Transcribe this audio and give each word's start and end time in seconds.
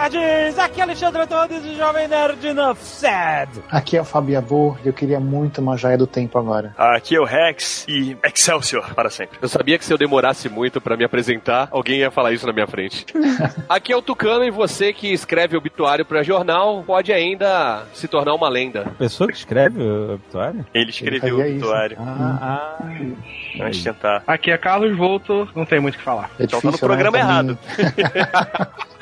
Nerds! 0.00 0.58
Aqui 0.58 0.80
é 0.80 0.82
Alexandre 0.84 1.22
Antunes, 1.22 1.64
o 1.64 1.74
Jovem 1.74 2.06
Nerd 2.08 2.46
Enough 2.46 2.76
Sad. 2.76 3.50
Aqui 3.70 3.96
é 3.96 4.00
o 4.00 4.04
Fabio 4.04 4.38
Abor 4.38 4.78
e 4.84 4.88
eu 4.88 4.92
queria 4.92 5.18
muito 5.18 5.60
uma 5.60 5.76
joia 5.76 5.96
do 5.96 6.06
tempo 6.06 6.38
agora. 6.38 6.74
Aqui 6.76 7.16
é 7.16 7.20
o 7.20 7.24
Rex 7.24 7.86
e 7.88 8.16
Excelsior 8.24 8.94
para 8.94 9.08
sempre. 9.10 9.38
Eu 9.40 9.48
sabia 9.48 9.78
que 9.78 9.84
se 9.84 9.92
eu 9.92 9.98
demorasse 9.98 10.48
muito 10.48 10.80
pra 10.80 10.96
me 10.96 11.04
apresentar, 11.04 11.68
alguém 11.70 12.00
ia 12.00 12.10
falar 12.10 12.32
isso 12.32 12.46
na 12.46 12.52
minha 12.52 12.66
frente. 12.66 13.06
Aqui 13.68 13.92
é 13.92 13.96
o 13.96 14.02
Tucano 14.02 14.44
e 14.44 14.50
você 14.50 14.92
que 14.92 15.12
escreve 15.12 15.56
obituário 15.56 16.04
pra 16.04 16.22
jornal 16.22 16.82
pode 16.86 17.12
ainda 17.12 17.84
se 17.94 18.06
tornar 18.06 18.34
uma 18.34 18.48
lenda. 18.48 18.84
Pessoa 18.98 19.28
que 19.28 19.36
escreve 19.36 19.80
o 19.82 20.14
obituário? 20.14 20.66
Ele 20.74 20.90
escreveu 20.90 21.36
o 21.36 21.38
fazia 21.38 21.54
isso. 21.54 21.64
obituário. 21.64 21.96
Ah, 22.00 22.76
ah. 22.80 22.88
Vamos 23.58 23.82
tentar. 23.82 24.22
Aqui 24.26 24.50
é 24.50 24.58
Carlos 24.58 24.96
Volto, 24.96 25.48
não 25.54 25.64
tem 25.64 25.80
muito 25.80 25.94
o 25.94 25.98
que 25.98 26.04
falar. 26.04 26.30
É 26.38 26.44
Então 26.44 26.60
tá 26.60 26.66
no 26.68 26.72
difícil, 26.72 26.88
né? 26.88 26.94
programa 26.94 27.18
também- 27.18 27.20
errado. 27.22 28.86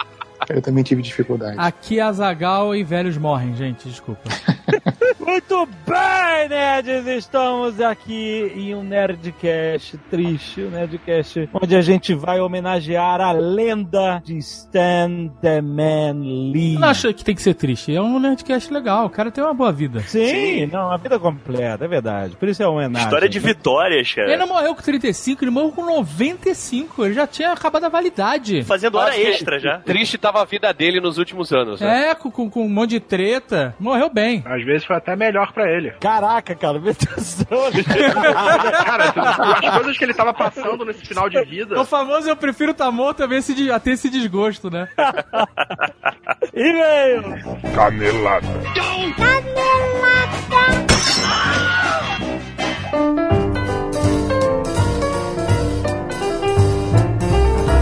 Eu 0.49 0.63
também 0.63 0.85
tive 0.85 1.03
dificuldade. 1.03 1.57
Aqui 1.59 2.01
Azagal 2.01 2.75
e 2.75 2.85
velhos 2.85 3.17
morrem, 3.17 3.57
gente, 3.57 3.89
desculpa. 3.89 4.29
Muito 5.27 5.67
bem, 5.87 6.49
nerds! 6.51 7.07
Estamos 7.07 7.81
aqui 7.81 8.53
em 8.55 8.75
um 8.75 8.83
Nerdcast 8.83 9.97
triste, 10.11 10.61
um 10.61 10.69
Nerdcast 10.69 11.49
onde 11.55 11.75
a 11.75 11.81
gente 11.81 12.13
vai 12.13 12.41
homenagear 12.41 13.23
a 13.23 13.33
lenda 13.33 14.21
de 14.23 14.37
Stan 14.37 15.29
The 15.41 15.63
Man 15.63 16.21
Lee. 16.53 16.75
Eu 16.75 16.81
não 16.81 16.89
acho 16.89 17.13
que 17.15 17.25
tem 17.25 17.35
que 17.35 17.41
ser 17.41 17.55
triste. 17.55 17.97
É 17.97 18.03
um 18.03 18.19
Nerdcast 18.19 18.71
legal. 18.71 19.07
O 19.07 19.11
cara 19.11 19.31
tem 19.31 19.43
uma 19.43 19.55
boa 19.55 19.73
vida. 19.73 20.01
Sim, 20.01 20.27
Sim. 20.27 20.67
não, 20.67 20.93
a 20.93 20.99
vida 20.99 21.19
completa, 21.19 21.87
é 21.87 21.89
verdade. 21.89 22.37
Por 22.37 22.47
isso 22.47 22.63
é 22.63 22.67
uma 22.67 22.75
homenagem. 22.81 23.07
História 23.07 23.29
de 23.29 23.39
vitórias, 23.39 24.15
Ele 24.19 24.37
não 24.37 24.47
cara. 24.47 24.61
morreu 24.61 24.75
com 24.75 24.83
35, 24.83 25.43
ele 25.43 25.51
morreu 25.51 25.73
com 25.73 25.87
95. 25.87 27.03
Ele 27.07 27.15
já 27.15 27.27
tinha 27.27 27.51
acabado 27.51 27.85
a 27.85 27.89
validade. 27.89 28.63
Fazendo 28.63 28.99
hora 28.99 29.19
extra 29.19 29.59
já. 29.59 29.79
Triste 29.79 30.19
tava 30.19 30.43
a 30.43 30.45
vida 30.45 30.71
dele 30.75 31.01
nos 31.01 31.17
últimos 31.17 31.51
anos. 31.51 31.81
Né? 31.81 32.11
É, 32.11 32.15
com, 32.15 32.31
com, 32.31 32.51
com 32.51 32.67
um 32.67 32.69
monte 32.69 32.91
de 32.91 33.01
treta. 33.01 33.75
Morreu 33.81 34.11
bem. 34.11 34.43
Às 34.45 34.63
vezes 34.63 34.85
foi 34.85 34.97
até 34.97 35.14
melhor 35.17 35.53
pra 35.53 35.71
ele. 35.71 35.91
Caraca, 36.01 36.55
cara, 36.55 36.79
meu 36.79 36.95
Deus 36.95 37.15
do 37.15 37.21
céu. 37.23 37.85
Cara, 38.85 39.05
as 39.63 39.75
coisas 39.77 39.99
que 39.99 40.05
ele 40.05 40.15
tava 40.15 40.33
passando 40.33 40.85
nesse 40.85 41.05
final 41.07 41.29
de 41.29 41.43
vida. 41.45 41.81
O 41.81 41.85
famoso 41.85 42.29
eu 42.29 42.37
prefiro 42.37 42.73
estar 42.73 42.91
morto 42.91 43.23
a, 43.23 43.27
ver 43.27 43.39
esse, 43.39 43.71
a 43.71 43.79
ter 43.81 43.93
esse 43.93 44.09
desgosto, 44.11 44.71
né? 44.71 44.89
E-mail! 46.55 47.23
Canelada. 47.75 48.47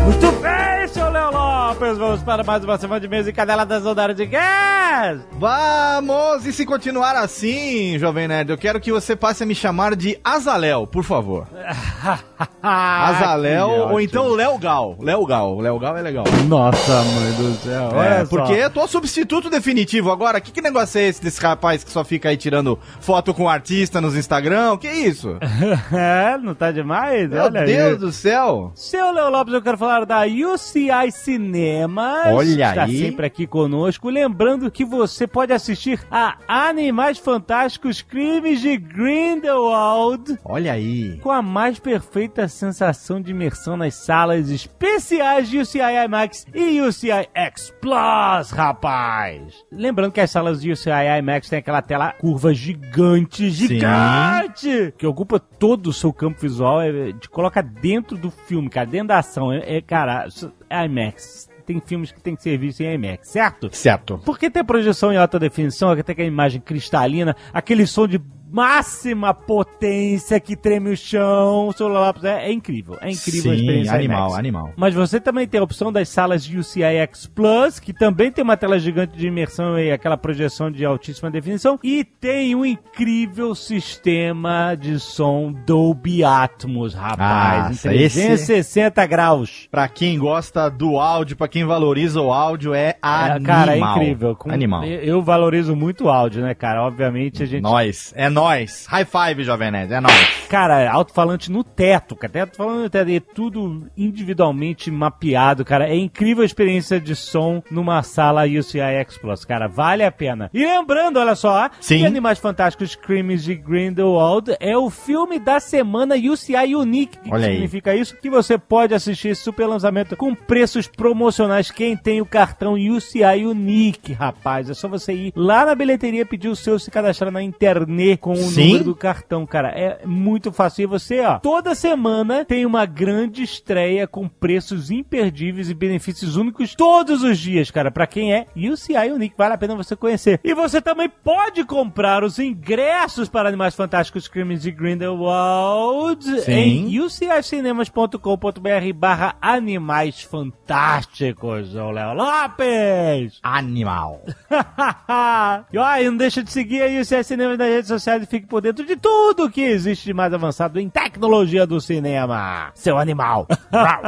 Muito 0.04 0.32
bem, 0.40 0.88
seu 0.88 1.10
Léo 1.12 1.30
Lopes! 1.30 1.98
Vamos 1.98 2.22
para 2.22 2.42
mais 2.42 2.64
uma 2.64 2.78
semana 2.78 2.98
de 2.98 3.06
mesa 3.06 3.28
e 3.28 3.32
canela 3.34 3.66
das 3.66 3.84
ondas 3.84 4.16
de 4.16 4.24
gás! 4.24 5.20
Vamos! 5.32 6.46
E 6.46 6.52
se 6.54 6.64
continuar 6.64 7.14
assim, 7.16 7.98
Jovem 7.98 8.26
Nerd, 8.26 8.50
eu 8.50 8.56
quero 8.56 8.80
que 8.80 8.90
você 8.90 9.14
passe 9.14 9.42
a 9.42 9.46
me 9.46 9.54
chamar 9.54 9.94
de 9.94 10.18
Azaléu, 10.24 10.86
por 10.86 11.04
favor. 11.04 11.46
Que 12.62 13.92
ou 13.92 14.00
então 14.00 14.28
Léo 14.28 14.56
Gal. 14.58 14.96
Léo 15.00 15.26
Gal. 15.26 15.60
Léo 15.60 15.78
Gal 15.78 15.96
é 15.96 16.02
legal. 16.02 16.24
Nossa, 16.46 17.02
mãe 17.02 17.32
do 17.32 17.54
céu, 17.54 18.00
É, 18.00 18.24
porque 18.24 18.52
eu 18.52 18.70
tô 18.70 18.86
substituto 18.86 19.50
definitivo 19.50 20.10
agora. 20.12 20.40
Que, 20.40 20.52
que 20.52 20.60
negócio 20.60 20.98
é 21.00 21.08
esse 21.08 21.22
desse 21.22 21.40
rapaz 21.40 21.82
que 21.82 21.90
só 21.90 22.04
fica 22.04 22.28
aí 22.28 22.36
tirando 22.36 22.78
foto 23.00 23.34
com 23.34 23.48
artista 23.48 24.00
nos 24.00 24.16
Instagram? 24.16 24.76
Que 24.78 24.88
isso? 24.88 25.36
é, 25.92 26.38
não 26.38 26.54
tá 26.54 26.70
demais? 26.70 27.28
Meu 27.28 27.42
olha 27.42 27.64
Deus 27.64 27.92
aí. 27.92 27.98
do 27.98 28.12
céu! 28.12 28.72
Seu 28.76 29.12
Léo 29.12 29.30
Lopes, 29.30 29.54
eu 29.54 29.62
quero 29.62 29.78
falar 29.78 30.04
da 30.04 30.22
UCI 30.22 31.01
Cinemas. 31.10 32.26
Olha 32.34 32.70
Está 32.70 32.84
aí. 32.84 32.98
sempre 32.98 33.26
aqui 33.26 33.46
conosco. 33.46 34.08
Lembrando 34.08 34.70
que 34.70 34.84
você 34.84 35.26
pode 35.26 35.52
assistir 35.52 36.00
a 36.10 36.36
Animais 36.46 37.18
Fantásticos 37.18 38.02
Crimes 38.02 38.60
de 38.60 38.76
Grindelwald. 38.76 40.38
Olha 40.44 40.72
aí. 40.72 41.18
Com 41.18 41.30
a 41.30 41.42
mais 41.42 41.78
perfeita 41.78 42.46
sensação 42.48 43.20
de 43.20 43.30
imersão 43.30 43.76
nas 43.76 43.94
salas 43.94 44.50
especiais 44.50 45.48
de 45.48 45.58
UCI 45.58 46.04
IMAX 46.04 46.46
e 46.54 46.80
UCI 46.80 47.28
X 47.34 47.72
Plus, 47.80 48.50
rapaz! 48.50 49.64
Lembrando 49.70 50.12
que 50.12 50.20
as 50.20 50.30
salas 50.30 50.60
de 50.60 50.70
UCI 50.70 51.18
IMAX 51.18 51.48
têm 51.48 51.58
aquela 51.58 51.82
tela 51.82 52.12
curva 52.12 52.54
gigante, 52.54 53.50
gigante! 53.50 54.94
Que 54.96 55.06
ocupa 55.06 55.38
todo 55.38 55.88
o 55.88 55.92
seu 55.92 56.12
campo 56.12 56.40
visual, 56.40 56.80
é, 56.80 57.12
te 57.12 57.28
coloca 57.28 57.62
dentro 57.62 58.16
do 58.16 58.30
filme, 58.30 58.68
cara, 58.68 58.86
dentro 58.86 59.08
da 59.08 59.18
ação. 59.18 59.52
É, 59.52 59.76
é, 59.76 59.80
cara, 59.80 60.28
IMAX. 60.72 61.50
Tem 61.64 61.80
filmes 61.80 62.10
que 62.10 62.20
tem 62.20 62.34
que 62.34 62.42
ser 62.42 62.58
vistos 62.58 62.84
em 62.84 62.94
IMAX, 62.94 63.28
certo? 63.28 63.70
Certo. 63.72 64.20
Porque 64.24 64.50
tem 64.50 64.64
projeção 64.64 65.12
em 65.12 65.16
alta 65.16 65.38
definição, 65.38 65.94
tem 65.94 66.12
aquela 66.12 66.28
imagem 66.28 66.60
cristalina, 66.60 67.36
aquele 67.52 67.86
som 67.86 68.06
de 68.08 68.20
máxima 68.52 69.32
potência 69.32 70.38
que 70.38 70.54
treme 70.54 70.90
o 70.90 70.96
chão, 70.96 71.68
o 71.68 71.72
celular 71.72 72.00
lápis, 72.00 72.24
é, 72.24 72.48
é 72.48 72.52
incrível, 72.52 72.98
é 73.00 73.10
incrível 73.10 73.50
a 73.52 73.54
Sim, 73.54 73.60
experiência 73.60 73.94
animal, 73.94 74.18
IMAX. 74.28 74.38
animal. 74.38 74.70
Mas 74.76 74.94
você 74.94 75.18
também 75.18 75.46
tem 75.48 75.58
a 75.58 75.64
opção 75.64 75.90
das 75.90 76.08
salas 76.08 76.44
de 76.44 76.58
UCI 76.58 76.82
X 76.82 77.26
Plus, 77.26 77.80
que 77.80 77.92
também 77.92 78.30
tem 78.30 78.44
uma 78.44 78.56
tela 78.56 78.78
gigante 78.78 79.16
de 79.16 79.26
imersão 79.26 79.78
e 79.78 79.90
aquela 79.90 80.16
projeção 80.16 80.70
de 80.70 80.84
altíssima 80.84 81.30
definição, 81.30 81.78
e 81.82 82.04
tem 82.04 82.54
um 82.54 82.64
incrível 82.66 83.54
sistema 83.54 84.74
de 84.74 84.98
som 85.00 85.52
Dolby 85.66 86.22
Atmos, 86.24 86.92
rapaz, 86.94 87.68
Nossa, 87.68 87.94
em 87.94 88.02
esse- 88.02 88.18
360 88.26 89.06
graus. 89.06 89.68
Pra 89.70 89.88
quem 89.88 90.18
gosta 90.18 90.68
do 90.68 90.98
áudio, 90.98 91.36
pra 91.36 91.48
quem 91.48 91.64
valoriza 91.64 92.20
o 92.20 92.32
áudio, 92.32 92.74
é 92.74 92.88
É, 92.90 92.96
animal. 93.02 93.40
cara, 93.42 93.76
é 93.76 93.78
incrível. 93.80 94.36
Com- 94.36 94.50
Animal. 94.52 94.84
Eu, 94.84 95.00
eu 95.00 95.22
valorizo 95.22 95.74
muito 95.74 96.04
o 96.04 96.08
áudio, 96.10 96.42
né, 96.42 96.54
cara? 96.54 96.82
Obviamente 96.84 97.42
a 97.42 97.46
gente. 97.46 97.62
Nós, 97.62 98.12
é 98.16 98.28
nós. 98.28 98.41
High 98.42 99.04
five, 99.04 99.44
Jovem 99.44 99.70
Nerd, 99.70 99.92
é 99.92 100.00
nós. 100.00 100.12
Cara, 100.48 100.90
alto-falante 100.90 101.50
no 101.50 101.64
teto, 101.64 102.14
cara. 102.14 102.32
Teto 102.32 102.56
falando 102.56 102.82
no 102.82 102.90
teto. 102.90 103.08
E 103.08 103.16
é 103.16 103.20
tudo 103.20 103.86
individualmente 103.96 104.90
mapeado, 104.90 105.64
cara. 105.64 105.88
É 105.88 105.96
incrível 105.96 106.42
a 106.42 106.46
experiência 106.46 107.00
de 107.00 107.16
som 107.16 107.62
numa 107.70 108.02
sala 108.02 108.44
UCI 108.44 108.80
X 108.80 109.16
Plus, 109.18 109.44
cara. 109.44 109.66
Vale 109.66 110.04
a 110.04 110.12
pena. 110.12 110.50
E 110.52 110.64
lembrando, 110.64 111.18
olha 111.18 111.34
só, 111.34 111.70
Sim. 111.80 111.98
que 112.00 112.06
Animais 112.06 112.38
Fantásticos 112.38 112.94
Crimes 112.94 113.42
de 113.42 113.54
Grindelwald 113.54 114.54
é 114.60 114.76
o 114.76 114.90
filme 114.90 115.38
da 115.38 115.58
semana 115.60 116.14
UCI 116.16 116.74
Unique. 116.76 117.18
O 117.18 117.22
que 117.22 117.32
Olha 117.34 117.46
aí. 117.46 117.52
significa 117.54 117.94
isso? 117.94 118.16
Que 118.16 118.28
você 118.30 118.58
pode 118.58 118.94
assistir 118.94 119.28
esse 119.28 119.42
super 119.42 119.66
lançamento 119.66 120.16
com 120.16 120.34
preços 120.34 120.86
promocionais. 120.86 121.70
Quem 121.70 121.96
tem 121.96 122.20
o 122.20 122.26
cartão 122.26 122.74
UCI 122.74 123.46
Unique, 123.46 124.12
rapaz. 124.12 124.68
É 124.68 124.74
só 124.74 124.88
você 124.88 125.12
ir 125.12 125.32
lá 125.34 125.64
na 125.64 125.74
bilheteria, 125.74 126.26
pedir 126.26 126.48
o 126.48 126.56
seu, 126.56 126.78
se 126.78 126.90
cadastrar 126.90 127.30
na 127.32 127.42
internet 127.42 128.18
com 128.18 128.31
o 128.32 128.36
Sim. 128.36 128.66
número 128.66 128.84
do 128.84 128.94
cartão, 128.94 129.46
cara. 129.46 129.68
É 129.68 130.06
muito 130.06 130.52
fácil. 130.52 130.82
E 130.82 130.86
você, 130.86 131.20
ó, 131.20 131.38
toda 131.38 131.74
semana 131.74 132.44
tem 132.44 132.66
uma 132.66 132.84
grande 132.86 133.42
estreia 133.42 134.06
com 134.06 134.28
preços 134.28 134.90
imperdíveis 134.90 135.70
e 135.70 135.74
benefícios 135.74 136.36
únicos 136.36 136.74
todos 136.74 137.22
os 137.22 137.38
dias, 137.38 137.70
cara. 137.70 137.90
Pra 137.90 138.06
quem 138.06 138.34
é 138.34 138.46
UCI 138.56 139.10
Unique, 139.12 139.34
vale 139.36 139.54
a 139.54 139.58
pena 139.58 139.74
você 139.74 139.96
conhecer. 139.96 140.40
E 140.44 140.54
você 140.54 140.80
também 140.80 141.08
pode 141.08 141.64
comprar 141.64 142.24
os 142.24 142.38
ingressos 142.38 143.28
para 143.28 143.48
Animais 143.48 143.74
Fantásticos 143.74 144.28
Crimes 144.28 144.62
de 144.62 144.70
Grindelwald 144.70 146.24
Sim. 146.42 146.52
em 146.52 147.00
ucincinemas.com.br 147.00 148.92
barra 148.94 149.34
Animais 149.40 150.22
Fantásticos, 150.22 151.74
ô 151.74 151.90
Léo 151.90 152.14
Lopes! 152.14 153.38
Animal. 153.42 154.22
e 155.72 155.78
ó, 155.78 155.96
e 155.96 156.04
não 156.04 156.16
deixa 156.16 156.42
de 156.42 156.50
seguir 156.50 156.82
aí 156.82 157.00
o 157.00 157.04
CS 157.04 157.26
Cinema 157.26 157.56
nas 157.56 157.68
redes 157.68 157.88
sociais 157.88 158.21
e 158.22 158.26
fique 158.26 158.46
por 158.46 158.60
dentro 158.60 158.84
de 158.84 158.96
tudo 158.96 159.50
que 159.50 159.60
existe 159.60 160.04
de 160.04 160.14
mais 160.14 160.32
avançado 160.32 160.78
em 160.78 160.88
tecnologia 160.88 161.66
do 161.66 161.80
cinema. 161.80 162.70
Seu 162.74 162.98
animal. 162.98 163.46
Rau. 163.72 164.02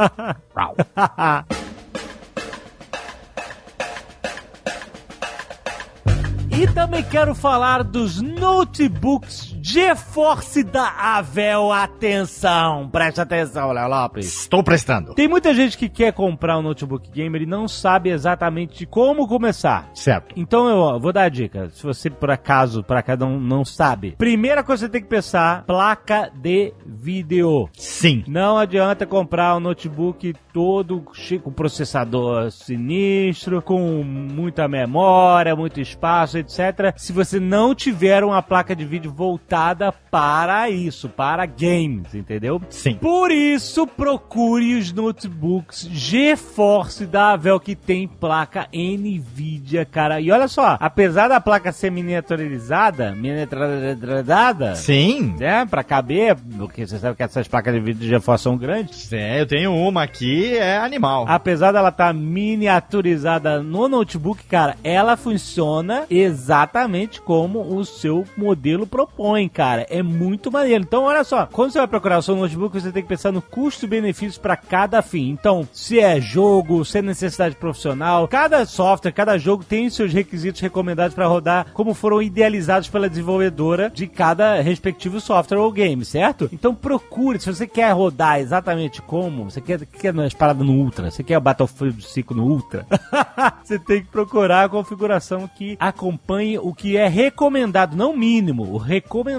Rau. 0.55 0.75
E 6.57 6.67
também 6.73 7.03
quero 7.03 7.35
falar 7.35 7.83
dos 7.83 8.21
notebooks 8.21 9.54
GeForce 9.67 10.63
da 10.63 10.93
Avel. 11.17 11.71
Atenção, 11.71 12.87
preste 12.87 13.19
atenção, 13.19 13.71
Léo 13.71 13.89
Lopes. 13.89 14.27
Estou 14.27 14.63
prestando. 14.63 15.15
Tem 15.15 15.27
muita 15.27 15.55
gente 15.55 15.75
que 15.75 15.89
quer 15.89 16.13
comprar 16.13 16.59
um 16.59 16.61
notebook 16.61 17.09
gamer 17.09 17.41
e 17.41 17.45
não 17.47 17.67
sabe 17.67 18.11
exatamente 18.11 18.85
como 18.85 19.27
começar. 19.27 19.89
Certo. 19.95 20.35
Então 20.37 20.69
eu 20.69 20.99
vou 20.99 21.11
dar 21.11 21.23
a 21.23 21.29
dica. 21.29 21.67
Se 21.69 21.81
você 21.81 22.11
por 22.11 22.29
acaso, 22.29 22.83
por 22.83 22.95
acaso 22.95 23.21
não, 23.21 23.39
não 23.39 23.65
sabe. 23.65 24.13
Primeira 24.15 24.63
coisa 24.63 24.85
que 24.85 24.91
você 24.91 24.91
tem 24.91 25.01
que 25.01 25.09
pensar, 25.09 25.63
placa 25.63 26.31
de 26.31 26.71
vídeo. 26.85 27.67
Sim. 27.73 28.23
Não 28.27 28.59
adianta 28.59 29.07
comprar 29.07 29.55
um 29.55 29.59
notebook 29.59 30.35
todo 30.53 31.03
cheio 31.13 31.41
com 31.41 31.51
processador 31.51 32.51
sinistro, 32.51 33.63
com 33.63 34.03
muita 34.03 34.67
memória, 34.67 35.55
muito 35.55 35.81
espaço, 35.81 36.37
etc. 36.37 36.93
Se 36.95 37.11
você 37.11 37.39
não 37.39 37.73
tiver 37.73 38.23
uma 38.23 38.43
placa 38.43 38.75
de 38.75 38.85
vídeo 38.85 39.11
voltada 39.11 39.54
para 40.11 40.69
isso, 40.69 41.09
para 41.09 41.45
games, 41.45 42.13
entendeu? 42.13 42.61
Sim. 42.69 42.95
Por 42.95 43.31
isso, 43.31 43.85
procure 43.87 44.75
os 44.75 44.91
notebooks 44.91 45.87
GeForce 45.91 47.05
da 47.05 47.31
Avel 47.31 47.59
que 47.59 47.75
tem 47.75 48.07
placa 48.07 48.67
NVIDIA, 48.73 49.85
cara. 49.85 50.19
E 50.19 50.31
olha 50.31 50.47
só, 50.47 50.77
apesar 50.79 51.27
da 51.27 51.39
placa 51.41 51.71
ser 51.71 51.91
miniaturizada, 51.91 53.11
miniaturizada, 53.11 54.75
Sim. 54.75 55.35
né, 55.39 55.65
pra 55.65 55.83
caber, 55.83 56.35
porque 56.57 56.85
você 56.85 56.97
sabe 56.97 57.15
que 57.15 57.23
essas 57.23 57.47
placas 57.47 57.73
de 57.73 57.79
vídeo 57.79 58.01
de 58.01 58.07
GeForce 58.07 58.43
são 58.43 58.57
grandes. 58.57 59.11
É, 59.11 59.41
eu 59.41 59.45
tenho 59.45 59.73
uma 59.73 60.03
aqui, 60.03 60.55
é 60.57 60.77
animal. 60.77 61.25
Apesar 61.27 61.71
dela 61.71 61.89
estar 61.89 62.13
miniaturizada 62.13 63.61
no 63.61 63.87
notebook, 63.87 64.43
cara, 64.45 64.75
ela 64.83 65.17
funciona 65.17 66.05
exatamente 66.09 67.21
como 67.21 67.75
o 67.75 67.85
seu 67.85 68.25
modelo 68.37 68.85
propõe, 68.87 69.44
cara. 69.47 69.85
É 69.89 70.01
muito 70.01 70.51
maneiro. 70.51 70.83
Então, 70.83 71.03
olha 71.03 71.23
só, 71.23 71.45
quando 71.45 71.71
você 71.71 71.79
vai 71.79 71.87
procurar 71.87 72.17
o 72.17 72.21
seu 72.21 72.35
notebook, 72.35 72.79
você 72.79 72.91
tem 72.91 73.03
que 73.03 73.09
pensar 73.09 73.31
no 73.31 73.41
custo-benefício 73.41 74.41
para 74.41 74.55
cada 74.55 75.01
fim. 75.01 75.29
Então, 75.29 75.67
se 75.71 75.99
é 75.99 76.19
jogo, 76.19 76.83
se 76.85 76.99
é 76.99 77.01
necessidade 77.01 77.55
profissional, 77.55 78.27
cada 78.27 78.65
software, 78.65 79.11
cada 79.11 79.37
jogo 79.37 79.63
tem 79.63 79.89
seus 79.89 80.13
requisitos 80.13 80.61
recomendados 80.61 81.15
para 81.15 81.27
rodar 81.27 81.67
como 81.73 81.93
foram 81.93 82.21
idealizados 82.21 82.89
pela 82.89 83.09
desenvolvedora 83.09 83.91
de 83.93 84.07
cada 84.07 84.61
respectivo 84.61 85.19
software 85.19 85.59
ou 85.59 85.71
game, 85.71 86.03
certo? 86.05 86.49
Então, 86.51 86.73
procure, 86.73 87.39
se 87.39 87.47
você 87.47 87.67
quer 87.67 87.91
rodar 87.91 88.39
exatamente 88.39 89.01
como, 89.01 89.45
você 89.45 89.61
quer, 89.61 89.85
quer 89.85 90.13
nas 90.13 90.33
paradas 90.33 90.65
no 90.65 90.73
Ultra, 90.73 91.11
você 91.11 91.23
quer 91.23 91.37
o 91.37 91.41
Battlefield 91.41 92.03
5 92.03 92.33
no 92.33 92.45
Ultra, 92.45 92.85
você 93.63 93.79
tem 93.79 94.01
que 94.01 94.07
procurar 94.07 94.65
a 94.65 94.69
configuração 94.69 95.47
que 95.47 95.75
acompanhe 95.79 96.57
o 96.57 96.73
que 96.73 96.97
é 96.97 97.07
recomendado, 97.07 97.95
não 97.95 98.15
mínimo, 98.15 98.63
o 98.71 98.77
recomendado, 98.77 99.34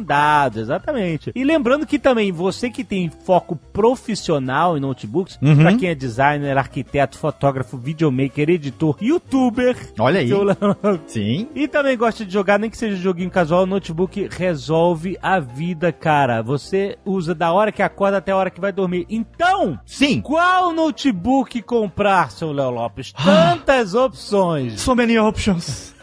exatamente. 0.61 1.33
E 1.35 1.45
lembrando 1.45 1.87
que 1.87 1.99
também 1.99 2.31
você 2.33 2.71
que 2.71 2.85
tem 2.85 3.11
foco 3.25 3.57
profissional 3.73 4.77
em 4.77 4.81
notebooks, 4.81 5.39
Uhum. 5.43 5.57
pra 5.57 5.75
quem 5.75 5.89
é 5.91 5.95
designer, 5.95 6.57
arquiteto, 6.59 7.19
fotógrafo, 7.19 7.77
videomaker, 7.77 8.49
editor, 8.51 8.97
youtuber, 9.01 9.77
Olha 9.99 10.21
aí. 10.21 10.29
eu- 10.31 10.47
Sim. 11.07 11.49
e 11.55 11.67
também 11.69 11.97
gosta 11.97 12.25
de 12.25 12.33
jogar, 12.33 12.59
nem 12.59 12.71
que 12.71 12.77
seja 12.79 12.97
joguinho 12.97 13.31
casual, 13.31 13.67
notebook 13.67 14.29
resolve 14.31 15.17
a 15.23 15.39
vida, 15.41 15.93
cara. 15.93 16.43
Você 16.43 16.97
usa 17.05 17.35
da 17.35 17.53
hora 17.53 17.73
que 17.73 17.83
acorda 17.83 18.19
até 18.19 18.33
a 18.33 18.37
hora 18.37 18.51
que 18.51 18.61
vai 18.61 18.73
dormir. 18.73 19.07
Então, 19.09 19.79
Sim. 19.87 20.21
qual 20.21 20.73
notebook 20.73 21.61
comprar, 21.63 22.31
seu 22.31 22.53
Léo 22.53 22.71
Lopes? 22.71 23.13
Tantas 23.13 23.95
opções. 23.95 24.81
So 24.81 24.95
many 24.95 25.19
options. 25.19 25.95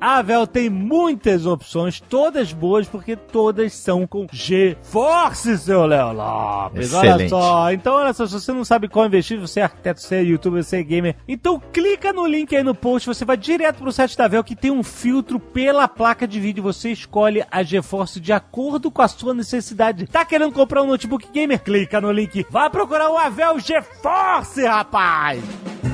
A 0.00 0.18
Avel 0.20 0.46
tem 0.46 0.68
muitas 0.68 1.46
opções, 1.46 2.00
todas 2.00 2.52
boas, 2.52 2.86
porque 2.88 3.16
todas 3.32 3.72
são 3.72 4.06
com 4.06 4.26
GeForce, 4.30 5.58
seu 5.58 5.86
Léo 5.86 6.12
Lopes. 6.12 6.92
Olha 6.94 7.08
Excelente. 7.08 7.30
só. 7.30 7.72
Então, 7.72 7.94
olha 7.94 8.12
só, 8.12 8.26
se 8.26 8.32
você 8.32 8.52
não 8.52 8.64
sabe 8.64 8.88
qual 8.88 9.06
investir, 9.06 9.38
você 9.38 9.60
é 9.60 9.64
arquiteto, 9.64 10.00
você 10.00 10.16
é 10.16 10.22
youtuber, 10.22 10.62
você 10.62 10.78
é 10.78 10.82
gamer, 10.82 11.16
então 11.28 11.60
clica 11.72 12.12
no 12.12 12.26
link 12.26 12.54
aí 12.54 12.62
no 12.62 12.74
post, 12.74 13.06
você 13.06 13.24
vai 13.24 13.36
direto 13.36 13.78
pro 13.78 13.92
site 13.92 14.16
da 14.16 14.24
Avel, 14.24 14.44
que 14.44 14.56
tem 14.56 14.70
um 14.70 14.82
filtro 14.82 15.38
pela 15.38 15.88
placa 15.88 16.26
de 16.26 16.40
vídeo. 16.40 16.62
Você 16.62 16.90
escolhe 16.90 17.44
a 17.50 17.62
GeForce 17.62 18.20
de 18.20 18.32
acordo 18.32 18.90
com 18.90 19.02
a 19.02 19.08
sua 19.08 19.34
necessidade. 19.34 20.06
Tá 20.06 20.24
querendo 20.24 20.52
comprar 20.52 20.82
um 20.82 20.86
notebook 20.86 21.28
gamer? 21.32 21.60
Clica 21.60 22.00
no 22.00 22.10
link. 22.12 22.46
Vai 22.50 22.70
procurar 22.70 23.10
o 23.10 23.18
Avel 23.18 23.58
GeForce, 23.58 24.64
rapaz! 24.64 25.89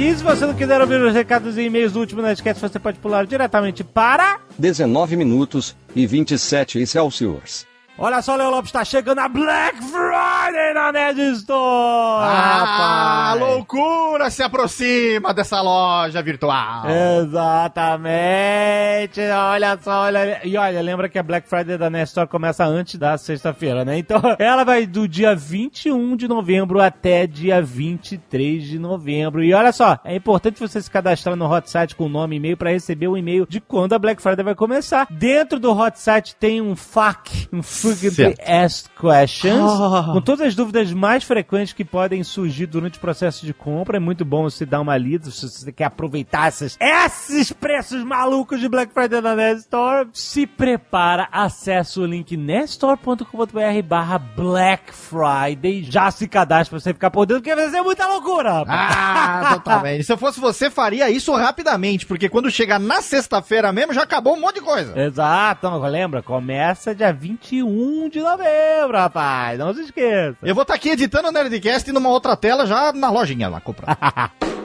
E 0.00 0.16
se 0.16 0.24
você 0.24 0.46
não 0.46 0.54
quiser 0.54 0.80
ouvir 0.80 0.98
os 0.98 1.12
recados 1.12 1.58
e 1.58 1.64
e-mails 1.64 1.92
do 1.92 2.00
último 2.00 2.22
Nerdcast, 2.22 2.58
você 2.58 2.78
pode 2.78 2.98
pular 2.98 3.26
diretamente 3.26 3.84
para... 3.84 4.40
19 4.58 5.14
minutos 5.14 5.76
e 5.94 6.06
27 6.06 6.86
Celsius. 6.86 7.69
Olha 8.02 8.22
só, 8.22 8.34
Léo 8.34 8.50
Lopes, 8.50 8.72
tá 8.72 8.82
chegando 8.82 9.18
a 9.18 9.28
Black 9.28 9.76
Friday 9.76 10.72
na 10.72 10.90
Nerd 10.90 11.20
Store! 11.32 12.24
Ah, 12.24 13.34
rapaz! 13.34 13.40
loucura 13.40 14.30
se 14.30 14.42
aproxima 14.42 15.34
dessa 15.34 15.60
loja 15.60 16.22
virtual. 16.22 16.86
Exatamente! 17.20 19.20
Olha 19.20 19.78
só, 19.82 20.04
olha. 20.04 20.40
E 20.44 20.56
olha, 20.56 20.80
lembra 20.80 21.10
que 21.10 21.18
a 21.18 21.22
Black 21.22 21.46
Friday 21.46 21.76
da 21.76 21.90
Nerd 21.90 22.08
Store 22.08 22.26
começa 22.26 22.64
antes 22.64 22.98
da 22.98 23.18
sexta-feira, 23.18 23.84
né? 23.84 23.98
Então, 23.98 24.22
ela 24.40 24.64
vai 24.64 24.86
do 24.86 25.06
dia 25.06 25.36
21 25.36 26.16
de 26.16 26.26
novembro 26.26 26.80
até 26.80 27.26
dia 27.26 27.60
23 27.60 28.64
de 28.64 28.78
novembro. 28.78 29.44
E 29.44 29.52
olha 29.52 29.72
só, 29.72 29.98
é 30.04 30.16
importante 30.16 30.58
você 30.58 30.80
se 30.80 30.90
cadastrar 30.90 31.36
no 31.36 31.52
hot 31.52 31.68
site 31.68 31.94
com 31.94 32.08
nome 32.08 32.36
e 32.36 32.38
e-mail 32.38 32.56
para 32.56 32.70
receber 32.70 33.08
o 33.08 33.16
e-mail 33.18 33.46
de 33.46 33.60
quando 33.60 33.92
a 33.92 33.98
Black 33.98 34.22
Friday 34.22 34.42
vai 34.42 34.54
começar. 34.54 35.06
Dentro 35.10 35.60
do 35.60 35.70
hot 35.70 36.00
site 36.00 36.34
tem 36.36 36.62
um 36.62 36.74
FAQ, 36.74 37.50
um 37.52 37.62
Frequently. 37.96 38.36
Asked 38.46 38.90
Questions, 39.00 39.70
Ah. 39.80 40.10
com 40.12 40.20
todas 40.20 40.46
as 40.48 40.54
dúvidas 40.54 40.92
mais 40.92 41.24
frequentes 41.24 41.72
que 41.72 41.84
podem 41.84 42.22
surgir 42.24 42.66
durante 42.66 42.98
o 42.98 43.00
processo 43.00 43.44
de 43.46 43.52
compra. 43.54 43.96
É 43.96 44.00
muito 44.00 44.24
bom 44.24 44.42
você 44.44 44.64
dar 44.66 44.80
uma 44.80 44.96
lida 44.96 45.30
se 45.30 45.48
você 45.48 45.72
quer 45.72 45.84
aproveitar 45.84 46.48
essas, 46.48 46.76
esses 46.80 47.52
preços 47.52 48.02
malucos 48.04 48.60
de 48.60 48.68
Black 48.68 48.92
Friday 48.92 49.20
na 49.20 49.34
Nerd 49.34 49.60
Store. 49.60 50.08
Se 50.12 50.46
prepara, 50.46 51.28
acesse 51.32 51.98
o 52.00 52.06
link 52.06 52.36
nerdstore.com.br 52.36 53.82
barra 53.84 54.18
Black 54.18 54.92
Friday. 54.94 55.82
Já 55.84 56.10
se 56.10 56.28
cadastra 56.28 56.70
pra 56.76 56.80
você 56.80 56.92
ficar 56.92 57.10
por 57.10 57.26
dentro, 57.26 57.42
porque 57.42 57.54
vai 57.54 57.68
ser 57.70 57.82
muita 57.82 58.06
loucura. 58.06 58.64
Ah, 58.68 59.50
totalmente. 59.54 60.04
Se 60.04 60.12
eu 60.12 60.18
fosse 60.18 60.40
você, 60.40 60.70
faria 60.70 61.10
isso 61.10 61.34
rapidamente, 61.34 62.06
porque 62.06 62.28
quando 62.28 62.50
chegar 62.50 62.78
na 62.78 63.00
sexta-feira 63.02 63.72
mesmo, 63.72 63.92
já 63.92 64.02
acabou 64.02 64.34
um 64.36 64.40
monte 64.40 64.56
de 64.56 64.60
coisa. 64.62 64.98
Exato, 65.00 65.68
lembra? 65.86 66.22
Começa 66.22 66.94
dia 66.94 67.12
21 67.12 67.79
de 68.10 68.20
novembro, 68.20 68.96
rapaz. 68.96 69.58
Não 69.58 69.74
se 69.74 69.82
esqueça. 69.82 70.36
Eu 70.42 70.54
vou 70.54 70.62
estar 70.62 70.74
aqui 70.74 70.90
editando 70.90 71.28
o 71.28 71.32
Nerdcast 71.32 71.88
e 71.88 71.92
numa 71.92 72.08
outra 72.08 72.36
tela 72.36 72.66
já 72.66 72.92
na 72.92 73.10
lojinha 73.10 73.48
lá, 73.48 73.60
comprando. 73.60 73.96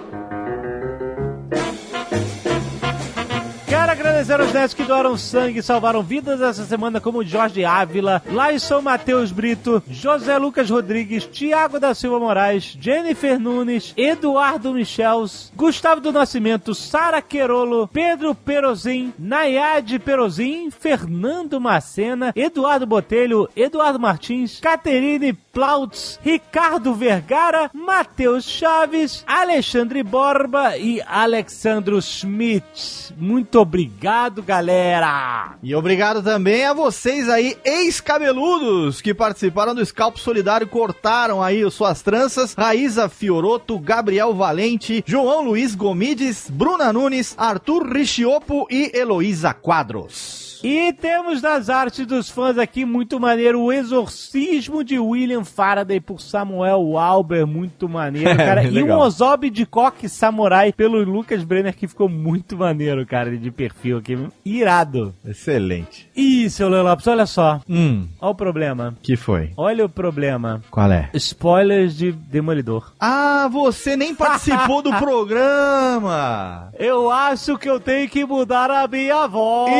Quero 3.75 3.91
agradecer 3.91 4.39
aos 4.39 4.53
nerds 4.53 4.73
que 4.73 4.85
doaram 4.85 5.17
sangue 5.17 5.59
e 5.59 5.61
salvaram 5.61 6.01
vidas 6.01 6.39
essa 6.39 6.63
semana, 6.63 7.01
como 7.01 7.21
Jorge 7.25 7.65
Ávila, 7.65 8.23
Laison 8.25 8.81
Matheus 8.81 9.33
Brito, 9.33 9.83
José 9.91 10.37
Lucas 10.37 10.69
Rodrigues, 10.69 11.25
Tiago 11.25 11.77
da 11.77 11.93
Silva 11.93 12.17
Moraes, 12.17 12.77
Jennifer 12.79 13.37
Nunes, 13.37 13.93
Eduardo 13.97 14.73
Michels, 14.73 15.51
Gustavo 15.57 15.99
do 15.99 16.13
Nascimento, 16.13 16.73
Sara 16.73 17.21
Querolo, 17.21 17.89
Pedro 17.89 18.33
Perozin, 18.33 19.13
Nayade 19.19 19.99
Perozin, 19.99 20.71
Fernando 20.71 21.59
Macena, 21.59 22.31
Eduardo 22.33 22.87
Botelho, 22.87 23.49
Eduardo 23.57 23.99
Martins, 23.99 24.57
Caterine 24.61 25.33
Plautz, 25.55 26.19
Ricardo 26.21 26.93
Vergara, 26.93 27.71
Matheus 27.73 28.43
Chaves, 28.43 29.23
Alexandre 29.25 30.03
Borba 30.03 30.77
e 30.77 31.01
Alexandro 31.07 32.01
Schmidt. 32.01 33.13
Muito 33.17 33.57
obrigado, 33.61 34.43
galera! 34.43 35.55
E 35.63 35.73
obrigado 35.73 36.21
também 36.21 36.65
a 36.65 36.73
vocês 36.73 37.29
aí, 37.29 37.57
ex-cabeludos, 37.63 38.99
que 38.99 39.13
participaram 39.13 39.73
do 39.73 39.85
Scalpo 39.85 40.19
Solidário, 40.19 40.67
cortaram 40.67 41.41
aí 41.41 41.63
as 41.63 41.73
suas 41.73 42.01
tranças. 42.01 42.53
Raíza 42.53 43.07
Fioroto, 43.07 43.79
Gabriel 43.79 44.33
Valente, 44.33 45.01
João 45.07 45.41
Luiz 45.41 45.73
Gomides, 45.73 46.49
Bruna 46.49 46.91
Nunes, 46.91 47.33
Arthur 47.37 47.87
Richiopo 47.93 48.67
e 48.69 48.91
Heloísa 48.93 49.53
Quadros. 49.53 50.44
E 50.63 50.93
temos 50.93 51.41
das 51.41 51.69
artes 51.69 52.05
dos 52.05 52.29
fãs 52.29 52.57
aqui, 52.57 52.85
muito 52.85 53.19
maneiro, 53.19 53.61
o 53.61 53.71
exorcismo 53.71 54.83
de 54.83 54.97
William 54.99 55.43
Faraday 55.43 55.99
por 55.99 56.21
Samuel 56.21 56.97
Albert, 56.97 57.47
muito 57.47 57.87
maneiro, 57.89 58.35
cara. 58.37 58.63
e 58.63 58.83
um. 58.83 58.97
Ozob 58.97 59.49
de 59.49 59.65
coque 59.65 60.07
samurai 60.09 60.71
pelo 60.71 61.03
Lucas 61.03 61.43
Brenner, 61.43 61.75
que 61.75 61.87
ficou 61.87 62.07
muito 62.09 62.57
maneiro, 62.57 63.05
cara, 63.05 63.35
de 63.37 63.51
perfil 63.51 63.97
aqui. 63.97 64.17
Irado. 64.45 65.13
Excelente. 65.25 66.09
Ih, 66.15 66.49
seu 66.49 66.69
Lopes, 66.69 67.07
olha 67.07 67.25
só. 67.25 67.59
Hum, 67.69 68.07
Olha 68.21 68.31
o 68.31 68.35
problema. 68.35 68.95
que 69.01 69.15
foi? 69.15 69.51
Olha 69.57 69.85
o 69.85 69.89
problema. 69.89 70.61
Qual 70.71 70.91
é? 70.91 71.09
Spoilers 71.13 71.95
de 71.95 72.11
Demolidor. 72.11 72.93
Ah, 72.99 73.47
você 73.51 73.95
nem 73.95 74.13
participou 74.15 74.81
do 74.81 74.89
programa! 74.99 76.69
Eu 76.77 77.09
acho 77.09 77.57
que 77.57 77.69
eu 77.69 77.79
tenho 77.79 78.09
que 78.09 78.25
mudar 78.25 78.69
a 78.71 78.87
minha 78.87 79.27
voz, 79.27 79.71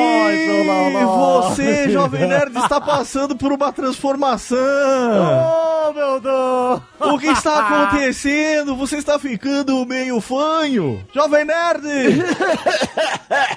E 0.67 1.05
você, 1.05 1.89
Jovem 1.89 2.27
Nerd, 2.27 2.57
está 2.57 2.81
passando 2.81 3.35
por 3.35 3.51
uma 3.51 3.71
transformação! 3.71 4.57
Oh, 4.57 5.93
meu 5.93 6.19
Deus! 6.19 6.81
O 6.99 7.19
que 7.19 7.27
está 7.27 7.59
acontecendo? 7.87 8.75
Você 8.75 8.97
está 8.97 9.19
ficando 9.19 9.85
meio 9.85 10.19
fanho! 10.19 10.99
Jovem 11.13 11.45
Nerd! 11.45 11.83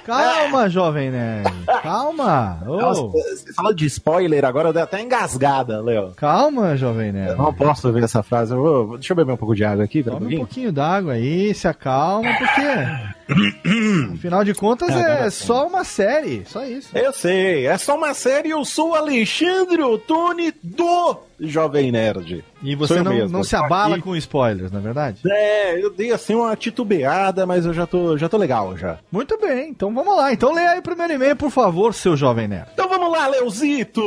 Calma, 0.05 0.69
Jovem 0.69 1.11
Nerd! 1.11 1.51
Calma! 1.83 2.59
Nossa, 2.65 3.03
você 3.03 3.53
falou 3.55 3.73
de 3.73 3.87
spoiler, 3.87 4.45
agora 4.45 4.69
eu 4.69 4.73
dei 4.73 4.83
até 4.83 5.01
engasgada, 5.03 5.81
Léo. 5.83 6.13
Calma, 6.17 6.77
Jovem 6.77 7.09
Eu 7.09 7.13
Nerd! 7.15 7.39
não 7.39 7.53
posso 7.55 7.91
ver 7.93 8.05
essa 8.05 8.23
frase. 8.23 8.53
Eu 8.53 8.61
vou, 8.63 8.99
deixa 8.99 9.13
eu 9.13 9.17
beber 9.17 9.33
um 9.33 9.37
pouco 9.37 9.55
de 9.55 9.65
água 9.65 9.85
aqui, 9.85 10.03
pera 10.03 10.17
um 10.17 10.27
um 10.27 10.37
pouquinho 10.39 10.73
d'água 10.73 11.15
aí, 11.15 11.55
se 11.55 11.67
acalma, 11.67 12.29
porque. 12.39 13.18
Afinal 14.15 14.43
de 14.45 14.55
contas, 14.55 14.91
é 14.91 15.29
só 15.31 15.67
uma 15.67 15.85
série, 15.85 16.45
só 16.47 16.65
isso. 16.65 16.97
Eu 16.97 17.13
sei, 17.13 17.67
é 17.67 17.77
só 17.77 17.97
uma 17.97 18.15
série. 18.15 18.51
Eu 18.51 18.65
sou 18.65 18.91
o 18.91 18.95
Alexandre 18.95 19.83
Ottoni 19.83 20.53
do 20.63 21.28
Jovem 21.41 21.93
Nerd. 21.93 22.45
E 22.63 22.75
você 22.75 23.03
não, 23.03 23.13
mesmo, 23.13 23.31
não 23.31 23.45
se 23.45 23.55
abala 23.55 23.95
aqui. 23.95 24.05
com 24.05 24.17
spoilers, 24.17 24.71
não 24.73 24.81
é 24.81 24.83
verdade? 24.83 25.21
É, 25.31 25.83
eu 25.83 25.91
dei 25.91 26.13
assim 26.13 26.35
uma 26.35 26.57
titubeada, 26.57 27.47
mas 27.47 27.65
eu 27.65 27.73
já 27.73 27.87
tô, 27.87 28.17
já 28.19 28.29
tô 28.29 28.37
legal 28.37 28.77
já. 28.77 28.99
Muito 29.11 29.39
bem, 29.39 29.71
então 29.71 29.95
vamos 29.95 30.17
lá. 30.17 30.33
Então 30.33 30.53
leia 30.53 30.71
aí 30.71 30.79
o 30.81 30.83
primeiro 30.83 31.13
e-mail, 31.13 31.37
por 31.37 31.51
favor, 31.51 31.95
seu 31.95 32.17
Jovem 32.17 32.49
Nerd. 32.49 32.71
Então 32.73 32.89
vamos 32.89 33.11
lá, 33.13 33.29
Leozito! 33.29 34.03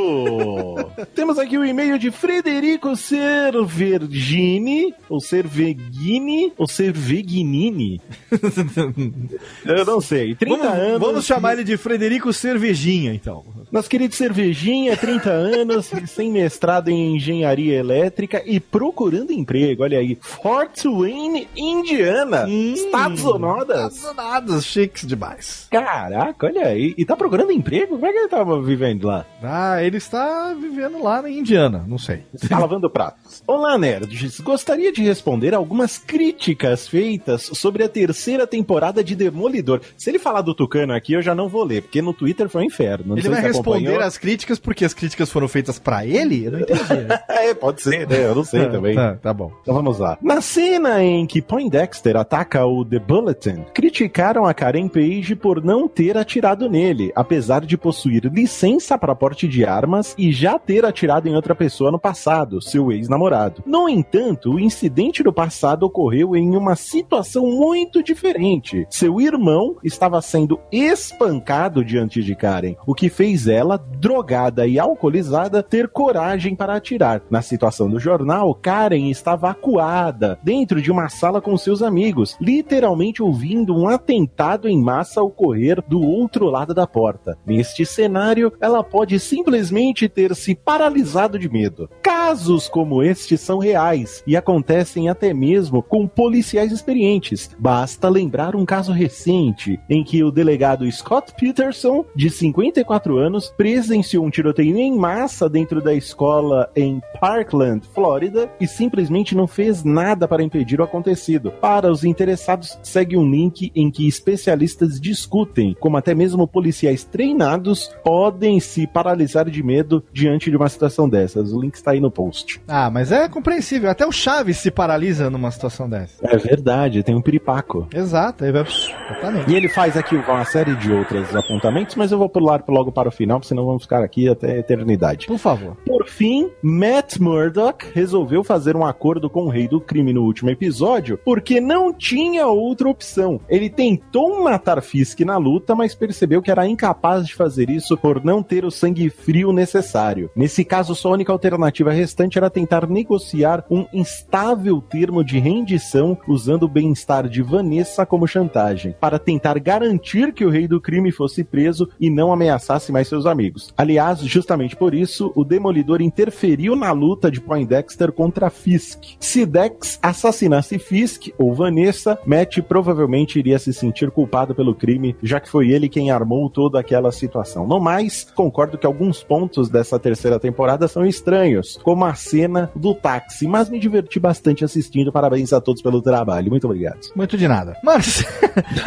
Temos 1.14 1.38
aqui 1.38 1.56
o 1.56 1.64
e-mail 1.64 1.98
de 1.98 2.10
Frederico 2.10 2.94
Cervergini, 2.96 4.94
ou 5.08 5.20
Cerveghini, 5.20 6.52
ou 6.58 6.66
Cerveginini. 6.66 8.00
eu 9.64 9.84
não 9.84 10.00
sei. 10.00 10.34
30 10.34 10.56
Vamos, 10.56 10.78
anos. 10.78 11.00
vamos 11.00 11.24
chamar 11.24 11.54
ele 11.54 11.64
de 11.64 11.76
Frederico 11.76 12.32
Cervejinha, 12.32 13.14
então. 13.14 13.44
Nosso 13.70 13.88
querido 13.88 14.14
Cervejinha, 14.14 14.96
30 14.96 15.30
anos, 15.30 15.90
sem 16.06 16.30
mestrado 16.30 16.88
em 16.88 17.18
engenharia 17.22 17.78
elétrica 17.78 18.42
e 18.44 18.58
procurando 18.58 19.32
emprego. 19.32 19.84
Olha 19.84 19.98
aí. 19.98 20.18
Fort 20.20 20.84
Wayne, 20.84 21.48
Indiana. 21.56 22.46
Estados 22.48 23.24
Unidos. 23.24 24.02
Nada, 24.16 24.60
chiques 24.60 25.06
demais. 25.06 25.68
Caraca, 25.70 26.46
olha 26.46 26.66
aí. 26.66 26.94
E 26.98 27.04
tá 27.04 27.16
procurando 27.16 27.52
emprego? 27.52 27.94
Como 27.94 28.06
é 28.06 28.12
que 28.12 28.18
ele 28.18 28.28
tava 28.28 28.60
vivendo 28.60 29.06
lá? 29.06 29.24
Ah, 29.42 29.82
ele 29.82 29.96
está 29.96 30.52
vivendo 30.54 31.02
lá 31.02 31.22
na 31.22 31.30
Indiana, 31.30 31.84
não 31.86 31.98
sei. 31.98 32.24
Está 32.34 32.58
lavando 32.58 32.90
pratos. 32.90 33.42
Olá, 33.46 33.78
nerds. 33.78 34.40
Gostaria 34.40 34.92
de 34.92 35.02
responder 35.02 35.54
algumas 35.54 35.98
críticas 35.98 36.88
feitas 36.88 37.50
sobre 37.54 37.84
a 37.84 37.88
terceira 37.88 38.46
temporada 38.46 39.04
de 39.04 39.14
Demolidor. 39.14 39.80
Se 39.96 40.10
ele 40.10 40.18
falar 40.18 40.42
do 40.42 40.54
Tucano 40.54 40.92
aqui, 40.92 41.12
eu 41.12 41.22
já 41.22 41.34
não 41.34 41.48
vou 41.48 41.64
ler, 41.64 41.82
porque 41.82 42.02
no 42.02 42.12
Twitter 42.12 42.48
foi 42.48 42.62
um 42.62 42.66
inferno. 42.66 43.08
Não 43.08 43.18
ele 43.18 43.28
vai 43.28 43.40
responder 43.40 43.86
acompanhou. 43.86 44.02
as 44.02 44.18
críticas 44.18 44.58
porque 44.58 44.84
as 44.84 44.94
críticas 44.94 45.30
foram 45.30 45.46
feitas 45.48 45.78
pra 45.78 46.04
ele? 46.04 46.44
Eu 46.44 46.52
não 46.52 46.60
entendi. 46.60 46.80
É, 47.28 47.54
pode 47.54 47.82
ser, 47.82 48.06
né? 48.06 48.24
Eu 48.24 48.34
não 48.34 48.44
sei 48.44 48.68
também. 48.68 48.94
Tá, 48.94 49.16
tá 49.16 49.34
bom. 49.34 49.50
Então 49.62 49.74
vamos 49.74 49.98
lá. 49.98 50.16
Na 50.22 50.40
cena 50.40 51.02
em 51.02 51.26
que 51.26 51.42
Poindexter 51.42 52.16
ataca 52.16 52.64
o 52.64 52.84
The 52.84 52.98
Bulletin, 52.98 53.64
criticaram 53.74 54.44
a 54.44 54.54
Karen 54.54 54.88
Page 54.88 55.34
por 55.34 55.62
não 55.62 55.88
ter 55.88 56.16
atirado 56.16 56.68
nele, 56.68 57.12
apesar 57.14 57.64
de 57.64 57.76
possuir 57.76 58.30
licença 58.32 58.96
para 58.96 59.14
porte 59.14 59.48
de 59.48 59.64
armas 59.64 60.14
e 60.16 60.32
já 60.32 60.58
ter 60.58 60.84
atirado 60.84 61.28
em 61.28 61.34
outra 61.34 61.54
pessoa 61.54 61.90
no 61.90 61.98
passado, 61.98 62.62
seu 62.62 62.92
ex-namorado. 62.92 63.62
No 63.66 63.88
entanto, 63.88 64.52
o 64.52 64.60
incidente 64.60 65.22
do 65.22 65.32
passado 65.32 65.84
ocorreu 65.84 66.36
em 66.36 66.56
uma 66.56 66.76
situação 66.76 67.44
muito 67.46 68.02
diferente. 68.02 68.86
Seu 68.90 69.20
irmão 69.20 69.76
estava 69.82 70.20
sendo 70.22 70.60
espancado 70.70 71.84
diante 71.84 72.22
de 72.22 72.34
Karen, 72.34 72.74
o 72.86 72.94
que 72.94 73.08
fez 73.08 73.46
ela, 73.46 73.76
drogada 73.76 74.66
e 74.66 74.78
alcoolizada, 74.78 75.62
ter 75.62 75.88
coragem 75.88 76.54
para 76.54 76.74
atirar. 76.74 77.01
Na 77.30 77.42
situação 77.42 77.90
do 77.90 77.98
jornal, 77.98 78.54
Karen 78.54 79.10
estava 79.10 79.50
acuada 79.50 80.38
dentro 80.42 80.80
de 80.80 80.90
uma 80.90 81.08
sala 81.08 81.40
com 81.40 81.56
seus 81.56 81.82
amigos, 81.82 82.36
literalmente 82.40 83.22
ouvindo 83.22 83.76
um 83.76 83.88
atentado 83.88 84.68
em 84.68 84.80
massa 84.80 85.20
ocorrer 85.20 85.82
do 85.88 86.00
outro 86.00 86.46
lado 86.46 86.72
da 86.72 86.86
porta. 86.86 87.36
Neste 87.44 87.84
cenário, 87.84 88.52
ela 88.60 88.84
pode 88.84 89.18
simplesmente 89.18 90.08
ter 90.08 90.34
se 90.36 90.54
paralisado 90.54 91.38
de 91.38 91.48
medo. 91.48 91.90
Casos 92.24 92.68
como 92.68 93.02
este 93.02 93.36
são 93.36 93.58
reais 93.58 94.22
e 94.24 94.36
acontecem 94.36 95.08
até 95.08 95.34
mesmo 95.34 95.82
com 95.82 96.06
policiais 96.06 96.70
experientes. 96.70 97.50
Basta 97.58 98.08
lembrar 98.08 98.54
um 98.54 98.64
caso 98.64 98.92
recente 98.92 99.78
em 99.90 100.04
que 100.04 100.22
o 100.22 100.30
delegado 100.30 100.90
Scott 100.90 101.34
Peterson, 101.34 102.04
de 102.14 102.30
54 102.30 103.18
anos, 103.18 103.52
presenciou 103.56 104.24
um 104.24 104.30
tiroteio 104.30 104.78
em 104.78 104.96
massa 104.96 105.48
dentro 105.48 105.82
da 105.82 105.92
escola 105.92 106.70
em 106.76 107.02
Parkland, 107.20 107.86
Flórida, 107.92 108.48
e 108.60 108.68
simplesmente 108.68 109.34
não 109.34 109.48
fez 109.48 109.82
nada 109.82 110.28
para 110.28 110.44
impedir 110.44 110.80
o 110.80 110.84
acontecido. 110.84 111.50
Para 111.50 111.90
os 111.90 112.04
interessados, 112.04 112.78
segue 112.84 113.16
um 113.16 113.28
link 113.28 113.72
em 113.74 113.90
que 113.90 114.06
especialistas 114.06 115.00
discutem 115.00 115.76
como 115.80 115.96
até 115.96 116.14
mesmo 116.14 116.46
policiais 116.46 117.02
treinados 117.02 117.90
podem 118.04 118.60
se 118.60 118.86
paralisar 118.86 119.50
de 119.50 119.62
medo 119.62 120.04
diante 120.12 120.50
de 120.50 120.56
uma 120.56 120.68
situação 120.68 121.08
dessas. 121.08 121.52
O 121.52 121.60
link 121.60 121.74
está 121.74 121.90
aí 121.90 122.00
no 122.00 122.11
post. 122.12 122.60
Ah, 122.68 122.90
mas 122.90 123.10
é 123.10 123.28
compreensível. 123.28 123.90
Até 123.90 124.06
o 124.06 124.12
Chaves 124.12 124.58
se 124.58 124.70
paralisa 124.70 125.30
numa 125.30 125.50
situação 125.50 125.88
dessa. 125.88 126.14
É 126.22 126.36
verdade, 126.36 127.02
tem 127.02 127.14
um 127.14 127.22
piripaco. 127.22 127.88
Exato, 127.92 128.44
aí 128.44 128.52
vai. 128.52 128.62
Exatamente. 128.62 129.50
E 129.50 129.54
ele 129.54 129.68
faz 129.68 129.96
aqui 129.96 130.14
uma 130.14 130.44
série 130.44 130.76
de 130.76 130.92
outros 130.92 131.34
apontamentos, 131.34 131.96
mas 131.96 132.12
eu 132.12 132.18
vou 132.18 132.28
pular 132.28 132.62
logo 132.68 132.92
para 132.92 133.08
o 133.08 133.12
final, 133.12 133.38
porque 133.38 133.48
senão 133.48 133.66
vamos 133.66 133.82
ficar 133.82 134.02
aqui 134.02 134.28
até 134.28 134.52
a 134.52 134.58
eternidade. 134.58 135.26
Por 135.26 135.38
favor. 135.38 135.76
Por 135.86 136.06
fim, 136.06 136.50
Matt 136.62 137.18
Murdock 137.18 137.86
resolveu 137.94 138.44
fazer 138.44 138.76
um 138.76 138.84
acordo 138.84 139.28
com 139.28 139.44
o 139.44 139.48
rei 139.48 139.66
do 139.66 139.80
crime 139.80 140.12
no 140.12 140.22
último 140.22 140.50
episódio, 140.50 141.18
porque 141.24 141.60
não 141.60 141.92
tinha 141.92 142.46
outra 142.46 142.88
opção. 142.88 143.40
Ele 143.48 143.70
tentou 143.70 144.42
matar 144.42 144.82
Fisk 144.82 145.20
na 145.20 145.36
luta, 145.36 145.74
mas 145.74 145.94
percebeu 145.94 146.42
que 146.42 146.50
era 146.50 146.66
incapaz 146.66 147.26
de 147.26 147.34
fazer 147.34 147.70
isso 147.70 147.96
por 147.96 148.24
não 148.24 148.42
ter 148.42 148.64
o 148.64 148.70
sangue 148.70 149.10
frio 149.10 149.52
necessário. 149.52 150.30
Nesse 150.34 150.64
caso, 150.64 150.94
sua 150.94 151.12
única 151.12 151.32
alternativa 151.32 151.92
restante 152.02 152.36
era 152.36 152.50
tentar 152.50 152.88
negociar 152.88 153.64
um 153.70 153.86
instável 153.92 154.80
termo 154.80 155.22
de 155.24 155.38
rendição 155.38 156.18
usando 156.26 156.64
o 156.64 156.68
bem-estar 156.68 157.28
de 157.28 157.42
Vanessa 157.42 158.04
como 158.04 158.26
chantagem, 158.26 158.94
para 159.00 159.20
tentar 159.20 159.56
garantir 159.60 160.32
que 160.32 160.44
o 160.44 160.50
rei 160.50 160.66
do 160.66 160.80
crime 160.80 161.12
fosse 161.12 161.44
preso 161.44 161.88
e 162.00 162.10
não 162.10 162.32
ameaçasse 162.32 162.90
mais 162.90 163.06
seus 163.06 163.24
amigos. 163.24 163.72
Aliás, 163.76 164.18
justamente 164.18 164.74
por 164.74 164.94
isso, 164.94 165.32
o 165.36 165.44
Demolidor 165.44 166.02
interferiu 166.02 166.74
na 166.74 166.90
luta 166.90 167.30
de 167.30 167.40
Poindexter 167.40 168.10
contra 168.10 168.50
Fisk. 168.50 168.98
Se 169.20 169.46
Dex 169.46 170.00
assassinasse 170.02 170.78
Fisk 170.80 171.28
ou 171.38 171.54
Vanessa, 171.54 172.18
Matt 172.26 172.58
provavelmente 172.62 173.38
iria 173.38 173.60
se 173.60 173.72
sentir 173.72 174.10
culpado 174.10 174.56
pelo 174.56 174.74
crime, 174.74 175.14
já 175.22 175.38
que 175.38 175.48
foi 175.48 175.70
ele 175.70 175.88
quem 175.88 176.10
armou 176.10 176.50
toda 176.50 176.80
aquela 176.80 177.12
situação. 177.12 177.64
No 177.64 177.78
mais, 177.78 178.26
concordo 178.34 178.76
que 178.76 178.86
alguns 178.86 179.22
pontos 179.22 179.70
dessa 179.70 180.00
terceira 180.00 180.40
temporada 180.40 180.88
são 180.88 181.06
estranhos, 181.06 181.78
como 181.92 182.06
a 182.06 182.14
cena 182.14 182.70
do 182.74 182.94
táxi, 182.94 183.46
mas 183.46 183.68
me 183.68 183.78
diverti 183.78 184.18
bastante 184.18 184.64
assistindo. 184.64 185.12
Parabéns 185.12 185.52
a 185.52 185.60
todos 185.60 185.82
pelo 185.82 186.00
trabalho. 186.00 186.48
Muito 186.50 186.64
obrigado. 186.66 187.00
Muito 187.14 187.36
de 187.36 187.46
nada. 187.46 187.76
Marce- 187.84 188.26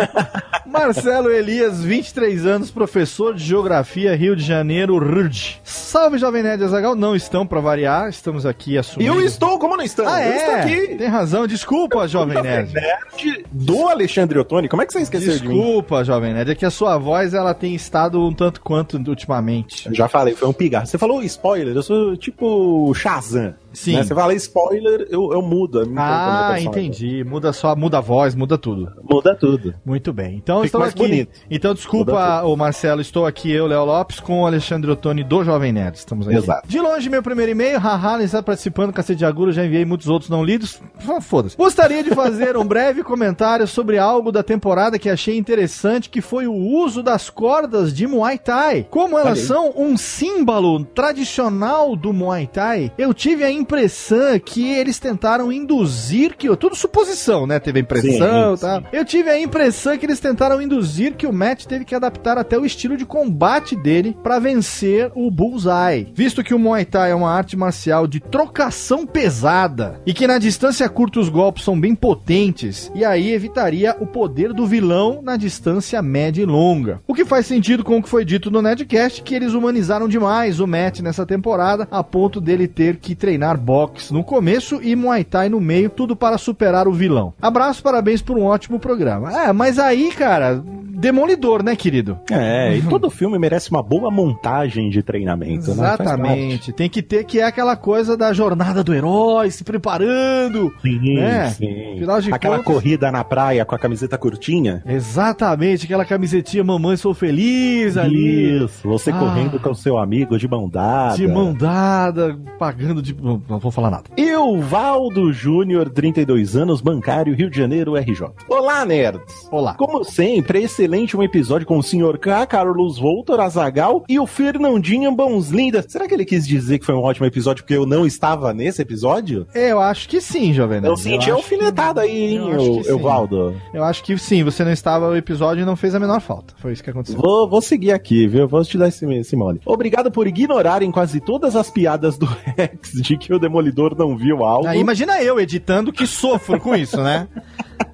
Marcelo 0.65 1.29
Elias, 1.31 1.83
23 1.83 2.45
anos, 2.45 2.71
professor 2.71 3.35
de 3.35 3.43
Geografia, 3.43 4.15
Rio 4.15 4.35
de 4.35 4.43
Janeiro, 4.43 4.97
RUD. 4.97 5.61
Salve, 5.63 6.17
Jovem 6.17 6.41
Nerd 6.43 6.63
Azagal. 6.63 6.95
Não 6.95 7.15
estão 7.15 7.45
pra 7.45 7.59
variar, 7.61 8.09
estamos 8.09 8.45
aqui 8.45 8.77
assumindo. 8.77 9.13
Eu 9.13 9.21
estou, 9.21 9.57
como 9.59 9.77
não 9.77 9.83
estamos? 9.83 10.11
Ah, 10.11 10.25
Eu 10.25 10.33
estou 10.35 10.53
é? 10.55 10.61
aqui. 10.61 10.95
Tem 10.95 11.07
razão, 11.07 11.45
desculpa, 11.47 12.07
Jovem 12.07 12.41
Nerd. 12.41 12.73
Nerd 12.73 13.45
do 13.51 13.87
Alexandre 13.87 14.39
Ottoni. 14.39 14.67
Como 14.67 14.81
é 14.81 14.85
que 14.85 14.93
você 14.93 15.01
esqueceu 15.01 15.37
de 15.37 15.47
mim? 15.47 15.55
Desculpa, 15.55 16.03
Jovem 16.03 16.33
Nerd, 16.33 16.51
é 16.51 16.55
que 16.55 16.65
a 16.65 16.71
sua 16.71 16.97
voz 16.97 17.33
ela 17.33 17.53
tem 17.53 17.75
estado 17.75 18.19
um 18.21 18.33
tanto 18.33 18.59
quanto 18.59 18.97
ultimamente. 18.97 19.87
Já 19.93 20.07
falei, 20.09 20.35
foi 20.35 20.47
um 20.49 20.53
pigarro. 20.53 20.87
Você 20.87 20.97
falou 20.97 21.21
spoiler, 21.23 21.75
eu 21.75 21.83
sou 21.83 22.17
tipo 22.17 22.91
Shazam. 22.95 23.55
Sim. 23.75 23.93
Né? 23.95 24.03
Você 24.03 24.15
fala 24.15 24.33
spoiler, 24.33 25.07
eu, 25.09 25.31
eu 25.33 25.41
mudo. 25.41 25.81
eu 25.81 25.85
meu 25.85 26.01
Ah, 26.01 26.55
entendi. 26.59 27.23
Muda 27.23 27.53
só, 27.53 27.75
muda 27.75 27.97
a 27.97 28.01
voz, 28.01 28.33
muda 28.35 28.57
tudo. 28.57 28.91
Muda 29.09 29.35
tudo. 29.35 29.75
Muito 29.85 30.11
bem. 30.13 30.35
Então 30.37 30.57
Fica 30.57 30.65
estamos 30.67 30.87
aqui. 30.89 30.97
bonito. 30.99 31.39
Então 31.49 31.73
desculpa, 31.73 32.43
o 32.43 32.55
Marcelo, 32.55 33.01
estou 33.01 33.25
aqui 33.25 33.51
eu, 33.51 33.67
Léo 33.67 33.85
Lopes, 33.85 34.19
com 34.19 34.41
o 34.41 34.45
Alexandre 34.47 34.89
Ottoni 34.91 35.23
do 35.23 35.43
Jovem 35.43 35.71
Nerd. 35.71 35.97
Estamos 35.97 36.27
aqui. 36.27 36.37
Exato. 36.37 36.67
De 36.67 36.79
longe, 36.79 37.09
meu 37.09 37.21
primeiro 37.21 37.51
e-mail, 37.51 37.79
haha, 37.79 38.21
está 38.23 38.41
participando, 38.41 38.93
cacete 38.93 39.19
de 39.19 39.25
agulha, 39.25 39.51
já 39.51 39.65
enviei 39.65 39.85
muitos 39.85 40.07
outros 40.07 40.29
não 40.29 40.43
lidos. 40.43 40.81
Foda-se. 41.21 41.57
Gostaria 41.57 42.03
de 42.03 42.11
fazer 42.11 42.57
um 42.57 42.65
breve 42.65 43.03
comentário 43.03 43.67
sobre 43.67 43.97
algo 43.97 44.31
da 44.31 44.41
temporada 44.43 44.97
que 44.97 45.09
achei 45.09 45.37
interessante, 45.37 46.09
que 46.09 46.21
foi 46.21 46.47
o 46.47 46.53
uso 46.53 47.03
das 47.03 47.29
cordas 47.29 47.93
de 47.93 48.07
Muay 48.07 48.37
Thai. 48.37 48.87
Como 48.89 49.17
elas 49.17 49.39
são 49.39 49.73
um 49.75 49.97
símbolo 49.97 50.83
tradicional 50.85 51.95
do 51.95 52.13
Muay 52.13 52.47
Thai, 52.47 52.91
eu 52.97 53.13
tive 53.13 53.43
a 53.43 53.51
impressão 53.65 54.39
que 54.39 54.71
eles 54.71 54.99
tentaram 54.99 55.51
induzir 55.51 56.35
que. 56.37 56.55
Tudo 56.55 56.75
suposição, 56.75 57.47
né? 57.47 57.59
Teve 57.59 57.79
a 57.79 57.81
impressão 57.81 58.53
e 58.53 58.57
tal. 58.57 58.83
Eu 58.93 59.03
tive 59.03 59.29
a 59.29 59.39
impressão 59.39 59.97
que 59.97 60.05
eles 60.05 60.19
tentaram 60.19 60.61
induzir 60.61 61.15
que 61.15 61.25
o 61.25 61.33
Matt 61.33 61.65
teve 61.65 61.83
que 61.83 61.95
adaptar 61.95 62.37
até 62.37 62.57
o 62.57 62.65
estilo 62.65 62.95
de 62.95 63.05
combate 63.05 63.75
dele 63.75 64.15
pra 64.23 64.39
vencer 64.39 65.11
o 65.15 65.29
Bullseye. 65.31 66.13
Visto 66.13 66.43
que 66.43 66.53
o 66.53 66.59
Muay 66.59 66.85
Thai 66.85 67.11
é 67.11 67.15
uma 67.15 67.31
arte 67.31 67.57
marcial 67.57 68.05
de 68.07 68.19
trocação 68.19 69.05
pesada 69.05 69.99
e 70.05 70.13
que 70.13 70.27
na 70.27 70.37
distância 70.37 70.87
curta 70.87 71.19
os 71.19 71.29
golpes 71.29 71.63
são 71.63 71.79
bem 71.79 71.95
potentes, 71.95 72.91
e 72.93 73.03
aí 73.03 73.31
evitaria 73.31 73.95
o 73.99 74.05
poder 74.05 74.53
do 74.53 74.67
vilão 74.67 75.21
na 75.23 75.35
distância 75.35 76.01
média 76.01 76.43
e 76.43 76.45
longa. 76.45 77.01
O 77.07 77.13
que 77.13 77.25
faz 77.25 77.47
sentido 77.47 77.83
com 77.83 77.97
o 77.97 78.03
que 78.03 78.09
foi 78.09 78.23
dito 78.23 78.51
no 78.51 78.61
Nedcast, 78.61 79.23
que 79.23 79.33
eles 79.33 79.53
humanizaram 79.53 80.07
demais 80.07 80.59
o 80.59 80.67
Matt 80.67 80.99
nessa 80.99 81.25
temporada, 81.25 81.87
a 81.89 82.03
ponto 82.03 82.39
dele 82.39 82.67
ter 82.67 82.97
que 82.97 83.15
treinar 83.15 83.54
boxe 83.57 84.13
no 84.13 84.23
começo 84.23 84.79
e 84.81 84.95
Muay 84.95 85.23
Thai 85.23 85.49
no 85.49 85.59
meio, 85.61 85.89
tudo 85.89 86.15
para 86.15 86.37
superar 86.37 86.87
o 86.87 86.93
vilão. 86.93 87.33
Abraço, 87.41 87.81
parabéns 87.83 88.21
por 88.21 88.37
um 88.37 88.43
ótimo 88.43 88.79
programa. 88.79 89.31
É, 89.45 89.53
mas 89.53 89.77
aí, 89.79 90.11
cara, 90.11 90.63
demolidor, 90.97 91.63
né, 91.63 91.75
querido? 91.75 92.17
É, 92.31 92.75
e 92.77 92.81
todo 92.89 93.09
filme 93.09 93.37
merece 93.37 93.69
uma 93.69 93.83
boa 93.83 94.09
montagem 94.11 94.89
de 94.89 95.01
treinamento, 95.03 95.67
né? 95.75 95.93
Exatamente. 95.93 96.71
Tem 96.73 96.89
que 96.89 97.01
ter 97.01 97.23
que 97.25 97.39
é 97.39 97.43
aquela 97.43 97.75
coisa 97.75 98.15
da 98.17 98.31
jornada 98.33 98.83
do 98.83 98.93
herói, 98.93 99.51
se 99.51 99.63
preparando. 99.63 100.73
Sim, 100.81 101.15
né? 101.15 101.49
sim. 101.49 101.93
Afinal 101.95 102.21
de 102.21 102.33
Aquela 102.33 102.57
contas- 102.57 102.73
corrida 102.73 103.11
na 103.11 103.23
praia 103.23 103.65
com 103.65 103.75
a 103.75 103.79
camiseta 103.79 104.17
curtinha. 104.17 104.81
Exatamente, 104.85 105.85
aquela 105.85 106.05
camisetinha 106.05 106.63
Mamãe 106.63 106.97
Sou 106.97 107.13
Feliz 107.13 107.97
ali. 107.97 108.63
Isso, 108.63 108.87
você 108.87 109.11
Ah. 109.11 109.17
correndo 109.19 109.59
com 109.59 109.69
o 109.71 109.75
seu 109.75 109.97
amigo 109.97 110.37
de 110.37 110.47
mão 110.47 110.67
dada. 110.69 111.15
De 111.15 111.27
mão 111.27 111.53
dada, 111.53 112.37
pagando 112.59 113.01
de. 113.01 113.15
Não, 113.47 113.59
vou 113.59 113.71
falar 113.71 113.91
nada. 113.91 114.05
Eu, 114.17 114.59
Valdo 114.59 115.31
Júnior, 115.31 115.89
32 115.89 116.55
anos, 116.55 116.81
bancário, 116.81 117.35
Rio 117.35 117.49
de 117.49 117.57
Janeiro, 117.57 117.95
RJ. 117.95 118.27
Olá, 118.49 118.83
nerds! 118.83 119.47
Olá. 119.51 119.75
Como 119.75 120.03
sempre, 120.03 120.63
excelente 120.63 121.15
um 121.15 121.21
episódio 121.21 121.67
com 121.67 121.77
o 121.77 121.83
Sr. 121.83 122.17
K, 122.17 122.45
Carlos 122.47 122.97
Voltor, 122.97 123.39
Azagal 123.39 124.03
e 124.09 124.19
o 124.19 124.25
Fernandinho 124.25 125.11
Bonslinda. 125.11 125.85
Será 125.87 126.07
que 126.07 126.13
ele 126.15 126.25
quis 126.25 126.47
dizer 126.47 126.79
que 126.79 126.85
foi 126.85 126.95
um 126.95 127.03
ótimo 127.03 127.27
episódio 127.27 127.63
porque 127.63 127.75
eu 127.75 127.85
não 127.85 128.05
estava 128.05 128.51
nesse 128.51 128.81
episódio? 128.81 129.45
Eu 129.53 129.79
acho 129.79 130.09
que 130.09 130.19
sim, 130.19 130.51
Jovem 130.51 130.81
Nerd. 130.81 130.89
Eu 130.89 130.97
senti 130.97 131.29
alfinetada 131.29 132.01
aí, 132.01 132.35
eu 132.35 132.59
hein, 132.59 132.81
que 132.81 132.89
eu. 132.89 132.99
Valdo. 132.99 133.55
Eu 133.71 133.83
acho 133.83 134.03
que 134.03 134.17
sim, 134.17 134.43
você 134.43 134.63
não 134.63 134.71
estava 134.71 135.09
no 135.09 135.15
episódio 135.15 135.61
e 135.61 135.65
não 135.65 135.75
fez 135.75 135.93
a 135.93 135.99
menor 135.99 136.19
falta. 136.19 136.55
Foi 136.57 136.73
isso 136.73 136.83
que 136.83 136.89
aconteceu. 136.89 137.19
Vou, 137.19 137.47
vou 137.47 137.61
seguir 137.61 137.91
aqui, 137.91 138.27
viu? 138.27 138.47
Vou 138.47 138.63
te 138.63 138.77
dar 138.77 138.87
esse, 138.87 139.05
esse 139.13 139.35
mole. 139.35 139.61
Obrigado 139.65 140.09
por 140.09 140.25
ignorarem 140.25 140.91
quase 140.91 141.19
todas 141.19 141.55
as 141.55 141.69
piadas 141.69 142.17
do 142.17 142.25
Rex 142.57 142.91
de 142.93 143.17
que 143.27 143.33
o 143.33 143.39
Demolidor 143.39 143.95
não 143.97 144.15
viu 144.15 144.43
algo. 144.43 144.67
Aí 144.67 144.79
imagina 144.79 145.21
eu 145.21 145.39
editando 145.39 145.91
que 145.91 146.05
sofro 146.07 146.59
com 146.59 146.75
isso, 146.75 147.01
né? 147.01 147.27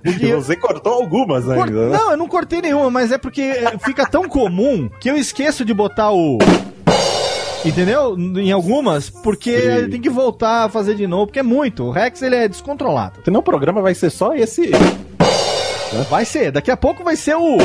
E 0.04 0.32
você 0.34 0.56
cortou 0.56 0.94
algumas 0.94 1.46
Cor- 1.46 1.68
ainda, 1.68 1.90
né? 1.90 1.98
Não, 1.98 2.12
eu 2.12 2.18
não 2.18 2.28
cortei 2.28 2.60
nenhuma, 2.60 2.90
mas 2.90 3.12
é 3.12 3.20
porque 3.20 3.42
é, 3.42 3.78
fica 3.78 4.04
tão 4.10 4.28
comum 4.28 4.90
que 5.00 5.08
eu 5.08 5.16
esqueço 5.16 5.64
de 5.64 5.76
botar 5.76 6.12
o. 6.12 6.40
Entendeu? 7.64 8.16
Em 8.18 8.52
algumas, 8.52 9.12
porque 9.12 9.82
Sim. 9.84 9.90
tem 9.92 10.02
que 10.02 10.10
voltar 10.10 10.66
a 10.66 10.70
fazer 10.70 10.96
de 10.96 11.06
novo, 11.06 11.28
porque 11.28 11.38
é 11.40 11.44
muito. 11.44 11.84
O 11.84 11.92
Rex 11.92 12.20
ele 12.24 12.36
é 12.36 12.48
descontrolado. 12.48 13.20
Senão 13.24 13.42
o 13.42 13.44
programa 13.44 13.80
vai 13.80 13.94
ser 13.94 14.10
só 14.10 14.34
esse. 14.34 14.72
Vai 16.10 16.26
ser, 16.26 16.52
daqui 16.52 16.72
a 16.72 16.78
pouco 16.78 17.04
vai 17.04 17.16
ser 17.16 17.36
o. 17.36 17.58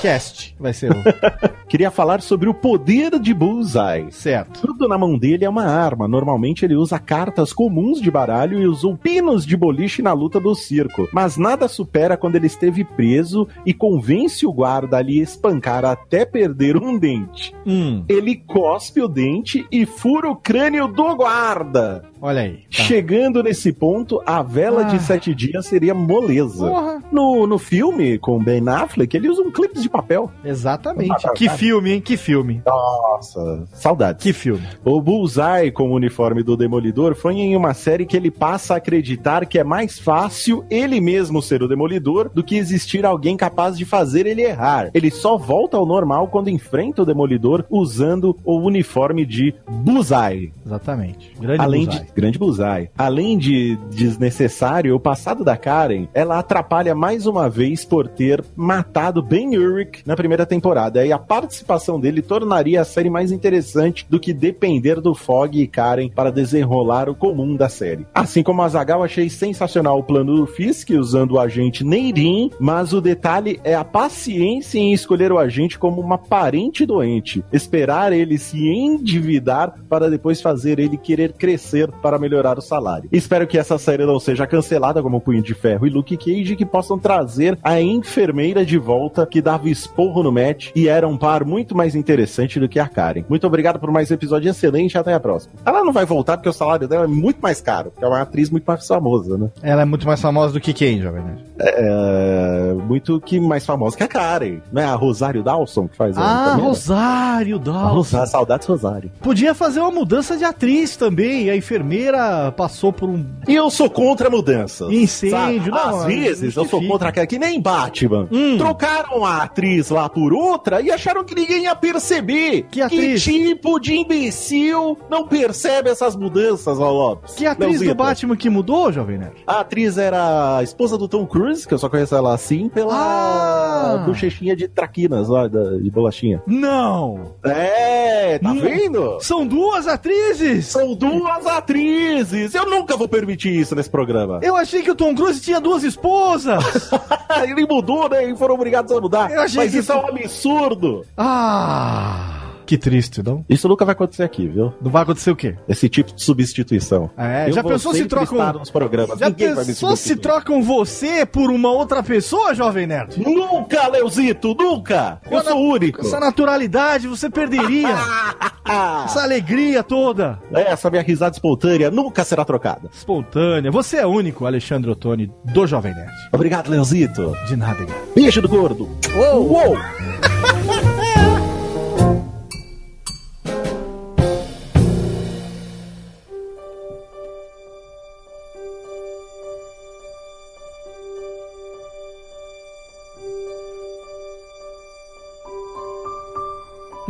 Cast. 0.00 0.54
Vai 0.58 0.72
ser 0.72 0.90
o. 0.90 0.94
Queria 1.68 1.90
falar 1.90 2.20
sobre 2.20 2.48
o 2.48 2.54
poder 2.54 3.18
de 3.18 3.32
Bullseye. 3.32 4.10
certo. 4.10 4.60
Tudo 4.62 4.88
na 4.88 4.98
mão 4.98 5.16
dele 5.16 5.44
é 5.44 5.48
uma 5.48 5.64
arma. 5.64 6.08
Normalmente 6.08 6.64
ele 6.64 6.74
usa 6.74 6.98
cartas 6.98 7.52
comuns 7.52 8.00
de 8.00 8.10
baralho 8.10 8.58
e 8.60 8.66
usou 8.66 8.96
pinos 8.96 9.46
de 9.46 9.56
boliche 9.56 10.02
na 10.02 10.12
luta 10.12 10.40
do 10.40 10.54
circo. 10.54 11.08
Mas 11.12 11.36
nada 11.36 11.68
supera 11.68 12.16
quando 12.16 12.36
ele 12.36 12.46
esteve 12.46 12.82
preso 12.84 13.46
e 13.64 13.72
convence 13.72 14.44
o 14.46 14.52
guarda 14.52 14.96
a 14.98 15.02
lhe 15.02 15.20
espancar 15.20 15.84
até 15.84 16.24
perder 16.24 16.76
um 16.76 16.98
dente. 16.98 17.54
Hum, 17.66 18.04
Ele 18.08 18.36
cospe 18.36 19.00
o 19.00 19.08
dente 19.08 19.66
e 19.70 19.86
fura 19.86 20.28
o 20.28 20.36
crânio 20.36 20.88
do 20.88 21.14
guarda. 21.14 22.02
Olha 22.20 22.42
aí. 22.42 22.52
Tá. 22.76 22.82
Chegando 22.84 23.42
nesse 23.42 23.72
ponto, 23.72 24.20
a 24.26 24.42
vela 24.42 24.82
Ah. 24.82 24.84
de 24.84 24.98
sete 25.02 25.34
dias 25.34 25.66
seria 25.66 25.94
moleza. 25.94 26.68
Porra. 26.68 27.02
No, 27.10 27.46
no 27.46 27.58
filme, 27.58 28.18
com 28.18 28.36
o 28.36 28.42
Ben 28.42 28.66
Affleck, 28.68 29.16
ele 29.16 29.28
usa 29.28 29.42
um 29.42 29.50
clipe 29.50 29.80
de 29.80 29.88
papel. 29.88 30.30
Exatamente. 30.44 31.26
Ah, 31.26 31.32
Que 31.34 31.46
cara. 31.46 31.58
filme, 31.58 31.92
hein? 31.92 32.00
Que 32.00 32.16
filme. 32.16 32.62
Nossa, 32.66 33.64
saudades. 33.72 34.22
Que 34.22 34.32
filme. 34.32 34.66
O 34.84 35.00
Bullseye 35.00 35.70
com 35.72 35.90
o 35.90 35.94
uniforme 35.94 36.42
do 36.42 36.56
Demolidor 36.56 37.14
foi 37.14 37.34
em 37.34 37.56
uma 37.56 37.74
série 37.74 38.06
que 38.06 38.16
ele 38.16 38.30
passa 38.30 38.74
a 38.74 38.76
acreditar 38.76 39.46
que 39.46 39.58
é 39.58 39.64
mais 39.64 39.98
fácil 39.98 40.64
ele 40.70 41.00
mesmo 41.00 41.40
ser 41.42 41.62
o 41.62 41.68
Demolidor 41.68 42.30
do 42.32 42.42
que 42.42 42.56
existir 42.56 43.04
alguém 43.04 43.36
capaz 43.36 43.76
de 43.76 43.84
fazer 43.84 44.26
ele 44.26 44.42
errar. 44.42 44.90
Ele 44.94 45.10
só 45.10 45.36
volta 45.36 45.76
ao 45.76 45.86
normal 45.86 46.28
quando 46.28 46.48
enfrenta 46.50 47.02
o 47.02 47.06
Demolidor 47.06 47.64
usando 47.70 48.36
o 48.44 48.58
uniforme 48.60 49.24
de 49.26 49.54
Bullseye. 49.68 50.52
Exatamente. 50.64 51.32
Grande 51.40 51.60
Além 51.62 51.84
bullseye. 51.84 52.04
de 52.06 52.09
grande 52.14 52.38
Bullseye. 52.38 52.90
Além 52.96 53.38
de 53.38 53.76
desnecessário, 53.90 54.94
o 54.94 55.00
passado 55.00 55.44
da 55.44 55.56
Karen, 55.56 56.08
ela 56.14 56.38
atrapalha 56.38 56.94
mais 56.94 57.26
uma 57.26 57.48
vez 57.48 57.84
por 57.84 58.08
ter 58.08 58.44
matado 58.56 59.22
Ben 59.22 59.56
Urich 59.56 60.02
na 60.06 60.16
primeira 60.16 60.46
temporada. 60.46 61.04
E 61.04 61.12
a 61.12 61.18
participação 61.18 62.00
dele 62.00 62.22
tornaria 62.22 62.80
a 62.80 62.84
série 62.84 63.10
mais 63.10 63.32
interessante 63.32 64.06
do 64.08 64.20
que 64.20 64.32
depender 64.32 65.00
do 65.00 65.14
Fog 65.14 65.60
e 65.60 65.66
Karen 65.66 66.08
para 66.08 66.30
desenrolar 66.30 67.08
o 67.08 67.14
comum 67.14 67.56
da 67.56 67.68
série. 67.68 68.06
Assim 68.14 68.42
como 68.42 68.62
a 68.62 68.68
Zagal, 68.68 69.02
achei 69.02 69.28
sensacional 69.28 69.98
o 69.98 70.04
plano 70.04 70.36
do 70.36 70.46
Fisk 70.46 70.90
usando 70.90 71.32
o 71.32 71.40
agente 71.40 71.84
Neirin, 71.84 72.50
mas 72.58 72.92
o 72.92 73.00
detalhe 73.00 73.60
é 73.64 73.74
a 73.74 73.84
paciência 73.84 74.78
em 74.78 74.92
escolher 74.92 75.32
o 75.32 75.38
agente 75.38 75.78
como 75.78 76.00
uma 76.00 76.18
parente 76.18 76.84
doente, 76.84 77.44
esperar 77.52 78.12
ele 78.12 78.38
se 78.38 78.68
endividar 78.68 79.74
para 79.88 80.10
depois 80.10 80.40
fazer 80.40 80.78
ele 80.78 80.96
querer 80.96 81.32
crescer 81.32 81.90
para 82.00 82.18
melhorar 82.18 82.58
o 82.58 82.62
salário. 82.62 83.08
Espero 83.12 83.46
que 83.46 83.58
essa 83.58 83.78
série 83.78 84.04
não 84.04 84.18
seja 84.18 84.46
cancelada 84.46 85.02
como 85.02 85.20
Punho 85.20 85.42
de 85.42 85.54
Ferro 85.54 85.86
e 85.86 85.90
Luke 85.90 86.16
Cage 86.16 86.56
que 86.56 86.66
possam 86.66 86.98
trazer 86.98 87.58
a 87.62 87.80
enfermeira 87.80 88.64
de 88.64 88.78
volta 88.78 89.26
que 89.26 89.40
dava 89.40 89.68
esporro 89.68 90.22
no 90.22 90.32
match 90.32 90.70
e 90.74 90.88
era 90.88 91.06
um 91.06 91.16
par 91.16 91.44
muito 91.44 91.76
mais 91.76 91.94
interessante 91.94 92.58
do 92.58 92.68
que 92.68 92.78
a 92.78 92.88
Karen. 92.88 93.24
Muito 93.28 93.46
obrigado 93.46 93.78
por 93.78 93.90
mais 93.90 94.10
um 94.10 94.14
episódio 94.14 94.50
excelente 94.50 94.98
até 94.98 95.14
a 95.14 95.20
próxima. 95.20 95.54
Ela 95.64 95.84
não 95.84 95.92
vai 95.92 96.04
voltar 96.04 96.36
porque 96.36 96.48
o 96.48 96.52
salário 96.52 96.88
dela 96.88 97.04
é 97.04 97.08
muito 97.08 97.40
mais 97.40 97.60
caro, 97.60 97.90
porque 97.90 98.04
é 98.04 98.08
uma 98.08 98.22
atriz 98.22 98.50
muito 98.50 98.64
mais 98.64 98.86
famosa, 98.86 99.36
né? 99.36 99.50
Ela 99.62 99.82
é 99.82 99.84
muito 99.84 100.06
mais 100.06 100.20
famosa 100.20 100.52
do 100.52 100.60
que 100.60 100.72
Jovem 100.98 101.22
Nerd? 101.22 101.49
É, 101.62 102.74
muito 102.86 103.20
que 103.20 103.38
mais 103.40 103.64
famosa 103.66 103.96
que 103.96 104.02
a 104.02 104.08
Karen, 104.08 104.58
né? 104.72 104.84
A 104.84 104.94
Rosário 104.94 105.42
Dawson 105.42 105.86
que 105.88 105.96
faz 105.96 106.16
Ah, 106.16 106.54
né? 106.56 106.62
Rosário 106.62 107.58
Dawson. 107.58 107.94
Rosário, 107.94 108.30
saudades 108.30 108.66
Rosário. 108.66 109.10
Podia 109.20 109.54
fazer 109.54 109.80
uma 109.80 109.90
mudança 109.90 110.36
de 110.36 110.44
atriz 110.44 110.96
também. 110.96 111.50
A 111.50 111.56
enfermeira 111.56 112.52
passou 112.56 112.92
por 112.92 113.08
um 113.08 113.24
E 113.46 113.54
eu 113.54 113.70
sou 113.70 113.90
contra 113.90 114.30
mudanças. 114.30 114.90
incêndio. 114.90 115.30
sabe? 115.30 115.70
Não, 115.70 115.98
Às 116.00 116.04
vezes 116.06 116.56
eu 116.56 116.64
sou 116.66 116.80
contra 116.86 117.08
aquela 117.10 117.26
que 117.26 117.38
nem 117.38 117.60
Batman. 117.60 118.28
Hum. 118.30 118.56
Trocaram 118.58 119.24
a 119.24 119.42
atriz 119.42 119.90
lá 119.90 120.08
por 120.08 120.32
outra 120.32 120.80
e 120.80 120.90
acharam 120.90 121.24
que 121.24 121.34
ninguém 121.34 121.64
ia 121.64 121.74
perceber. 121.74 122.66
Que 122.70 122.80
atriz? 122.82 123.22
tipo 123.22 123.78
de 123.78 123.94
imbecil 123.96 124.96
não 125.10 125.26
percebe 125.26 125.90
essas 125.90 126.16
mudanças, 126.16 126.78
Léo 126.78 126.90
Lopes? 126.92 127.34
Que 127.34 127.46
atriz 127.46 127.70
Leozito. 127.80 127.90
do 127.90 127.94
Batman 127.96 128.36
que 128.36 128.48
mudou, 128.50 128.92
Jovem 128.92 129.18
Nerd? 129.18 129.34
A 129.46 129.60
atriz 129.60 129.98
era 129.98 130.58
a 130.58 130.62
esposa 130.62 130.96
do 130.96 131.08
Tom 131.08 131.26
Cruise, 131.26 131.49
que 131.66 131.74
eu 131.74 131.78
só 131.78 131.88
conheço 131.88 132.14
ela 132.14 132.34
assim, 132.34 132.68
pela 132.68 132.94
Ah. 132.94 133.98
bochechinha 134.06 134.54
de 134.56 134.68
traquinas 134.68 135.28
lá, 135.28 135.46
de 135.48 135.90
bolachinha. 135.90 136.42
Não! 136.46 137.34
É, 137.44 138.38
tá 138.38 138.52
Não. 138.54 138.60
vendo? 138.60 139.18
São 139.20 139.46
duas 139.46 139.86
atrizes! 139.86 140.66
São 140.66 140.94
duas 140.94 141.46
atrizes! 141.46 142.54
Eu 142.54 142.68
nunca 142.68 142.96
vou 142.96 143.08
permitir 143.08 143.50
isso 143.58 143.74
nesse 143.74 143.90
programa. 143.90 144.40
Eu 144.42 144.56
achei 144.56 144.82
que 144.82 144.90
o 144.90 144.94
Tom 144.94 145.14
Cruise 145.14 145.40
tinha 145.40 145.60
duas 145.60 145.82
esposas! 145.84 146.90
Ele 147.44 147.66
mudou, 147.66 148.08
né? 148.08 148.24
E 148.30 148.36
foram 148.36 148.54
obrigados 148.54 148.90
a 148.92 149.00
mudar. 149.00 149.30
Eu 149.30 149.42
achei 149.42 149.62
Mas 149.64 149.72
que 149.72 149.78
isso 149.78 149.92
é 149.92 149.96
um 149.96 150.06
absurdo. 150.08 151.04
ah! 151.16 152.36
Que 152.70 152.78
triste, 152.78 153.20
não? 153.20 153.44
Isso 153.48 153.66
nunca 153.66 153.84
vai 153.84 153.94
acontecer 153.94 154.22
aqui, 154.22 154.46
viu? 154.46 154.72
Não 154.80 154.92
vai 154.92 155.02
acontecer 155.02 155.28
o 155.32 155.34
quê? 155.34 155.56
Esse 155.68 155.88
tipo 155.88 156.14
de 156.14 156.22
substituição. 156.22 157.10
É, 157.18 157.48
Eu 157.48 157.52
já 157.52 157.64
pensou 157.64 157.92
se 157.92 158.04
trocam. 158.06 158.52
nos 158.52 158.70
programas. 158.70 159.18
Já 159.18 159.28
Ninguém 159.28 159.56
pensou 159.56 159.96
se 159.96 160.14
trocam 160.14 160.62
você 160.62 161.26
por 161.26 161.50
uma 161.50 161.68
outra 161.68 162.00
pessoa, 162.00 162.54
Jovem 162.54 162.86
Nerd? 162.86 163.18
Nunca, 163.20 163.88
Leozito, 163.88 164.54
nunca! 164.54 165.20
Eu 165.28 165.42
sou 165.42 165.58
único. 165.60 166.00
Essa 166.02 166.20
naturalidade 166.20 167.08
você 167.08 167.28
perderia. 167.28 167.88
Essa 169.04 169.24
alegria 169.24 169.82
toda. 169.82 170.38
Essa 170.52 170.88
minha 170.90 171.02
risada 171.02 171.34
espontânea 171.34 171.90
nunca 171.90 172.22
será 172.22 172.44
trocada. 172.44 172.88
Espontânea. 172.94 173.72
Você 173.72 173.96
é 173.96 174.06
único, 174.06 174.46
Alexandre 174.46 174.88
Ottoni, 174.92 175.28
do 175.44 175.66
Jovem 175.66 175.92
Nerd. 175.92 176.12
Obrigado, 176.32 176.70
Leozito. 176.70 177.36
De 177.48 177.56
nada. 177.56 177.84
Beijo 178.14 178.40
do 178.40 178.48
gordo. 178.48 178.88
Uou! 179.16 179.50
Uou! 179.54 179.76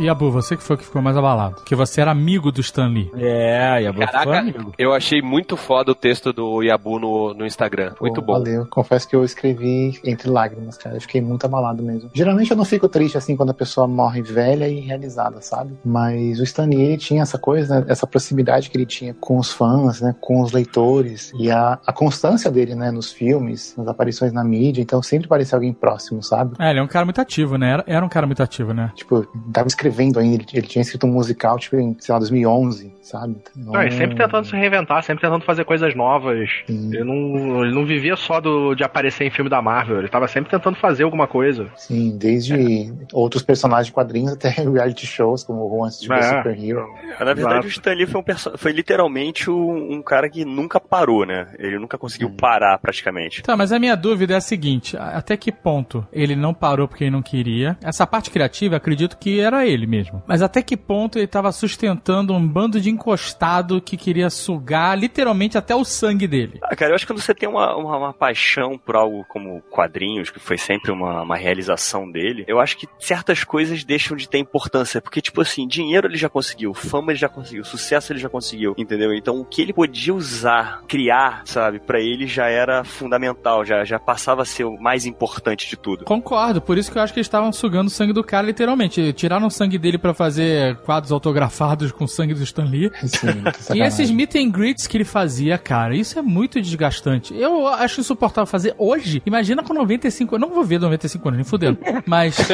E 0.01 0.09
Abu, 0.09 0.31
você 0.31 0.57
que 0.57 0.63
foi 0.63 0.75
o 0.75 0.79
que 0.79 0.85
ficou 0.85 0.99
mais 0.99 1.15
abalado. 1.15 1.57
Porque 1.57 1.75
você 1.75 2.01
era 2.01 2.09
amigo 2.09 2.51
do 2.51 2.59
Stan 2.59 2.87
Lee. 2.87 3.11
É, 3.15 3.83
e 3.83 3.87
a 3.87 3.93
Caraca, 3.93 4.55
eu 4.75 4.95
achei 4.95 5.21
muito 5.21 5.55
foda 5.55 5.91
o 5.91 5.95
texto 5.95 6.33
do 6.33 6.63
Yabu 6.63 6.97
no, 6.97 7.35
no 7.35 7.45
Instagram. 7.45 7.93
Muito 8.01 8.19
Pô, 8.19 8.25
bom. 8.25 8.33
Valeu. 8.33 8.65
Confesso 8.65 9.07
que 9.07 9.15
eu 9.15 9.23
escrevi 9.23 9.99
entre 10.03 10.27
lágrimas, 10.27 10.75
cara. 10.75 10.95
Eu 10.97 11.01
fiquei 11.01 11.21
muito 11.21 11.45
abalado 11.45 11.83
mesmo. 11.83 12.09
Geralmente 12.15 12.49
eu 12.49 12.57
não 12.57 12.65
fico 12.65 12.89
triste 12.89 13.15
assim 13.15 13.35
quando 13.37 13.51
a 13.51 13.53
pessoa 13.53 13.87
morre 13.87 14.23
velha 14.23 14.67
e 14.67 14.79
realizada, 14.79 15.39
sabe? 15.39 15.77
Mas 15.85 16.39
o 16.39 16.43
Stan 16.43 16.65
Lee 16.65 16.81
ele 16.81 16.97
tinha 16.97 17.21
essa 17.21 17.37
coisa, 17.37 17.81
né? 17.81 17.85
essa 17.87 18.07
proximidade 18.07 18.71
que 18.71 18.77
ele 18.77 18.87
tinha 18.87 19.13
com 19.13 19.37
os 19.37 19.51
fãs, 19.51 20.01
né? 20.01 20.15
Com 20.19 20.41
os 20.41 20.51
leitores 20.51 21.31
e 21.39 21.51
a, 21.51 21.77
a 21.85 21.93
constância 21.93 22.49
dele, 22.49 22.73
né? 22.73 22.89
Nos 22.89 23.11
filmes, 23.11 23.75
nas 23.77 23.87
aparições 23.87 24.33
na 24.33 24.43
mídia. 24.43 24.81
Então 24.81 24.99
sempre 25.03 25.27
parecia 25.27 25.55
alguém 25.55 25.71
próximo, 25.73 26.23
sabe? 26.23 26.55
É, 26.57 26.71
ele 26.71 26.79
é 26.79 26.83
um 26.83 26.87
cara 26.87 27.05
muito 27.05 27.21
ativo, 27.21 27.55
né? 27.55 27.73
Era, 27.73 27.83
era 27.85 28.03
um 28.03 28.09
cara 28.09 28.25
muito 28.25 28.41
ativo, 28.41 28.73
né? 28.73 28.91
Tipo, 28.95 29.27
tava 29.53 29.67
escrevendo 29.67 29.90
ainda, 29.99 30.23
ele, 30.23 30.45
ele 30.53 30.67
tinha 30.67 30.81
escrito 30.81 31.05
um 31.05 31.11
musical, 31.11 31.57
tipo, 31.57 31.75
em, 31.77 31.95
sei 31.99 32.13
lá, 32.13 32.19
2011, 32.19 32.93
sabe? 33.01 33.35
Então, 33.57 33.73
Não, 33.73 33.81
ele 33.81 33.91
sempre 33.91 34.15
tentando 34.15 34.45
se 34.45 34.55
reinventar, 34.55 35.03
sempre 35.03 35.21
tentando 35.21 35.43
fazer 35.43 35.65
coisas 35.65 35.93
novas. 35.95 36.49
Ele 36.67 37.03
não, 37.03 37.63
ele 37.63 37.73
não 37.73 37.85
vivia 37.85 38.15
só 38.15 38.39
do, 38.39 38.73
de 38.75 38.83
aparecer 38.83 39.25
em 39.25 39.29
filme 39.29 39.49
da 39.49 39.61
Marvel, 39.61 39.99
ele 39.99 40.07
tava 40.07 40.27
sempre 40.27 40.49
tentando 40.49 40.77
fazer 40.77 41.03
alguma 41.03 41.27
coisa. 41.27 41.67
Sim, 41.75 42.17
desde 42.17 42.93
outros 43.13 43.43
personagens 43.43 43.87
de 43.87 43.93
quadrinhos 43.93 44.33
até 44.33 44.49
reality 44.61 45.05
shows, 45.05 45.43
como 45.43 45.61
o 45.61 45.83
Once 45.83 46.01
to 46.01 46.07
Be 46.07 46.15
a 46.15 46.17
É. 46.17 46.37
Superhero. 46.37 46.87
Na 47.19 47.25
verdade, 47.33 47.39
Exato. 47.39 47.65
o 47.65 47.69
Stan 47.69 47.93
Lee 47.93 48.07
foi, 48.07 48.21
um 48.21 48.57
foi 48.57 48.71
literalmente 48.71 49.49
um, 49.49 49.93
um 49.93 50.01
cara 50.01 50.29
que 50.29 50.45
nunca 50.45 50.79
parou, 50.79 51.25
né? 51.25 51.47
Ele 51.59 51.77
nunca 51.79 51.97
conseguiu 51.97 52.29
parar, 52.29 52.77
praticamente. 52.77 53.41
Tá, 53.43 53.55
mas 53.57 53.71
a 53.71 53.79
minha 53.79 53.95
dúvida 53.95 54.33
é 54.33 54.37
a 54.37 54.41
seguinte: 54.41 54.95
até 54.97 55.35
que 55.35 55.51
ponto 55.51 56.05
ele 56.11 56.35
não 56.35 56.53
parou 56.53 56.87
porque 56.87 57.03
ele 57.03 57.11
não 57.11 57.21
queria? 57.21 57.77
Essa 57.83 58.05
parte 58.05 58.29
criativa, 58.29 58.75
acredito 58.77 59.17
que 59.17 59.39
era 59.39 59.65
ele 59.65 59.80
mesmo. 59.87 60.23
Mas 60.27 60.41
até 60.41 60.61
que 60.61 60.77
ponto 60.77 61.17
ele 61.17 61.25
estava 61.25 61.51
sustentando 61.51 62.33
um 62.33 62.47
bando 62.47 62.79
de 62.79 62.89
encostado 62.89 63.81
que 63.81 63.97
queria 63.97 64.29
sugar 64.29 64.97
literalmente 64.97 65.57
até 65.57 65.75
o 65.75 65.83
sangue 65.83 66.27
dele? 66.27 66.59
Ah, 66.63 66.75
cara, 66.75 66.91
eu 66.91 66.95
acho 66.95 67.05
que 67.05 67.13
quando 67.13 67.21
você 67.21 67.33
tem 67.33 67.47
uma, 67.47 67.75
uma, 67.75 67.97
uma 67.97 68.13
paixão 68.13 68.77
por 68.77 68.95
algo 68.95 69.25
como 69.27 69.61
quadrinhos, 69.69 70.29
que 70.29 70.39
foi 70.39 70.57
sempre 70.57 70.91
uma, 70.91 71.21
uma 71.23 71.35
realização 71.35 72.09
dele, 72.09 72.45
eu 72.47 72.59
acho 72.59 72.77
que 72.77 72.87
certas 72.99 73.43
coisas 73.43 73.83
deixam 73.83 74.15
de 74.15 74.27
ter 74.27 74.37
importância. 74.37 75.01
Porque, 75.01 75.21
tipo 75.21 75.41
assim, 75.41 75.67
dinheiro 75.67 76.07
ele 76.07 76.17
já 76.17 76.29
conseguiu, 76.29 76.73
fama 76.73 77.11
ele 77.11 77.19
já 77.19 77.29
conseguiu, 77.29 77.63
sucesso 77.63 78.11
ele 78.11 78.19
já 78.19 78.29
conseguiu, 78.29 78.73
entendeu? 78.77 79.13
Então 79.13 79.39
o 79.39 79.45
que 79.45 79.61
ele 79.61 79.73
podia 79.73 80.13
usar, 80.13 80.83
criar, 80.87 81.41
sabe, 81.45 81.79
pra 81.79 81.99
ele 81.99 82.27
já 82.27 82.47
era 82.47 82.83
fundamental, 82.83 83.65
já, 83.65 83.83
já 83.83 83.99
passava 83.99 84.41
a 84.41 84.45
ser 84.45 84.65
o 84.65 84.79
mais 84.79 85.05
importante 85.05 85.67
de 85.67 85.75
tudo. 85.75 86.05
Concordo, 86.05 86.61
por 86.61 86.77
isso 86.77 86.91
que 86.91 86.97
eu 86.97 87.01
acho 87.01 87.13
que 87.13 87.19
eles 87.19 87.27
estavam 87.27 87.51
sugando 87.51 87.87
o 87.87 87.91
sangue 87.91 88.13
do 88.13 88.23
cara 88.23 88.45
literalmente. 88.45 89.13
Tiraram 89.13 89.47
o 89.47 89.51
sangue 89.51 89.70
dele 89.77 89.97
pra 89.97 90.13
fazer 90.13 90.75
quadros 90.77 91.11
autografados 91.11 91.91
com 91.91 92.05
o 92.05 92.07
sangue 92.07 92.33
do 92.33 92.43
Stan 92.43 92.65
Lee. 92.65 92.91
Sim, 93.05 93.27
E 93.75 93.81
esses 93.81 94.09
meet 94.11 94.35
and 94.35 94.49
greets 94.49 94.87
que 94.87 94.97
ele 94.97 95.05
fazia, 95.05 95.57
cara, 95.57 95.95
isso 95.95 96.17
é 96.17 96.21
muito 96.21 96.61
desgastante. 96.61 97.33
Eu 97.35 97.67
acho 97.67 98.01
insuportável 98.01 98.45
fazer 98.45 98.75
hoje. 98.77 99.21
Imagina 99.25 99.63
com 99.63 99.73
95 99.73 100.35
anos. 100.35 100.47
Não 100.47 100.55
vou 100.55 100.63
ver 100.63 100.79
95 100.79 101.27
anos, 101.27 101.37
nem 101.37 101.45
fudendo. 101.45 101.79
Mas. 102.05 102.37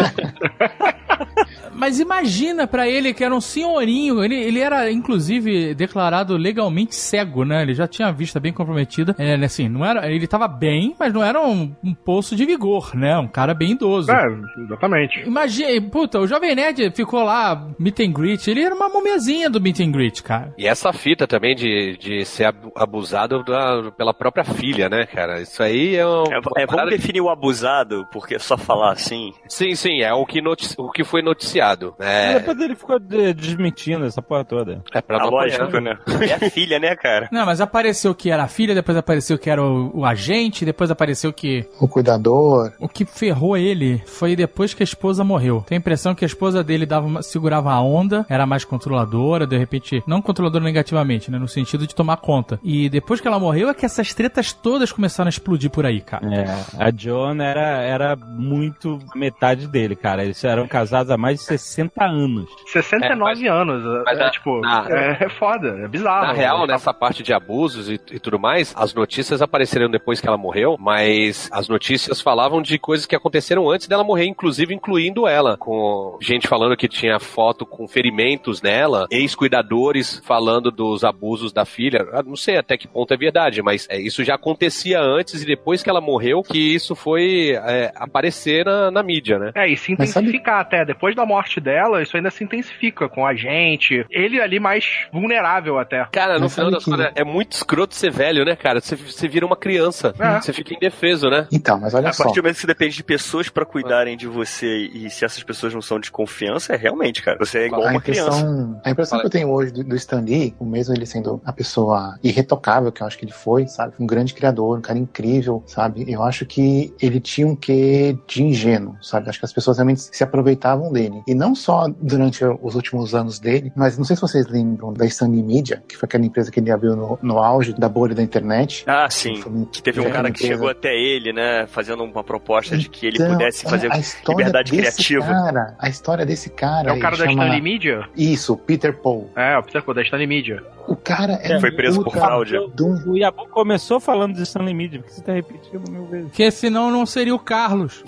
Mas 1.73 1.99
imagina 1.99 2.67
pra 2.67 2.87
ele 2.87 3.13
que 3.13 3.23
era 3.23 3.33
um 3.35 3.41
senhorinho. 3.41 4.23
Ele, 4.23 4.35
ele 4.35 4.59
era, 4.59 4.91
inclusive, 4.91 5.73
declarado 5.73 6.35
legalmente 6.37 6.95
cego, 6.95 7.43
né? 7.43 7.61
Ele 7.61 7.73
já 7.73 7.87
tinha 7.87 8.07
a 8.07 8.11
vista 8.11 8.39
bem 8.39 8.53
comprometida. 8.53 9.15
É, 9.17 9.33
assim, 9.35 9.67
não 9.69 9.85
era, 9.85 10.11
ele 10.11 10.27
tava 10.27 10.47
bem, 10.47 10.95
mas 10.99 11.13
não 11.13 11.23
era 11.23 11.41
um, 11.41 11.73
um 11.83 11.93
poço 11.93 12.35
de 12.35 12.45
vigor, 12.45 12.95
né? 12.95 13.17
Um 13.17 13.27
cara 13.27 13.53
bem 13.53 13.71
idoso. 13.71 14.11
É, 14.11 14.23
exatamente. 14.63 15.21
Imagina, 15.25 15.81
puta, 15.89 16.19
o 16.19 16.27
Jovem 16.27 16.55
Nerd 16.55 16.91
ficou 16.95 17.23
lá, 17.23 17.67
meet 17.79 17.99
and 17.99 18.11
greet. 18.11 18.47
Ele 18.49 18.61
era 18.61 18.73
uma 18.75 18.89
mumiazinha 18.89 19.49
do 19.49 19.59
meet 19.61 19.79
and 19.79 19.91
greet, 19.91 20.21
cara. 20.23 20.53
E 20.57 20.65
essa 20.67 20.91
fita 20.93 21.27
também 21.27 21.55
de, 21.55 21.97
de 21.97 22.25
ser 22.25 22.45
abu- 22.45 22.71
abusado 22.75 23.43
da- 23.43 23.91
pela 23.97 24.13
própria 24.13 24.43
filha, 24.43 24.89
né, 24.89 25.05
cara? 25.05 25.41
Isso 25.41 25.61
aí 25.61 25.95
é 25.95 26.05
um. 26.07 26.23
É, 26.57 26.63
é, 26.63 26.65
vamos 26.65 26.89
definir 26.89 27.21
o 27.21 27.29
abusado, 27.29 28.07
porque 28.11 28.37
só 28.39 28.57
falar 28.57 28.91
assim. 28.91 29.31
Sim, 29.47 29.75
sim, 29.75 30.01
é 30.01 30.13
o 30.13 30.25
que, 30.25 30.41
notici- 30.41 30.75
o 30.77 30.89
que 30.89 31.03
foi 31.03 31.21
noticiado. 31.21 31.56
E 31.57 31.93
É, 31.99 32.33
depois 32.39 32.59
ele 32.59 32.75
ficou 32.75 32.99
de- 32.99 33.33
desmentindo 33.33 34.05
essa 34.05 34.21
porra 34.21 34.43
toda. 34.45 34.81
é 34.93 35.01
pra 35.01 35.17
A 35.17 35.19
não 35.19 35.27
apanhar. 35.39 35.81
né? 35.81 35.97
É 36.39 36.45
a 36.45 36.49
filha, 36.49 36.79
né, 36.79 36.95
cara? 36.95 37.29
Não, 37.31 37.45
mas 37.45 37.61
apareceu 37.61 38.13
que 38.15 38.29
era 38.29 38.43
a 38.43 38.47
filha, 38.47 38.73
depois 38.75 38.97
apareceu 38.97 39.37
que 39.37 39.49
era 39.49 39.63
o, 39.63 39.99
o 39.99 40.05
agente, 40.05 40.65
depois 40.65 40.91
apareceu 40.91 41.31
que 41.33 41.65
O 41.79 41.87
cuidador. 41.87 42.71
o 42.79 42.87
que 42.87 43.05
ferrou 43.05 43.55
ele 43.57 44.01
foi 44.05 44.35
depois 44.35 44.73
que 44.73 44.83
a 44.83 44.85
esposa 44.85 45.23
morreu. 45.23 45.63
Tem 45.67 45.77
a 45.77 45.79
impressão 45.79 46.13
que 46.15 46.25
a 46.25 46.27
esposa 46.27 46.63
dele 46.63 46.85
dava 46.85 47.05
uma- 47.07 47.21
segurava 47.21 47.71
a 47.71 47.81
onda, 47.81 48.25
era 48.29 48.45
mais 48.45 48.63
controladora, 48.65 49.45
de 49.47 49.57
repente, 49.57 50.03
não 50.07 50.21
controladora 50.21 50.63
negativamente, 50.63 51.29
né, 51.31 51.37
no 51.37 51.47
sentido 51.47 51.85
de 51.87 51.95
tomar 51.95 52.17
conta. 52.17 52.59
E 52.63 52.89
depois 52.89 53.19
que 53.21 53.27
ela 53.27 53.39
morreu 53.39 53.69
é 53.69 53.73
que 53.73 53.85
essas 53.85 54.13
tretas 54.13 54.51
todas 54.53 54.91
começaram 54.91 55.27
a 55.27 55.29
explodir 55.29 55.69
por 55.69 55.85
aí, 55.85 56.01
cara. 56.01 56.27
É, 56.33 56.45
a 56.83 56.91
Joan 56.95 57.41
era, 57.41 57.81
era 57.81 58.15
muito 58.15 58.99
metade 59.15 59.67
dele, 59.67 59.95
cara. 59.95 60.23
Eles 60.23 60.43
eram 60.43 60.67
casados 60.67 61.11
há 61.11 61.17
mais 61.17 61.39
de 61.39 61.45
60 61.47 62.03
anos. 62.03 62.49
69 62.67 63.31
É, 63.47 63.49
mas- 63.51 63.59
anos. 63.69 64.03
mas 64.05 64.19
é, 64.19 64.29
tipo, 64.29 64.59
na- 64.61 64.85
é, 64.89 65.17
é 65.25 65.29
foda, 65.29 65.69
é 65.83 65.87
bizarro. 65.87 66.27
Na 66.27 66.33
real, 66.33 66.61
né? 66.67 66.73
nessa 66.73 66.93
parte 66.93 67.23
de 67.23 67.33
abusos 67.33 67.89
e, 67.89 67.93
e 68.11 68.19
tudo 68.19 68.37
mais, 68.39 68.73
as 68.77 68.93
notícias 68.93 69.41
apareceram 69.41 69.89
depois 69.89 70.19
que 70.21 70.27
ela 70.27 70.37
morreu, 70.37 70.75
mas 70.79 71.49
as 71.51 71.67
notícias 71.67 72.21
falavam 72.21 72.61
de 72.61 72.77
coisas 72.77 73.05
que 73.05 73.15
aconteceram 73.15 73.69
antes 73.69 73.87
dela 73.87 74.03
morrer, 74.03 74.25
inclusive 74.25 74.73
incluindo 74.73 75.27
ela, 75.27 75.57
com 75.57 76.17
gente 76.21 76.47
falando 76.47 76.75
que 76.77 76.87
tinha 76.87 77.19
foto 77.19 77.65
com 77.65 77.87
ferimentos 77.87 78.61
nela, 78.61 79.07
ex-cuidadores 79.09 80.21
falando 80.25 80.71
dos 80.71 81.03
abusos 81.03 81.51
da 81.53 81.65
filha. 81.65 82.05
Eu 82.11 82.23
não 82.23 82.35
sei 82.35 82.57
até 82.57 82.77
que 82.77 82.87
ponto 82.87 83.13
é 83.13 83.17
verdade, 83.17 83.61
mas 83.61 83.87
é, 83.89 83.99
isso 83.99 84.23
já 84.23 84.35
acontecia 84.35 84.99
antes 85.01 85.41
e 85.43 85.45
depois 85.45 85.81
que 85.81 85.89
ela 85.89 86.01
morreu 86.01 86.41
que 86.43 86.57
isso 86.75 86.95
foi 86.95 87.51
é, 87.65 87.91
aparecer 87.95 88.65
na, 88.65 88.91
na 88.91 89.03
mídia, 89.03 89.39
né? 89.39 89.51
É, 89.55 89.67
e 89.69 89.77
se 89.77 89.95
Mas 89.97 90.09
sabe- 90.09 90.27
intensificar 90.27 90.59
até. 90.59 90.83
Depois 90.85 91.15
da 91.15 91.25
morte 91.25 91.36
dela, 91.59 92.01
isso 92.01 92.15
ainda 92.17 92.29
se 92.31 92.43
intensifica 92.43 93.07
com 93.09 93.25
a 93.25 93.33
gente. 93.35 94.05
Ele 94.09 94.39
ali 94.41 94.59
mais 94.59 94.85
vulnerável 95.11 95.77
até. 95.79 96.05
Cara, 96.11 96.35
no 96.35 96.41
Mas 96.41 96.55
final 96.55 96.71
das 96.71 96.83
que- 96.83 96.91
contas, 96.91 97.11
é 97.15 97.23
muito 97.23 97.53
escroto 97.53 97.95
ser 97.95 98.11
velho, 98.11 98.43
né, 98.45 98.55
cara? 98.55 98.79
Você, 98.81 98.95
você 98.95 99.27
vira 99.27 99.45
uma 99.45 99.55
criança. 99.55 100.13
É. 100.19 100.41
Você 100.41 100.53
fica 100.53 100.73
indefeso, 100.73 101.29
né? 101.29 101.47
Então, 101.51 101.79
mas 101.79 101.93
olha 101.93 102.09
A 102.09 102.13
só. 102.13 102.23
partir 102.23 102.39
do 102.39 102.43
momento 102.43 102.55
que 102.55 102.61
você 102.61 102.67
depende 102.67 102.95
de 102.95 103.03
pessoas 103.03 103.49
pra 103.49 103.65
cuidarem 103.65 104.15
de 104.17 104.27
você 104.27 104.67
e 104.93 105.09
se 105.09 105.25
essas 105.25 105.43
pessoas 105.43 105.73
não 105.73 105.81
são 105.81 105.99
de 105.99 106.11
confiança, 106.11 106.73
é 106.73 106.77
realmente, 106.77 107.21
cara. 107.21 107.37
Você 107.39 107.59
é 107.59 107.65
igual 107.67 107.83
a 107.87 107.91
uma 107.91 108.01
criança. 108.01 108.27
impressão, 108.39 108.81
a 108.83 108.89
impressão 108.89 109.19
que 109.19 109.25
eu 109.25 109.29
tenho 109.29 109.49
hoje 109.49 109.71
do, 109.71 109.83
do 109.83 109.95
Stan 109.95 110.21
Lee, 110.21 110.55
o 110.59 110.65
mesmo 110.65 110.93
ele 110.95 111.05
sendo 111.05 111.41
a 111.45 111.53
pessoa 111.53 112.17
irretocável 112.23 112.91
que 112.91 113.01
eu 113.01 113.07
acho 113.07 113.17
que 113.17 113.25
ele 113.25 113.31
foi, 113.31 113.67
sabe? 113.67 113.93
Um 113.99 114.05
grande 114.07 114.33
criador, 114.33 114.77
um 114.77 114.81
cara 114.81 114.97
incrível, 114.99 115.63
sabe? 115.65 116.05
Eu 116.11 116.23
acho 116.23 116.45
que 116.45 116.93
ele 117.01 117.19
tinha 117.19 117.47
um 117.47 117.55
quê 117.55 118.17
de 118.27 118.43
ingênuo, 118.43 118.95
sabe? 119.01 119.29
Acho 119.29 119.39
que 119.39 119.45
as 119.45 119.53
pessoas 119.53 119.77
realmente 119.77 120.01
se 120.01 120.23
aproveitavam 120.23 120.91
dele. 120.91 121.21
E 121.27 121.35
não 121.35 121.53
só 121.53 121.87
durante 122.01 122.45
os 122.45 122.73
últimos 122.75 123.13
anos 123.13 123.37
dele, 123.37 123.71
mas 123.75 123.97
não 123.97 124.05
sei 124.05 124.15
se 124.15 124.21
vocês 124.21 124.47
lembram 124.47 124.93
da 124.93 125.05
Stan 125.05 125.27
Lee 125.27 125.43
Media, 125.43 125.83
que 125.87 125.97
foi 125.97 126.07
aquela 126.07 126.25
empresa 126.25 126.49
que 126.49 126.59
ele 126.59 126.71
abriu 126.71 126.95
no, 126.95 127.19
no 127.21 127.37
auge 127.39 127.73
da 127.73 127.89
bolha 127.89 128.15
da 128.15 128.23
internet. 128.23 128.83
Ah, 128.87 129.09
sim. 129.09 129.35
Foi 129.35 129.51
Que 129.71 129.81
teve 129.83 129.99
um 129.99 130.09
cara 130.09 130.31
que 130.31 130.37
empresa- 130.37 130.53
chegou 130.53 130.69
até 130.69 130.95
ele, 130.95 131.33
né? 131.33 131.67
Fazendo 131.67 132.03
uma 132.03 132.23
proposta 132.23 132.77
de 132.77 132.87
que 132.89 133.07
ele 133.07 133.17
Então, 133.17 133.31
pudesse 133.33 133.65
fazer 133.65 133.87
é 133.87 133.93
a 133.95 133.99
história 133.99 134.37
liberdade 134.37 134.71
desse 134.71 135.03
criativa. 135.05 135.25
Cara, 135.33 135.75
a 135.77 135.89
história 135.89 136.25
desse 136.25 136.49
cara. 136.49 136.89
É 136.91 136.93
o 136.93 136.99
cara 136.99 137.17
da 137.17 137.25
chama- 137.25 137.43
Stanley 137.43 137.61
Media? 137.61 138.07
Isso, 138.15 138.55
Peter 138.55 138.93
Paul. 138.97 139.29
É, 139.35 139.57
o 139.57 139.63
Peter 139.63 139.83
Quill, 139.83 139.93
da 139.93 140.01
Stanley 140.03 140.27
Media. 140.27 140.63
O 140.87 140.95
cara 140.95 141.37
é 141.43 141.59
Foi 141.59 141.71
preso 141.71 142.01
por 142.01 142.13
fraude. 142.13 142.53
de 142.73 142.83
um- 142.83 143.11
O 143.11 143.17
Yabu 143.17 143.45
começou 143.49 143.99
falando 143.99 144.33
de 144.35 144.43
Stanley 144.43 144.73
Media, 144.73 144.99
porque 145.01 145.13
você 145.13 145.21
tá 145.21 145.33
repetindo 145.33 145.91
mil 145.91 146.05
vezes. 146.05 146.27
Porque 146.29 146.49
senão 146.49 146.89
não 146.89 147.05
seria 147.05 147.35
o 147.35 147.39
Carlos. 147.39 148.01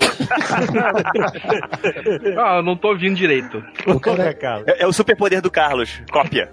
Ah, 2.38 2.56
eu 2.56 2.62
não 2.62 2.76
tô 2.76 2.88
ouvindo 2.88 3.09
direito. 3.14 3.64
O 3.86 3.98
cara, 4.00 4.34
É, 4.66 4.82
é 4.82 4.86
o 4.86 4.92
superpoder 4.92 5.40
do 5.40 5.50
Carlos. 5.50 6.00
Cópia. 6.10 6.48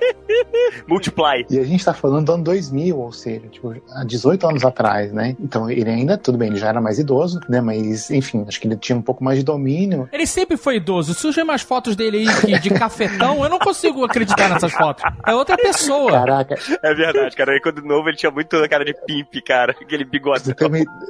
Multiply. 0.86 1.44
E 1.50 1.58
a 1.58 1.64
gente 1.64 1.84
tá 1.84 1.92
falando 1.94 2.26
do 2.26 2.32
ano 2.32 2.44
2000, 2.44 2.98
ou 2.98 3.12
seja, 3.12 3.46
tipo, 3.48 3.74
há 3.92 4.04
18 4.04 4.46
anos 4.48 4.64
atrás, 4.64 5.12
né? 5.12 5.36
Então 5.40 5.70
ele 5.70 5.88
ainda, 5.88 6.16
tudo 6.18 6.38
bem, 6.38 6.48
ele 6.48 6.56
já 6.58 6.68
era 6.68 6.80
mais 6.80 6.98
idoso, 6.98 7.40
né? 7.48 7.60
Mas, 7.60 8.10
enfim, 8.10 8.44
acho 8.46 8.60
que 8.60 8.66
ele 8.66 8.76
tinha 8.76 8.96
um 8.96 9.02
pouco 9.02 9.22
mais 9.22 9.38
de 9.38 9.44
domínio. 9.44 10.08
Ele 10.12 10.26
sempre 10.26 10.56
foi 10.56 10.76
idoso. 10.76 11.14
Surgem 11.14 11.44
mais 11.44 11.62
fotos 11.62 11.96
dele 11.96 12.28
aí 12.46 12.58
de 12.60 12.70
cafetão, 12.70 13.42
eu 13.42 13.48
não 13.50 13.58
consigo 13.58 14.04
acreditar 14.04 14.48
nessas 14.48 14.72
fotos. 14.72 15.02
É 15.26 15.34
outra 15.34 15.56
pessoa. 15.56 16.10
Caraca, 16.12 16.56
É 16.82 16.94
verdade, 16.94 17.36
cara. 17.36 17.52
Aí 17.52 17.60
quando 17.60 17.82
novo 17.82 18.08
ele 18.08 18.16
tinha 18.16 18.30
muito 18.30 18.56
a 18.56 18.68
cara 18.68 18.84
de 18.84 18.94
pimp, 19.06 19.34
cara. 19.46 19.72
Aquele 19.72 20.04
bigode. 20.04 20.54
pra, 20.54 20.68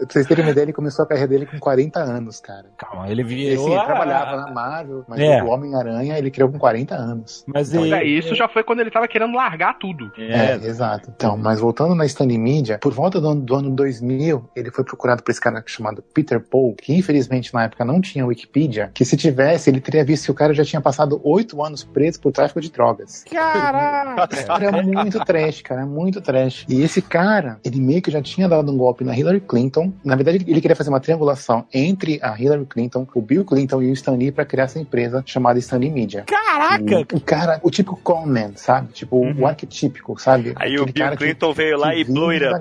vocês 0.08 0.26
terem 0.26 0.44
uma 0.44 0.50
ideia, 0.50 0.64
ele 0.64 0.72
começou 0.72 1.04
a 1.04 1.08
carreira 1.08 1.28
dele 1.28 1.46
com 1.46 1.58
40 1.58 2.00
anos, 2.00 2.40
cara. 2.40 2.66
Calma, 2.76 3.08
ele 3.10 3.22
E 3.22 3.24
virou. 3.24 3.66
assim, 3.66 3.74
ele 3.76 3.84
trabalhava 3.84 4.36
na 4.36 4.50
Marvel, 4.50 5.04
mas 5.08 5.20
É. 5.20 5.42
o 5.42 5.46
Homem-Aranha 5.48 6.18
ele 6.18 6.30
criou 6.30 6.50
com 6.50 6.58
40 6.58 6.94
anos. 6.94 7.44
Mas 7.46 7.72
Então, 7.72 7.84
ele. 7.86 8.18
Isso 8.18 8.34
já 8.34 8.48
foi 8.48 8.62
quando 8.64 8.79
ele 8.80 8.90
tava 8.90 9.06
querendo 9.08 9.34
largar 9.34 9.78
tudo. 9.78 10.10
É, 10.18 10.54
exato. 10.54 11.10
Então, 11.14 11.36
mas 11.36 11.60
voltando 11.60 11.94
na 11.94 12.04
Stanley 12.06 12.38
Media, 12.38 12.78
por 12.78 12.92
volta 12.92 13.20
do 13.20 13.28
ano, 13.28 13.40
do 13.40 13.54
ano 13.54 13.70
2000, 13.70 14.50
ele 14.56 14.70
foi 14.70 14.84
procurado 14.84 15.22
por 15.22 15.30
esse 15.30 15.40
cara 15.40 15.62
chamado 15.66 16.02
Peter 16.14 16.40
Paul, 16.40 16.74
que 16.74 16.94
infelizmente 16.94 17.52
na 17.54 17.64
época 17.64 17.84
não 17.84 18.00
tinha 18.00 18.26
Wikipedia, 18.26 18.90
que 18.94 19.04
se 19.04 19.16
tivesse, 19.16 19.70
ele 19.70 19.80
teria 19.80 20.04
visto 20.04 20.24
que 20.26 20.30
o 20.30 20.34
cara 20.34 20.52
já 20.54 20.64
tinha 20.64 20.80
passado 20.80 21.20
oito 21.24 21.62
anos 21.62 21.84
preso 21.84 22.20
por 22.20 22.32
tráfico 22.32 22.60
de 22.60 22.70
drogas. 22.70 23.24
Caraca! 23.30 24.28
Era 24.60 24.82
muito 24.82 25.18
trash, 25.24 25.62
cara, 25.62 25.84
muito 25.86 26.20
trash. 26.20 26.64
E 26.68 26.82
esse 26.82 27.00
cara, 27.02 27.58
ele 27.64 27.80
meio 27.80 28.02
que 28.02 28.10
já 28.10 28.22
tinha 28.22 28.48
dado 28.48 28.70
um 28.72 28.76
golpe 28.76 29.04
na 29.04 29.16
Hillary 29.16 29.40
Clinton. 29.40 29.92
Na 30.04 30.14
verdade, 30.16 30.44
ele- 30.46 30.60
queria 30.60 30.76
fazer 30.76 30.90
uma 30.90 31.00
triangulação 31.00 31.64
entre 31.72 32.18
a 32.22 32.38
Hillary 32.38 32.66
Clinton, 32.66 33.06
o 33.14 33.22
Bill 33.22 33.44
Clinton 33.44 33.82
e 33.82 33.90
o 33.90 33.92
Stan 33.94 34.12
Lee 34.12 34.30
pra 34.30 34.44
criar 34.44 34.64
essa 34.64 34.78
empresa 34.78 35.22
chamada 35.26 35.58
Stanley 35.58 35.90
Media. 35.90 36.24
Caraca! 36.26 37.06
O, 37.14 37.16
o 37.16 37.20
cara, 37.20 37.60
o 37.62 37.70
típico 37.70 37.96
conman, 38.02 38.52
sabe? 38.56 38.69
Tipo, 38.92 39.24
o 39.38 39.46
arquetípico, 39.46 40.20
sabe? 40.20 40.52
Aí 40.56 40.72
o 40.78 40.82
Aquele 40.82 40.92
Bill 40.92 41.04
cara 41.04 41.16
que- 41.16 41.24
Clinton 41.24 41.52
veio 41.52 41.78
lá 41.78 41.94
e 41.94 42.04
blow 42.04 42.30
it 42.30 42.44
up. 42.44 42.60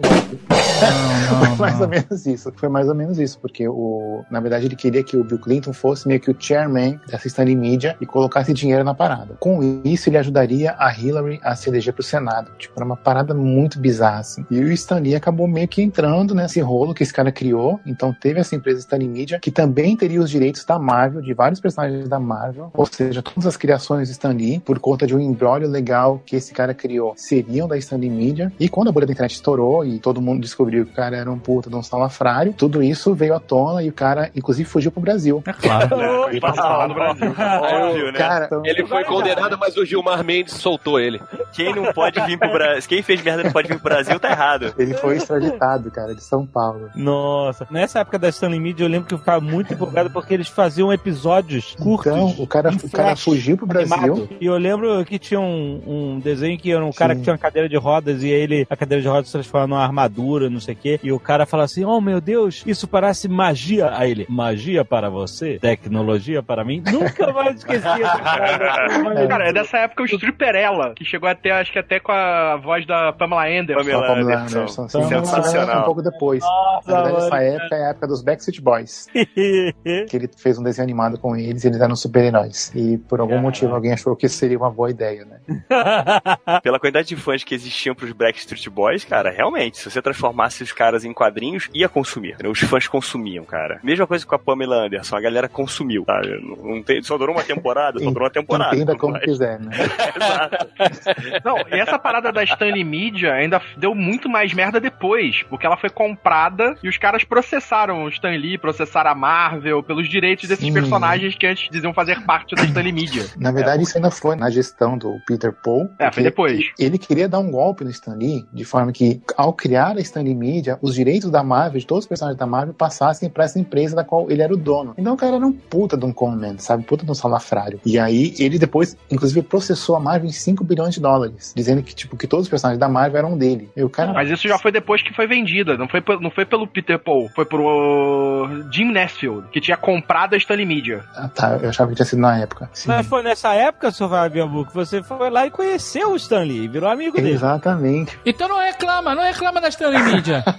Foi 1.58 1.58
mais 1.58 1.82
ou 1.82 1.88
menos 1.88 2.26
isso. 2.26 2.54
Foi 2.56 2.69
mais 2.69 2.88
ou 2.88 2.95
menos 2.95 3.19
isso, 3.19 3.38
porque 3.39 3.67
o, 3.67 4.24
na 4.32 4.39
verdade 4.39 4.65
ele 4.65 4.76
queria 4.76 5.04
que 5.04 5.17
o 5.17 5.24
Bill 5.24 5.39
Clinton 5.39 5.74
fosse 5.74 6.08
meio 6.08 6.19
que 6.19 6.32
o 6.32 6.36
chairman 6.38 7.00
dessa 7.08 7.28
Stanley 7.28 7.56
Media 7.56 7.95
e 8.00 8.06
colocasse 8.06 8.54
dinheiro 8.54 8.84
na 8.84 8.93
parada. 8.93 9.36
Com 9.39 9.82
isso, 9.84 10.10
ele 10.10 10.17
ajudaria 10.17 10.76
a 10.78 10.93
Hillary 10.98 11.39
a 11.43 11.56
se 11.56 11.69
eleger 11.69 11.93
pro 11.93 12.04
Senado. 12.04 12.52
Tipo, 12.58 12.74
era 12.78 12.86
uma 12.86 12.95
parada 12.98 13.34
muito 13.34 13.80
bizarra, 13.80 14.19
assim. 14.19 14.45
E 14.50 14.60
o 14.60 14.72
Stanley 14.72 15.15
acabou 15.15 15.48
meio 15.48 15.67
que 15.67 15.82
entrando 15.82 16.34
nesse 16.34 16.60
rolo 16.62 16.93
que 16.93 17.04
esse 17.04 17.13
cara 17.13 17.32
criou. 17.32 17.80
Então 17.86 18.13
teve 18.13 18.39
essa 18.39 18.56
empresa 18.56 18.80
Stanley 18.80 19.08
Media, 19.10 19.39
que 19.39 19.52
também 19.52 19.95
teria 19.95 20.19
os 20.22 20.30
direitos 20.30 20.63
da 20.65 20.80
Marvel, 20.80 21.22
de 21.22 21.34
vários 21.34 21.60
personagens 21.60 22.08
da 22.08 22.19
Marvel. 22.19 22.72
Ou 22.74 22.86
seja, 22.86 23.22
todas 23.22 23.45
as 23.45 23.58
criações 23.58 24.08
do 24.08 24.12
Stan 24.12 24.32
Lee, 24.34 24.60
por 24.60 24.80
conta 24.80 25.06
de 25.06 25.15
um 25.15 25.19
embrólio 25.19 25.67
legal 25.67 25.98
que 26.25 26.35
esse 26.35 26.53
cara 26.53 26.73
criou, 26.73 27.13
seriam 27.15 27.67
da 27.67 27.77
Stanley 27.77 28.09
Media. 28.09 28.51
E 28.59 28.69
quando 28.69 28.89
a 28.89 28.91
bolha 28.91 29.05
da 29.05 29.13
internet 29.13 29.33
estourou 29.33 29.85
e 29.85 29.99
todo 29.99 30.21
mundo 30.21 30.41
descobriu 30.41 30.85
que 30.85 30.91
o 30.91 30.95
cara 30.95 31.17
era 31.17 31.31
um 31.31 31.39
puta 31.39 31.69
de 31.69 31.75
um 31.75 31.83
salafrário, 31.83 32.53
tudo 32.53 32.81
isso 32.81 33.13
veio 33.13 33.35
à 33.35 33.39
tona 33.39 33.83
e 33.83 33.89
o 33.89 33.93
cara, 33.93 34.31
inclusive, 34.35 34.67
fugiu 34.69 34.91
pro 34.91 35.01
Brasil. 35.01 35.43
É 35.45 35.53
claro. 35.53 35.89
Ele 36.29 36.39
passou 36.39 36.63
lá 36.63 36.88
no 36.88 36.93
Brasil. 36.93 37.33
Óbvio, 37.89 38.12
né? 38.12 38.17
Cara, 38.17 38.45
então, 38.45 38.62
Ele 38.65 38.85
foi 38.85 39.03
condenado, 39.03 39.57
mas 39.59 39.75
o 39.77 39.85
Gilmar 39.85 40.23
Mendes 40.23 40.53
soltou 40.53 40.99
ele. 40.99 41.19
Quem 41.53 41.73
não 41.73 41.91
pode 41.93 42.19
vir 42.21 42.38
pro 42.38 42.51
Brasil. 42.51 42.89
Quem 42.89 43.01
fez 43.01 43.21
merda 43.21 43.43
não 43.43 43.51
pode 43.51 43.67
vir 43.67 43.79
pro 43.79 43.89
Brasil, 43.89 44.19
tá 44.19 44.31
errado. 44.31 44.73
ele 44.77 44.93
foi 44.93 45.17
extraditado, 45.17 45.91
cara, 45.91 46.13
de 46.15 46.23
São 46.23 46.45
Paulo. 46.45 46.89
Nossa, 46.95 47.67
nessa 47.69 47.99
época 47.99 48.19
da 48.19 48.29
Stanley 48.29 48.59
Media 48.59 48.85
eu 48.85 48.89
lembro 48.89 49.07
que 49.07 49.13
eu 49.13 49.17
ficava 49.17 49.41
muito 49.41 49.73
empolgado 49.73 50.09
porque 50.09 50.33
eles 50.33 50.47
faziam 50.47 50.91
episódios 50.91 51.75
curtos. 51.75 52.12
Então, 52.12 52.35
o 52.38 52.47
cara, 52.47 52.71
o 52.71 52.89
cara 52.91 53.15
fugiu 53.15 53.57
pro 53.57 53.65
Brasil. 53.65 53.93
animado. 53.95 54.29
E 54.39 54.45
eu 54.45 54.57
lembro 54.57 55.03
que 55.05 55.17
tinha 55.19 55.39
um, 55.39 55.81
um 55.89 56.19
desenho 56.19 56.58
que 56.58 56.71
era 56.71 56.86
um 56.86 56.91
cara 56.91 57.13
Sim. 57.13 57.19
que 57.19 57.23
tinha 57.23 57.34
uma 57.34 57.39
cadeira 57.39 57.67
de 57.67 57.75
rodas 57.75 58.21
e 58.23 58.30
ele, 58.30 58.67
a 58.69 58.75
cadeira 58.75 59.02
de 59.02 59.08
rodas 59.08 59.28
se 59.28 59.34
transforma 59.34 59.67
numa 59.67 59.84
armadura, 59.84 60.49
não 60.49 60.60
sei 60.60 60.75
o 60.75 60.78
quê. 60.78 60.99
E 61.02 61.12
o 61.12 61.19
cara 61.19 61.45
fala 61.45 61.63
assim: 61.63 61.84
Oh 61.84 61.99
meu 61.99 62.21
Deus, 62.21 62.63
isso 62.65 62.88
parece 62.88 63.28
magia. 63.28 63.89
Aí 63.93 64.12
ele, 64.12 64.25
magia 64.30 64.86
para 64.86 65.10
você? 65.10 65.58
Tecnologia 65.60 66.43
para 66.43 66.63
mim? 66.63 66.84
Nunca 66.91 67.34
mais 67.34 67.58
esqueci 67.58 67.88
essa 67.88 68.19
cara. 68.19 69.28
Cara, 69.28 69.49
é 69.49 69.54
dessa 69.54 69.78
época 69.80 70.04
o 70.04 70.06
Stripperella, 70.06 70.93
que 70.95 71.04
chegou 71.04 71.28
até, 71.28 71.52
acho 71.52 71.71
que 71.71 71.80
até 71.80 71.99
com 71.99 72.12
a 72.12 72.56
voz 72.58 72.86
da 72.86 73.12
Pamela 73.13 73.47
Anderson. 73.47 73.82
Pamela 73.82 74.08
Pamela 74.08 74.36
Anderson. 74.41 74.60
Anderson, 74.60 74.89
sim. 74.89 75.04
Sensacional. 75.08 75.82
Um 75.82 75.86
pouco 75.86 76.02
depois. 76.04 76.43
Nossa, 76.43 76.91
Na 76.91 77.02
verdade, 77.02 77.25
essa 77.25 77.43
época 77.43 77.75
é 77.75 77.86
a 77.86 77.89
época 77.89 78.08
dos 78.08 78.21
Backstreet 78.21 78.62
Boys. 78.62 79.08
que 79.13 80.15
ele 80.15 80.30
fez 80.38 80.58
um 80.58 80.63
desenho 80.63 80.84
animado 80.84 81.17
com 81.17 81.36
eles 81.36 81.63
e 81.63 81.67
eles 81.67 81.82
eram 81.82 81.95
super-heróis. 81.95 82.71
E 82.75 82.97
por 82.97 83.19
algum 83.19 83.39
motivo 83.39 83.73
alguém 83.73 83.93
achou 83.93 84.15
que 84.15 84.25
isso 84.25 84.36
seria 84.36 84.58
uma 84.58 84.69
boa 84.69 84.89
ideia, 84.89 85.25
né? 85.25 85.39
Pela 86.62 86.80
quantidade 86.80 87.08
de 87.08 87.15
fãs 87.15 87.44
que 87.44 87.56
existiam 87.56 87.96
pros 87.96 88.12
Backstreet 88.12 88.70
Boys, 88.70 89.04
cara, 89.06 89.30
realmente, 89.30 89.78
se 89.78 89.89
você 89.89 90.02
transformasse 90.02 90.63
os 90.63 90.72
caras 90.72 91.06
em 91.06 91.13
quadrinhos, 91.13 91.70
ia 91.74 91.89
consumir. 91.89 92.34
entendeu? 92.34 92.52
Os 92.52 92.60
fãs 92.60 92.88
consumiam, 92.88 93.46
cara. 93.46 93.80
Mesma 93.84 94.08
coisa 94.08 94.26
com 94.26 94.36
a 94.36 94.39
Pamela 94.39 94.86
Anderson, 94.86 95.15
a 95.15 95.22
galera 95.22 95.48
consumiu, 95.48 96.04
sabe? 96.06 96.39
Não, 96.42 96.82
tem, 96.84 97.02
só 97.02 97.18
durou 97.18 97.36
uma 97.36 97.44
temporada, 97.44 98.00
só 98.00 98.10
durou 98.12 98.24
uma 98.24 98.30
temporada. 98.30 98.76
Entenda 98.76 98.94
não 98.94 99.00
como 99.00 99.13
mais. 99.13 99.26
quiser, 99.26 99.60
né? 99.60 99.72
Exato. 100.15 100.70
Não, 101.44 101.58
e 101.72 101.80
essa 101.80 101.98
parada 101.98 102.32
da 102.32 102.44
Stanley 102.44 102.84
Media 102.84 103.34
ainda 103.34 103.62
deu 103.78 103.94
muito 103.94 104.30
mais 104.30 104.54
merda 104.54 104.80
depois, 104.80 105.44
porque 105.44 105.65
ela 105.65 105.78
foi 105.78 105.89
comprada 105.89 106.76
e 106.84 106.89
os 106.89 106.98
caras 106.98 107.24
processaram 107.24 108.04
o 108.04 108.10
Stan 108.10 108.30
Lee, 108.30 108.58
processaram 108.58 109.12
a 109.12 109.15
Marvel 109.15 109.84
pelos 109.84 110.10
direitos 110.10 110.48
desses 110.48 110.65
Sim. 110.65 110.74
personagens 110.74 111.36
que 111.36 111.48
antes 111.48 111.70
diziam 111.70 111.94
fazer 111.94 112.24
parte 112.26 112.56
da 112.56 112.63
Stanley 112.63 112.92
Media. 112.92 113.26
Na 113.38 113.52
verdade, 113.52 113.84
isso 113.84 113.98
ainda 113.98 114.12
foi 114.12 114.36
na 114.36 114.50
gestão 114.50 114.98
do 114.98 115.20
Peter 115.26 115.54
Paul. 115.63 115.89
É, 116.00 116.12
foi 116.12 116.24
depois. 116.24 116.65
Ele 116.78 116.98
queria 116.98 117.28
dar 117.28 117.39
um 117.39 117.52
golpe 117.52 117.84
no 117.84 117.89
Stan 117.89 118.15
Lee, 118.15 118.45
de 118.52 118.63
forma 118.63 118.91
que, 118.91 119.22
ao 119.38 119.54
criar 119.54 119.98
a 119.98 120.02
Stanley 120.02 120.36
Media, 120.36 120.78
os 120.82 120.95
direitos 120.95 121.30
da 121.30 121.43
Marvel, 121.43 121.80
de 121.80 121.86
todos 121.86 122.06
os 122.06 122.08
personagens 122.08 122.39
da 122.39 122.45
Marvel, 122.45 122.74
passassem 122.74 123.30
pra 123.30 123.43
essa 123.43 123.60
empresa 123.60 123.95
da 123.95 124.04
qual 124.04 124.30
ele 124.30 124.41
era 124.41 124.54
o 124.54 124.58
dono. 124.58 124.93
Então 124.98 125.13
o 125.13 125.17
cara 125.17 125.36
era 125.36 125.45
um 125.45 125.52
puta 125.52 125.98
de 125.98 126.06
um 126.06 126.12
conman, 126.12 126.58
sabe? 126.58 126.84
Puta 126.84 127.06
de 127.06 127.12
um 127.12 127.15
salafrário. 127.15 127.80
E 127.86 128.00
aí, 128.00 128.34
ele 128.39 128.58
depois, 128.58 128.98
inclusive, 129.12 129.41
processou 129.41 129.95
a 129.95 130.00
Marvel 130.00 130.30
em 130.30 130.34
5 130.34 130.63
bilhões 130.63 130.93
de 130.93 131.02
dólares, 131.02 131.54
dizendo 131.56 131.82
que, 131.84 131.93
tipo, 131.93 132.17
que 132.17 132.28
todos 132.28 132.45
os 132.45 132.50
personagens 132.50 132.80
da 132.80 132.88
Marvel 132.88 133.17
eram 133.17 133.38
dele. 133.38 133.69
E 133.76 133.84
o 133.84 133.89
cara... 133.89 134.13
Mas 134.13 134.30
isso 134.30 134.48
já 134.48 134.58
foi 134.58 134.72
depois 134.72 135.02
que 135.02 135.13
foi 135.13 135.28
vendida, 135.28 135.78
não 135.78 135.88
foi, 135.88 136.04
não 136.22 136.32
foi 136.32 136.45
pelo 136.45 136.67
Peter 136.67 137.00
Paul, 137.00 137.30
foi 137.36 137.45
pro 137.45 138.48
Jim 138.72 138.91
Nesfield, 138.91 139.48
que 139.52 139.62
tinha 139.62 139.78
comprado 139.78 140.34
a 140.34 140.38
Stanley 140.38 140.65
Media. 140.65 141.04
Ah, 141.15 141.28
tá, 141.28 141.60
eu 141.62 141.69
achava 141.69 141.89
que 141.89 141.95
tinha 141.95 142.06
sido 142.06 142.19
na 142.19 142.38
época. 142.38 142.69
Sim. 142.74 142.89
Mas 142.89 143.08
foi 143.08 143.24
nessa 143.24 143.54
época, 143.54 143.91
seu 143.91 144.10
Fabiano, 144.10 144.65
que 144.65 144.74
você 144.74 145.02
foi 145.04 145.30
lá 145.30 145.45
e 145.45 145.48
conheceu 145.49 146.12
o 146.12 146.15
Stanley, 146.15 146.67
virou 146.67 146.89
amigo 146.89 147.15
dele. 147.17 147.31
Exatamente. 147.31 148.17
Então 148.25 148.47
não 148.47 148.59
reclama, 148.59 149.15
não 149.15 149.23
reclama 149.23 149.59
da 149.62 149.69
Stanley 149.69 150.03
Media. 150.03 150.43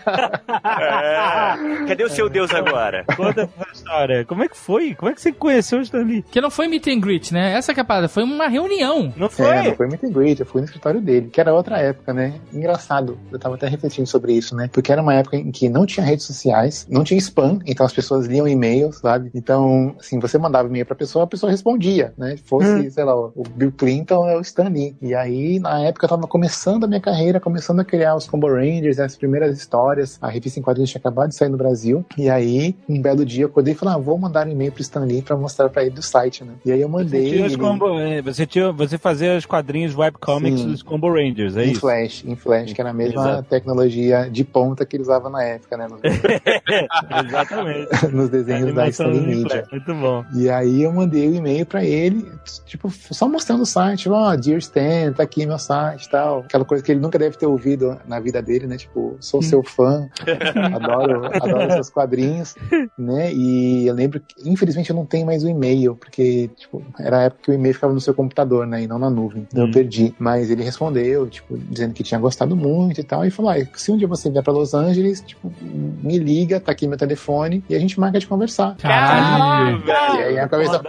É. 0.81 1.87
Cadê 1.87 2.05
o 2.05 2.09
seu 2.11 2.29
Deus 2.29 2.53
agora? 2.53 3.05
Conta 3.17 3.43
essa 3.59 3.73
história. 3.73 4.25
Como 4.25 4.43
é 4.43 4.49
que 4.49 4.57
foi? 4.57 4.95
Como 4.95 5.11
é 5.11 5.15
que 5.15 5.21
você 5.21 5.33
conheceu 5.33 5.79
o 5.79 5.83
Stanley? 5.83 6.23
que 6.31 6.41
não 6.41 6.51
foi 6.51 6.69
meet 6.69 6.87
and 6.89 7.01
greet, 7.01 7.33
né? 7.33 7.53
Essa 7.55 7.73
que 7.75 7.81
é 7.81 7.83
a 7.83 7.85
parada, 7.85 8.09
foi 8.09 8.23
uma 8.23 8.49
reunião. 8.49 9.13
Não 9.17 9.29
foi? 9.29 9.47
É, 9.47 9.63
não 9.69 9.75
foi 9.77 9.87
muito 9.87 10.11
great, 10.11 10.41
eu 10.41 10.47
fui 10.47 10.61
no 10.61 10.65
escritório 10.67 11.01
dele, 11.01 11.29
que 11.33 11.41
era 11.41 11.53
outra 11.53 11.79
época, 11.79 12.13
né? 12.13 12.35
Engraçado, 12.53 13.19
eu 13.31 13.39
tava 13.39 13.55
até 13.55 13.69
refletindo 13.69 14.07
sobre 14.07 14.33
isso, 14.33 14.55
né? 14.55 14.69
Porque 14.73 14.93
era 14.93 15.03
uma 15.03 15.15
época 15.15 15.37
em 15.37 15.51
que 15.51 15.69
não 15.69 15.87
tinha 15.87 16.05
redes 16.05 16.27
sociais, 16.27 16.87
não 16.91 17.05
tinha 17.05 17.19
spam, 17.19 17.59
então 17.67 17.85
as 17.85 17.93
pessoas 17.93 18.27
liam 18.27 18.47
e-mails, 18.47 18.99
sabe? 18.99 19.31
Então, 19.35 19.95
assim, 19.99 20.19
você 20.19 20.39
mandava 20.39 20.69
e-mail 20.69 20.87
pra 20.87 20.95
pessoa, 20.95 21.25
a 21.25 21.29
pessoa 21.29 21.51
respondia, 21.51 22.13
né? 22.17 22.37
Fosse, 22.45 22.91
sei 22.91 23.05
lá, 23.05 23.15
o 23.15 23.43
Bill 23.55 23.73
Clinton 23.73 24.17
ou 24.17 24.39
o 24.39 24.41
Stan 24.41 24.71
Lee. 24.81 24.97
E 25.03 25.15
aí, 25.15 25.59
na 25.59 25.81
época, 25.81 26.07
eu 26.07 26.09
tava 26.09 26.27
começando 26.27 26.85
a 26.85 26.87
minha 26.87 27.01
carreira, 27.01 27.39
começando 27.41 27.81
a 27.81 27.85
criar 27.85 28.15
os 28.15 28.27
Combo 28.27 28.49
Rangers, 28.49 28.99
as 28.99 29.17
primeiras 29.17 29.57
histórias, 29.57 30.19
a 30.21 30.29
revista 30.29 30.59
em 30.59 30.63
quadrinhos 30.63 30.91
tinha 30.91 31.01
acabado 31.01 31.29
de 31.31 31.35
sair 31.37 31.49
no 31.49 31.57
Brasil, 31.57 32.05
e 32.17 32.29
aí, 32.29 32.75
um 32.89 33.01
belo 33.01 33.25
dia, 33.25 33.45
eu 33.45 33.49
acordei 33.49 33.75
e 33.75 33.77
falei, 33.77 33.95
ah, 33.95 33.99
vou 33.99 34.19
mandar 34.19 34.47
um 34.47 34.51
e-mail 34.51 34.73
pro 34.73 34.83
Stan 34.83 35.01
Lee 35.05 35.23
pra 35.23 35.37
mostrar 35.37 35.69
pra 35.69 35.83
ele 35.83 35.91
do 35.95 36.03
site, 36.03 36.45
né? 36.45 36.55
E 36.65 36.73
aí 36.73 36.81
eu 36.81 36.89
Você, 36.89 37.05
mandei... 37.05 37.31
tinha 37.33 37.47
os 37.47 37.57
combo, 37.57 37.87
você, 38.25 38.47
tinha, 38.47 38.73
você 38.73 38.99
fazia 38.99 39.37
os 39.37 39.47
quadrinhos 39.47 39.95
webcomics 39.97 40.61
Sim. 40.61 40.71
dos 40.71 40.83
Combo 40.83 41.13
Rangers, 41.13 41.57
é 41.57 41.65
em 41.65 41.73
isso? 41.73 41.81
Flash, 41.81 42.25
em 42.25 42.37
Flash, 42.37 42.73
que 42.73 42.81
era 42.81 42.91
a 42.91 42.95
mesma 42.95 43.21
Exato. 43.21 43.49
tecnologia 43.49 44.29
de 44.31 44.45
ponta 44.45 44.85
que 44.87 44.97
ele 44.97 45.03
usava 45.03 45.29
na 45.29 45.43
época, 45.43 45.77
né? 45.77 45.87
Nos, 45.89 46.01
Exatamente. 47.27 47.89
nos 48.13 48.29
desenhos 48.29 48.75
da 48.75 48.89
Stanley 48.89 49.21
Media. 49.21 49.49
Flash, 49.51 49.71
Muito 49.71 49.95
bom. 49.95 50.25
E 50.35 50.49
aí 50.49 50.83
eu 50.83 50.93
mandei 50.93 51.29
o 51.29 51.35
e-mail 51.35 51.67
pra 51.67 51.85
ele, 51.85 52.27
tipo, 52.67 52.91
só 52.91 53.29
mostrando 53.29 53.63
o 53.63 53.67
site, 53.67 54.09
ó, 54.09 54.35
Dear 54.37 54.59
Stan, 54.71 55.13
tá 55.13 55.23
aqui 55.23 55.45
meu 55.45 55.59
site 55.59 56.05
e 56.05 56.11
tal. 56.11 56.41
Aquela 56.41 56.65
coisa 56.65 56.83
que 56.83 56.93
ele 56.93 57.01
nunca 57.01 57.19
deve 57.19 57.37
ter 57.37 57.47
ouvido 57.47 58.01
na 58.07 58.21
vida 58.21 58.41
dele, 58.41 58.67
né? 58.67 58.77
Tipo, 58.77 59.17
sou 59.21 59.43
seu 59.43 59.63
fã, 59.63 60.09
adoro, 60.73 61.27
adoro 61.27 61.73
seus 61.73 61.91
quadrinhos, 61.91 62.55
né? 62.97 63.33
E 63.33 63.87
eu 63.87 63.95
lembro 63.95 64.21
que, 64.21 64.49
infelizmente, 64.49 64.91
eu 64.91 64.97
não 64.97 65.05
tenho 65.05 65.27
mais 65.27 65.43
o 65.43 65.49
e-mail, 65.49 65.97
porque, 65.97 66.49
tipo, 66.57 66.83
era 66.99 67.19
a 67.19 67.23
época 67.25 67.43
que 67.43 67.51
o 67.51 67.55
e-mail 67.55 67.75
ficava 67.75 67.93
no 67.93 68.01
seu 68.01 68.15
computador, 68.15 68.67
né? 68.67 68.83
E 68.83 68.87
não 68.87 68.99
na 68.99 69.11
nuvem. 69.11 69.47
Então 69.51 69.67
eu 69.67 69.73
perdi. 69.73 70.15
Mas 70.19 70.51
ele 70.51 70.63
respondeu, 70.63 71.29
tipo, 71.29 71.59
dizendo 71.59 71.93
que 71.93 72.03
tinha 72.03 72.21
gostado 72.21 72.55
muito 72.55 73.01
e 73.01 73.05
tal. 73.05 73.25
E 73.25 73.31
falou: 73.31 73.51
ah, 73.51 73.57
se 73.75 73.91
um 73.91 73.97
dia 73.97 74.07
você 74.07 74.31
vier 74.31 74.43
pra 74.43 74.53
Los 74.53 74.73
Angeles, 74.75 75.21
tipo, 75.21 75.53
me 75.63 76.19
liga, 76.19 76.61
tá 76.61 76.73
aqui 76.73 76.87
meu 76.87 76.99
telefone, 76.99 77.65
e 77.69 77.75
a 77.75 77.79
gente 77.79 77.99
marca 77.99 78.19
de 78.19 78.27
conversar. 78.27 78.77
Caralho. 78.77 79.83
E 79.87 80.23
aí 80.23 80.39
a 80.39 80.49
cabeça. 80.49 80.81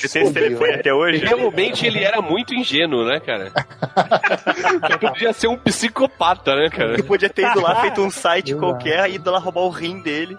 Você 0.00 0.08
tem 0.08 0.22
esse 0.22 0.32
telefone 0.32 0.74
até 0.74 0.94
hoje? 0.94 1.24
Realmente 1.24 1.84
ele 1.84 2.04
era 2.04 2.22
muito 2.22 2.54
ingênuo, 2.54 2.77
né, 2.86 3.20
cara? 3.20 3.50
Podia 5.00 5.32
ser 5.32 5.48
um 5.48 5.56
psicopata, 5.56 6.54
né, 6.54 6.68
cara? 6.70 6.94
Ele 6.94 7.02
podia 7.02 7.28
ter 7.28 7.50
ido 7.50 7.60
lá, 7.60 7.76
feito 7.82 8.00
um 8.00 8.10
site 8.10 8.54
qualquer, 8.54 9.10
ido 9.10 9.30
lá 9.30 9.38
roubar 9.38 9.62
o 9.62 9.70
rim 9.70 10.00
dele. 10.02 10.36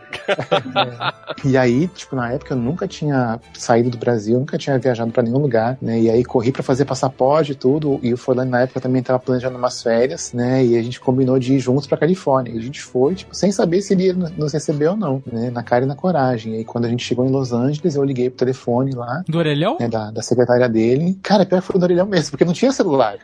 E 1.44 1.58
aí, 1.58 1.88
tipo, 1.88 2.16
na 2.16 2.32
época 2.32 2.54
eu 2.54 2.58
nunca 2.58 2.88
tinha 2.88 3.40
saído 3.54 3.90
do 3.90 3.98
Brasil, 3.98 4.38
nunca 4.40 4.58
tinha 4.58 4.78
viajado 4.78 5.12
pra 5.12 5.24
nenhum 5.24 5.38
lugar, 5.40 5.78
né? 5.82 6.00
E 6.00 6.10
aí 6.10 6.24
corri 6.24 6.52
pra 6.52 6.64
fazer 6.64 6.86
passaporte 6.86 7.52
e 7.54 7.56
tudo. 7.56 8.00
E 8.04 8.14
o 8.14 8.18
Forlane 8.18 8.50
na 8.52 8.62
época 8.62 8.80
também 8.82 9.02
tava 9.02 9.20
planejando 9.20 9.58
umas 9.58 9.82
férias, 9.82 10.34
né? 10.34 10.64
E 10.64 10.78
a 10.78 10.82
gente 10.82 11.00
combinou 11.00 11.40
de 11.40 11.54
ir 11.56 11.60
juntos 11.60 11.88
pra 11.88 11.98
Califórnia. 11.98 12.54
E 12.54 12.58
a 12.58 12.62
gente 12.62 12.82
foi, 12.82 13.16
tipo, 13.16 13.36
sem 13.36 13.52
saber 13.52 13.82
se 13.82 13.94
ele 13.94 14.08
ia 14.08 14.14
nos 14.14 14.54
receber 14.54 14.88
ou 14.88 14.98
não, 14.98 15.22
né? 15.32 15.50
Na 15.50 15.64
cara 15.64 15.86
e 15.86 15.88
na 15.88 15.96
coragem. 15.96 16.54
E 16.54 16.58
aí 16.58 16.66
quando 16.66 16.86
a 16.86 16.90
gente 16.90 17.04
chegou 17.04 17.26
em 17.26 17.32
Los 17.32 17.54
Angeles, 17.54 17.96
eu 17.96 18.04
liguei 18.04 18.30
pro 18.30 18.40
telefone 18.40 18.94
lá, 18.94 19.24
Do 19.28 19.38
orelhão? 19.38 19.78
né, 19.80 19.88
da, 19.88 20.12
da 20.12 20.22
secretária 20.22 20.68
dele. 20.68 21.18
Cara, 21.24 21.46
pior 21.46 21.62
que 21.62 21.68
foi 21.68 21.80
do 21.80 21.84
orelhão 21.84 22.06
mesmo, 22.06 22.29
porque 22.30 22.46
não 22.46 22.54
tinha 22.54 22.72
celular. 22.72 23.18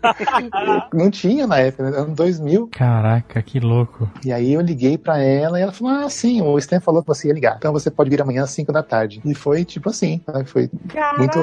não 0.92 1.10
tinha 1.10 1.46
na 1.46 1.58
época, 1.58 1.90
né? 1.90 1.98
Ano 1.98 2.14
2000. 2.14 2.68
Caraca, 2.68 3.42
que 3.42 3.60
louco. 3.60 4.10
E 4.24 4.32
aí 4.32 4.52
eu 4.52 4.60
liguei 4.60 4.96
pra 4.96 5.18
ela 5.18 5.58
e 5.58 5.62
ela 5.62 5.72
falou: 5.72 5.94
Ah, 5.94 6.08
sim, 6.08 6.40
o 6.42 6.58
Stan 6.58 6.80
falou 6.80 7.02
que 7.02 7.08
você 7.08 7.28
ia 7.28 7.34
ligar. 7.34 7.56
Então 7.58 7.72
você 7.72 7.90
pode 7.90 8.10
vir 8.10 8.20
amanhã 8.20 8.44
às 8.44 8.50
5 8.50 8.72
da 8.72 8.82
tarde. 8.82 9.20
E 9.24 9.34
foi 9.34 9.64
tipo 9.64 9.90
assim, 9.90 10.20
né? 10.28 10.44
foi 10.44 10.70
muito, 11.18 11.38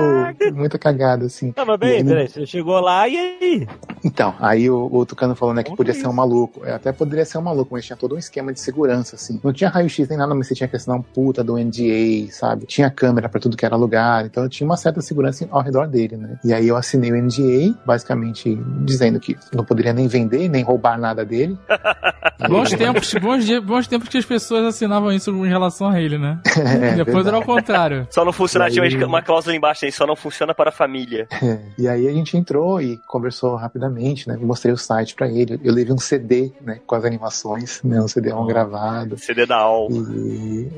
muito 0.54 0.80
cagado, 0.80 1.26
assim. 1.26 1.54
Não, 1.56 1.66
mas 1.66 1.76
E 1.76 1.80
peraí, 1.80 1.98
aí, 1.98 2.04
peraí, 2.04 2.28
você 2.28 2.46
chegou 2.46 2.80
lá 2.80 3.08
e 3.08 3.18
aí? 3.18 3.68
Então, 4.04 4.34
aí 4.40 4.70
o, 4.70 4.90
o 4.92 5.06
Tucano 5.06 5.36
falou, 5.36 5.54
né, 5.54 5.64
que 5.64 5.76
podia 5.76 5.94
ser 5.94 6.08
um 6.08 6.14
maluco. 6.14 6.66
É, 6.66 6.74
Até 6.74 6.92
poderia 6.92 7.26
ser 7.26 7.38
um 7.38 7.42
maluco, 7.42 7.74
mas 7.74 7.86
tinha 7.86 7.98
todo 7.98 8.16
um 8.16 8.18
esquema 8.18 8.54
de 8.54 8.60
segurança, 8.60 9.16
assim. 9.16 9.40
Não 9.44 9.52
tinha 9.52 9.70
raio-x 9.70 10.08
nem 10.08 10.18
nada, 10.18 10.34
mas 10.34 10.48
você 10.48 10.56
tinha 10.56 10.68
que 10.68 10.76
assinar 10.76 10.98
um 10.98 11.02
puta 11.02 11.44
do 11.44 11.58
NDA, 11.58 12.32
sabe? 12.32 12.66
Tinha 12.66 12.90
câmera 12.90 13.28
pra 13.28 13.40
tudo 13.40 13.58
que 13.58 13.66
era 13.66 13.76
lugar, 13.76 14.26
então 14.26 14.48
tinha 14.48 14.66
uma 14.68 14.78
certa 14.78 15.02
segurança 15.02 15.48
ao 15.52 15.62
redor 15.62 15.88
dele, 15.88 16.16
né? 16.18 16.40
E 16.44 16.54
aí 16.54 16.68
eu 16.68 16.77
assinei 16.78 17.12
o 17.12 17.16
NDA, 17.22 17.76
basicamente 17.86 18.56
dizendo 18.86 19.20
que 19.20 19.38
não 19.54 19.64
poderia 19.66 19.94
nem 19.94 20.08
vender, 20.08 20.48
nem 20.50 20.64
roubar 20.64 20.98
nada 21.00 21.26
dele. 21.26 21.58
Bons 22.48 22.70
tempos, 22.70 23.12
bons, 23.16 23.46
dias- 23.46 23.64
bons 23.64 23.88
tempos 23.88 24.10
que 24.10 24.18
as 24.18 24.26
pessoas 24.26 24.64
assinavam 24.66 25.12
isso 25.12 25.32
em 25.44 25.50
relação 25.50 25.90
a 25.90 26.00
ele, 26.00 26.18
né? 26.20 26.40
É, 26.58 26.96
Depois 26.96 27.26
era 27.26 27.32
verdade. 27.32 27.36
ao 27.36 27.44
contrário. 27.44 28.08
Só 28.12 28.24
não 28.24 28.32
funciona, 28.32 28.70
tinha 28.70 28.84
aí- 28.84 29.04
uma- 29.04 29.22
cláusula 29.24 29.56
embaixo 29.56 29.86
aí, 29.86 29.92
só 29.92 30.06
não 30.06 30.16
funciona 30.16 30.54
para 30.54 30.70
a 30.70 30.74
família. 30.74 31.28
E 31.78 31.88
aí 31.88 32.08
a 32.08 32.12
gente 32.12 32.36
entrou 32.38 32.82
e 32.82 32.98
conversou 33.08 33.56
rapidamente, 33.56 34.28
né? 34.28 34.38
Mostrei 34.40 34.74
o 34.74 34.78
site 34.78 35.14
pra 35.16 35.28
ele. 35.28 35.60
Eu 35.64 35.74
levei 35.74 35.94
um 35.94 35.98
CD, 35.98 36.52
né? 36.62 36.80
Com 36.86 36.96
as 36.96 37.06
animações, 37.06 37.82
né? 37.84 38.00
Um 38.02 38.08
CD 38.08 38.32
gravado. 38.48 39.18
CD 39.18 39.46
da 39.46 39.58
AOL. 39.58 39.90
E 39.92 40.70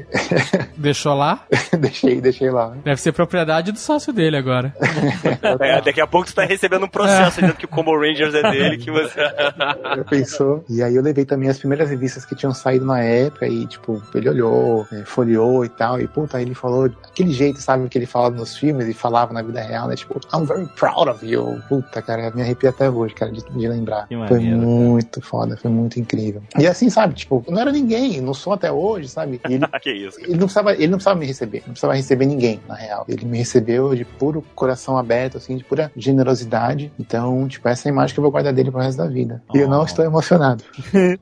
Deixou 0.78 1.14
lá. 1.14 1.44
deixei, 1.80 2.20
deixei 2.22 2.50
lá. 2.50 2.74
Deve 2.84 3.00
ser 3.02 3.12
propriedade 3.12 3.72
do 3.72 3.80
sócio 3.80 4.12
dele 4.14 4.38
agora. 4.38 4.74
É, 5.62 5.82
daqui 5.90 6.02
a 6.02 6.08
pouco 6.08 6.28
você 6.28 6.36
tá 6.36 6.44
recebendo 6.44 6.86
um 6.86 6.90
processo 6.90 7.40
dizendo 7.42 7.56
que 7.56 7.66
o 7.66 7.68
Combo 7.68 7.98
Rangers 7.98 8.34
é 8.34 8.52
dele, 8.52 8.78
que 8.78 8.92
você. 8.92 9.20
Já 9.96 10.04
pensou? 10.08 10.64
E 10.70 10.82
aí 10.84 10.96
eu 10.96 11.02
levei 11.02 11.26
também 11.26 11.50
as 11.50 11.58
primeiras 11.58 11.90
revistas 11.90 12.26
que 12.26 12.36
tinham 12.36 12.54
saído 12.54 12.86
na 12.86 13.00
época 13.02 13.48
e, 13.48 13.66
tipo, 13.66 14.02
ele 14.14 14.30
olhou, 14.30 14.88
é, 14.92 15.04
folheou 15.04 15.66
e 15.66 15.70
tal. 15.70 16.00
E, 16.00 16.08
puta, 16.08 16.38
aí 16.38 16.44
ele 16.44 16.54
falou 16.54 16.86
aquele 17.08 17.32
jeito, 17.32 17.60
sabe, 17.60 17.88
que 17.90 17.98
ele 17.98 18.06
falava 18.06 18.36
nos 18.36 18.56
filmes 18.58 18.88
e 18.88 18.94
falava 18.94 19.34
na 19.34 19.42
vida 19.42 19.62
real, 19.62 19.88
né? 19.88 19.96
Tipo, 19.96 20.20
I'm 20.34 20.46
very 20.46 20.68
proud 20.76 21.10
of 21.10 21.26
you. 21.26 21.62
Puta, 21.68 22.02
cara, 22.02 22.32
me 22.32 22.42
arrepia 22.42 22.70
até 22.70 22.90
hoje, 22.90 23.14
cara, 23.16 23.32
de, 23.32 23.44
de 23.44 23.68
lembrar. 23.68 24.08
Que 24.08 24.16
foi 24.16 24.38
maneiro, 24.40 24.58
muito 24.58 25.22
foda, 25.22 25.58
foi 25.58 25.72
muito 25.72 26.00
incrível. 26.00 26.42
E 26.58 26.68
assim, 26.68 26.90
sabe, 26.90 27.16
tipo, 27.16 27.44
não 27.50 27.60
era 27.60 27.72
ninguém, 27.72 28.22
não 28.22 28.34
sou 28.34 28.54
até 28.54 28.72
hoje, 28.72 29.08
sabe? 29.10 29.42
E 29.50 29.54
ele 29.54 29.66
Ah, 29.72 29.80
que 29.80 29.92
isso. 29.92 30.20
ele 30.22 30.32
não 30.34 30.40
precisava, 30.40 30.74
ele 30.74 30.88
não 30.88 30.98
precisava 30.98 31.20
me 31.20 31.26
receber, 31.26 31.60
não 31.66 31.72
precisava 31.74 31.96
receber 31.96 32.26
ninguém, 32.26 32.60
na 32.68 32.76
real. 32.76 33.06
Ele 33.08 33.26
me 33.26 33.38
recebeu 33.38 33.96
de 33.96 34.06
puro 34.06 34.44
coração 34.56 34.98
aberto, 34.98 35.38
assim, 35.38 35.58
de 35.58 35.64
pura 35.64 35.79
generosidade. 35.96 36.92
Então, 37.00 37.48
tipo, 37.48 37.68
essa 37.68 37.88
é 37.88 37.92
a 37.92 37.94
imagem 37.94 38.14
que 38.14 38.20
eu 38.20 38.24
vou 38.24 38.32
guardar 38.32 38.54
dele 38.54 38.72
pro 38.72 38.82
resto 38.82 38.98
da 38.98 39.08
vida. 39.08 39.42
E 39.54 39.58
eu 39.60 39.68
não 39.70 39.82
Oh. 39.82 39.86
estou 39.86 40.04
emocionado. 40.06 40.64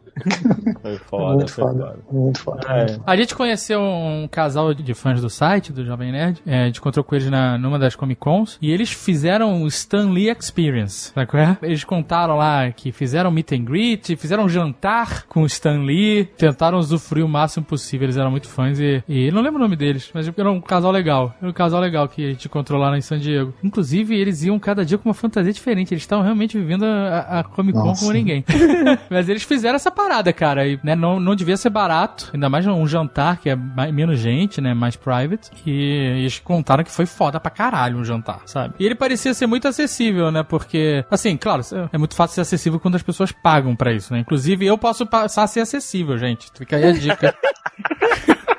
Foi 0.81 0.97
foda, 0.97 1.35
muito 1.35 1.51
foi 1.51 1.63
foda, 1.63 1.79
foda. 1.85 1.99
muito 2.11 2.39
foda. 2.39 2.67
É. 2.67 2.99
A 3.05 3.15
gente 3.15 3.35
conheceu 3.35 3.79
um 3.79 4.27
casal 4.29 4.73
de 4.73 4.93
fãs 4.95 5.21
do 5.21 5.29
site, 5.29 5.71
do 5.71 5.85
Jovem 5.85 6.11
Nerd. 6.11 6.41
É, 6.45 6.63
a 6.63 6.65
gente 6.65 6.79
encontrou 6.79 7.03
com 7.03 7.15
eles 7.15 7.29
na, 7.29 7.57
numa 7.57 7.77
das 7.77 7.95
Comic 7.95 8.19
Cons. 8.19 8.57
E 8.61 8.71
eles 8.71 8.91
fizeram 8.91 9.61
o 9.61 9.67
Stan 9.67 10.09
Lee 10.09 10.29
Experience. 10.29 11.11
Sabe 11.13 11.27
qual 11.27 11.43
é? 11.43 11.57
Eles 11.61 11.83
contaram 11.83 12.35
lá 12.35 12.71
que 12.71 12.91
fizeram 12.91 13.29
meet 13.31 13.51
and 13.51 13.63
greet, 13.63 14.15
fizeram 14.15 14.45
um 14.45 14.49
jantar 14.49 15.25
com 15.27 15.43
o 15.43 15.45
Stan 15.45 15.79
Lee. 15.83 16.25
Tentaram 16.37 16.79
usufruir 16.79 17.23
o 17.25 17.29
máximo 17.29 17.65
possível. 17.65 18.05
Eles 18.05 18.17
eram 18.17 18.31
muito 18.31 18.47
fãs 18.47 18.79
e, 18.79 19.03
e 19.07 19.31
não 19.31 19.41
lembro 19.41 19.59
o 19.59 19.63
nome 19.63 19.75
deles, 19.75 20.09
mas 20.13 20.27
era 20.35 20.51
um 20.51 20.59
casal 20.61 20.91
legal. 20.91 21.33
Era 21.39 21.49
um 21.49 21.53
casal 21.53 21.79
legal 21.79 22.07
que 22.09 22.25
a 22.25 22.29
gente 22.29 22.45
encontrou 22.47 22.79
lá 22.79 22.97
em 22.97 23.01
San 23.01 23.19
Diego. 23.19 23.53
Inclusive, 23.63 24.15
eles 24.19 24.36
iam 24.43 24.57
cada 24.59 24.85
dia 24.85 24.97
com 24.97 25.09
uma 25.09 25.13
fantasia 25.13 25.51
diferente. 25.51 25.93
Eles 25.93 26.03
estavam 26.03 26.23
realmente 26.23 26.57
vivendo 26.57 26.83
a, 26.83 27.39
a 27.39 27.43
Comic 27.43 27.77
Con 27.77 27.93
como 27.93 28.13
ninguém. 28.13 28.43
Mas 29.09 29.29
eles 29.29 29.43
fizeram 29.43 29.75
essa 29.75 29.91
parada, 29.91 30.31
cara. 30.33 30.67
E, 30.67 30.79
né, 30.83 30.95
não, 30.95 31.19
não 31.19 31.35
devia 31.35 31.57
ser 31.57 31.69
barato. 31.69 32.29
Ainda 32.33 32.49
mais 32.49 32.65
um 32.65 32.87
jantar 32.87 33.37
que 33.37 33.49
é 33.49 33.55
mais, 33.55 33.93
menos 33.93 34.19
gente, 34.19 34.61
né? 34.61 34.73
Mais 34.73 34.95
private. 34.95 35.51
E 35.65 35.71
eles 36.19 36.39
contaram 36.39 36.83
que 36.83 36.91
foi 36.91 37.05
foda 37.05 37.39
pra 37.39 37.51
caralho 37.51 37.97
um 37.97 38.05
jantar, 38.05 38.41
sabe? 38.45 38.75
E 38.79 38.85
ele 38.85 38.95
parecia 38.95 39.33
ser 39.33 39.47
muito 39.47 39.67
acessível, 39.67 40.31
né? 40.31 40.43
Porque, 40.43 41.05
assim, 41.09 41.37
claro, 41.37 41.61
é 41.91 41.97
muito 41.97 42.15
fácil 42.15 42.35
ser 42.35 42.41
acessível 42.41 42.79
quando 42.79 42.95
as 42.95 43.03
pessoas 43.03 43.31
pagam 43.31 43.75
pra 43.75 43.93
isso, 43.93 44.13
né? 44.13 44.19
Inclusive, 44.19 44.65
eu 44.65 44.77
posso 44.77 45.05
passar 45.05 45.43
a 45.43 45.47
ser 45.47 45.61
acessível, 45.61 46.17
gente. 46.17 46.47
Fica 46.53 46.75
aí 46.75 46.85
a 46.85 46.91
dica. 46.91 47.35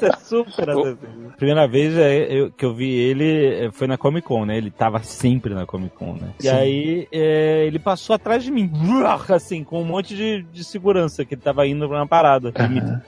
É 0.00 0.12
super 0.18 0.70
acessível. 0.70 1.32
Primeira 1.36 1.66
vez 1.66 1.96
é, 1.96 2.32
eu- 2.32 2.50
que 2.52 2.64
eu 2.64 2.74
vi 2.74 2.90
ele 2.90 3.66
é, 3.66 3.70
foi 3.72 3.86
na 3.86 3.96
Comic 3.98 4.26
Con, 4.26 4.44
né? 4.44 4.56
Ele 4.56 4.70
tava 4.70 5.02
sempre 5.02 5.54
na 5.54 5.66
Comic 5.66 5.94
Con, 5.96 6.14
né? 6.14 6.30
E 6.40 6.42
Sim. 6.44 6.48
aí 6.50 7.08
é, 7.12 7.64
ele 7.66 7.78
passou 7.78 8.14
atrás 8.14 8.44
de 8.44 8.50
mim, 8.50 8.70
assim, 9.34 9.64
com 9.64 9.80
um 9.82 9.84
monte 9.84 10.14
de, 10.14 10.42
de 10.42 10.64
segurança, 10.64 11.24
que 11.24 11.34
ele 11.34 11.40
tava 11.42 11.66
indo 11.66 11.88
pra 11.88 11.98
uma 11.98 12.06
parada, 12.06 12.52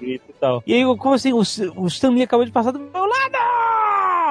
e 0.00 0.18
tal. 0.40 0.62
E 0.66 0.74
aí, 0.74 0.84
como 0.96 1.14
assim, 1.14 1.32
o, 1.32 1.38
o 1.76 1.86
Stan 1.86 2.10
Lee 2.10 2.22
acabou 2.22 2.44
de 2.44 2.52
passar 2.52 2.72
do 2.72 2.78
meu 2.78 3.04
lado! 3.06 3.89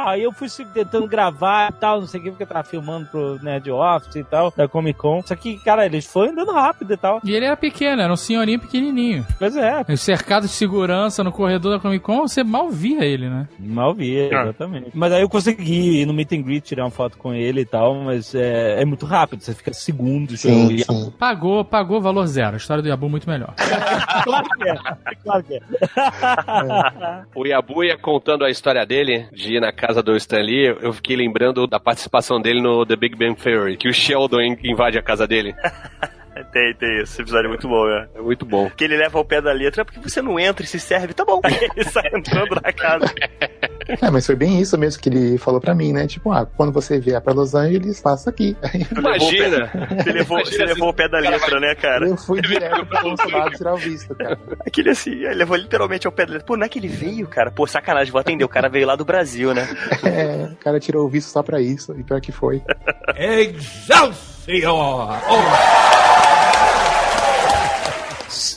Aí 0.10 0.24
eu 0.24 0.32
fui 0.32 0.48
tentando 0.74 1.08
gravar 1.08 1.69
e 1.72 1.74
tal, 1.74 2.00
não 2.02 2.08
sei 2.08 2.19
o 2.19 2.24
que, 2.24 2.30
porque 2.32 2.43
eu 2.43 2.48
tava 2.48 2.63
filmando 2.63 3.06
pro 3.08 3.39
Nerd 3.43 3.69
Office 3.72 4.15
e 4.15 4.24
tal, 4.24 4.54
da 4.56 4.67
Comic 4.67 4.98
Con. 5.00 5.22
Só 5.26 5.36
que, 5.36 5.58
cara, 5.63 5.86
eles 5.86 6.06
foram 6.06 6.32
andando 6.32 6.52
rápido 6.52 6.93
e 6.93 6.98
tal. 6.98 7.19
E 7.24 7.34
ele 7.34 7.45
era 7.45 7.56
pequeno, 7.58 8.02
era 8.02 8.12
um 8.12 8.15
senhorinho 8.17 8.60
pequenininho. 8.60 9.26
Pois 9.38 9.56
é, 9.56 9.84
Cercado 9.95 10.43
de 10.43 10.50
segurança 10.54 11.24
no 11.24 11.32
corredor 11.32 11.74
da 11.76 11.80
Comic 11.80 12.04
Con, 12.04 12.22
você 12.28 12.43
mal 12.43 12.69
via 12.69 13.04
ele, 13.06 13.30
né? 13.30 13.48
Mal 13.60 13.93
vi, 13.93 14.15
exatamente. 14.17 14.91
Mas 14.93 15.12
aí 15.13 15.22
eu 15.22 15.30
consegui 15.30 16.02
ir 16.02 16.06
no 16.06 16.13
meet 16.13 16.32
and 16.32 16.41
greet, 16.41 16.63
tirar 16.63 16.84
uma 16.86 16.91
foto 16.91 17.17
com 17.17 17.34
ele 17.34 17.62
e 17.62 17.65
tal, 17.65 17.95
mas 17.95 18.34
é, 18.34 18.82
é 18.82 18.86
muito 18.86 19.06
rápido, 19.06 19.41
você 19.41 19.54
fica 19.54 19.74
segundos. 19.74 20.39
Sim, 20.41 20.72
eu- 20.74 20.86
sim. 20.86 21.13
Pagou, 21.19 21.63
pagou 21.65 22.02
valor 22.02 22.26
zero. 22.28 22.54
A 22.54 22.58
história 22.58 22.82
do 22.82 22.89
Yabu 22.89 23.06
é 23.08 23.10
muito 23.10 23.30
melhor. 23.30 23.54
claro 24.24 24.48
que 24.58 24.69
é, 24.69 24.76
claro 25.24 25.43
que 25.43 25.54
é. 25.56 25.60
O 27.36 27.45
Yabu 27.45 27.84
ia 27.84 27.98
contando 27.98 28.43
a 28.45 28.50
história 28.50 28.86
dele, 28.86 29.28
de 29.34 29.56
ir 29.56 29.60
na 29.62 29.72
casa 29.72 29.99
do 30.02 30.16
Stan 30.18 30.42
Lee, 30.42 30.76
eu 30.82 30.94
fiquei 30.94 31.16
lembrando 31.16 31.66
da 31.68 31.80
participação 31.80 32.42
dele 32.42 32.62
no 32.62 32.86
The 32.86 32.96
Big 32.96 33.16
Bang 33.16 33.36
Theory, 33.36 33.78
que 33.78 33.88
o 33.90 33.94
Sheldon 33.94 34.42
in- 34.42 34.58
invade 34.64 34.98
a 34.98 35.02
casa 35.02 35.28
dele. 35.28 35.54
Tem, 36.54 36.74
tem. 36.76 37.00
Esse 37.02 37.22
episódio 37.22 37.48
é 37.48 37.50
muito 37.50 37.68
bom, 37.68 37.86
né? 37.86 38.08
É 38.16 38.22
muito 38.22 38.46
bom. 38.46 38.70
Que 38.70 38.86
ele 38.86 38.96
leva 38.96 39.18
ao 39.18 39.26
pé 39.26 39.42
da 39.42 39.52
letra, 39.52 39.84
porque 39.84 40.00
você 40.00 40.22
não 40.22 40.40
entra 40.40 40.64
e 40.64 40.68
se 40.68 40.80
serve, 40.80 41.14
tá 41.14 41.26
bom. 41.26 41.42
Ele 41.76 41.84
sai 41.84 42.10
entrando 42.14 42.56
na 42.56 42.72
casa. 42.72 43.14
É, 44.02 44.10
mas 44.10 44.25
foi 44.25 44.36
bem 44.36 44.60
isso 44.60 44.78
mesmo 44.78 45.02
que 45.02 45.10
ele 45.10 45.38
falou 45.38 45.60
pra 45.60 45.73
mim, 45.73 45.91
né? 45.91 46.08
Tipo, 46.08 46.32
ah, 46.32 46.45
quando 46.45 46.71
você 46.71 46.99
vier 46.99 47.19
pra 47.21 47.34
Los 47.34 47.56
Angeles, 47.56 47.99
passa 47.99 48.30
aqui. 48.30 48.56
Imagina! 48.95 49.71
Você 50.04 50.12
levou, 50.12 50.39
Imagina 50.39 50.58
você 50.58 50.65
levou 50.65 50.88
ao 50.88 50.93
pé 50.93 51.10
da 51.10 51.19
letra, 51.19 51.60
né, 51.60 51.75
cara? 51.75 52.08
eu 52.08 52.17
fui 52.17 52.41
direto 52.41 52.86
pro 52.86 53.02
consulado 53.02 53.52
tirar 53.52 53.73
o 53.73 53.78
visto, 53.78 54.15
cara. 54.15 54.39
Aquele 54.65 54.89
assim, 54.91 55.12
ele 55.12 55.36
levou 55.36 55.56
literalmente 55.56 56.08
ao 56.08 56.13
pé 56.13 56.25
da 56.25 56.34
letra. 56.34 56.45
Pô, 56.45 56.56
não 56.56 56.65
é 56.65 56.69
que 56.69 56.80
ele 56.80 56.88
veio, 56.88 57.28
cara? 57.28 57.52
Pô, 57.52 57.65
sacanagem, 57.65 58.12
vou 58.12 58.21
atender. 58.21 58.43
O 58.43 58.49
cara 58.49 58.69
veio 58.69 58.86
lá 58.88 58.95
do 58.95 59.06
Brasil, 59.06 59.54
né? 59.54 59.67
É, 60.10 60.49
o 60.52 60.56
cara 60.56 60.80
tirou 60.80 61.06
o 61.06 61.10
visto 61.10 61.30
só 61.30 61.43
pra 61.43 61.62
isso, 61.62 61.95
e 61.97 62.04
pior 62.04 62.19
que 62.19 62.32
foi. 62.32 62.62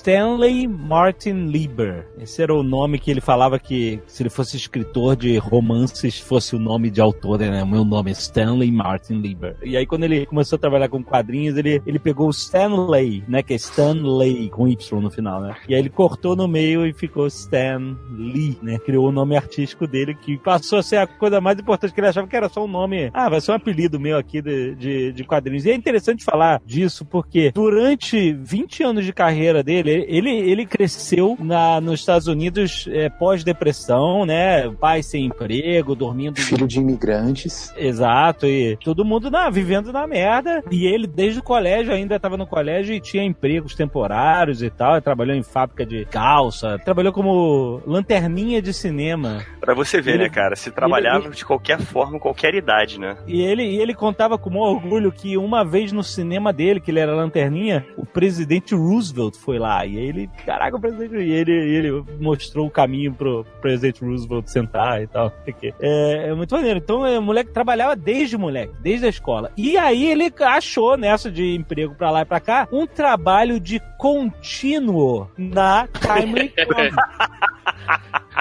Stanley 0.03 0.67
Martin 0.67 1.47
Lieber. 1.47 2.09
Esse 2.19 2.43
era 2.43 2.53
o 2.53 2.65
nome 2.65 2.99
que 2.99 3.09
ele 3.09 3.21
falava 3.21 3.57
que 3.57 4.01
se 4.05 4.21
ele 4.21 4.31
fosse 4.31 4.57
escritor 4.57 5.15
de 5.15 5.39
romances 5.39 6.19
fosse 6.19 6.57
o 6.57 6.59
nome 6.59 6.91
de 6.91 7.01
autor, 7.01 7.39
né? 7.39 7.63
O 7.63 7.67
meu 7.69 7.85
nome 7.85 8.11
é 8.11 8.13
Stanley 8.13 8.73
Martin 8.73 9.21
Lieber. 9.21 9.55
E 9.63 9.77
aí 9.77 9.87
quando 9.87 10.03
ele 10.03 10.27
começou 10.27 10.57
a 10.57 10.59
trabalhar 10.59 10.89
com 10.89 11.05
quadrinhos, 11.05 11.57
ele, 11.57 11.81
ele 11.87 12.01
pegou 12.01 12.27
o 12.27 12.31
Stanley, 12.31 13.23
né? 13.29 13.45
Que 13.45 13.53
é 13.53 13.57
Stanley 13.57 14.51
com 14.51 14.67
Y 14.67 15.01
no 15.01 15.09
final, 15.09 15.41
né? 15.41 15.55
E 15.69 15.75
aí 15.75 15.81
ele 15.81 15.89
cortou 15.89 16.35
no 16.35 16.49
meio 16.49 16.85
e 16.85 16.93
ficou 16.93 17.29
Stan 17.29 17.97
Lee, 18.11 18.59
né? 18.61 18.81
Criou 18.81 19.07
o 19.09 19.13
nome 19.13 19.37
artístico 19.37 19.87
dele, 19.87 20.17
que 20.17 20.37
passou 20.37 20.81
a 20.81 20.83
ser 20.83 20.97
a 20.97 21.07
coisa 21.07 21.41
mais 21.41 21.61
importante 21.61 21.95
que 21.95 22.01
ele 22.01 22.09
achava 22.09 22.27
que 22.27 22.35
era 22.35 22.49
só 22.49 22.65
um 22.65 22.69
nome. 22.69 23.09
Ah, 23.15 23.29
vai 23.29 23.41
ser 23.41 23.53
um 23.53 23.55
apelido 23.55 24.01
meu 24.01 24.19
aqui 24.19 24.43
de, 24.43 24.75
de, 24.75 25.13
de 25.13 25.23
quadrinhos. 25.23 25.65
E 25.65 25.71
é 25.71 25.75
interessante 25.77 26.25
falar 26.25 26.61
disso 26.67 27.05
porque 27.05 27.53
durante 27.55 28.33
20 28.33 28.83
anos 28.83 29.05
de 29.05 29.13
carreira 29.13 29.63
dele, 29.63 29.92
ele, 30.09 30.31
ele 30.31 30.67
cresceu 30.67 31.37
na, 31.41 31.81
nos 31.81 32.01
Estados 32.01 32.27
Unidos 32.27 32.89
é, 32.91 33.09
pós-depressão, 33.09 34.25
né? 34.25 34.69
Pai 34.81 35.03
sem 35.03 35.27
emprego, 35.27 35.95
dormindo. 35.95 36.41
Filho 36.41 36.67
de 36.67 36.79
imigrantes. 36.79 37.73
Exato, 37.77 38.47
e 38.47 38.77
todo 38.77 39.05
mundo 39.05 39.31
na, 39.31 39.51
vivendo 39.51 39.93
na 39.93 40.07
merda. 40.07 40.63
E 40.71 40.87
ele, 40.87 41.07
desde 41.07 41.41
o 41.41 41.43
colégio, 41.43 41.93
ainda 41.93 42.17
estava 42.17 42.37
no 42.37 42.47
colégio 42.47 42.95
e 42.95 43.01
tinha 43.01 43.23
empregos 43.23 43.75
temporários 43.75 44.63
e 44.63 44.71
tal. 44.71 44.93
Ele 44.93 45.01
trabalhou 45.01 45.35
em 45.37 45.43
fábrica 45.43 45.85
de 45.85 46.05
calça, 46.07 46.79
trabalhou 46.85 47.13
como 47.13 47.81
lanterninha 47.87 48.61
de 48.63 48.73
cinema. 48.73 49.43
Pra 49.61 49.75
você 49.75 50.01
ver, 50.01 50.15
Ele- 50.15 50.25
né, 50.25 50.29
cara? 50.29 50.57
Se 50.57 50.71
trabalhava 50.71 51.27
ele- 51.27 51.35
de 51.35 51.45
qualquer 51.45 51.81
forma, 51.81 52.19
qualquer 52.19 52.55
idade, 52.55 52.99
né? 52.99 53.17
E 53.27 53.41
ele, 53.43 53.63
e 53.63 53.81
ele 53.81 53.95
contava 53.95 54.39
com 54.39 54.51
maior 54.51 54.73
orgulho 54.77 55.13
que 55.13 55.37
uma 55.37 55.65
vez 55.65 55.93
no 55.93 56.03
cinema 56.03 56.53
dele, 56.53 56.81
que 56.81 56.91
ele 56.91 57.01
era 57.01 57.15
lanterninha, 57.15 57.85
o 57.97 58.05
presidente 58.07 58.75
Roosevelt 58.75 59.37
foi 59.37 59.59
lá. 59.59 59.82
E 59.87 59.97
ele, 59.97 60.31
caraca, 60.45 60.77
o 60.77 60.81
presidente. 60.81 61.17
E 61.17 61.33
ele, 61.33 61.53
ele 61.53 62.05
mostrou 62.21 62.67
o 62.67 62.71
caminho 62.71 63.13
pro 63.13 63.45
presidente 63.61 64.05
Roosevelt 64.05 64.47
sentar 64.47 65.03
e 65.03 65.07
tal. 65.07 65.33
É, 65.81 66.29
é 66.29 66.35
muito 66.35 66.55
maneiro. 66.55 66.79
Então, 66.79 67.07
é, 67.07 67.19
o 67.19 67.23
moleque 67.23 67.51
trabalhava 67.51 67.97
desde 67.97 68.37
moleque, 68.37 68.75
desde 68.81 69.07
a 69.07 69.09
escola. 69.09 69.51
E 69.57 69.77
aí 69.77 70.07
ele 70.07 70.33
achou 70.41 70.97
nessa 70.97 71.31
de 71.31 71.55
emprego 71.55 71.95
pra 71.95 72.11
lá 72.11 72.23
e 72.23 72.25
pra 72.25 72.41
cá 72.41 72.69
um 72.73 72.87
trabalho 72.87 73.61
de 73.61 73.81
contínuo 73.99 75.31
na 75.37 75.87
Timely 75.89 76.53
Comics. 76.67 76.97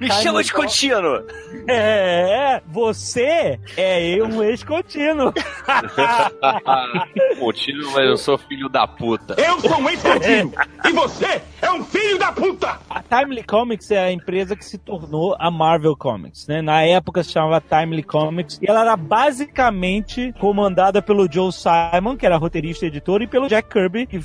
Me 0.00 0.10
chama 0.10 0.42
de 0.42 0.52
contínuo! 0.52 1.22
É, 1.68 2.60
você 2.66 3.58
é 3.76 4.18
um 4.22 4.42
ex-contínuo. 4.42 5.32
Contínuo, 7.38 7.92
mas 7.92 8.04
eu 8.04 8.16
sou 8.16 8.38
filho 8.38 8.68
da 8.68 8.86
puta. 8.86 9.34
Eu 9.38 9.60
sou 9.60 9.78
um 9.78 9.88
ex-contínuo 9.88 10.52
e 10.84 10.92
você 10.92 11.42
é 11.62 11.72
um 11.72 11.82
filho 11.84 12.18
da 12.18 12.30
puta! 12.32 12.78
A 12.90 13.02
Timely 13.02 13.42
Comics 13.44 13.90
é 13.90 13.98
a 13.98 14.12
empresa 14.12 14.54
que 14.56 14.64
se 14.64 14.76
tornou 14.78 15.34
a 15.38 15.50
Marvel 15.50 15.96
Comics, 15.96 16.46
né? 16.46 16.60
Na 16.60 16.82
época 16.82 17.22
se 17.22 17.32
chamava 17.32 17.60
Timely 17.60 18.02
Comics 18.02 18.58
e 18.60 18.68
ela 18.68 18.82
era 18.82 18.96
basicamente 18.96 20.32
comandada 20.40 21.00
pelo 21.02 21.30
Joe 21.30 21.50
Simon, 21.52 22.16
que 22.16 22.26
era 22.26 22.36
roteirista 22.36 22.84
e 22.84 22.88
editor, 22.88 23.22
e 23.22 23.26
pelo 23.26 23.48
Jack 23.48 23.68
Kirby, 23.68 24.06
que, 24.06 24.20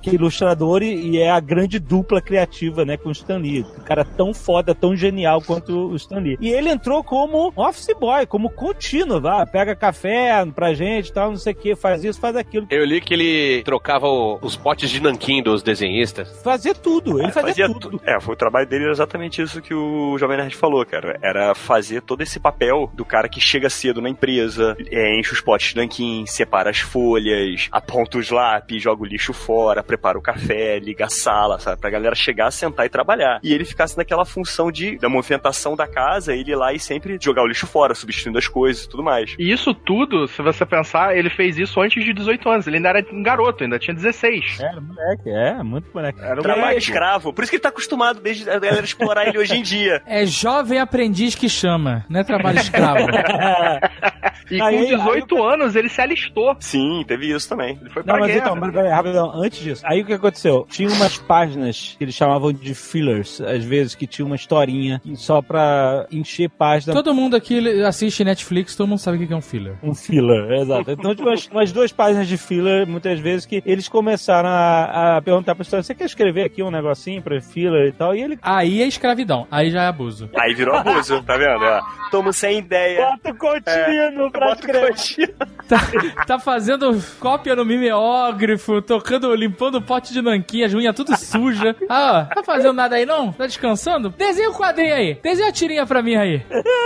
que 0.00 0.10
é 0.10 0.14
ilustrador 0.14 0.82
e, 0.82 1.10
e 1.10 1.18
é 1.18 1.30
a 1.30 1.40
grande 1.40 1.78
dupla 1.78 2.20
criativa, 2.20 2.84
né, 2.84 2.96
com 2.96 3.08
o 3.08 3.12
Stan 3.12 3.38
Lee. 3.38 3.64
Um 3.78 3.84
cara 3.84 4.04
tão 4.04 4.32
foda, 4.32 4.74
tão 4.74 4.96
genial 4.96 5.40
quanto 5.42 5.72
o 5.90 5.96
Stan 5.96 6.18
Lee. 6.20 6.36
E 6.40 6.48
ele 6.50 6.70
entrou 6.70 7.02
como 7.02 7.52
office 7.56 7.94
boy, 7.98 8.26
como 8.26 8.50
contínuo, 8.50 9.20
vá, 9.20 9.44
pega 9.46 9.74
café 9.74 10.44
pra 10.54 10.74
gente, 10.74 11.12
tal, 11.12 11.30
não 11.30 11.36
sei 11.36 11.52
o 11.52 11.56
que, 11.56 11.74
faz 11.74 12.04
isso, 12.04 12.20
faz 12.20 12.36
aquilo. 12.36 12.66
Eu 12.70 12.84
li 12.84 13.00
que 13.00 13.14
ele 13.14 13.62
trocava 13.64 14.06
o- 14.06 14.38
os 14.42 14.56
potes 14.56 14.90
de 14.90 15.00
nanquim 15.02 15.42
dos 15.42 15.62
desenhistas. 15.62 16.40
Fazia 16.42 16.74
tudo, 16.76 17.20
ele 17.20 17.32
fazia, 17.32 17.66
tudo. 17.66 17.90
tu- 17.98 18.00
É, 18.04 18.20
foi 18.20 18.34
o 18.34 18.36
trabalho 18.36 18.66
dele 18.66 18.84
era 18.84 18.92
exatamente 18.92 19.40
isso 19.42 19.60
que 19.62 19.74
o 19.74 20.16
Jovem 20.18 20.36
Nerd 20.36 20.54
falou, 20.56 20.84
cara. 20.84 21.18
Era 21.22 21.54
fazer 21.54 22.02
todo 22.02 22.22
esse 22.22 22.38
papel 22.38 22.90
do 22.94 23.04
cara 23.04 23.28
que 23.28 23.40
chega 23.40 23.68
cedo 23.70 24.00
na 24.00 24.08
empresa, 24.08 24.76
é, 24.90 25.18
enche 25.18 25.32
os 25.32 25.40
potes 25.40 25.70
de 25.70 25.76
nanquim, 25.76 26.24
separa 26.26 26.70
as 26.70 26.78
folhas, 26.80 27.68
aponta 27.70 28.18
os 28.18 28.30
lápis, 28.30 28.82
joga 28.82 29.02
o 29.02 29.06
lixo 29.06 29.32
fora, 29.32 29.82
prepara 29.82 30.18
o 30.18 30.22
café, 30.22 30.78
liga 30.78 31.06
a 31.06 31.08
sala, 31.10 31.58
sabe? 31.58 31.80
Pra 31.80 31.90
galera 31.90 32.14
chegar, 32.14 32.50
sentar 32.50 32.86
e 32.86 32.88
trabalhar. 32.88 33.40
E 33.42 33.52
ele 33.52 33.64
ficasse 33.64 33.96
naquela 33.96 34.24
função 34.24 34.70
de, 34.70 34.98
da 34.98 35.08
movimentação 35.08 35.76
da 35.76 35.86
casa, 35.86 36.34
ele 36.34 36.50
ir 36.52 36.56
lá 36.56 36.72
e 36.72 36.78
sempre 36.78 37.18
jogar 37.20 37.42
o 37.42 37.46
lixo 37.46 37.66
fora, 37.66 37.94
substituindo 37.94 38.38
as 38.38 38.48
coisas 38.48 38.84
e 38.84 38.88
tudo 38.88 39.02
mais. 39.02 39.34
E 39.38 39.50
isso 39.52 39.72
tudo, 39.74 40.26
se 40.28 40.42
você 40.42 40.64
pensar, 40.66 41.16
ele 41.16 41.30
fez 41.30 41.58
isso 41.58 41.80
antes 41.80 42.04
de 42.04 42.12
18 42.12 42.48
anos. 42.48 42.66
Ele 42.66 42.76
ainda 42.76 42.88
era 42.90 43.06
um 43.12 43.22
garoto, 43.22 43.64
ainda 43.64 43.78
tinha 43.78 43.94
16. 43.94 44.60
Era 44.60 44.80
moleque, 44.80 45.30
é, 45.30 45.62
muito 45.62 45.88
moleque. 45.94 46.18
Era 46.20 46.40
um 46.40 46.42
Trabalho 46.42 46.65
moleque. 46.68 46.84
escravo. 46.84 47.32
Por 47.32 47.42
isso 47.42 47.50
que 47.50 47.56
ele 47.56 47.62
tá 47.62 47.68
acostumado 47.68 48.20
desde 48.20 48.48
a 48.48 48.58
galera 48.58 48.84
explorar 48.84 49.26
ele 49.26 49.38
hoje 49.38 49.56
em 49.56 49.62
dia. 49.62 50.02
É 50.06 50.24
jovem 50.26 50.78
aprendiz 50.78 51.34
que 51.34 51.48
chama, 51.48 52.04
não 52.08 52.20
é 52.20 52.24
trabalho 52.24 52.58
escravo. 52.58 53.06
E 54.50 54.60
Aí- 54.60 54.76
com 54.96 55.02
aí- 55.10 55.20
18 55.20 55.42
anos 55.44 55.76
ele 55.76 55.88
se 55.88 56.00
alistou. 56.00 56.56
Sim, 56.60 57.04
teve 57.06 57.30
isso 57.34 57.48
também. 57.48 57.78
Ele 57.80 57.90
foi 57.90 58.02
Não, 58.02 58.14
pra 58.14 58.18
mas 58.20 58.26
guerra. 58.32 58.40
então, 58.40 58.56
mas, 58.56 58.72
peraí, 58.72 58.90
rapidão, 58.90 59.32
antes 59.34 59.58
disso. 59.60 59.82
Aí 59.86 60.02
o 60.02 60.04
que 60.06 60.12
aconteceu? 60.12 60.66
Tinha 60.70 60.88
umas 60.88 61.18
páginas 61.18 61.94
que 61.98 62.04
eles 62.04 62.14
chamavam 62.14 62.52
de 62.52 62.74
fillers, 62.74 63.40
às 63.40 63.64
vezes, 63.64 63.94
que 63.94 64.06
tinha 64.06 64.24
uma 64.26 64.36
historinha 64.36 65.00
só 65.14 65.40
pra 65.42 66.06
encher 66.10 66.48
página. 66.50 66.92
Todo 66.94 67.14
mundo 67.14 67.36
aqui 67.36 67.82
assiste 67.82 68.22
Netflix, 68.24 68.76
todo 68.76 68.88
mundo 68.88 68.98
sabe 68.98 69.22
o 69.22 69.26
que 69.26 69.32
é 69.32 69.36
um 69.36 69.40
filler. 69.40 69.76
Um 69.82 69.94
filler, 69.94 70.50
exato. 70.60 70.90
Então 70.90 71.14
tinha 71.14 71.26
umas, 71.28 71.46
umas 71.48 71.72
duas 71.72 71.92
páginas 71.92 72.28
de 72.28 72.36
filler, 72.36 72.86
muitas 72.86 73.18
vezes, 73.18 73.46
que 73.46 73.62
eles 73.66 73.88
começaram 73.88 74.48
a, 74.48 75.16
a 75.16 75.22
perguntar 75.22 75.54
pra 75.54 75.62
história: 75.62 75.82
você 75.82 75.94
quer 75.94 76.04
escrever 76.04 76.44
aqui 76.44 76.62
um 76.62 76.70
negocinho 76.70 77.22
pra 77.22 77.40
filler 77.40 77.88
e 77.88 77.92
tal? 77.92 78.14
E 78.14 78.22
ele. 78.22 78.38
Aí 78.42 78.82
é 78.82 78.86
escravidão, 78.86 79.46
aí 79.50 79.70
já 79.70 79.82
é 79.82 79.86
abuso. 79.88 80.28
Aí 80.36 80.54
virou 80.54 80.74
abuso, 80.76 81.22
tá 81.22 81.36
vendo? 81.36 81.64
É. 81.64 81.80
Tomo 82.10 82.32
sem 82.32 82.58
ideia. 82.58 83.06
Bota 83.10 83.30
o 83.30 83.36
contínuo 83.36 84.30
pra 84.30 84.35
Tá, 85.66 85.80
tá 86.28 86.38
fazendo 86.38 86.96
cópia 87.18 87.56
no 87.56 87.64
mimeógrafo, 87.64 88.80
tocando, 88.80 89.34
limpando 89.34 89.78
o 89.78 89.82
pote 89.82 90.12
de 90.12 90.22
nanquim, 90.22 90.62
as 90.62 90.72
unhas 90.72 90.94
tudo 90.94 91.16
suja. 91.16 91.74
Ah, 91.88 92.28
ó, 92.30 92.34
tá 92.36 92.44
fazendo 92.44 92.72
nada 92.72 92.94
aí 92.94 93.04
não? 93.04 93.32
Tá 93.32 93.46
descansando? 93.46 94.10
Desenha 94.10 94.48
o 94.48 94.54
quadrinho 94.54 94.94
aí, 94.94 95.14
desenha 95.20 95.48
a 95.48 95.52
tirinha 95.52 95.84
pra 95.84 96.02
mim 96.02 96.14
aí. 96.14 96.40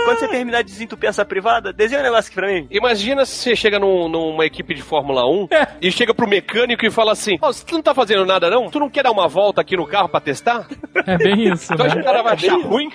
Quando 0.05 0.17
você 0.17 0.27
terminar 0.27 0.63
de 0.63 0.71
desentupir 0.71 1.09
essa 1.09 1.23
privada, 1.23 1.71
desenha 1.71 2.01
um 2.01 2.03
negócio 2.05 2.29
aqui 2.29 2.35
pra 2.35 2.47
mim. 2.47 2.65
Imagina 2.71 3.23
se 3.23 3.35
você 3.35 3.55
chega 3.55 3.77
num- 3.77 4.09
numa 4.09 4.47
equipe 4.47 4.73
de 4.73 4.81
Fórmula 4.81 5.29
1 5.29 5.47
É. 5.51 5.67
e 5.79 5.91
chega 5.91 6.11
pro 6.11 6.27
mecânico 6.27 6.83
e 6.83 6.89
fala 6.89 7.11
assim: 7.11 7.37
Ó, 7.39 7.51
tu 7.53 7.75
não 7.75 7.83
tá 7.83 7.93
fazendo 7.93 8.25
nada 8.25 8.49
não? 8.49 8.67
Tu 8.71 8.79
não 8.79 8.89
quer 8.89 9.03
dar 9.03 9.11
uma 9.11 9.27
volta 9.27 9.61
aqui 9.61 9.77
no 9.77 9.85
carro 9.85 10.09
pra 10.09 10.19
testar? 10.19 10.65
É 11.05 11.17
bem 11.19 11.49
isso, 11.53 11.71
Então 11.71 11.85
né? 11.85 11.93
o 12.01 12.03
cara 12.03 12.23
vai 12.23 12.33
achar 12.33 12.55
ruim? 12.59 12.89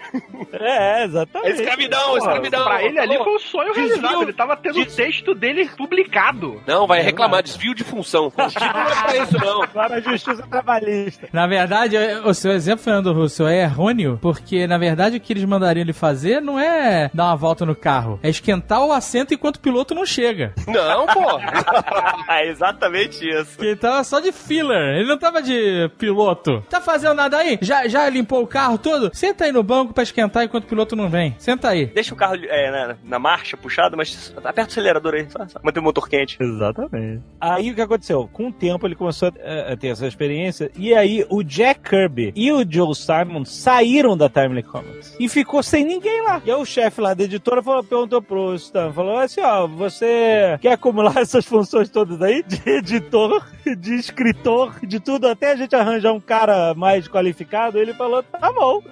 É, 0.52 1.02
É 1.02 1.04
exatamente. 1.04 1.60
escravidão, 1.60 2.18
escravidão. 2.18 2.64
Pra 2.64 2.82
ele 2.82 2.98
ali 2.98 3.16
foi 3.18 3.34
um 3.34 3.38
sonho 3.38 3.72
realizado. 3.72 4.22
Ele 4.22 4.32
tava 4.46 4.56
tendo 4.56 4.80
o 4.80 4.86
texto 4.86 5.34
dele 5.34 5.68
publicado. 5.76 6.62
Não, 6.66 6.86
vai 6.86 7.02
reclamar, 7.02 7.42
desvio 7.42 7.74
de 7.74 7.82
função. 7.82 8.32
Não 8.36 8.44
é 8.46 9.02
pra 9.02 9.16
isso 9.16 9.38
não. 9.38 9.62
Agora 9.62 9.96
a 9.96 10.00
justiça 10.00 10.46
trabalhista. 10.48 11.28
Na 11.32 11.46
verdade, 11.46 11.96
o 12.24 12.32
seu 12.32 12.52
exemplo, 12.52 12.84
Fernando 12.84 13.12
Russo, 13.12 13.46
é 13.46 13.62
errôneo, 13.62 14.18
porque 14.20 14.66
na 14.66 14.78
verdade 14.78 15.16
o 15.16 15.20
que 15.20 15.32
eles 15.32 15.44
mandariam 15.44 15.82
ele 15.82 15.92
fazer 15.92 16.40
não 16.40 16.58
é 16.58 17.10
dar 17.12 17.26
uma 17.26 17.36
volta 17.36 17.66
no 17.66 17.74
carro, 17.74 18.20
é 18.22 18.28
esquentar 18.28 18.84
o 18.84 18.92
assento 18.92 19.34
enquanto 19.34 19.56
o 19.56 19.60
piloto 19.60 19.94
não 19.94 20.06
chega. 20.06 20.54
Não, 20.66 21.06
pô. 21.06 21.40
é 22.32 22.48
exatamente 22.48 23.28
isso. 23.28 23.58
Que 23.58 23.66
ele 23.66 23.76
tava 23.76 24.04
só 24.04 24.20
de 24.20 24.32
filler, 24.32 24.96
ele 24.96 25.08
não 25.08 25.18
tava 25.18 25.42
de 25.42 25.90
piloto. 25.98 26.62
Tá 26.68 26.80
fazendo 26.80 27.14
nada 27.14 27.38
aí? 27.38 27.58
Já, 27.60 27.88
já 27.88 28.08
limpou 28.08 28.42
o 28.42 28.46
carro 28.46 28.78
todo? 28.78 29.10
Senta 29.14 29.44
aí 29.44 29.52
no 29.52 29.62
banco 29.62 29.92
pra 29.92 30.02
esquentar 30.02 30.44
enquanto 30.44 30.64
o 30.64 30.68
piloto 30.68 30.94
não 30.94 31.08
vem. 31.08 31.34
Senta 31.38 31.68
aí. 31.68 31.86
Deixa 31.86 32.14
o 32.14 32.16
carro 32.16 32.36
é, 32.36 32.70
na, 32.70 32.96
na 33.02 33.18
marcha, 33.18 33.56
puxado, 33.56 33.96
mas 33.96 34.34
aperta 34.38 34.62
o 34.62 34.66
acelerador 34.66 35.14
aí, 35.14 35.26
só, 35.30 35.46
só 35.46 35.58
manter 35.62 35.80
o 35.80 35.82
motor 35.82 36.08
quente. 36.08 36.36
Exatamente. 36.40 37.22
Aí 37.40 37.70
o 37.70 37.74
que 37.74 37.80
aconteceu? 37.80 38.28
Com 38.32 38.48
o 38.48 38.52
tempo 38.52 38.86
ele 38.86 38.94
começou 38.94 39.28
a, 39.28 39.72
a 39.72 39.76
ter 39.76 39.88
essa 39.88 40.06
experiência. 40.06 40.70
E 40.76 40.94
aí 40.94 41.24
o 41.28 41.42
Jack 41.42 41.88
Kirby 41.88 42.32
e 42.34 42.52
o 42.52 42.64
Joe 42.68 42.94
Simon 42.94 43.44
saíram 43.44 44.16
da 44.16 44.28
Timely 44.28 44.62
Comics. 44.62 45.16
E 45.18 45.28
ficou 45.28 45.62
sem 45.62 45.84
ninguém 45.84 46.22
lá. 46.22 46.42
E 46.44 46.50
aí 46.50 46.56
o 46.56 46.64
chefe 46.64 47.00
lá 47.00 47.14
da 47.14 47.24
editora 47.24 47.62
falou, 47.62 47.82
perguntou 47.82 48.22
pro 48.22 48.54
Stan, 48.54 48.92
falou 48.92 49.18
assim, 49.18 49.40
ó, 49.40 49.66
você 49.66 50.58
quer 50.60 50.72
acumular 50.72 51.16
essas 51.20 51.44
funções 51.44 51.88
todas 51.88 52.20
aí? 52.20 52.42
De 52.42 52.68
editor, 52.68 53.46
de 53.78 53.94
escritor, 53.94 54.74
de 54.86 55.00
tudo, 55.00 55.28
até 55.28 55.52
a 55.52 55.56
gente 55.56 55.74
arranjar 55.74 56.12
um 56.12 56.20
cara 56.20 56.74
mais 56.74 57.08
qualificado. 57.08 57.78
Ele 57.78 57.94
falou, 57.94 58.22
tá 58.22 58.52
bom, 58.52 58.82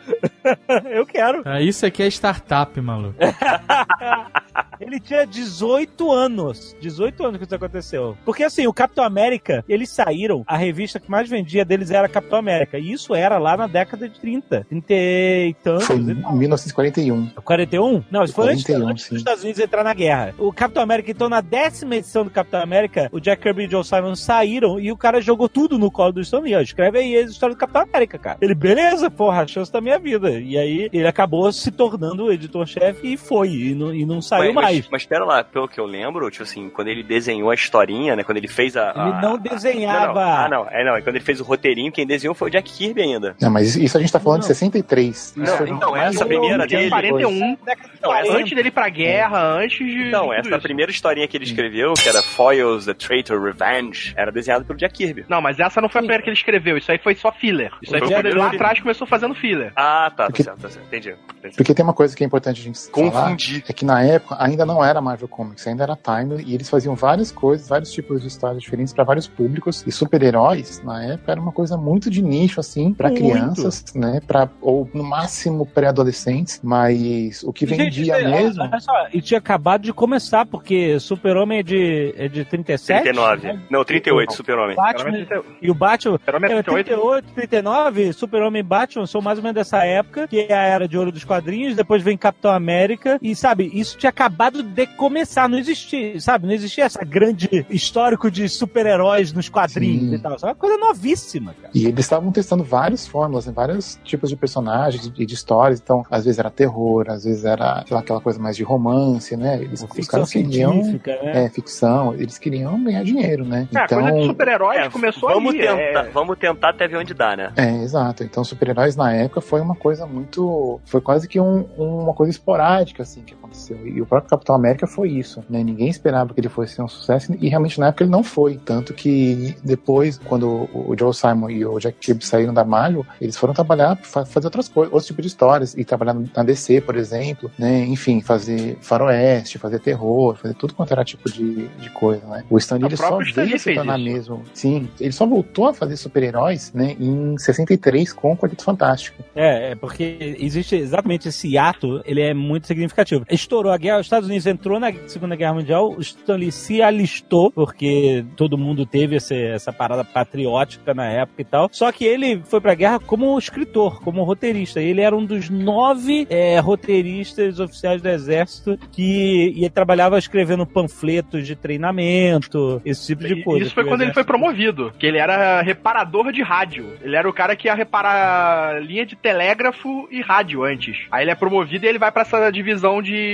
eu 0.91 1.07
quero. 1.07 1.43
Ah, 1.45 1.61
isso 1.61 1.85
aqui 1.85 2.03
é 2.03 2.07
startup, 2.07 2.81
maluco. 2.81 3.17
Ele 4.81 5.01
tinha 5.01 5.27
18 5.27 6.13
anos. 6.13 6.77
18 6.81 7.25
anos 7.25 7.39
que 7.39 7.45
isso 7.45 7.55
aconteceu. 7.55 8.17
Porque 8.25 8.45
assim, 8.45 8.67
o 8.67 8.73
Capitão 8.73 9.05
América, 9.05 9.65
eles 9.69 9.91
saíram, 9.91 10.45
a 10.47 10.57
revista 10.57 11.01
que 11.01 11.11
mais 11.11 11.29
vendia 11.29 11.65
deles 11.65 11.91
era 11.91 12.09
Capitão 12.09 12.39
América. 12.39 12.79
E 12.79 12.93
isso 12.93 13.15
era 13.15 13.39
lá 13.39 13.57
na 13.57 13.67
década 13.67 14.09
de 14.09 14.19
30. 14.21 14.67
30 14.69 14.95
e 14.95 15.57
tantos. 15.63 15.87
Foi 15.87 15.97
em 15.97 16.39
1941. 16.39 17.31
41? 17.45 18.05
Não, 18.11 18.25
isso 18.25 18.35
foi 18.35 18.53
antes, 18.53 18.65
41, 18.65 18.89
antes 18.89 19.05
dos 19.05 19.09
sim. 19.09 19.17
Estados 19.17 19.43
Unidos 19.43 19.61
entrar 19.61 19.85
na 19.85 19.95
guerra. 19.95 20.35
O 20.39 20.53
Capitão 20.53 20.83
América, 20.83 21.11
então, 21.11 21.29
na 21.29 21.41
décima 21.41 21.97
edição 21.97 22.25
do 22.25 22.31
Capitão 22.31 22.61
América, 22.61 23.09
o 23.13 23.21
Jack 23.21 23.43
Kirby 23.43 23.65
e 23.65 23.67
o 23.67 23.71
Joe 23.71 23.85
Simon 23.85 24.15
saíram 24.15 24.81
e 24.81 24.91
o 24.91 24.97
cara 24.97 25.21
jogou 25.21 25.49
tudo 25.49 25.79
no 25.79 25.91
colo 25.91 26.13
do 26.13 26.21
Stan 26.21 26.41
Lee. 26.41 26.55
Ó, 26.55 26.61
escreve 26.61 26.99
aí 26.99 27.17
a 27.17 27.23
história 27.23 27.55
do 27.55 27.59
Capitão 27.59 27.83
América, 27.83 28.19
cara. 28.19 28.39
Ele, 28.41 28.55
beleza, 28.55 29.11
porra, 29.11 29.43
a 29.43 29.47
chance 29.47 29.73
da 29.73 29.81
minha 29.81 29.99
vida. 29.99 30.31
E 30.31 30.57
aí 30.57 30.89
ele 30.93 31.07
acabou 31.07 31.53
se 31.53 31.71
tornando 31.71 32.25
o 32.25 32.33
editor-chefe 32.33 33.13
e 33.13 33.17
foi. 33.17 33.51
E 33.51 33.75
não, 33.75 33.95
e 33.95 34.05
não 34.05 34.21
saiu 34.21 34.53
mais. 34.53 34.74
Mas, 34.77 34.89
mas 34.91 35.07
pera 35.07 35.25
lá, 35.25 35.43
pelo 35.45 35.69
que 35.69 35.79
eu 35.81 35.87
lembro, 35.87 36.31
tipo 36.31 36.43
assim, 36.43 36.69
quando 36.71 36.89
ele 36.89 37.03
desenhou 37.03 37.51
a 37.51 37.55
historinha, 37.55 38.15
né? 38.17 38.25
Quando 38.25 38.39
ele 38.39 38.49
fez 38.49 38.77
a. 38.77 38.91
Ele 38.91 38.99
a- 39.15 39.21
não 39.23 39.35
a- 39.35 39.39
desenhava. 39.39 40.15
Não, 40.15 40.15
não. 40.15 40.23
Ah, 40.35 40.49
não. 40.49 40.67
É, 40.71 40.85
não. 40.85 40.97
É 40.97 41.03
quando 41.03 41.17
ele 41.17 41.25
fez 41.25 41.41
o 41.41 41.45
roteirinho, 41.45 41.93
quem 41.93 42.07
desenhou 42.07 42.35
foi 42.35 42.49
o 42.49 42.51
Jack 42.53 42.73
Kirby 42.73 43.03
ainda. 43.03 43.35
Não, 43.41 43.51
mas 43.51 43.77
isso 43.77 43.97
a 43.97 44.01
gente 44.01 44.13
tá 44.13 44.21
falando 44.21 44.41
de 44.41 44.47
63. 44.47 45.35
Não, 45.37 45.45
Isso 45.45 45.57
foi 45.57 45.71
então, 45.71 45.97
essa 45.97 46.25
primeira 46.27 46.67
dele- 46.67 46.85
depois. 46.91 47.25
41, 47.25 47.57
Não, 48.03 48.15
essa, 48.15 48.33
antes 48.37 48.55
dele 48.55 48.69
ir 48.69 48.73
pra 48.73 48.89
guerra, 48.89 49.43
antes 49.59 49.79
de. 49.79 50.11
de 50.11 50.15
essa 50.15 50.49
isso. 50.49 50.61
primeira 50.61 50.91
historinha 50.91 51.27
que 51.29 51.37
ele 51.37 51.45
escreveu, 51.45 51.95
que 51.95 52.09
era 52.09 52.23
Foils, 52.23 52.87
The 52.87 52.95
Traitor, 52.95 53.41
Revenge, 53.43 54.13
era 54.17 54.31
desenhada 54.33 54.65
pelo 54.65 54.79
Jack 54.79 54.95
Kirby. 54.95 55.25
Não, 55.29 55.41
mas 55.41 55.59
essa 55.59 55.81
não 55.81 55.89
foi 55.89 56.01
a 56.01 56.03
primeira 56.03 56.23
que 56.23 56.29
ele 56.31 56.37
escreveu, 56.37 56.77
isso 56.77 56.91
aí 56.91 56.99
foi 56.99 57.15
só 57.15 57.33
filler. 57.33 57.71
Isso 57.83 57.95
aí 57.95 58.01
Foi 58.01 58.09
foi 58.11 58.19
ele 58.19 58.35
lá 58.35 58.49
atrás 58.49 58.81
começou 58.81 59.07
fazendo 59.07 59.35
filler. 59.35 59.73
Ah, 59.77 60.11
tá, 60.11 60.25
tá 60.25 60.27
Porque- 60.27 60.43
certo, 60.43 60.61
tá 60.61 60.69
certo. 60.69 60.87
Entendi. 60.87 61.15
Entendi. 61.39 61.57
Porque 61.57 61.75
tem 61.75 61.85
uma 61.85 61.93
coisa 61.95 62.17
que 62.17 62.23
é 62.23 62.27
importante 62.27 62.61
a 62.61 62.65
gente 62.65 62.79
falar, 62.91 63.11
Confundi. 63.11 63.65
é 63.69 63.73
que 63.73 63.85
na 63.85 64.03
época 64.03 64.37
ainda 64.55 64.67
não 64.67 64.85
era 64.85 65.01
Marvel 65.01 65.29
Comics, 65.29 65.67
ainda 65.67 65.85
era 65.85 65.97
Time, 65.97 66.43
e 66.45 66.55
eles 66.55 66.69
faziam 66.69 66.95
várias 66.95 67.31
coisas, 67.31 67.69
vários 67.69 67.93
tipos 67.93 68.23
de 68.23 68.29
histórias 68.29 68.63
diferentes 68.63 68.93
para 68.93 69.05
vários 69.05 69.27
públicos, 69.27 69.85
e 69.87 69.93
super-heróis, 69.93 70.83
na 70.85 71.05
época, 71.05 71.33
era 71.33 71.41
uma 71.41 71.53
coisa 71.53 71.77
muito 71.77 72.11
de 72.11 72.23
nicho, 72.23 72.61
assim, 72.61 72.93
para 72.93 73.11
crianças, 73.11 73.85
né, 73.95 74.21
pra, 74.27 74.49
ou 74.61 74.89
no 74.95 75.05
máximo 75.05 75.67
pré-adolescentes, 75.67 76.61
mas 76.63 77.43
o 77.43 77.53
que 77.53 77.65
E, 77.65 77.69
gente, 77.69 77.79
vendia 77.79 78.17
aí, 78.17 78.31
mesmo... 78.31 78.63
Olha 78.63 78.81
só, 78.81 78.93
e 79.13 79.21
tinha 79.21 79.39
acabado 79.39 79.83
de 79.83 79.93
começar, 79.93 80.47
porque 80.47 80.99
Super-Homem 81.01 81.59
é 81.59 81.63
de, 81.63 82.15
é 82.17 82.29
de 82.29 82.45
37? 82.45 83.03
39. 83.03 83.47
né? 83.47 83.61
Não, 83.71 83.85
38, 83.85 84.33
Super-Homem. 84.33 84.77
Batman 84.77 85.27
e 85.61 85.71
o 85.71 85.75
Batman. 85.75 86.19
Super-Homem 86.19 86.53
é 86.53 86.59
É, 86.59 86.63
38. 86.63 86.85
38, 86.85 87.33
39, 87.35 88.13
Super-Homem 88.13 88.61
e 88.61 88.63
Batman 88.63 89.07
são 89.07 89.21
mais 89.21 89.39
ou 89.39 89.43
menos 89.43 89.55
dessa 89.55 89.85
época, 89.85 90.29
que 90.29 90.41
é 90.41 90.55
a 90.55 90.63
era 90.63 90.89
de 90.89 90.97
ouro 90.97 91.11
dos 91.11 91.25
quadrinhos, 91.25 91.75
depois 91.75 92.03
vem 92.03 92.17
Capitão 92.17 92.51
América, 92.51 93.19
e 93.21 93.35
sabe, 93.35 93.71
isso 93.73 93.97
tinha 93.97 94.11
acabado 94.11 94.44
de 94.51 94.87
começar, 94.87 95.49
não 95.49 95.59
existia, 95.59 96.19
sabe, 96.21 96.47
não 96.47 96.55
existia 96.55 96.85
essa 96.85 97.05
grande 97.05 97.67
histórico 97.71 98.31
de 98.31 98.49
super-heróis 98.49 99.33
nos 99.33 99.49
quadrinhos 99.49 100.11
Sim. 100.11 100.15
e 100.15 100.19
tal, 100.19 100.37
isso 100.37 100.47
é 100.47 100.49
uma 100.49 100.55
coisa 100.55 100.77
novíssima, 100.77 101.55
cara. 101.55 101.71
E 101.75 101.87
eles 101.87 102.01
estavam 102.05 102.31
testando 102.33 102.63
várias 102.65 103.07
fórmulas, 103.07 103.47
né, 103.47 103.53
vários 103.55 103.99
tipos 104.05 104.29
de 104.31 104.37
personagens 104.37 105.07
e 105.17 105.27
de, 105.27 105.35
histórias. 105.35 105.81
Então, 105.81 106.05
às 106.11 106.25
vezes 106.25 106.39
era 106.39 106.51
terror, 106.51 107.07
às 107.09 107.25
vezes 107.25 107.45
era 107.45 107.83
sei 107.87 107.95
lá, 107.95 108.01
aquela 108.01 108.21
coisa 108.21 108.39
mais 108.39 108.57
de 108.57 108.63
romance, 108.63 109.37
né? 109.37 109.61
Eles, 109.63 109.83
os 109.99 110.09
caras 110.09 110.31
queriam. 110.31 110.75
né? 110.83 111.01
É, 111.45 111.49
ficção. 111.49 112.15
Eles 112.15 112.39
queriam 112.39 112.83
ganhar 112.83 113.03
dinheiro, 113.03 113.45
né? 113.45 113.69
É, 113.75 113.79
a 113.79 113.89
coisa 113.89 114.13
de 114.13 114.27
super-heróis 114.27 114.79
É, 114.81 114.91
começou 114.91 115.29
vamos 115.29 115.55
aí. 115.55 115.61
tentar, 115.61 116.07
é. 116.07 116.11
vamos 116.11 116.39
tentar 116.39 116.71
até 116.71 116.87
ver 116.89 116.97
onde 116.99 117.15
dá, 117.15 117.37
né? 117.37 117.53
É, 117.57 117.83
exato. 117.83 118.23
Então, 118.25 118.45
super-heróis 118.45 118.97
na 118.97 119.13
época 119.13 119.41
foi 119.41 119.61
uma 119.61 119.75
coisa 119.75 120.07
muito. 120.07 120.81
Foi 120.85 121.01
quase 121.01 121.29
que 121.29 121.41
um- 121.41 121.65
uma 121.77 122.15
coisa 122.15 122.31
esporádica, 122.31 123.03
assim, 123.03 123.23
que 123.23 123.35
aconteceu. 123.55 123.87
E 123.87 124.01
o 124.03 124.07
próprio 124.07 124.31
Capitão 124.31 124.55
América 124.55 124.87
foi 124.87 125.11
isso, 125.11 125.43
né? 125.49 125.63
Ninguém 125.63 125.89
esperava 125.89 126.35
que 126.35 126.41
ele 126.41 126.49
fosse 126.49 126.75
ser 126.75 126.83
um 126.83 126.89
sucesso 126.89 127.35
e 127.41 127.49
realmente 127.49 127.79
na 127.79 127.89
época 127.89 128.05
ele 128.05 128.11
não 128.11 128.23
foi. 128.23 128.59
Tanto 128.65 128.93
que 128.93 129.55
depois, 129.65 130.19
quando 130.19 130.69
o 130.75 130.95
Joe 130.99 131.15
Simon 131.15 131.51
e 131.51 131.65
o 131.65 131.79
Jack 131.79 131.99
Kirby 131.99 132.25
saíram 132.25 132.53
da 132.53 132.65
Marvel, 132.65 133.07
eles 133.21 133.37
foram 133.37 133.55
trabalhar, 133.55 133.97
fa- 134.03 134.27
fazer 134.27 134.47
outras 134.47 134.69
coisas, 134.69 134.93
outros 134.93 135.07
tipos 135.07 135.23
de 135.23 135.29
histórias. 135.29 135.75
E 135.77 135.85
trabalhar 135.85 136.15
na 136.15 136.43
DC, 136.43 136.81
por 136.81 136.97
exemplo, 136.97 137.51
né? 137.59 137.85
Enfim, 137.87 138.21
fazer 138.21 138.77
faroeste, 138.81 139.59
fazer 139.59 139.79
terror, 139.79 140.37
fazer 140.37 140.55
tudo 140.55 140.75
quanto 140.75 140.93
era 140.93 141.05
tipo 141.05 141.31
de, 141.31 141.69
de 141.69 141.91
coisa, 141.91 142.27
né? 142.27 142.45
O 142.51 142.59
Stan 142.59 142.77
Lee 142.79 142.97
só 142.97 143.19
veio 143.35 143.59
se 143.59 143.75
tornar 143.75 143.99
isso. 143.99 144.05
mesmo. 144.13 144.43
Sim, 144.53 144.89
ele 145.01 145.13
só 145.13 145.27
voltou 145.27 145.69
a 145.69 145.75
fazer 145.75 145.97
super-heróis, 145.97 146.73
né? 146.73 146.97
Em 146.99 147.37
63 147.39 148.13
com 148.13 148.33
o 148.33 148.37
Quarteto 148.37 148.65
Fantástico. 148.65 149.23
É, 149.35 149.73
é 149.73 149.75
porque 149.75 150.37
existe 150.39 150.77
exatamente 150.77 151.29
esse 151.29 151.57
ato, 151.57 152.01
ele 152.05 152.21
é 152.21 152.35
muito 152.35 152.67
significativo. 152.67 153.25
Estourou 153.45 153.71
a 153.71 153.77
guerra, 153.77 153.99
os 154.01 154.07
Estados 154.07 154.27
Unidos 154.29 154.47
entrou 154.47 154.81
na 154.81 154.91
Segunda 155.07 155.37
Guerra 155.37 155.55
Mundial, 155.55 155.91
o 155.93 156.01
Stanley 156.01 156.51
se 156.51 156.81
alistou, 156.81 157.51
porque 157.53 158.25
todo 158.37 158.57
mundo 158.57 158.87
teve 158.87 159.17
esse- 159.17 159.35
essa 159.49 159.71
parada 159.73 160.03
patriótica 160.03 160.95
na 160.95 161.05
época 161.11 161.43
e 161.43 161.45
tal. 161.45 161.69
Só 161.71 161.93
que 161.93 162.05
ele 162.07 162.41
foi 162.45 162.61
pra 162.61 162.75
guerra 162.75 162.99
como 162.99 163.39
escritor, 163.39 164.01
como 164.03 164.23
roteirista. 164.25 164.81
Ele 164.81 165.01
era 165.03 165.15
um 165.15 165.25
dos 165.27 165.51
nove 165.51 166.27
é, 166.31 166.59
roteiristas 166.59 167.61
oficiais 167.61 168.01
do 168.01 168.09
exército 168.09 168.79
que 168.91 169.53
e 169.55 169.61
ele 169.61 169.71
trabalhava 169.71 170.19
escrevendo 170.19 170.67
panfletos 170.67 171.47
de 171.47 171.55
treinamento, 171.55 172.81
esse 172.85 173.09
tipo 173.09 173.25
de 173.27 173.43
coisa. 173.43 173.67
Isso 173.67 173.75
foi 173.75 173.85
quando 173.85 174.01
ele 174.03 174.13
foi 174.13 174.23
exército- 174.23 174.27
promovido, 174.27 174.93
que 174.99 175.07
ele 175.07 175.19
era 175.19 175.61
reparador 175.61 176.33
de 176.33 176.43
rádio. 176.43 176.95
Ele 177.03 177.15
era 177.17 177.29
o 177.29 177.33
cara 177.33 177.55
que 177.55 177.69
ia 177.69 177.75
reparar 177.75 178.83
linha 178.83 179.05
de 179.05 179.15
telégrafo 179.17 180.09
e 180.11 180.21
rádio 180.23 180.65
antes. 180.65 180.97
Aí 181.13 181.25
ele 181.25 181.31
é 181.31 181.35
promovido 181.35 181.85
e 181.85 181.89
ele 181.89 181.99
vai 181.99 182.11
pra 182.11 182.23
essa 182.23 182.51
divisão 182.51 183.03
de 183.03 183.34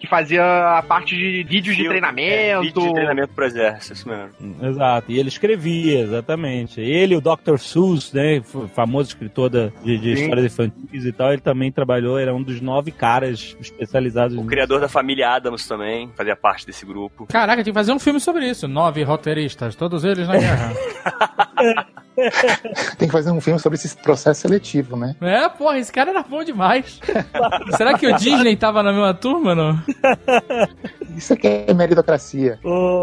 que 0.00 0.06
fazia 0.06 0.78
a 0.78 0.82
parte 0.82 1.16
de 1.16 1.44
vídeos 1.44 1.76
de 1.76 1.84
treinamento. 1.86 2.32
É, 2.34 2.60
vídeo 2.60 2.82
de 2.82 2.92
treinamento 2.92 3.28
pro 3.34 3.44
exército, 3.44 3.92
isso 3.94 4.08
mesmo. 4.08 4.30
Exato, 4.62 5.10
e 5.12 5.18
ele 5.18 5.28
escrevia, 5.28 6.00
exatamente. 6.00 6.80
Ele, 6.80 7.16
o 7.16 7.20
Dr. 7.20 7.58
Seuss, 7.58 8.12
né, 8.12 8.40
famoso 8.74 9.08
escritor 9.10 9.48
da- 9.50 9.68
de, 9.82 9.98
de 9.98 10.12
histórias 10.12 10.46
infantis 10.46 11.04
e 11.04 11.12
tal, 11.12 11.32
ele 11.32 11.40
também 11.42 11.70
trabalhou, 11.72 12.18
era 12.18 12.34
um 12.34 12.42
dos 12.42 12.60
nove 12.60 12.90
caras 12.90 13.56
especializados 13.60 14.36
O 14.36 14.44
criador 14.44 14.80
da 14.80 14.88
família 14.88 15.30
Adams 15.30 15.66
também 15.66 16.10
fazia 16.16 16.36
parte 16.36 16.66
desse 16.66 16.84
grupo. 16.86 17.26
Caraca, 17.26 17.62
tem 17.62 17.72
que 17.72 17.78
fazer 17.78 17.92
um 17.92 17.98
filme 17.98 18.20
sobre 18.20 18.48
isso. 18.48 18.66
Nove 18.68 19.02
roteiristas, 19.02 19.74
todos 19.74 20.04
eles 20.04 20.26
na 20.28 20.36
guerra. 20.36 20.72
Tem 22.98 23.08
que 23.08 23.12
fazer 23.12 23.30
um 23.30 23.40
filme 23.42 23.60
sobre 23.60 23.76
esse 23.76 23.94
processo 23.98 24.40
seletivo, 24.40 24.96
né? 24.96 25.14
é, 25.20 25.48
porra, 25.50 25.78
esse 25.78 25.92
cara 25.92 26.10
era 26.10 26.22
bom 26.22 26.42
demais. 26.42 26.98
Será 27.76 27.92
que 27.98 28.06
o 28.06 28.16
Disney 28.16 28.56
tava 28.56 28.82
na 28.82 28.90
mesma 28.90 29.12
turma, 29.26 29.54
não? 29.56 29.82
Isso 31.16 31.32
aqui 31.32 31.48
é 31.66 31.74
meritocracia. 31.74 32.60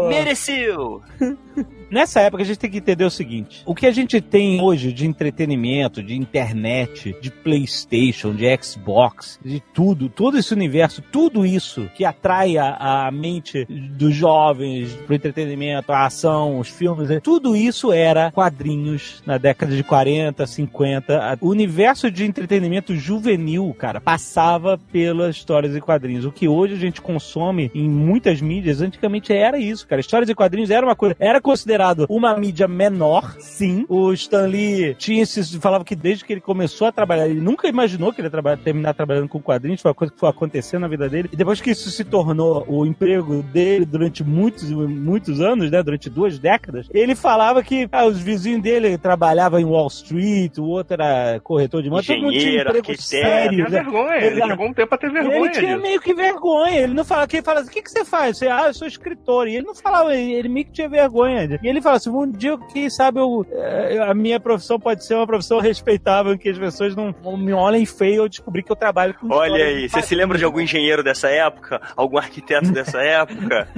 Mereceu! 0.08 1.02
Nessa 1.94 2.20
época 2.22 2.42
a 2.42 2.46
gente 2.46 2.58
tem 2.58 2.68
que 2.68 2.78
entender 2.78 3.04
o 3.04 3.10
seguinte: 3.10 3.62
o 3.64 3.72
que 3.72 3.86
a 3.86 3.92
gente 3.92 4.20
tem 4.20 4.60
hoje 4.60 4.92
de 4.92 5.06
entretenimento, 5.06 6.02
de 6.02 6.16
internet, 6.16 7.14
de 7.20 7.30
PlayStation, 7.30 8.34
de 8.34 8.44
Xbox, 8.60 9.38
de 9.44 9.60
tudo, 9.72 10.08
todo 10.08 10.36
esse 10.36 10.52
universo, 10.52 11.00
tudo 11.12 11.46
isso 11.46 11.88
que 11.94 12.04
atrai 12.04 12.58
a, 12.58 13.06
a 13.06 13.10
mente 13.12 13.64
dos 13.64 14.12
jovens 14.12 14.92
pro 15.06 15.14
entretenimento, 15.14 15.92
a 15.92 16.04
ação, 16.06 16.58
os 16.58 16.68
filmes, 16.68 17.10
né? 17.10 17.20
tudo 17.20 17.54
isso 17.54 17.92
era 17.92 18.32
quadrinhos 18.32 19.22
na 19.24 19.38
década 19.38 19.76
de 19.76 19.84
40, 19.84 20.44
50. 20.48 21.16
A- 21.16 21.38
O 21.40 21.50
universo 21.50 22.10
de 22.10 22.24
entretenimento 22.24 22.96
juvenil, 22.96 23.72
cara, 23.78 24.00
passava 24.00 24.76
pelas 24.90 25.36
histórias 25.36 25.76
e 25.76 25.80
quadrinhos. 25.80 26.24
O 26.24 26.32
que 26.32 26.48
hoje 26.48 26.74
a 26.74 26.78
gente 26.78 27.00
consome 27.00 27.70
em 27.72 27.88
muitas 27.88 28.40
mídias, 28.40 28.80
antigamente 28.80 29.32
era 29.32 29.58
isso, 29.60 29.86
cara. 29.86 30.00
Histórias 30.00 30.28
e 30.28 30.34
quadrinhos 30.34 30.70
era 30.70 30.84
uma 30.84 30.96
coisa, 30.96 31.14
era 31.20 31.40
considerado 31.40 31.83
uma 32.08 32.36
mídia 32.36 32.68
menor, 32.68 33.36
sim. 33.38 33.84
O 33.88 34.12
Stan 34.12 34.46
Lee 34.46 34.94
tinha 34.94 35.22
esse, 35.22 35.58
falava 35.58 35.84
que 35.84 35.94
desde 35.94 36.24
que 36.24 36.32
ele 36.32 36.40
começou 36.40 36.86
a 36.86 36.92
trabalhar, 36.92 37.28
ele 37.28 37.40
nunca 37.40 37.68
imaginou 37.68 38.12
que 38.12 38.20
ele 38.20 38.26
ia 38.26 38.30
trabalhar, 38.30 38.56
terminar 38.56 38.94
trabalhando 38.94 39.28
com 39.28 39.40
quadrinhos, 39.40 39.80
foi 39.80 39.90
uma 39.90 39.94
coisa 39.94 40.12
que 40.12 40.20
foi 40.20 40.28
acontecendo 40.28 40.82
na 40.82 40.88
vida 40.88 41.08
dele. 41.08 41.28
E 41.32 41.36
depois 41.36 41.60
que 41.60 41.70
isso 41.70 41.90
se 41.90 42.04
tornou 42.04 42.64
o 42.68 42.86
emprego 42.86 43.42
dele 43.42 43.84
durante 43.84 44.22
muitos, 44.24 44.70
muitos 44.70 45.40
anos, 45.40 45.70
né, 45.70 45.82
durante 45.82 46.08
duas 46.08 46.38
décadas, 46.38 46.88
ele 46.92 47.14
falava 47.14 47.62
que 47.62 47.88
ah, 47.92 48.06
os 48.06 48.20
vizinhos 48.20 48.62
dele 48.62 48.96
trabalhavam 48.98 49.58
em 49.58 49.64
Wall 49.64 49.88
Street, 49.88 50.58
o 50.58 50.64
outro 50.64 50.94
era 50.94 51.40
corretor 51.40 51.82
de 51.82 51.90
moto, 51.90 52.06
todo 52.06 52.20
mundo 52.20 52.32
tinha 52.32 52.62
emprego 52.62 53.02
sério. 53.02 53.50
Tinha 53.50 53.68
né? 53.68 53.82
vergonha, 53.82 54.16
ele 54.16 54.42
chegou 54.42 54.66
um 54.66 54.72
tempo 54.72 54.94
a 54.94 54.98
ter 54.98 55.10
vergonha 55.10 55.36
Ele 55.36 55.50
tinha 55.50 55.74
disso. 55.74 55.82
meio 55.82 56.00
que 56.00 56.14
vergonha. 56.14 56.80
Ele 56.80 56.94
não 56.94 57.04
fala, 57.04 57.26
quem 57.26 57.42
fala 57.42 57.60
assim, 57.60 57.70
o 57.70 57.72
que, 57.72 57.82
que 57.82 57.90
você 57.90 58.04
faz? 58.04 58.38
Você, 58.38 58.48
ah, 58.48 58.66
eu 58.66 58.74
sou 58.74 58.86
escritor. 58.86 59.48
E 59.48 59.56
ele 59.56 59.66
não 59.66 59.74
falava, 59.74 60.14
ele 60.16 60.48
meio 60.48 60.66
que 60.66 60.72
tinha 60.72 60.88
vergonha. 60.88 61.58
E 61.62 61.68
ele 61.68 61.73
ele 61.74 61.82
fala 61.82 61.96
assim: 61.96 62.10
um 62.10 62.30
dia, 62.30 62.56
quem 62.72 62.88
sabe, 62.88 63.20
eu, 63.20 63.46
eh, 63.50 63.98
a 64.00 64.14
minha 64.14 64.40
profissão 64.40 64.78
pode 64.78 65.04
ser 65.04 65.14
uma 65.14 65.26
profissão 65.26 65.58
respeitável, 65.60 66.36
que 66.38 66.48
as 66.48 66.58
pessoas 66.58 66.94
não, 66.96 67.14
não 67.22 67.36
me 67.36 67.52
olhem 67.52 67.84
feio 67.84 68.14
eu 68.14 68.28
descobri 68.28 68.62
que 68.62 68.70
eu 68.70 68.76
trabalho 68.76 69.14
com 69.14 69.32
Olha 69.32 69.64
aí, 69.64 69.88
você 69.88 70.02
se 70.02 70.14
lembra 70.14 70.38
de 70.38 70.44
algum 70.44 70.60
engenheiro 70.60 71.02
dessa 71.02 71.28
época? 71.28 71.80
Algum 71.96 72.18
arquiteto 72.18 72.70
dessa 72.72 73.00
época? 73.02 73.68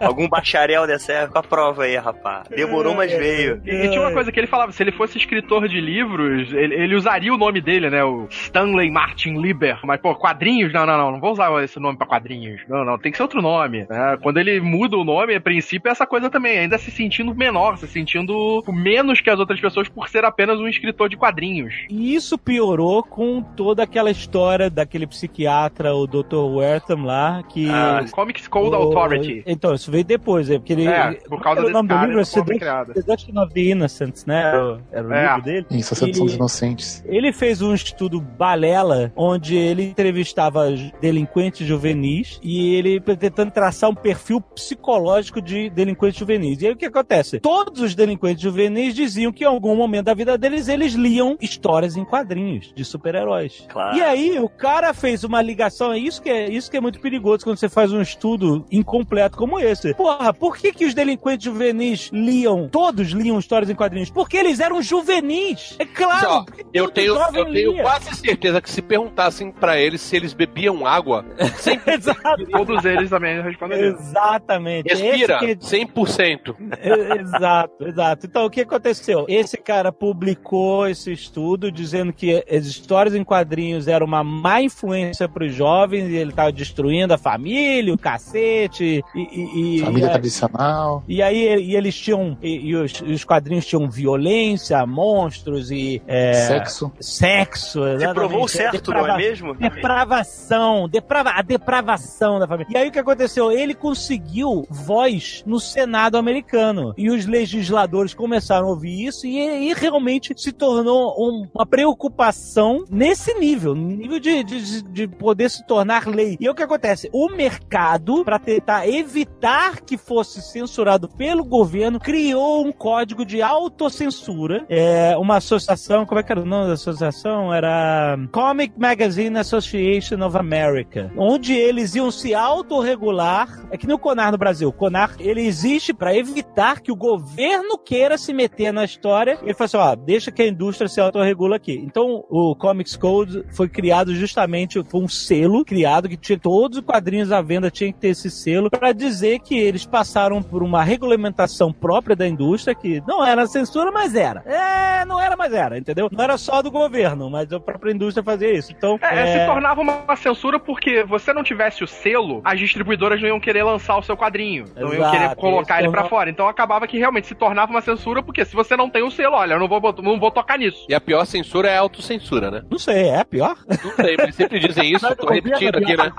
algum 0.00 0.28
bacharel 0.28 0.86
dessa 0.86 1.12
época? 1.12 1.38
A 1.38 1.42
prova 1.42 1.84
aí, 1.84 1.96
rapaz. 1.96 2.48
Demorou, 2.48 2.94
mas 2.94 3.12
veio. 3.12 3.60
E, 3.64 3.70
e 3.70 3.88
tinha 3.88 4.00
uma 4.00 4.12
coisa 4.12 4.30
que 4.30 4.38
ele 4.38 4.46
falava, 4.46 4.72
se 4.72 4.82
ele 4.82 4.92
fosse 4.92 5.18
escritor 5.18 5.68
de 5.68 5.80
livros, 5.80 6.52
ele, 6.52 6.74
ele 6.74 6.94
usaria 6.94 7.32
o 7.32 7.38
nome 7.38 7.60
dele, 7.60 7.88
né? 7.90 8.04
O 8.04 8.26
Stanley 8.30 8.90
Martin 8.90 9.38
Lieber. 9.40 9.78
Mas, 9.84 10.00
pô, 10.00 10.14
quadrinhos? 10.14 10.72
Não, 10.72 10.84
não, 10.86 10.98
não. 10.98 11.12
Não 11.12 11.20
vou 11.20 11.32
usar 11.32 11.50
esse 11.62 11.78
nome 11.78 11.96
pra 11.96 12.06
quadrinhos. 12.06 12.60
Não, 12.68 12.84
não. 12.84 12.98
Tem 12.98 13.10
que 13.10 13.16
ser 13.16 13.22
outro 13.22 13.40
nome. 13.42 13.86
né? 13.88 14.18
Quando 14.22 14.38
ele 14.38 14.60
muda 14.60 14.96
o 14.96 15.04
nome, 15.04 15.34
a 15.34 15.40
princípio, 15.40 15.88
é 15.88 15.92
essa 15.92 16.06
coisa 16.06 16.30
também. 16.30 16.58
Ainda 16.58 16.78
se 16.78 16.90
sentindo 17.02 17.34
menor, 17.34 17.76
se 17.78 17.86
sentindo 17.88 18.62
menos 18.68 19.20
que 19.20 19.28
as 19.30 19.38
outras 19.38 19.60
pessoas 19.60 19.88
por 19.88 20.08
ser 20.08 20.24
apenas 20.24 20.58
um 20.60 20.68
escritor 20.68 21.08
de 21.08 21.16
quadrinhos. 21.16 21.74
E 21.90 22.14
isso 22.14 22.38
piorou 22.38 23.02
com 23.02 23.42
toda 23.42 23.82
aquela 23.82 24.10
história 24.10 24.70
daquele 24.70 25.06
psiquiatra, 25.06 25.94
o 25.94 26.06
Dr. 26.06 26.36
Wertham 26.36 27.04
lá, 27.04 27.42
que. 27.42 27.68
Ah, 27.68 28.04
Comics 28.12 28.46
Code 28.48 28.70
o- 28.70 28.74
Authority. 28.74 29.42
Então, 29.46 29.74
isso 29.74 29.90
veio 29.90 30.04
depois, 30.04 30.48
é 30.50 30.58
porque 30.58 30.72
ele. 30.72 30.86
É, 30.86 31.12
por 31.28 31.40
causa 31.42 31.60
desse 31.62 31.72
nome 31.72 31.88
do 31.88 31.94
cara, 31.94 32.06
livro, 32.06 32.20
é 32.20 32.24
Seduction. 32.24 32.84
Seduction 32.94 33.42
of 33.42 33.52
the 33.54 33.60
Innocents, 33.60 34.26
né? 34.26 34.42
Era 34.42 34.64
o, 34.64 34.80
era 34.92 35.08
o 35.08 35.12
É. 35.12 35.22
livro 35.26 35.42
dele. 35.42 35.66
Isso, 35.70 35.94
a 35.94 35.96
sedução 35.96 36.26
dos 36.26 36.34
inocentes. 36.34 37.04
Ele 37.06 37.32
fez 37.32 37.60
um 37.62 37.74
estudo 37.74 38.20
balela, 38.20 39.12
onde 39.16 39.56
ele 39.56 39.84
entrevistava 39.84 40.66
delinquentes 41.00 41.66
juvenis 41.66 42.38
e 42.42 42.74
ele 42.74 43.00
tentando 43.00 43.50
traçar 43.50 43.90
um 43.90 43.94
perfil 43.94 44.40
psicológico 44.40 45.40
de 45.40 45.70
delinquentes 45.70 46.18
juvenis. 46.18 46.60
E 46.62 46.66
aí 46.66 46.72
o 46.72 46.76
que 46.76 46.86
acontece? 46.98 47.40
Todos 47.40 47.80
os 47.80 47.94
delinquentes 47.94 48.42
juvenis 48.42 48.94
diziam 48.94 49.32
que 49.32 49.44
em 49.44 49.46
algum 49.46 49.74
momento 49.76 50.06
da 50.06 50.14
vida 50.14 50.36
deles 50.38 50.68
eles 50.68 50.92
liam 50.94 51.36
histórias 51.40 51.96
em 51.96 52.04
quadrinhos 52.04 52.72
de 52.74 52.84
super-heróis. 52.84 53.64
Claro. 53.68 53.96
E 53.96 54.02
aí 54.02 54.38
o 54.38 54.48
cara 54.48 54.92
fez 54.94 55.24
uma 55.24 55.40
ligação, 55.42 55.92
é 55.92 55.98
isso 55.98 56.22
que 56.22 56.30
é, 56.30 56.48
isso 56.50 56.70
que 56.70 56.76
é 56.76 56.80
muito 56.80 57.00
perigoso 57.00 57.44
quando 57.44 57.56
você 57.58 57.68
faz 57.68 57.92
um 57.92 58.00
estudo 58.00 58.64
incompleto 58.70 59.36
como 59.36 59.58
esse. 59.58 59.94
Porra, 59.94 60.32
por 60.32 60.56
que 60.56 60.72
que 60.72 60.84
os 60.84 60.94
delinquentes 60.94 61.44
juvenis 61.44 62.10
liam, 62.12 62.68
todos 62.68 63.08
liam 63.10 63.38
histórias 63.38 63.70
em 63.70 63.74
quadrinhos? 63.74 64.10
Porque 64.10 64.36
eles 64.36 64.60
eram 64.60 64.80
juvenis. 64.82 65.76
É 65.78 65.84
claro. 65.84 66.28
Ó, 66.28 66.44
porque 66.44 66.64
eu 66.72 66.90
tenho, 66.90 67.14
eu 67.16 67.30
tenho 67.32 67.72
lia. 67.72 67.82
quase 67.82 68.14
certeza 68.16 68.60
que 68.60 68.70
se 68.70 68.82
perguntassem 68.82 69.50
pra 69.50 69.78
eles 69.78 70.00
se 70.00 70.16
eles 70.16 70.32
bebiam 70.32 70.86
água, 70.86 71.24
Exato. 71.86 72.46
Todos 72.50 72.84
eles 72.84 73.10
também 73.10 73.40
responderiam. 73.42 73.94
Exatamente. 73.96 74.88
respira 74.88 75.38
Esse 75.44 75.56
que- 75.86 75.86
100%. 75.92 76.54
Exato, 77.20 77.86
exato. 77.86 78.26
Então, 78.26 78.44
o 78.46 78.50
que 78.50 78.60
aconteceu? 78.62 79.24
Esse 79.28 79.56
cara 79.56 79.92
publicou 79.92 80.88
esse 80.88 81.12
estudo 81.12 81.70
dizendo 81.70 82.12
que 82.12 82.44
as 82.50 82.66
histórias 82.66 83.14
em 83.14 83.24
quadrinhos 83.24 83.88
eram 83.88 84.06
uma 84.06 84.22
má 84.24 84.60
influência 84.62 85.28
para 85.28 85.44
os 85.44 85.54
jovens 85.54 86.08
e 86.10 86.16
ele 86.16 86.30
estava 86.30 86.52
destruindo 86.52 87.14
a 87.14 87.18
família, 87.18 87.92
o 87.94 87.98
cacete 87.98 89.02
e... 89.14 89.18
e- 89.20 89.76
e- 89.78 89.80
Família 89.84 90.06
e- 90.06 90.10
tradicional. 90.10 91.02
e 91.08 91.22
aí 91.22 91.42
e 91.62 91.76
eles 91.76 91.96
tinham. 91.98 92.36
E, 92.42 92.68
e 92.70 92.76
os, 92.76 93.00
os 93.00 93.24
quadrinhos 93.24 93.66
tinham 93.66 93.88
violência, 93.90 94.84
monstros 94.86 95.70
e. 95.70 96.02
é, 96.06 96.32
Sexo. 96.34 96.92
Sexo. 97.00 97.84
Exatamente. 97.84 98.14
provou 98.14 98.44
o 98.44 98.48
certo, 98.48 98.90
não 98.90 99.00
Deprava- 99.00 99.20
é 99.22 99.24
mesmo? 99.28 99.54
Depravação, 99.54 100.88
deprava, 100.88 101.30
a 101.30 101.42
depravação 101.42 102.38
da 102.38 102.46
família. 102.46 102.72
E 102.72 102.76
aí 102.76 102.88
o 102.88 102.92
que 102.92 102.98
aconteceu? 102.98 103.50
Ele 103.52 103.74
conseguiu 103.74 104.66
voz 104.70 105.42
no 105.46 105.60
Senado 105.60 106.16
americano. 106.16 106.71
E 106.96 107.10
os 107.10 107.26
legisladores 107.26 108.14
começaram 108.14 108.66
a 108.66 108.70
ouvir 108.70 109.06
isso 109.06 109.26
e, 109.26 109.38
e 109.38 109.72
realmente 109.74 110.32
se 110.36 110.52
tornou 110.52 111.14
um- 111.18 111.46
uma 111.54 111.66
preocupação 111.66 112.84
nesse 112.90 113.34
nível, 113.34 113.74
nível 113.74 114.18
de, 114.18 114.42
de, 114.44 114.82
de 114.82 115.08
poder 115.08 115.50
se 115.50 115.64
tornar 115.66 116.06
lei. 116.06 116.36
E 116.40 116.46
aí 116.46 116.50
o 116.50 116.54
que 116.54 116.62
acontece? 116.62 117.08
O 117.12 117.28
mercado, 117.30 118.24
para 118.24 118.38
tentar 118.38 118.88
evitar 118.88 119.80
que 119.80 119.96
fosse 119.96 120.40
censurado 120.42 121.08
pelo 121.08 121.44
governo, 121.44 121.98
criou 122.00 122.64
um 122.66 122.72
código 122.72 123.24
de 123.24 123.42
autocensura. 123.42 124.64
É, 124.68 125.16
uma 125.16 125.36
associação, 125.36 126.06
como 126.06 126.20
é 126.20 126.22
que 126.22 126.32
era 126.32 126.40
o 126.40 126.46
nome 126.46 126.66
da 126.68 126.72
associação? 126.74 127.52
Era 127.52 128.18
Comic 128.32 128.74
Magazine 128.78 129.36
Association 129.38 130.22
of 130.24 130.36
America, 130.36 131.10
onde 131.16 131.52
eles 131.54 131.94
iam 131.94 132.10
se 132.10 132.34
autorregular. 132.34 133.66
É 133.70 133.76
que 133.76 133.86
nem 133.86 133.96
o 133.96 133.98
Conar 133.98 134.32
no 134.32 134.38
Brasil. 134.38 134.68
O 134.68 134.72
Conar, 134.72 135.14
ele 135.18 135.42
existe 135.42 135.92
para 135.92 136.14
evitar 136.16 136.61
que 136.80 136.92
o 136.92 136.96
governo 136.96 137.76
queira 137.78 138.16
se 138.16 138.32
meter 138.32 138.72
na 138.72 138.84
história. 138.84 139.38
Ele 139.42 139.54
falou 139.54 139.64
assim, 139.66 139.76
ó, 139.76 139.94
deixa 139.94 140.30
que 140.30 140.42
a 140.42 140.46
indústria 140.46 140.88
se 140.88 141.00
autorregula 141.00 141.56
aqui. 141.56 141.74
Então, 141.84 142.24
o 142.30 142.54
Comics 142.56 142.96
Code 142.96 143.44
foi 143.54 143.68
criado 143.68 144.14
justamente, 144.14 144.82
foi 144.84 145.00
um 145.00 145.08
selo 145.08 145.64
criado 145.64 146.08
que 146.08 146.16
tinha 146.16 146.38
todos 146.38 146.78
os 146.78 146.84
quadrinhos 146.84 147.32
à 147.32 147.40
venda, 147.42 147.70
tinha 147.70 147.92
que 147.92 147.98
ter 147.98 148.08
esse 148.08 148.30
selo, 148.30 148.70
para 148.70 148.92
dizer 148.92 149.40
que 149.40 149.58
eles 149.58 149.84
passaram 149.84 150.42
por 150.42 150.62
uma 150.62 150.82
regulamentação 150.82 151.72
própria 151.72 152.14
da 152.16 152.26
indústria, 152.26 152.74
que 152.74 153.02
não 153.06 153.24
era 153.24 153.46
censura, 153.46 153.90
mas 153.90 154.14
era. 154.14 154.42
É, 154.46 155.04
não 155.04 155.20
era, 155.20 155.36
mas 155.36 155.52
era, 155.52 155.78
entendeu? 155.78 156.08
Não 156.10 156.22
era 156.24 156.36
só 156.38 156.62
do 156.62 156.70
governo, 156.70 157.28
mas 157.30 157.52
a 157.52 157.60
própria 157.60 157.92
indústria 157.92 158.22
fazia 158.22 158.52
isso. 158.52 158.72
Então, 158.72 158.98
É, 159.02 159.40
se 159.40 159.46
tornava 159.46 159.80
uma 159.80 160.16
censura 160.16 160.58
porque 160.58 161.02
você 161.04 161.32
não 161.32 161.42
tivesse 161.42 161.82
o 161.82 161.86
selo, 161.86 162.40
as 162.44 162.58
distribuidoras 162.58 163.20
não 163.20 163.28
iam 163.28 163.40
querer 163.40 163.62
lançar 163.62 163.96
o 163.98 164.02
seu 164.02 164.16
quadrinho. 164.16 164.64
Não 164.76 164.88
iam 164.92 164.94
Exato, 164.94 165.10
querer 165.12 165.34
colocar 165.36 165.78
ele 165.80 165.90
pra 165.90 166.02
tornou- 166.02 166.10
fora. 166.10 166.30
Então 166.30 166.48
acabava 166.52 166.86
que 166.86 166.98
realmente 166.98 167.26
se 167.26 167.34
tornava 167.34 167.70
uma 167.70 167.80
censura, 167.80 168.22
porque 168.22 168.44
se 168.44 168.54
você 168.54 168.76
não 168.76 168.88
tem 168.88 169.02
o 169.02 169.10
selo, 169.10 169.36
olha, 169.36 169.54
eu 169.54 169.58
não 169.58 169.68
vou, 169.68 169.80
não 170.02 170.18
vou 170.18 170.30
tocar 170.30 170.58
nisso. 170.58 170.86
E 170.88 170.94
a 170.94 171.00
pior 171.00 171.24
censura 171.24 171.68
é 171.68 171.76
a 171.76 171.80
autocensura, 171.80 172.50
né? 172.50 172.62
não 172.70 172.78
sei, 172.78 173.08
é 173.08 173.24
pior? 173.24 173.56
Não 173.84 173.92
sei, 173.96 174.16
mas 174.16 174.34
sempre 174.34 174.58
dizem 174.60 174.92
isso, 174.92 175.06
tô 175.16 175.28
repetindo 175.28 175.76
aqui, 175.76 175.96
né? 175.96 176.12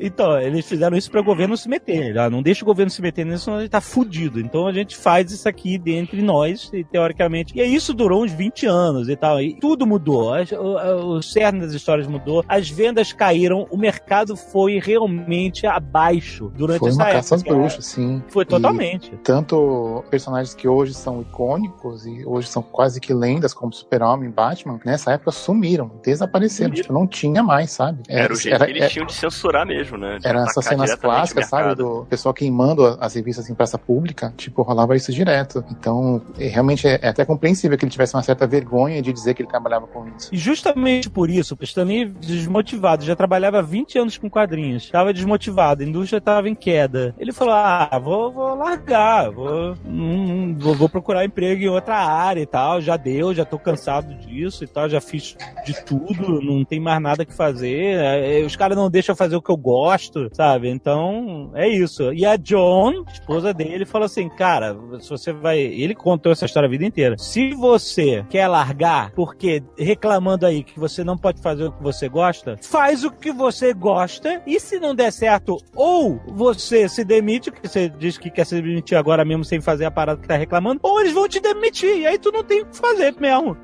Então, 0.00 0.38
eles 0.40 0.66
fizeram 0.66 0.96
isso 0.96 1.10
para 1.10 1.20
o 1.20 1.24
governo 1.24 1.56
se 1.56 1.68
meter. 1.68 2.18
Ah, 2.18 2.28
Não 2.30 2.42
deixa 2.42 2.62
o 2.64 2.66
governo 2.66 2.90
se 2.90 3.00
meter 3.02 3.24
nisso, 3.26 3.44
senão 3.44 3.60
ele 3.60 3.68
tá 3.68 3.80
fudido. 3.80 4.40
Então 4.40 4.66
a 4.66 4.72
gente 4.72 4.96
faz 4.96 5.30
isso 5.32 5.48
aqui 5.48 5.78
dentre 5.78 6.22
nós, 6.22 6.70
e, 6.72 6.84
teoricamente. 6.84 7.52
E 7.58 7.62
isso 7.62 7.92
durou 7.94 8.24
uns 8.24 8.32
20 8.32 8.66
anos 8.66 9.08
e 9.08 9.16
tal. 9.16 9.40
E 9.40 9.54
tudo 9.54 9.86
mudou. 9.86 10.34
As- 10.34 10.52
O, 10.52 11.16
o 11.16 11.22
cerne 11.22 11.60
das 11.60 11.72
histórias 11.72 12.06
mudou. 12.06 12.44
As 12.48 12.68
vendas 12.68 13.12
caíram. 13.12 13.66
O 13.70 13.76
mercado 13.76 14.36
foi 14.36 14.78
realmente 14.78 15.66
abaixo 15.66 16.50
durante 16.56 16.78
Foi 16.80 16.88
essa 16.90 16.98
uma 16.98 17.04
época. 17.04 17.18
caça 17.18 17.34
às 17.36 17.42
bruxas, 17.42 17.86
sim. 17.86 18.22
Foi 18.28 18.42
E 18.44 18.46
totalmente. 18.46 19.10
tanto 19.22 20.04
personagens 20.10 20.54
que 20.54 20.68
hoje 20.68 20.94
são 20.94 21.20
icônicos 21.22 22.06
e 22.06 22.24
hoje 22.26 22.48
são 22.48 22.62
quase 22.62 23.00
que 23.00 23.12
lendas, 23.14 23.54
como 23.54 23.72
Super-Homem 23.72 24.28
e 24.28 24.32
Batman, 24.32 24.80
nessa 24.84 25.12
época 25.12 25.30
sumiram, 25.30 25.90
desapareceram. 26.04 26.74
Tipo, 26.74 26.92
não 26.92 27.06
tinha 27.06 27.42
mais, 27.42 27.70
sabe? 27.70 28.02
Era 28.08 28.32
o 28.32 28.36
jeito 28.36 28.64
que 28.64 28.70
eles 28.70 28.82
é- 28.82 28.88
tinham 28.88 29.06
de 29.06 29.14
censurar 29.14 29.66
mesmo, 29.66 29.87
né? 29.96 30.18
De 30.18 30.26
Eram 30.26 30.42
essas 30.44 30.64
cenas 30.64 30.94
clássicas, 30.96 31.46
sabe? 31.46 31.74
Do 31.76 32.06
pessoal 32.10 32.34
queimando 32.34 32.84
a- 32.84 32.98
as 33.00 33.14
revistas 33.14 33.48
em 33.48 33.54
praça 33.54 33.78
pública. 33.78 34.32
Tipo, 34.36 34.62
rolava 34.62 34.96
isso 34.96 35.12
direto. 35.12 35.64
Então, 35.70 36.20
é- 36.38 36.48
realmente 36.48 36.86
é, 36.86 36.98
é 37.02 37.08
até 37.08 37.24
compreensível 37.24 37.78
que 37.78 37.84
ele 37.84 37.90
tivesse 37.92 38.14
uma 38.14 38.22
certa 38.22 38.46
vergonha 38.46 39.00
de 39.00 39.12
dizer 39.12 39.34
que 39.34 39.42
ele 39.42 39.48
trabalhava 39.48 39.86
com 39.86 40.06
isso. 40.16 40.28
E 40.32 40.36
justamente 40.36 41.08
por 41.08 41.30
isso, 41.30 41.56
o 41.58 41.64
Stanley 41.64 42.06
desmotivado, 42.06 43.04
já 43.04 43.14
trabalhava 43.16 43.58
há 43.58 43.62
20 43.62 43.98
anos 43.98 44.18
com 44.18 44.28
quadrinhos, 44.28 44.84
estava 44.84 45.12
desmotivado, 45.12 45.82
a 45.82 45.86
indústria 45.86 46.18
estava 46.18 46.48
em 46.48 46.54
queda. 46.54 47.14
Ele 47.18 47.32
falou: 47.32 47.54
Ah, 47.54 48.00
vou, 48.02 48.32
vou 48.32 48.54
largar, 48.54 49.30
vou, 49.30 49.74
hum, 49.86 50.56
vou, 50.58 50.74
vou 50.74 50.88
procurar 50.88 51.24
emprego 51.24 51.62
em 51.62 51.68
outra 51.68 51.96
área 51.96 52.40
e 52.40 52.46
tal. 52.46 52.80
Já 52.80 52.96
deu, 52.96 53.34
já 53.34 53.44
tô 53.44 53.58
cansado 53.58 54.12
disso 54.14 54.64
e 54.64 54.66
tal, 54.66 54.88
já 54.88 55.00
fiz 55.00 55.36
de 55.64 55.84
tudo, 55.84 56.40
não 56.40 56.64
tem 56.64 56.80
mais 56.80 57.00
nada 57.00 57.24
que 57.24 57.32
fazer. 57.32 57.98
é, 57.98 58.40
Os 58.44 58.56
caras 58.56 58.76
não 58.76 58.90
deixam 58.90 59.14
fazer 59.14 59.36
o 59.36 59.42
que 59.42 59.50
eu 59.50 59.56
gosto, 59.56 59.77
sabe? 60.32 60.68
Então, 60.68 61.50
é 61.54 61.68
isso. 61.68 62.12
E 62.12 62.24
a 62.24 62.36
John, 62.36 63.04
esposa 63.12 63.52
dele, 63.52 63.84
falou 63.84 64.06
assim: 64.06 64.28
Cara, 64.28 64.76
se 65.00 65.08
você 65.08 65.32
vai. 65.32 65.58
Ele 65.58 65.94
contou 65.94 66.32
essa 66.32 66.44
história 66.44 66.66
a 66.66 66.70
vida 66.70 66.84
inteira. 66.84 67.16
Se 67.18 67.52
você 67.54 68.24
quer 68.28 68.46
largar, 68.46 69.10
porque 69.12 69.62
reclamando 69.76 70.46
aí 70.46 70.62
que 70.62 70.78
você 70.78 71.02
não 71.02 71.16
pode 71.16 71.40
fazer 71.40 71.64
o 71.64 71.72
que 71.72 71.82
você 71.82 72.08
gosta, 72.08 72.56
faz 72.62 73.04
o 73.04 73.10
que 73.10 73.32
você 73.32 73.72
gosta 73.72 74.42
e 74.46 74.60
se 74.60 74.78
não 74.78 74.94
der 74.94 75.12
certo, 75.12 75.56
ou 75.74 76.20
você 76.28 76.88
se 76.88 77.04
demite, 77.04 77.50
que 77.50 77.66
você 77.66 77.88
diz 77.88 78.18
que 78.18 78.30
quer 78.30 78.44
se 78.44 78.60
demitir 78.60 78.96
agora 78.96 79.24
mesmo 79.24 79.44
sem 79.44 79.60
fazer 79.60 79.86
a 79.86 79.90
parada 79.90 80.20
que 80.20 80.28
tá 80.28 80.36
reclamando, 80.36 80.80
ou 80.82 81.00
eles 81.00 81.12
vão 81.12 81.28
te 81.28 81.40
demitir 81.40 81.98
e 81.98 82.06
aí 82.06 82.18
tu 82.18 82.30
não 82.30 82.44
tem 82.44 82.62
o 82.62 82.66
que 82.66 82.76
fazer 82.76 83.14
mesmo. 83.18 83.56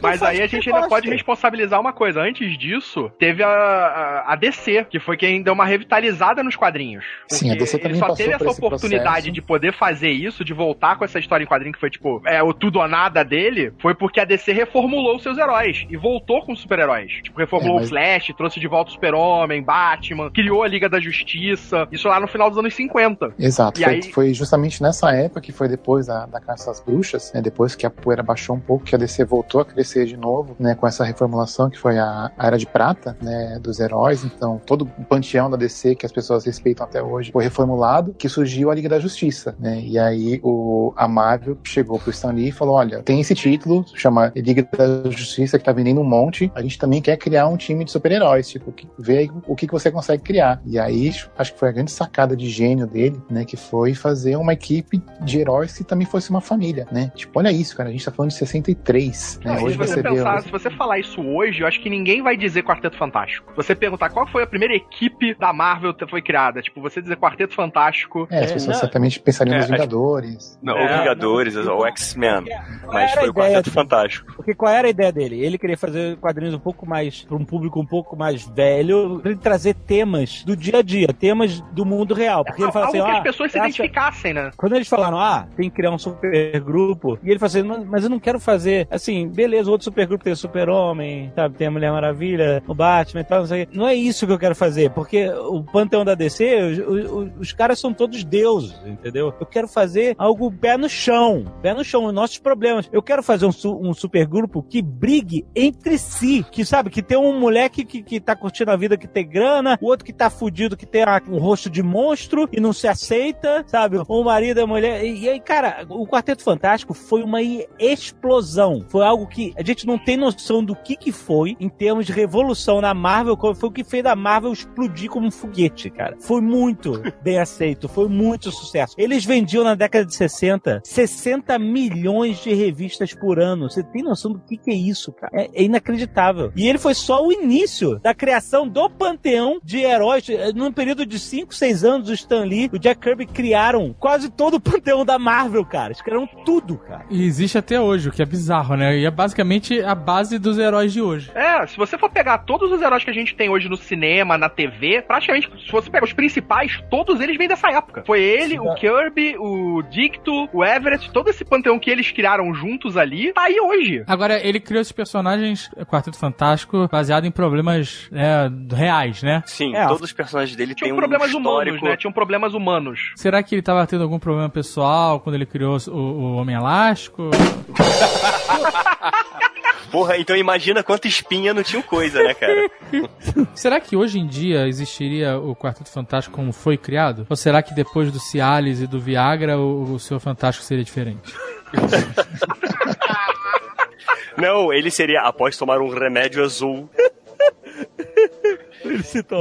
Mas 0.00 0.22
aí 0.22 0.42
a 0.42 0.46
gente 0.46 0.68
ainda 0.68 0.80
gosta. 0.80 0.88
pode 0.88 1.10
responsabilizar 1.10 1.80
uma 1.80 1.92
coisa. 1.92 2.20
Antes 2.20 2.56
disso, 2.58 3.10
teve 3.18 3.42
a, 3.42 3.48
a, 3.48 4.32
a 4.32 4.36
DC, 4.36 4.84
que 4.90 5.00
foi 5.04 5.16
quem 5.16 5.42
deu 5.42 5.52
uma 5.52 5.64
revitalizada 5.64 6.42
nos 6.42 6.56
quadrinhos. 6.56 7.04
Sim, 7.28 7.50
a 7.50 7.54
DC 7.54 7.78
também 7.78 7.98
ele 7.98 8.06
só 8.06 8.14
teve 8.14 8.32
essa 8.32 8.50
oportunidade 8.50 9.04
processo. 9.04 9.32
de 9.32 9.42
poder 9.42 9.72
fazer 9.72 10.10
isso, 10.10 10.44
de 10.44 10.52
voltar 10.52 10.96
com 10.96 11.04
essa 11.04 11.18
história 11.18 11.44
em 11.44 11.46
quadrinho 11.46 11.72
que 11.72 11.80
foi 11.80 11.90
tipo, 11.90 12.22
é 12.26 12.42
o 12.42 12.52
tudo 12.52 12.78
ou 12.78 12.88
nada 12.88 13.22
dele, 13.24 13.72
foi 13.80 13.94
porque 13.94 14.20
a 14.20 14.24
DC 14.24 14.52
reformulou 14.52 15.16
os 15.16 15.22
seus 15.22 15.38
heróis 15.38 15.86
e 15.88 15.96
voltou 15.96 16.42
com 16.44 16.54
super-heróis. 16.56 17.12
Tipo, 17.22 17.38
reformulou 17.38 17.76
É, 17.78 17.80
mas- 17.80 17.86
o 17.86 17.90
Flash, 17.90 18.34
trouxe 18.36 18.60
de 18.60 18.66
volta 18.68 18.90
o 18.90 18.94
Super-Homem, 18.94 19.62
Batman, 19.62 20.30
criou 20.30 20.62
a 20.62 20.68
Liga 20.68 20.88
da 20.88 21.00
Justiça, 21.00 21.86
isso 21.90 22.08
lá 22.08 22.20
no 22.20 22.26
final 22.28 22.48
dos 22.50 22.58
anos 22.58 22.74
50. 22.74 23.34
Exato, 23.38 23.80
E 23.80 23.84
foi, 23.84 23.92
aí- 23.94 24.02
foi 24.12 24.34
justamente 24.34 24.82
nessa 24.82 25.10
época 25.12 25.40
que 25.40 25.52
foi 25.52 25.68
depois 25.68 26.06
da, 26.06 26.26
da 26.26 26.40
Caça 26.40 26.70
às 26.70 26.80
Bruxas, 26.80 27.32
né, 27.34 27.40
depois 27.42 27.74
que 27.74 27.86
a 27.86 27.90
poeira 27.90 28.22
baixou 28.22 28.56
um 28.56 28.60
pouco, 28.60 28.84
que 28.84 28.94
a 28.94 28.98
DC 28.98 29.24
voltou 29.24 29.60
a 29.60 29.64
crescer 29.64 30.06
de 30.06 30.16
novo, 30.16 30.56
né, 30.58 30.74
com 30.74 30.86
essa 30.86 31.04
reformulação 31.04 31.68
que 31.70 31.78
foi 31.78 31.98
a, 31.98 32.30
a 32.36 32.46
Era 32.46 32.58
de 32.58 32.66
Prata, 32.66 33.16
né, 33.22 33.58
dos 33.60 33.80
heróis, 33.80 34.24
então 34.24 34.60
todo 34.64 34.88
panteão 35.02 35.50
da 35.50 35.56
DC 35.56 35.94
que 35.94 36.06
as 36.06 36.12
pessoas 36.12 36.44
respeitam 36.44 36.86
até 36.86 37.02
hoje 37.02 37.32
foi 37.32 37.44
reformulado, 37.44 38.14
que 38.14 38.28
surgiu 38.28 38.70
a 38.70 38.74
Liga 38.74 38.88
da 38.88 38.98
Justiça, 38.98 39.56
né, 39.58 39.80
e 39.84 39.98
aí 39.98 40.40
o, 40.42 40.92
a 40.96 41.08
Marvel 41.08 41.58
chegou 41.64 41.98
pro 41.98 42.10
Stan 42.10 42.32
Lee 42.32 42.48
e 42.48 42.52
falou, 42.52 42.74
olha, 42.76 43.02
tem 43.02 43.20
esse 43.20 43.34
título, 43.34 43.84
chama 43.94 44.32
Liga 44.36 44.66
da 44.76 45.10
Justiça, 45.10 45.58
que 45.58 45.64
tá 45.64 45.72
vendendo 45.72 46.00
um 46.00 46.04
monte, 46.04 46.50
a 46.54 46.62
gente 46.62 46.78
também 46.78 47.00
quer 47.00 47.16
criar 47.16 47.48
um 47.48 47.56
time 47.56 47.84
de 47.84 47.90
super-heróis, 47.90 48.48
tipo, 48.48 48.70
que- 48.72 48.88
vê 48.98 49.18
aí 49.18 49.30
o 49.46 49.54
que, 49.56 49.66
que 49.66 49.72
você 49.72 49.90
consegue 49.90 50.22
criar. 50.22 50.60
E 50.66 50.78
aí, 50.78 51.12
acho 51.38 51.52
que 51.52 51.58
foi 51.58 51.68
a 51.68 51.72
grande 51.72 51.90
sacada 51.90 52.36
de 52.36 52.48
gênio 52.48 52.86
dele, 52.86 53.20
né, 53.30 53.44
que 53.44 53.56
foi 53.56 53.94
fazer 53.94 54.36
uma 54.36 54.52
equipe 54.52 55.02
de 55.22 55.38
heróis 55.40 55.76
que 55.76 55.84
também 55.84 56.06
fosse 56.06 56.30
uma 56.30 56.40
família, 56.40 56.86
né? 56.92 57.10
Tipo, 57.14 57.38
olha 57.38 57.50
isso, 57.52 57.76
cara, 57.76 57.88
a 57.88 57.92
gente 57.92 58.04
tá 58.04 58.10
falando 58.10 58.30
de 58.30 58.36
63, 58.36 59.40
né? 59.44 59.54
Não, 59.56 59.62
Hoje 59.64 59.72
se 59.72 59.78
você 59.78 59.94
você 59.94 60.02
vê... 60.02 60.08
pensar, 60.10 60.42
se 60.42 60.50
você 60.50 60.70
falar 60.70 60.98
isso 60.98 61.20
hoje, 61.22 61.60
eu 61.62 61.66
acho 61.66 61.80
que 61.80 61.88
ninguém 61.90 62.22
vai 62.22 62.36
dizer 62.36 62.62
Quarteto 62.62 62.96
Fantástico. 62.96 63.50
Se 63.50 63.56
você 63.56 63.74
perguntar 63.74 64.10
qual 64.10 64.26
foi 64.26 64.42
a 64.42 64.46
primeira 64.46 64.73
equipe 64.74 65.34
da 65.34 65.52
Marvel 65.52 65.94
foi 66.08 66.20
criada, 66.22 66.60
tipo, 66.62 66.80
você 66.80 67.00
dizer 67.00 67.16
Quarteto 67.16 67.54
Fantástico. 67.54 68.26
É, 68.30 68.44
as 68.44 68.52
pessoas 68.52 68.78
certamente 68.78 69.20
pensariam 69.20 69.54
É, 69.54 69.58
nos 69.58 69.68
Vingadores. 69.70 70.58
Não, 70.62 70.76
É, 70.76 70.98
Vingadores, 70.98 71.54
não, 71.54 71.78
o 71.78 71.86
X-Men. 71.86 72.44
Mas 72.86 73.12
foi 73.12 73.28
o 73.28 73.34
Quarteto? 73.34 73.70
Fantástico. 73.70 74.32
Porque 74.36 74.54
qual 74.54 74.72
era 74.72 74.86
a 74.86 74.90
ideia 74.90 75.12
dele? 75.12 75.44
Ele 75.44 75.58
queria 75.58 75.76
fazer 75.76 76.16
quadrinhos 76.18 76.54
um 76.54 76.58
pouco 76.58 76.86
mais 76.88 77.22
para 77.22 77.36
um 77.36 77.44
público 77.44 77.80
um 77.80 77.86
pouco 77.86 78.16
mais 78.16 78.46
velho, 78.46 79.20
pra 79.20 79.30
ele 79.30 79.40
trazer 79.40 79.74
temas 79.74 80.42
do 80.44 80.56
dia 80.56 80.78
a 80.78 80.82
dia, 80.82 81.08
temas 81.08 81.60
do 81.72 81.84
mundo 81.84 82.14
real. 82.14 82.44
Porque 82.44 82.62
ele 82.62 82.72
fala 82.72 82.86
algo 82.86 82.98
assim, 82.98 83.06
que 83.06 83.10
ah, 83.12 83.18
as 83.18 83.22
pessoas 83.24 83.52
se 83.52 83.58
essa- 83.58 83.66
identificassem, 83.66 84.34
né? 84.34 84.50
Quando 84.56 84.74
eles 84.76 84.88
falaram, 84.88 85.18
ah, 85.18 85.46
tem 85.56 85.68
que 85.70 85.76
criar 85.76 85.90
um 85.90 85.98
super 85.98 86.60
grupo, 86.60 87.18
e 87.22 87.30
ele 87.30 87.38
falou 87.38 87.48
assim, 87.48 87.84
"Mas- 87.88 88.04
eu 88.04 88.10
não 88.10 88.18
quero 88.20 88.38
fazer, 88.40 88.86
assim, 88.90 89.28
beleza, 89.28 89.68
o 89.68 89.72
outro 89.72 89.84
super 89.84 90.06
grupo 90.06 90.24
tem 90.24 90.32
o 90.32 90.36
Super-Homem, 90.36 91.32
sabe, 91.34 91.56
tem 91.56 91.66
a 91.66 91.70
Mulher 91.70 91.90
Maravilha, 91.92 92.62
o 92.66 92.74
Batman 92.74 93.20
e 93.20 93.24
tal, 93.24 93.40
não 93.40 93.46
sei. 93.46 93.68
Não 93.72 93.86
é 93.88 93.94
isso 93.94 94.26
que 94.26 94.32
eu 94.32 94.38
quero 94.38 94.54
fazer, 94.54 94.63
porque 94.94 95.28
o 95.28 95.62
panteão 95.62 96.04
da 96.04 96.14
DC, 96.14 96.56
os, 96.62 96.78
os- 96.78 97.30
os 97.40 97.52
caras 97.52 97.78
são 97.78 97.92
todos 97.92 98.24
deuses, 98.24 98.74
entendeu? 98.86 99.32
Eu 99.40 99.46
quero 99.46 99.68
fazer 99.68 100.14
algo 100.18 100.50
pé 100.52 100.76
no 100.76 100.88
chão, 100.88 101.44
pé 101.62 101.74
no 101.74 101.84
chão, 101.84 102.04
os 102.06 102.12
nossos 102.14 102.38
problemas. 102.38 102.88
Eu 102.92 103.02
quero 103.02 103.22
fazer 103.22 103.46
um, 103.46 103.50
um 103.88 103.94
super 103.94 104.26
grupo 104.26 104.62
que 104.62 104.80
brigue 104.82 105.44
entre 105.54 105.98
si, 105.98 106.44
que 106.50 106.64
sabe, 106.64 106.90
que 106.90 107.02
tem 107.02 107.18
um 107.18 107.38
moleque 107.38 107.84
que, 107.84 108.02
que 108.02 108.20
tá 108.20 108.34
curtindo 108.36 108.70
a 108.70 108.76
vida, 108.76 108.96
que 108.96 109.06
tem 109.08 109.26
grana, 109.28 109.78
o 109.80 109.86
outro 109.86 110.04
que 110.04 110.12
tá 110.12 110.30
fudido, 110.30 110.76
que 110.76 110.86
tem 110.86 111.04
um 111.28 111.38
rosto 111.38 111.68
de 111.68 111.82
monstro 111.82 112.48
e 112.52 112.60
não 112.60 112.72
se 112.72 112.86
aceita, 112.88 113.64
sabe? 113.66 114.00
O 114.08 114.24
marido 114.24 114.60
a 114.60 114.66
mulher. 114.66 115.04
E, 115.04 115.20
e 115.24 115.28
aí, 115.28 115.40
cara, 115.40 115.84
o 115.88 116.06
Quarteto 116.06 116.42
Fantástico 116.42 116.94
foi 116.94 117.22
uma 117.22 117.40
explosão. 117.78 118.84
Foi 118.88 119.04
algo 119.04 119.26
que 119.26 119.52
a 119.56 119.62
gente 119.62 119.86
não 119.86 119.98
tem 119.98 120.16
noção 120.16 120.64
do 120.64 120.74
que 120.74 120.96
que 120.96 121.12
foi 121.12 121.56
em 121.60 121.68
termos 121.68 122.06
de 122.06 122.12
revolução 122.12 122.80
na 122.80 122.94
Marvel, 122.94 123.36
foi 123.54 123.68
o 123.68 123.72
que 123.72 123.84
fez 123.84 124.04
a 124.06 124.14
Marvel 124.16 124.53
explodir 124.54 125.10
como 125.10 125.26
um 125.26 125.30
foguete, 125.30 125.90
cara. 125.90 126.16
Foi 126.20 126.40
muito 126.40 127.02
bem 127.22 127.38
aceito, 127.38 127.88
foi 127.88 128.08
muito 128.08 128.50
sucesso. 128.50 128.94
Eles 128.98 129.24
vendiam 129.24 129.64
na 129.64 129.74
década 129.74 130.04
de 130.04 130.14
60 130.14 130.80
60 130.84 131.58
milhões 131.58 132.42
de 132.42 132.54
revistas 132.54 133.12
por 133.14 133.38
ano. 133.38 133.68
Você 133.68 133.82
tem 133.82 134.02
noção 134.02 134.32
do 134.32 134.38
que 134.40 134.56
que 134.56 134.70
é 134.70 134.74
isso, 134.74 135.12
cara? 135.12 135.30
É, 135.34 135.50
é 135.54 135.62
inacreditável. 135.64 136.52
E 136.56 136.66
ele 136.68 136.78
foi 136.78 136.94
só 136.94 137.24
o 137.24 137.32
início 137.32 137.98
da 138.00 138.14
criação 138.14 138.68
do 138.68 138.88
panteão 138.88 139.60
de 139.62 139.78
heróis. 139.80 140.28
Eh, 140.28 140.52
Num 140.54 140.72
período 140.72 141.04
de 141.04 141.18
5, 141.18 141.54
6 141.54 141.84
anos, 141.84 142.08
o 142.08 142.12
Stan 142.14 142.44
Lee, 142.44 142.70
o 142.72 142.78
Jack 142.78 143.00
Kirby 143.00 143.26
criaram 143.26 143.94
quase 143.98 144.30
todo 144.30 144.54
o 144.54 144.60
panteão 144.60 145.04
da 145.04 145.18
Marvel, 145.18 145.64
cara. 145.64 145.88
Eles 145.88 146.00
criaram 146.02 146.26
tudo, 146.44 146.76
cara. 146.78 147.04
E 147.10 147.24
existe 147.24 147.58
até 147.58 147.80
hoje, 147.80 148.08
o 148.08 148.12
que 148.12 148.22
é 148.22 148.26
bizarro, 148.26 148.76
né? 148.76 148.96
E 148.98 149.04
é 149.04 149.10
basicamente 149.10 149.82
a 149.82 149.94
base 149.94 150.38
dos 150.38 150.58
heróis 150.58 150.92
de 150.92 151.02
hoje. 151.02 151.30
É, 151.34 151.66
se 151.66 151.76
você 151.76 151.98
for 151.98 152.10
pegar 152.10 152.38
todos 152.38 152.70
os 152.70 152.80
heróis 152.80 153.04
que 153.04 153.10
a 153.10 153.14
gente 153.14 153.34
tem 153.34 153.48
hoje 153.50 153.68
no 153.68 153.76
cinema, 153.76 154.38
na 154.44 154.48
TV, 154.48 155.02
praticamente, 155.02 155.50
se 155.64 155.72
você 155.72 155.90
pegar 155.90 156.04
os 156.04 156.12
principais, 156.12 156.82
todos 156.90 157.20
eles 157.20 157.36
vêm 157.36 157.48
dessa 157.48 157.70
época. 157.70 158.02
Foi 158.06 158.20
ele, 158.20 158.58
o 158.58 158.74
Kirby, 158.74 159.36
o 159.38 159.82
Dicto, 159.82 160.48
o 160.52 160.64
Everett, 160.64 161.10
todo 161.10 161.28
esse 161.28 161.44
panteão 161.44 161.78
que 161.78 161.90
eles 161.90 162.10
criaram 162.10 162.54
juntos 162.54 162.96
ali, 162.96 163.32
tá 163.32 163.42
aí 163.42 163.58
hoje. 163.58 164.04
Agora, 164.06 164.38
ele 164.46 164.60
criou 164.60 164.80
esses 164.80 164.92
personagens, 164.92 165.70
Quarteto 165.86 166.18
Fantástico, 166.18 166.88
baseado 166.90 167.24
em 167.24 167.30
problemas 167.30 168.08
é, 168.12 168.50
reais, 168.74 169.22
né? 169.22 169.42
Sim, 169.46 169.74
É, 169.74 169.86
todos 169.86 170.02
os 170.02 170.12
personagens 170.12 170.56
dele 170.56 170.74
têm 170.74 170.84
Tinham 170.84 170.96
um 170.96 170.98
problemas 170.98 171.28
histórico... 171.28 171.50
humanos, 171.50 171.82
né? 171.82 171.96
Tinham 171.96 172.12
problemas 172.12 172.54
humanos. 172.54 173.12
Será 173.16 173.42
que 173.42 173.54
ele 173.54 173.62
tava 173.62 173.86
tendo 173.86 174.02
algum 174.02 174.18
problema 174.18 174.48
pessoal 174.50 175.20
quando 175.20 175.36
ele 175.36 175.46
criou 175.46 175.76
o, 175.88 175.90
o 175.90 176.36
Homem 176.36 176.54
Elástico? 176.54 177.30
Porra, 179.94 180.18
então 180.18 180.36
imagina 180.36 180.82
quanta 180.82 181.06
espinha 181.06 181.54
não 181.54 181.62
tinha 181.62 181.80
coisa, 181.80 182.20
né, 182.20 182.34
cara? 182.34 182.68
será 183.54 183.78
que 183.78 183.94
hoje 183.94 184.18
em 184.18 184.26
dia 184.26 184.66
existiria 184.66 185.38
o 185.38 185.54
Quarteto 185.54 185.88
Fantástico 185.88 186.34
como 186.34 186.52
foi 186.52 186.76
criado? 186.76 187.24
Ou 187.30 187.36
será 187.36 187.62
que 187.62 187.72
depois 187.72 188.10
do 188.10 188.18
Cialis 188.18 188.80
e 188.80 188.88
do 188.88 188.98
Viagra 188.98 189.56
o, 189.56 189.92
o 189.92 189.98
Senhor 190.00 190.18
Fantástico 190.18 190.66
seria 190.66 190.82
diferente? 190.82 191.32
Não, 194.36 194.72
ele 194.72 194.90
seria 194.90 195.20
após 195.20 195.56
tomar 195.56 195.80
um 195.80 195.88
remédio 195.88 196.42
azul. 196.42 196.90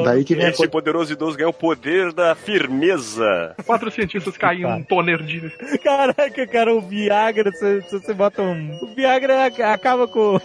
Daí 0.03 0.23
que 0.23 0.35
vem 0.35 0.45
a 0.45 0.49
Esse 0.49 0.67
poderoso 0.67 1.13
idoso 1.13 1.37
ganhou 1.37 1.51
o 1.51 1.53
poder 1.53 2.13
da 2.13 2.35
firmeza. 2.35 3.55
Quatro 3.65 3.91
cientistas 3.91 4.37
caem 4.37 4.65
um 4.65 4.83
toner 4.83 5.21
de. 5.23 5.49
Caraca, 5.83 6.47
cara, 6.47 6.73
o 6.73 6.81
Viagra, 6.81 7.51
se, 7.51 7.81
se 7.83 7.99
você 7.99 8.13
bota 8.13 8.41
um. 8.41 8.77
O 8.81 8.95
Viagra 8.95 9.45
acaba 9.45 10.07
com. 10.07 10.39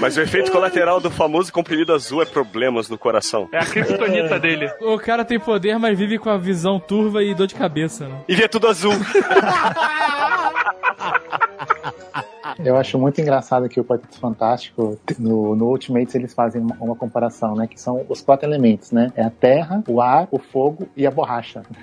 Mas 0.00 0.16
o 0.16 0.20
efeito 0.20 0.50
colateral 0.50 1.00
do 1.00 1.10
famoso 1.10 1.52
comprimido 1.52 1.92
azul 1.92 2.22
é 2.22 2.24
problemas 2.24 2.88
no 2.88 2.98
coração. 2.98 3.48
É 3.52 3.58
a 3.58 3.66
criptonita 3.66 4.38
dele. 4.38 4.70
O 4.80 4.98
cara 4.98 5.24
tem 5.24 5.38
poder, 5.38 5.78
mas 5.78 5.98
vive 5.98 6.18
com 6.18 6.30
a 6.30 6.38
visão 6.38 6.78
turva 6.78 7.22
e 7.22 7.34
dor 7.34 7.46
de 7.46 7.54
cabeça, 7.54 8.08
né? 8.08 8.20
E 8.28 8.34
vê 8.34 8.48
tudo 8.48 8.68
azul. 8.68 8.92
Eu 12.64 12.76
acho 12.76 12.98
muito 12.98 13.20
engraçado 13.20 13.68
que 13.68 13.80
o 13.80 13.84
Quarteto 13.84 14.18
Fantástico, 14.18 14.98
no, 15.18 15.54
no 15.56 15.66
Ultimates, 15.66 16.14
eles 16.14 16.32
fazem 16.34 16.62
uma, 16.62 16.76
uma 16.80 16.96
comparação, 16.96 17.54
né? 17.54 17.66
Que 17.66 17.80
são 17.80 18.04
os 18.08 18.20
quatro 18.20 18.48
elementos, 18.48 18.92
né? 18.92 19.12
É 19.16 19.22
a 19.22 19.30
terra, 19.30 19.82
o 19.88 20.00
ar, 20.00 20.28
o 20.30 20.38
fogo 20.38 20.88
e 20.96 21.06
a 21.06 21.10
borracha. 21.10 21.62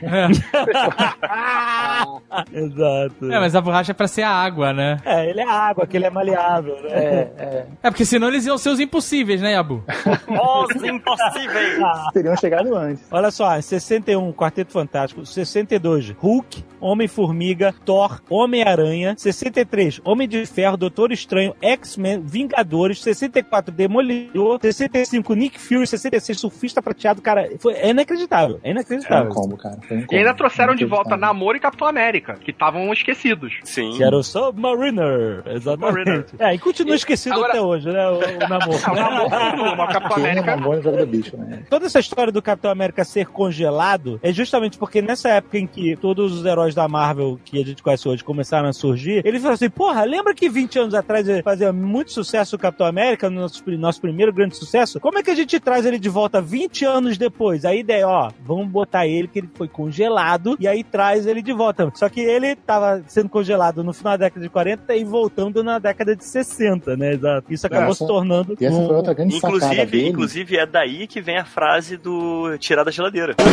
Exato. 2.52 3.32
É, 3.32 3.40
mas 3.40 3.56
a 3.56 3.62
borracha 3.62 3.92
é 3.92 3.94
pra 3.94 4.08
ser 4.08 4.24
a 4.24 4.32
água, 4.32 4.74
né? 4.74 4.98
É, 5.06 5.30
ele 5.30 5.42
é 5.42 5.50
água, 5.50 5.86
que 5.86 5.98
ele 5.98 6.06
é 6.06 6.10
maleável, 6.10 6.76
né? 6.82 6.90
É, 6.90 7.32
é. 7.38 7.66
É, 7.84 7.90
porque 7.90 8.06
senão 8.06 8.28
eles 8.28 8.46
iam 8.46 8.58
ser 8.58 8.70
os 8.70 8.80
impossíveis, 8.80 9.42
né, 9.42 9.54
Yabu? 9.54 9.84
Os 10.30 10.84
impossíveis. 10.84 11.80
Teriam 12.14 12.36
chegado 12.38 12.76
antes. 12.76 13.04
Olha 13.12 13.32
só, 13.32 13.58
em 13.58 13.62
61, 13.62 14.32
Quarteto 14.34 14.72
Fantástico. 14.72 15.26
62, 15.26 16.12
Hulk, 16.12 16.64
Homem-Formiga, 16.80 17.74
Thor, 17.86 18.22
Homem-Aranha. 18.30 19.16
63, 19.18 20.02
Homem 20.04 20.28
de 20.28 20.46
Ferro, 20.46 20.69
Doutor 20.78 21.12
Estranho, 21.12 21.56
X-Men, 21.62 22.22
Vingadores. 22.22 23.02
64, 23.02 23.74
Demolidor. 23.74 24.60
65, 24.62 25.34
Nick 25.34 25.60
Fury. 25.60 25.88
66, 25.88 26.40
Surfista 26.40 26.82
Prateado. 26.82 27.22
Cara, 27.22 27.50
foi, 27.60 27.74
é 27.74 27.90
inacreditável. 27.90 28.58
É 28.58 28.60
Foi 28.62 28.70
um 28.70 28.72
inacreditável. 28.74 29.32
combo, 29.32 29.58
cara. 29.58 29.78
Um 29.92 30.06
E 30.12 30.16
ainda 30.16 30.30
combo. 30.30 30.38
trouxeram 30.38 30.76
de 30.76 30.86
volta 30.86 31.10
Inacreditável. 31.10 31.20
Namor 31.36 31.56
e 31.56 31.60
Capitão 31.60 31.88
América, 31.88 32.34
que 32.36 32.52
estavam 32.52 32.92
esquecidos. 32.94 33.60
Sim. 33.64 33.92
Que 33.98 34.04
era 34.04 34.16
o 34.16 34.24
Submariner. 34.24 35.44
Exatamente. 35.48 35.98
Submariner. 36.00 36.26
É, 36.40 36.54
e 36.56 36.60
continua 36.60 36.96
esquecido 36.96 37.34
Agora- 37.34 37.50
até 37.54 37.62
hoje, 37.62 37.88
né? 37.90 38.08
O, 38.10 38.18
o 38.18 38.20
namoro. 38.50 38.72
O 38.90 38.96
Namor 38.96 39.86
o 39.86 39.88
Capitão 39.94 40.18
é 40.26 40.32
América. 40.32 40.58
do 40.58 41.06
bicho, 41.06 41.38
né? 41.38 41.64
Toda 41.70 41.86
essa 41.86 42.00
história 42.00 42.32
do 42.32 42.42
Capitão 42.42 42.72
América 42.72 43.04
ser 43.04 43.28
congelado 43.28 44.20
é 44.24 44.32
justamente 44.32 44.78
porque 44.78 45.02
nessa 45.02 45.30
época 45.30 45.58
em 45.58 45.68
que 45.68 45.96
todos 45.98 46.34
os 46.40 46.46
heróis 46.46 46.74
da 46.76 46.88
Marvel 46.88 47.40
que 47.44 47.62
a 47.62 47.66
gente 47.66 47.82
conhece 47.82 48.08
hoje 48.08 48.24
começaram 48.24 48.70
a 48.70 48.74
surgir, 48.74 49.22
ele 49.26 49.40
falou 49.40 49.54
assim: 49.54 49.70
porra, 49.70 50.04
lembra 50.04 50.34
que 50.34 50.50
20 50.60 50.78
anos 50.80 50.94
atrás 50.94 51.28
ele 51.28 51.42
fazia 51.42 51.72
muito 51.72 52.12
sucesso 52.12 52.56
o 52.56 52.60
Capitão 52.60 52.86
América, 52.86 53.30
nosso, 53.30 53.64
nosso 53.78 54.02
primeiro 54.02 54.34
grande 54.34 54.58
sucesso, 54.58 55.00
como 55.00 55.18
é 55.18 55.24
que 55.24 55.32
a 55.32 55.36
gente 55.36 55.58
traz 55.60 55.86
ele 55.86 55.98
de 55.98 56.10
volta 56.10 56.42
20 56.42 56.84
anos 56.86 57.18
depois? 57.18 57.64
A 57.64 57.74
ideia, 57.74 58.06
ó, 58.08 58.30
vamos 58.44 58.68
botar 58.68 59.08
ele 59.08 59.28
que 59.30 59.40
ele 59.40 59.50
foi 59.56 59.70
congelado 59.70 60.58
e 60.60 60.68
aí 60.68 60.84
traz 60.84 61.26
ele 61.26 61.42
de 61.42 61.54
volta. 61.54 61.90
Só 61.96 62.10
que 62.10 62.20
ele 62.20 62.56
tava 62.58 63.02
sendo 63.08 63.30
congelado 63.30 63.84
no 63.84 63.94
final 63.94 64.18
da 64.18 64.26
década 64.26 64.42
de 64.42 64.50
40 64.50 64.96
e 64.96 65.04
voltando 65.06 65.64
na 65.64 65.80
década 65.80 66.14
de 66.16 66.26
60, 66.26 66.98
né? 66.98 67.14
Exato. 67.14 67.54
Isso 67.54 67.66
acabou 67.66 67.92
Essa- 67.92 68.00
se 68.00 68.08
tornando 68.08 68.58
E 68.60 68.66
essa 68.66 68.76
um- 68.78 68.86
foi 68.88 68.96
outra 68.98 69.14
grande 69.14 69.38
Inclusive, 69.38 69.86
dele. 69.86 70.08
inclusive, 70.10 70.58
é 70.58 70.66
daí 70.66 71.08
que 71.08 71.22
vem 71.22 71.38
a 71.38 71.46
frase 71.46 71.96
do 71.96 72.58
tirar 72.58 72.84
da 72.84 72.92
geladeira. 72.92 73.34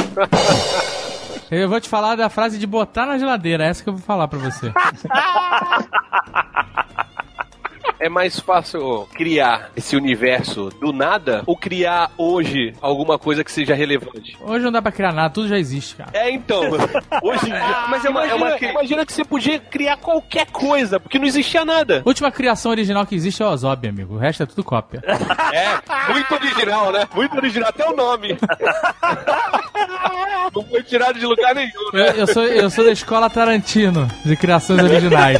Eu 1.48 1.68
vou 1.68 1.80
te 1.80 1.88
falar 1.88 2.16
da 2.16 2.28
frase 2.28 2.58
de 2.58 2.66
botar 2.66 3.06
na 3.06 3.18
geladeira, 3.18 3.64
essa 3.64 3.80
que 3.80 3.88
eu 3.88 3.92
vou 3.92 4.02
falar 4.02 4.26
pra 4.26 4.36
você. 4.36 4.72
É 7.98 8.08
mais 8.08 8.38
fácil 8.38 9.08
criar 9.14 9.70
esse 9.76 9.96
universo 9.96 10.68
do 10.80 10.92
nada 10.92 11.42
ou 11.46 11.56
criar 11.56 12.10
hoje 12.18 12.74
alguma 12.80 13.18
coisa 13.18 13.42
que 13.42 13.50
seja 13.50 13.74
relevante? 13.74 14.36
Hoje 14.40 14.64
não 14.64 14.72
dá 14.72 14.82
pra 14.82 14.92
criar 14.92 15.12
nada, 15.12 15.30
tudo 15.30 15.48
já 15.48 15.58
existe, 15.58 15.96
cara. 15.96 16.10
É, 16.12 16.30
então. 16.30 16.62
Hoje 17.22 17.46
em 17.46 17.52
dia. 17.52 17.86
Mas 17.88 18.04
é 18.04 18.10
uma, 18.10 18.26
é 18.26 18.34
uma, 18.34 18.48
imagina- 18.48 18.70
imagina 18.72 19.06
que 19.06 19.12
você 19.12 19.24
podia 19.24 19.58
criar 19.58 19.96
qualquer 19.96 20.46
coisa, 20.46 21.00
porque 21.00 21.18
não 21.18 21.26
existia 21.26 21.64
nada. 21.64 22.02
A 22.04 22.08
última 22.08 22.30
criação 22.30 22.70
original 22.70 23.06
que 23.06 23.14
existe 23.14 23.42
é 23.42 23.46
o 23.46 23.50
Ozob, 23.50 23.88
amigo. 23.88 24.14
O 24.14 24.18
resto 24.18 24.42
é 24.42 24.46
tudo 24.46 24.62
cópia. 24.64 25.02
É, 25.52 26.12
muito 26.12 26.34
original, 26.34 26.92
né? 26.92 27.08
Muito 27.14 27.36
original, 27.36 27.68
até 27.70 27.88
o 27.88 27.94
nome. 27.96 28.36
Não 30.54 30.62
foi 30.64 30.82
tirado 30.82 31.18
de 31.18 31.24
lugar 31.26 31.54
nenhum, 31.54 31.70
Eu, 31.92 31.98
né? 31.98 32.14
eu 32.16 32.26
sou, 32.26 32.44
eu 32.44 32.70
sou 32.70 32.84
da 32.84 32.90
escola 32.92 33.28
Tarantino, 33.30 34.08
de 34.24 34.36
criações 34.36 34.82
originais. 34.82 35.38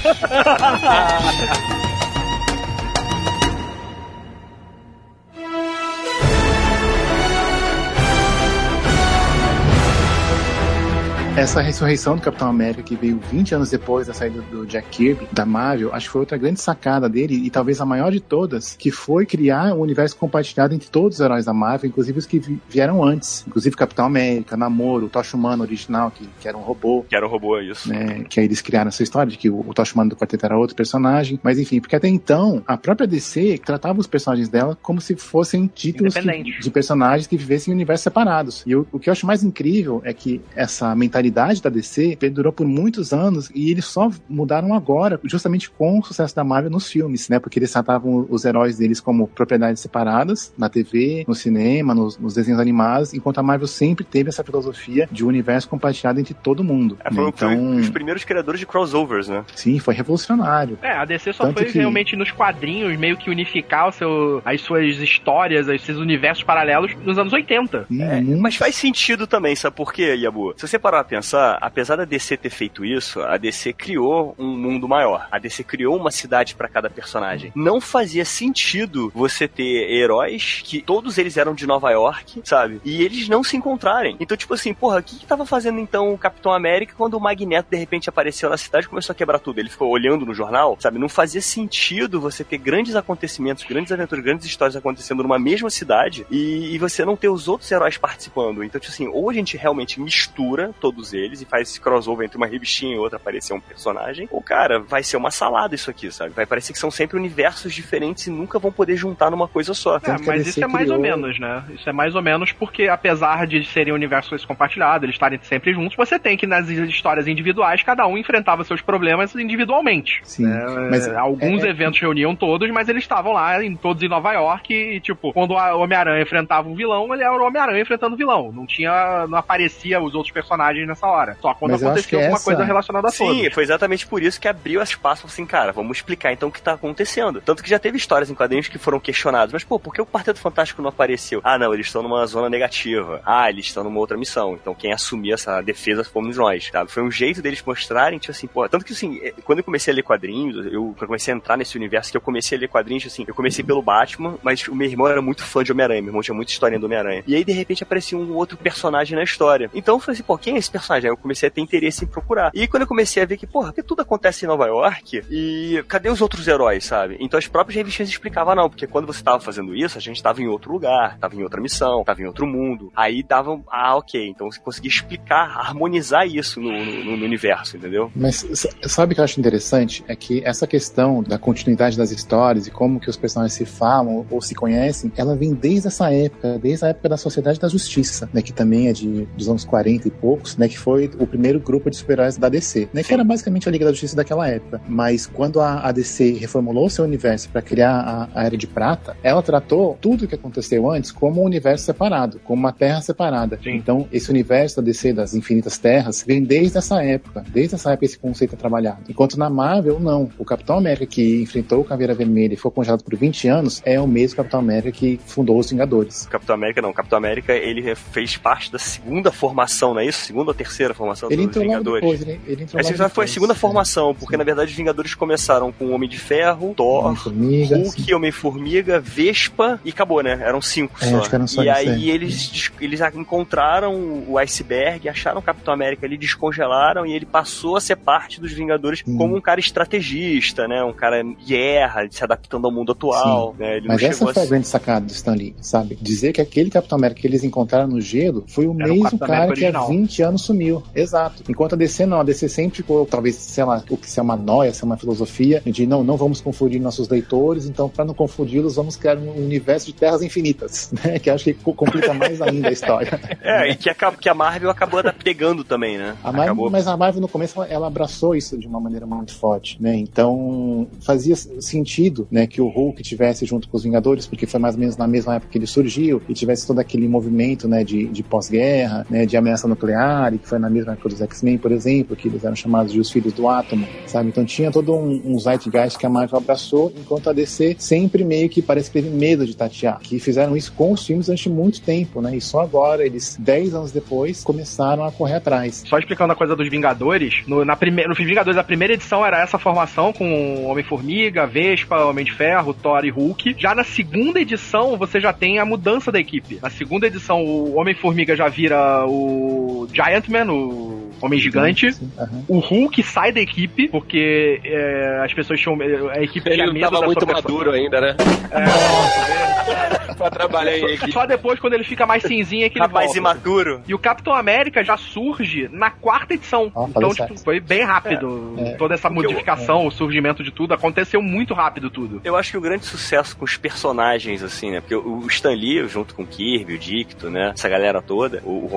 Essa 11.37 11.61
ressurreição 11.61 12.17
do 12.17 12.23
Capitão 12.23 12.49
América, 12.49 12.83
que 12.83 12.97
veio 12.97 13.21
20 13.31 13.55
anos 13.55 13.69
depois 13.71 14.07
da 14.07 14.15
saída 14.15 14.41
do 14.51 14.65
Jack 14.67 14.89
Kirby, 14.89 15.29
da 15.31 15.45
Marvel, 15.45 15.93
acho 15.95 16.07
que 16.07 16.13
foi 16.13 16.21
outra 16.21 16.39
grande 16.39 16.59
sacada 16.63 17.11
dele, 17.11 17.35
e 17.35 17.51
talvez 17.51 17.79
a 17.79 17.85
maior 17.85 18.11
de 18.11 18.21
todas, 18.21 18.75
que 18.75 18.91
foi 18.91 19.27
criar 19.27 19.75
um 19.75 19.81
universo 19.81 20.17
compartilhado 20.17 20.75
entre 20.75 20.89
todos 20.89 21.17
os 21.19 21.21
heróis 21.21 21.45
da 21.45 21.53
Marvel, 21.53 21.91
inclusive 21.91 22.19
os 22.19 22.25
que 22.25 22.39
vi- 22.39 22.59
vieram 22.71 23.05
antes. 23.05 23.45
Inclusive 23.47 23.77
Capitão 23.77 24.07
América, 24.07 24.57
Namoro, 24.57 25.07
o 25.07 25.09
Tocha 25.11 25.37
Humano 25.37 25.63
original, 25.63 26.11
que, 26.11 26.27
que 26.41 26.49
era 26.49 26.57
um 26.57 26.63
robô. 26.63 27.05
Que 27.07 27.15
era 27.15 27.27
um 27.27 27.29
robô, 27.31 27.61
isso. 27.61 27.87
né, 27.87 28.25
que 28.31 28.41
aí 28.41 28.47
eles 28.47 28.63
criaram 28.63 28.89
essa 28.89 29.03
história 29.03 29.31
de 29.31 29.37
que 29.37 29.51
o, 29.51 29.61
o 29.61 29.75
Tocha 29.75 29.93
Humano 29.93 30.11
do 30.11 30.17
quarteto 30.17 30.47
era 30.47 30.57
outro 30.57 30.75
personagem, 30.75 31.39
mas 31.43 31.59
enfim, 31.59 31.81
porque 31.81 31.95
até 31.97 32.09
então 32.09 32.63
a 32.67 32.79
própria 32.79 33.07
DC 33.07 33.59
tratava 33.63 34.01
os 34.01 34.07
personagens 34.07 34.49
dela 34.49 34.77
como 34.81 35.03
se 35.03 35.15
fossem 35.17 35.67
títulos 35.67 36.15
que- 36.15 36.61
de 36.63 36.71
personagens 36.71 37.27
que 37.27 37.37
vivessem 37.37 37.73
em 37.73 37.75
universos 37.75 38.05
separados. 38.05 38.63
E 38.67 38.75
o, 38.75 38.87
o 38.91 38.99
que 38.99 39.11
eu 39.11 39.13
acho 39.13 39.27
mais 39.27 39.45
incrível 39.45 40.01
é 40.03 40.15
que 40.15 40.41
essa 40.57 40.95
mentalidade 40.97 41.26
da 41.31 41.71
DC 41.71 42.17
perdurou 42.19 42.53
por 42.53 42.67
muitos 42.67 43.13
anos 43.13 43.51
e 43.55 43.71
eles 43.71 43.85
só 43.85 44.11
mudaram 44.29 44.75
agora, 44.75 45.21
justamente 45.25 45.71
com 45.71 45.99
o 45.99 46.05
sucesso 46.05 46.35
da 46.35 46.45
Marvel 46.45 46.71
nos 46.71 46.91
filmes, 46.91 47.29
né? 47.29 47.39
Porque 47.39 47.59
eles 47.59 47.71
tratavam 47.73 48.27
os 48.29 48.45
heróis 48.45 48.79
deles 48.79 49.01
como 49.01 49.27
propriedades 49.29 49.81
separadas 49.81 50.53
na 50.57 50.69
TV, 50.69 51.25
no 51.27 51.35
cinema, 51.35 51.95
nos, 51.95 52.19
nos 52.19 52.35
desenhos 52.35 52.61
animados, 52.61 53.15
enquanto 53.15 53.39
a 53.39 53.43
Marvel 53.43 53.67
sempre 53.67 54.05
teve 54.05 54.29
essa 54.29 54.45
filosofia 54.45 55.09
de 55.11 55.25
um 55.25 55.29
universo 55.29 55.69
compartilhado 55.69 56.21
entre 56.21 56.35
todo 56.35 56.63
mundo. 56.65 56.97
É, 57.05 57.11
né? 57.11 57.17
foi, 57.17 57.33
foi 57.33 57.53
Então, 57.55 57.77
os 57.77 57.91
primeiros 57.91 58.25
criadores 58.25 58.61
de 58.61 58.67
crossovers, 58.67 59.29
né? 59.29 59.45
sim, 59.55 59.79
foi 59.79 59.95
revolucionário. 59.95 60.79
É, 60.83 60.93
a 60.93 61.05
DC 61.05 61.33
só 61.33 61.45
Tanto 61.45 61.59
foi 61.61 61.71
que- 61.73 61.79
realmente 61.79 62.17
nos 62.17 62.31
quadrinhos 62.31 62.99
meio 62.99 63.17
que 63.17 63.31
unificar 63.31 63.89
o 63.89 63.93
seu, 63.93 64.43
as 64.45 64.61
suas 64.61 64.97
histórias, 64.99 65.67
os 65.69 65.83
seus 65.83 65.99
universos 65.99 66.45
paralelos 66.45 66.93
nos 67.05 67.19
anos 67.19 67.33
80. 67.33 67.87
É, 68.01 68.21
Mas 68.21 68.57
faz 68.57 68.75
sentido 68.77 69.27
também, 69.27 69.55
sabe 69.57 69.77
por 69.77 69.93
quê, 69.93 70.15
Yabu? 70.15 70.55
Se 70.57 70.67
você 70.67 70.79
parar 70.79 71.05
pra 71.05 71.16
pensar, 71.17 71.57
apesar 71.63 71.97
da 71.97 72.05
DC 72.05 72.37
ter 72.37 72.51
feito 72.51 72.85
isso, 72.85 73.23
a 73.23 73.39
DC 73.39 73.73
criou 73.73 74.35
um 74.39 74.49
mundo 74.49 74.87
maior. 74.87 75.27
A 75.31 75.39
DC 75.39 75.65
criou 75.65 75.97
uma 75.97 76.11
cidade 76.11 76.55
pra 76.55 76.69
cada 76.69 76.91
personagem. 76.91 77.53
Não 77.55 77.81
fazia 77.81 78.25
sentido 78.25 79.11
você 79.15 79.49
ter 79.49 79.91
heróis 79.91 80.61
que 80.63 80.83
todos 80.83 81.17
eles 81.17 81.39
eram 81.39 81.55
de 81.55 81.67
Nova 81.67 81.91
York, 81.91 82.43
sabe? 82.45 82.83
E 82.85 83.03
eles 83.03 83.29
não 83.31 83.43
se 83.43 83.57
encontrarem. 83.57 84.17
Então, 84.21 84.37
tipo 84.37 84.53
assim, 84.53 84.75
porra, 84.75 84.99
o 84.99 85.03
que, 85.03 85.19
que 85.19 85.27
tava 85.27 85.47
fazendo 85.47 85.79
então 85.79 86.13
o 86.13 86.19
Capitão 86.19 86.53
América 86.53 86.95
quando 86.97 87.15
o 87.15 87.21
Magneto 87.21 87.71
de 87.71 87.79
repente 87.79 88.11
apareceu 88.11 88.51
na 88.51 88.59
cidade 88.59 88.85
e 88.85 88.91
começou 88.91 89.15
a 89.15 89.17
quebrar 89.17 89.39
tudo? 89.39 89.59
Ele 89.59 89.71
ficou 89.71 89.89
olhando 89.89 90.27
no 90.27 90.35
jornal, 90.35 90.77
sabe? 90.79 90.99
Não 90.99 91.09
fazia 91.09 91.41
sentido 91.41 92.21
você 92.21 92.45
ter 92.45 92.59
grandes 92.59 92.95
acontecimentos, 92.95 93.65
grandes 93.65 93.91
aventuras, 93.91 94.23
grandes 94.23 94.45
histórias 94.47 94.77
acontecendo 94.77 95.23
numa 95.23 95.39
mesma 95.39 95.71
cidade 95.71 96.27
e, 96.31 96.75
e 96.75 96.79
você 96.79 97.07
não 97.07 97.17
ter 97.17 97.31
os 97.31 97.49
outros 97.49 97.73
heróis 97.73 97.97
participando. 97.97 98.63
Então, 98.63 98.79
tipo 98.79 98.93
assim, 98.93 99.09
ou 99.09 99.31
a 99.31 99.33
gente 99.33 99.57
realmente 99.57 99.99
mistura 99.99 100.75
todos 100.79 101.06
eles 101.13 101.41
e 101.43 101.45
faz 101.45 101.69
esse 101.69 101.81
crossover 101.81 102.25
entre 102.25 102.37
uma 102.37 102.47
revistinha 102.47 102.95
e 102.95 102.99
outra 102.99 103.17
aparecer 103.17 103.53
um 103.55 103.61
personagem, 103.61 104.29
ou, 104.31 104.43
cara, 104.43 104.79
vai 104.79 105.03
ser 105.03 105.17
uma 105.17 105.31
salada 105.31 105.75
isso 105.75 105.91
aqui, 105.91 106.11
sabe? 106.13 106.31
Vai 106.35 106.47
parecer 106.47 106.73
que 106.73 106.79
são 106.79 106.91
sempre 106.91 107.17
universos 107.17 107.73
diferentes 107.75 108.27
e 108.27 108.31
nunca 108.31 108.59
vão 108.59 108.73
poder 108.73 108.97
juntar 108.97 109.31
numa 109.31 109.49
coisa 109.49 109.75
só. 109.75 109.97
É, 109.97 110.17
mas 110.27 110.47
isso 110.47 110.63
é 110.63 110.67
mais 110.67 110.91
ou 110.91 110.99
menos, 110.99 111.39
né? 111.39 111.65
Isso 111.75 111.89
é 111.89 111.93
mais 111.93 112.15
ou 112.15 112.23
menos 112.23 112.53
porque, 112.53 112.89
apesar 112.89 113.47
de 113.47 113.65
serem 113.65 113.93
universos 113.93 114.45
compartilhados, 114.45 115.03
eles 115.05 115.15
estarem 115.15 115.39
sempre 115.43 115.73
juntos, 115.73 115.97
você 115.97 116.19
tem 116.19 116.37
que 116.37 116.47
nas 116.47 116.69
histórias 116.69 117.27
individuais, 117.27 117.83
cada 117.83 118.07
um 118.07 118.17
enfrentava 118.19 118.65
seus 118.65 118.81
problemas 118.81 119.35
individualmente. 119.35 120.21
Sim, 120.25 120.47
né? 120.47 120.89
mas 120.91 121.07
É, 121.07 121.17
Alguns 121.17 121.65
é- 121.65 121.69
eventos 121.69 122.01
reuniam 122.01 122.35
todos, 122.37 122.71
mas 122.71 122.89
eles 122.89 123.03
estavam 123.03 123.33
lá, 123.33 123.63
em, 123.63 123.75
todos 123.77 124.03
em 124.03 124.09
Nova 124.09 124.33
York, 124.33 124.73
e, 124.73 125.01
tipo, 125.01 125.33
quando 125.33 125.53
o 125.53 125.79
Homem-Aranha 125.81 126.23
enfrentava 126.23 126.69
um 126.69 126.75
vilão, 126.75 127.13
ele 127.13 127.23
era 127.23 127.33
o 127.33 127.45
Homem-Aranha 127.47 127.81
enfrentando 127.83 128.15
o 128.15 128.19
vilão. 128.19 128.53
Não 128.53 128.67
tinha. 128.67 129.27
não 129.29 129.39
aparecia 129.39 130.01
os 130.01 130.15
outros 130.15 130.33
personagens 130.33 130.86
nessa 130.87 131.07
hora. 131.07 131.37
Só 131.41 131.55
quando 131.55 131.73
Mas 131.73 131.83
eu 131.83 131.89
acho 131.89 131.93
acontecia 131.99 132.09
que 132.11 132.17
alguma 132.17 132.37
essa- 132.37 132.45
coisa 132.45 132.65
relacionada 132.65 133.09
a 133.09 133.11
Sim, 133.11 133.41
todos. 133.43 133.55
foi 133.55 133.63
exatamente 133.63 134.07
por 134.07 134.23
isso 134.23 134.41
que 134.41 134.49
abriu 134.49 134.83
espaço 134.83 135.27
assim, 135.27 135.45
cara, 135.47 135.73
vamos 135.73 135.97
explicar 135.99 136.33
então 136.33 136.49
o 136.49 136.53
que 136.53 136.63
tá 136.63 136.73
acontecendo. 136.73 137.41
Tanto 137.41 137.63
que 137.63 137.69
já 137.71 137.79
teve 137.79 137.97
histórias 137.97 138.31
em 138.31 138.35
quadrinhos 138.35 138.69
que 138.69 138.79
foram 138.79 139.01
questionadas, 139.01 139.53
mas 139.53 139.65
pô, 139.65 139.79
por 139.79 139.93
que 139.95 140.01
o 140.01 140.07
Quarteto 140.07 140.39
Fantástico 140.41 140.81
não 140.83 140.89
apareceu? 140.91 141.41
Ah, 141.45 141.59
não, 141.59 141.73
eles 141.75 141.87
estão 141.87 142.03
numa 142.03 142.25
zona 142.27 142.49
negativa. 142.49 143.21
Ah, 143.25 143.49
eles 143.51 143.67
estão 143.67 143.83
numa 143.85 143.99
outra 143.99 144.17
missão. 144.17 144.55
Então 144.55 144.75
quem 144.75 144.93
assumia 144.93 145.35
essa 145.35 145.61
defesa 145.63 146.05
fomos 146.05 146.37
nós, 146.37 146.69
sabe? 146.73 146.91
Foi 146.91 147.03
um 147.03 147.11
jeito 147.11 147.43
deles 147.43 147.63
mostrarem, 147.67 148.19
tipo 148.19 148.33
assim, 148.33 148.47
pô, 148.47 148.69
tanto 148.69 148.85
que 148.85 148.93
assim, 148.93 149.19
eh, 149.23 149.35
quando 149.45 149.59
eu 149.59 149.65
comecei 149.65 149.93
a 149.93 149.97
ler 149.97 150.03
quadrinhos, 150.03 150.67
eu 150.73 150.87
quando 150.97 151.03
eu 151.03 151.07
comecei 151.09 151.33
a 151.35 151.37
entrar 151.37 151.57
nesse 151.57 151.77
universo 151.77 152.11
que 152.11 152.17
eu 152.17 152.21
comecei 152.21 152.57
a 152.57 152.61
ler 152.61 152.69
quadrinhos, 152.69 153.07
assim, 153.07 153.25
eu 153.27 153.35
comecei 153.35 153.65
pelo 153.65 153.83
Batman, 153.83 154.37
mas 154.43 154.67
o 154.69 154.75
meu 154.75 154.89
irmão 154.89 155.09
era 155.09 155.21
muito 155.23 155.43
fã 155.45 155.63
de 155.65 155.73
Homem-Aranha, 155.73 156.01
meu 156.03 156.11
irmão 156.11 156.23
tinha 156.23 156.35
muita 156.35 156.53
história 156.53 156.79
do 156.79 156.87
Homem-Aranha. 156.87 157.23
E 157.27 157.35
aí, 157.35 157.45
de 157.45 157.53
repente, 157.53 157.83
aparecia 157.83 158.17
um 158.19 158.35
outro 158.35 158.57
personagem 158.57 159.17
na 159.17 159.23
história. 159.25 159.71
Então 159.75 159.97
eu 159.97 160.01
falei 160.01 160.15
assim, 160.15 160.23
pô, 160.23 160.37
quem 160.39 160.55
é 160.55 160.59
esse 160.59 160.71
personagem? 160.79 161.09
Eu 161.11 161.17
comecei 161.17 161.49
a 161.49 161.51
ter 161.51 161.61
interesse 161.61 162.05
em 162.05 162.09
procurar. 162.09 162.51
E 162.55 162.67
quando 162.67 162.83
eu 162.83 162.87
comecei 162.89 163.23
a 163.23 163.27
ver 163.27 163.37
que, 163.37 163.47
porra, 163.47 163.67
porque 163.69 163.83
tudo 163.83 164.03
acontece 164.03 164.45
em 164.45 164.49
Nova 164.49 164.67
York 164.67 165.23
e 165.31 165.83
cadê 165.89 166.09
os 166.11 166.21
outros 166.21 166.47
heróis, 166.49 166.85
sabe? 166.85 167.17
Então 167.21 167.39
as 167.39 167.47
próprias 167.47 167.77
revistinhas 167.77 168.09
explicavam, 168.11 168.55
não, 168.55 168.69
porque 168.69 168.87
quando 168.87 169.07
você 169.07 169.23
tava 169.23 169.41
fazendo 169.41 169.75
isso, 169.75 169.99
a 169.99 170.01
gente 170.01 170.23
tava 170.23 170.41
em 170.43 170.47
outro 170.49 170.73
lugar, 170.73 171.19
tava 171.19 171.35
em 171.37 171.43
outra 171.43 171.61
missão, 171.61 172.05
tava 172.05 172.21
em 172.23 172.27
outro 172.27 172.47
mundo. 172.47 172.91
Aí 172.95 173.23
davam, 173.23 173.65
ah, 173.71 173.97
ok, 173.97 174.29
então 174.29 174.51
você 174.51 174.61
conseguia 174.61 174.91
explicar, 174.91 175.57
harmonizar 175.59 176.27
isso 176.27 176.61
no, 176.61 176.71
no- 176.73 177.17
no 177.17 177.25
universo, 177.25 177.77
entendeu? 177.77 178.11
Mas 178.15 178.45
sabe 178.87 179.13
o 179.13 179.15
que 179.15 179.21
eu 179.21 179.25
acho 179.25 179.41
interessante? 179.41 180.05
É 180.09 180.15
que 180.17 180.43
essa 180.45 180.67
questão 180.67 181.23
da 181.23 181.39
continuidade 181.39 181.97
das 181.97 182.11
histórias 182.11 182.67
e 182.67 182.71
como 182.71 183.01
que 183.01 183.09
os 183.11 183.17
personagens 183.17 183.53
se 183.55 183.65
falam 183.65 184.27
ou 184.31 184.41
se 184.41 184.55
conhecem, 184.55 185.13
ela 185.17 185.35
vem 185.37 185.55
desde 185.55 185.89
essa 185.89 186.13
época, 186.13 186.59
desde 186.59 186.85
a 186.85 186.89
época 186.89 187.09
da 187.09 187.17
Sociedade 187.17 187.59
da 187.61 187.69
Justiça, 187.69 188.29
né, 188.33 188.43
que 188.43 188.53
também 188.53 188.89
é 188.89 188.93
de, 188.93 189.27
dos 189.37 189.49
anos 189.49 189.65
40 189.65 190.09
e 190.09 190.11
poucos, 190.11 190.57
né, 190.57 190.66
que 190.69 190.79
foi 190.79 191.11
o 191.19 191.27
primeiro 191.27 191.61
grupo 191.61 191.91
de 191.91 191.97
super-heróis 191.97 192.37
da 192.37 192.49
DC, 192.49 192.89
né, 192.93 193.03
que 193.03 193.13
era 193.13 193.25
basicamente 193.25 193.69
a 193.69 193.73
Liga 193.73 193.85
da 193.85 193.93
Justiça 193.93 194.17
daquela 194.17 194.49
época. 194.49 194.81
Mas 194.89 195.27
quando 195.27 195.61
a, 195.61 195.87
a 195.87 195.93
DC 195.93 196.33
reformulou 196.33 196.89
seu 196.89 197.05
universo 197.05 197.49
para 197.49 197.63
criar 197.63 198.29
a, 198.35 198.41
a 198.41 198.45
Era 198.45 198.57
de 198.57 198.67
Prata, 198.67 199.17
ela 199.23 199.43
tratou 199.43 199.97
tudo 200.01 200.25
o 200.25 200.29
que 200.29 200.35
aconteceu 200.35 200.91
antes 200.91 201.11
como 201.13 201.43
um 201.43 201.45
universo 201.45 201.85
separado, 201.85 202.41
como 202.45 202.61
uma 202.61 202.73
terra 202.73 203.01
separada. 203.01 203.59
Então, 203.65 204.09
esse 204.13 204.31
universo 204.31 204.77
da 204.77 204.83
DC, 204.83 205.13
das 205.13 205.35
infinitas 205.35 205.79
terras, 205.79 206.25
vem 206.27 206.43
desde 206.43 206.79
essa 206.79 207.03
época. 207.03 207.45
Desde 207.49 207.75
essa 207.75 207.93
época 207.93 208.07
esse 208.07 208.19
conceito 208.19 208.55
é 208.55 208.57
trabalhado. 208.59 209.03
Enquanto 209.09 209.39
na 209.39 209.51
Marvel, 209.51 210.01
não. 210.01 210.31
O 210.39 210.45
Capitão 210.45 210.77
América 210.77 211.07
que 211.07 211.43
enfrentou 211.43 211.81
o 211.81 211.85
Caveira 211.85 212.15
Vermelha 212.15 212.55
e 212.55 212.57
foi 212.57 212.71
congelado 212.71 213.03
por 213.03 213.17
20 213.17 213.49
anos 213.49 213.83
é 213.85 214.01
o 214.01 214.07
mesmo 214.07 214.37
Capitão 214.37 214.61
América 214.61 214.93
que 214.93 215.21
fundou 215.27 215.59
os 215.59 215.71
Vingadores. 215.71 216.27
Capitão 216.27 216.55
América 216.55 216.83
não, 216.83 216.93
Capitão 216.93 217.19
América 217.19 217.53
ele 217.53 217.95
fez 217.95 218.37
parte 218.37 218.71
da 218.71 218.79
segunda 218.79 219.31
formação, 219.31 219.95
não 219.95 220.01
é 220.01 220.07
isso? 220.07 220.21
Segunda 220.21 220.55
terceira 220.57 220.95
formação 220.95 221.29
Ele 221.31 221.37
dos 221.39 221.47
entrou 221.47 221.65
Vingadores? 221.65 222.01
depois, 222.03 222.23
ele, 222.23 222.41
ele 222.47 222.63
entrou 222.65 222.81
Essa 222.81 223.09
foi 223.09 223.25
a 223.25 223.29
segunda 223.29 223.55
formação, 223.55 224.15
porque 224.15 224.37
na 224.37 224.45
verdade 224.45 224.71
os 224.71 224.77
Vingadores 224.77 225.15
começaram 225.15 225.71
com 225.73 225.91
Homem 225.93 226.09
de 226.09 226.19
Ferro, 226.19 226.75
Thor, 226.77 227.07
Homem-Formiga, 227.07 227.77
Hulk, 227.77 228.15
Homem-Formiga, 228.15 229.01
Vespa 229.01 229.81
e 229.85 229.91
acabou, 229.91 230.23
né? 230.23 230.39
Eram 230.43 230.61
cinco 230.61 230.97
É, 231.03 231.07
só. 231.09 231.23
eram 231.35 231.47
só 231.47 231.63
e 231.63 231.69
aí 231.69 231.89
aí. 231.89 232.11
eles, 232.11 232.71
eles 232.81 233.01
encontraram 233.15 233.95
o 234.29 234.39
iceberg, 234.39 235.09
acharam 235.09 235.39
o 235.41 235.43
Capitão 235.43 235.73
América 235.75 236.07
ali, 236.07 236.17
descongelaram 236.17 237.05
e 237.07 237.13
ele 237.13 237.27
passou 237.27 237.77
a 237.77 237.81
ser 237.81 237.97
parte 237.97 238.41
dos 238.41 238.53
Vingadores 238.53 239.03
Hum. 239.07 239.17
como 239.19 239.37
um 239.37 239.41
cara 239.41 239.61
estrategista, 239.61 240.67
né? 240.67 240.83
Um 240.83 240.93
cara 240.93 241.23
guerra, 241.47 242.07
se 242.11 242.23
adaptando 242.25 242.65
ao 242.67 242.73
mundo 242.73 242.93
atual. 242.93 243.55
Né? 243.59 243.77
Ele 243.79 243.89
Mas 243.89 244.01
não 244.03 244.09
essa 244.09 244.33
foi 244.33 244.43
a 244.43 244.47
grande 244.47 244.67
sacada 244.69 245.07
do 245.07 245.13
Stan 245.13 245.35
Lee, 245.35 245.55
sabe? 245.61 245.99
Dizer 246.01 246.33
que 246.33 246.41
aquele 246.41 246.71
Capitão 246.71 246.97
América 246.99 247.21
que 247.21 247.27
eles 247.27 247.45
encontraram 247.45 247.89
no 247.89 248.01
gelo 248.01 248.45
foi 248.49 248.67
o 248.67 248.75
Era 248.79 248.85
o 248.93 248.95
mesmo 248.95 249.05
Capitão 249.05 249.29
cara 249.29 249.39
que 249.39 249.65
há 249.65 249.69
original. 249.69 249.89
20 249.89 250.23
anos 250.23 250.43
sumiu. 250.47 250.83
Exato. 250.95 251.43
Enquanto 251.49 251.75
a 251.75 251.77
DC 251.77 252.07
não, 252.07 252.21
a 252.21 252.25
DC 252.25 252.49
sempre 252.49 252.79
ficou, 252.79 253.07
talvez, 253.07 253.37
sei 253.37 253.65
lá, 253.65 253.83
o 253.91 253.97
que 253.97 254.09
se 254.11 254.19
é 254.21 254.23
uma 254.23 254.37
noia, 254.37 254.73
se 254.73 254.83
é 254.83 254.87
uma 254.87 254.97
filosofia, 254.97 255.63
de 255.65 255.87
não, 255.87 256.03
não 256.03 256.17
vamos 256.17 256.41
confundir 256.41 256.81
nossos 256.81 257.09
leitores, 257.09 257.67
então 257.67 257.89
para 257.89 258.05
não 258.05 258.15
confundi-los, 258.15 258.77
vamos 258.77 258.97
criar 258.97 259.17
um 259.19 259.45
universo 259.45 259.87
de 259.87 259.95
terras 259.95 260.23
infinitas, 260.23 260.93
né? 261.05 261.19
Que 261.19 261.31
acho 261.31 261.45
que 261.45 261.55
co- 261.55 261.75
complica 261.75 262.13
mais 262.15 262.41
ainda 262.41 262.69
a 262.69 262.73
história. 262.73 263.21
É, 263.43 263.71
e 263.71 263.77
que, 263.77 263.89
acaba, 263.89 264.17
que 264.17 264.29
a 264.29 264.35
Marvel 264.35 264.71
acabou 264.71 265.01
pegando 265.23 265.63
também, 265.63 265.97
né? 265.99 266.17
A 266.23 266.27
Marvel, 266.27 266.43
acabou... 266.43 266.71
Mas 266.71 266.87
a 266.87 266.97
Marvel 266.97 267.21
no 267.21 267.29
começo 267.29 267.57
ela, 267.63 267.69
ela 267.69 267.87
abraçou 267.87 268.35
isso 268.35 268.59
de 268.59 268.67
uma 268.67 268.81
maneira 268.81 269.07
muito 269.07 269.35
forte, 269.35 269.81
né? 269.81 269.95
Então 269.95 270.89
fazia 271.01 271.37
sentido, 271.37 272.27
né, 272.31 272.47
que 272.47 272.61
o 272.61 272.69
Hulk 272.69 273.03
tivesse 273.03 273.45
junto 273.47 273.69
com 273.69 273.77
os 273.77 273.85
Vingadores, 273.85 274.27
porque 274.27 274.47
foi 274.47 274.59
mais 274.59 274.75
ou 274.75 274.81
menos 274.81 274.97
na 274.97 275.07
mesma 275.07 275.37
época 275.37 275.53
que 275.53 275.59
ele 275.59 275.67
surgiu 275.67 276.21
e 276.29 276.35
tivesse 276.35 276.67
todo 276.67 276.79
aquele 276.79 277.09
movimento, 277.09 277.69
né, 277.69 277.85
de, 277.85 278.07
de 278.07 278.23
pós-guerra, 278.23 279.07
né, 279.09 279.27
de 279.27 279.37
ameaça 279.37 279.69
nuclear, 279.69 280.33
que 280.39 280.49
foi 280.49 280.59
na 280.59 280.71
mesma 280.71 280.93
época 280.93 281.09
dos 281.09 281.21
X-Men, 281.21 281.59
por 281.59 281.73
exemplo, 281.73 282.17
que 282.17 282.29
eles 282.29 282.45
eram 282.45 282.57
chamados 282.57 282.93
de 282.93 283.01
os 283.01 283.11
filhos 283.11 283.33
do 283.33 283.49
átomo, 283.49 283.87
sabe? 284.07 284.29
Então 284.29 284.45
tinha 284.45 284.71
todo 284.71 284.95
um, 284.95 285.23
um 285.25 285.39
zeitgeist 285.39 285.99
que 285.99 286.07
a 286.07 286.09
Marvel 286.09 286.39
abraçou, 286.39 286.93
enquanto 286.97 287.31
a 287.31 287.33
DC 287.33 287.77
sempre 287.79 288.25
meio 288.25 288.49
que 288.49 288.63
parece 288.63 288.91
que 288.91 289.01
teve 289.01 289.15
medo 289.15 289.47
de 289.47 289.57
tatear, 289.57 289.99
que 290.01 290.19
fizeram 290.19 290.57
isso 290.57 290.73
com 290.73 290.93
os 290.93 291.07
filmes 291.07 291.27
durante 291.27 291.49
muito 291.49 291.81
tempo, 291.81 292.21
né? 292.21 292.37
E 292.37 292.41
só 292.41 292.61
agora 292.61 293.05
eles 293.05 293.37
10 293.39 293.75
anos 293.75 293.93
depois 293.93 294.43
começaram 294.43 295.05
a 295.05 295.13
correr 295.13 295.35
atrás. 295.35 295.85
Só 295.87 295.99
explicando 295.99 296.33
a 296.33 296.37
coisa 296.37 296.55
dos 296.55 296.69
Vingadores, 296.69 297.43
no, 297.47 297.65
na 297.65 297.77
no 298.09 298.15
Vingadores, 298.15 298.59
a 298.59 298.65
primeira 298.65 298.95
edição 298.95 299.25
era 299.25 299.41
essa 299.41 299.59
formação 299.59 300.13
com 300.13 300.67
Homem-Formiga, 300.67 301.47
Vespa, 301.47 302.05
Homem 302.05 302.25
de 302.25 302.33
Ferro, 302.33 302.75
Thor 302.75 303.05
e 303.05 303.11
Hulk. 303.11 303.57
Já 303.59 303.75
na 303.75 303.85
segunda 303.85 304.41
edição, 304.41 304.97
você 304.97 305.21
já 305.21 305.33
tem 305.33 305.59
a 305.59 305.65
mudança 305.65 306.11
da 306.11 306.19
equipe. 306.19 306.59
Na 306.63 306.71
segunda 306.71 307.07
edição, 307.07 307.45
o 307.45 307.77
Homem-Formiga 307.77 308.37
já 308.37 308.49
vira 308.49 309.07
o 309.07 309.87
Giant 309.93 310.26
Man, 310.31 310.51
o 310.53 311.11
Homem 311.21 311.39
Gigante. 311.39 311.93
Sim, 311.93 312.11
aham. 312.19 312.45
O 312.49 312.59
Hulk 312.59 313.03
sai 313.03 313.33
da 313.33 313.41
equipe, 313.41 313.89
porque 313.89 314.61
é, 314.65 315.21
as 315.25 315.33
pessoas 315.33 315.61
tinham. 315.61 315.77
A 316.11 316.23
equipe 316.23 316.49
Ele 316.49 316.57
tinha 316.63 316.73
medo 316.73 316.81
tava 316.85 317.01
da 317.01 317.07
muito 317.07 317.27
maduro 317.27 317.73
ainda, 317.73 318.01
né? 318.01 318.17
É, 318.51 320.15
pra 320.17 320.31
trabalhar 320.31 320.77
em 320.79 320.85
equipe. 320.95 321.13
só 321.13 321.27
depois, 321.27 321.59
quando 321.61 321.75
ele 321.75 321.85
fica 321.85 322.07
mais 322.07 322.23
cinzinho, 322.23 322.65
é 322.65 322.69
que 322.69 322.79
ele 322.79 322.85
Rapaz 322.87 323.07
volta. 323.07 323.19
imaturo. 323.19 323.83
E 323.87 323.95
o 323.95 323.99
Capitão 323.99 324.35
América 324.35 324.83
já 324.83 324.97
surge 324.97 325.69
na 325.73 325.91
quarta 325.91 326.35
edição. 326.35 326.71
Ó, 326.75 326.87
então, 326.89 327.11
tipo, 327.11 327.29
certo. 327.29 327.45
foi 327.45 327.61
bem 327.61 327.83
rápido. 327.83 328.55
É. 328.59 328.71
Toda 328.77 328.95
essa 328.95 329.09
Porque 329.11 329.27
eu- 329.27 329.31
modificação, 329.31 329.87
o 329.87 329.91
surgimento 329.91 330.43
de 330.43 330.51
tudo, 330.51 330.73
aconteceu 330.75 331.21
muito 331.23 331.55
rápido 331.55 331.91
tudo. 331.91 332.21
Eu 332.25 332.37
acho 332.37 332.51
que 332.53 332.59
o 332.59 332.61
grande 332.61 332.85
sucesso 332.87 333.37
com 333.37 333.45
os 333.45 333.57
personagens, 333.57 334.43
assim, 334.43 334.71
né? 334.71 334.81
Porque 334.81 334.95
o 334.95 335.25
Stan 335.29 335.51
Lee, 335.55 335.87
junto 335.89 336.15
com 336.15 336.23
o 336.23 336.27
Kirby, 336.27 336.75
o 336.75 336.79
Dicto, 336.79 337.31
né? 337.31 337.53
Essa 337.55 337.69
galera 337.69 338.01
toda, 338.03 338.43
o 338.45 338.67
o 338.67 338.69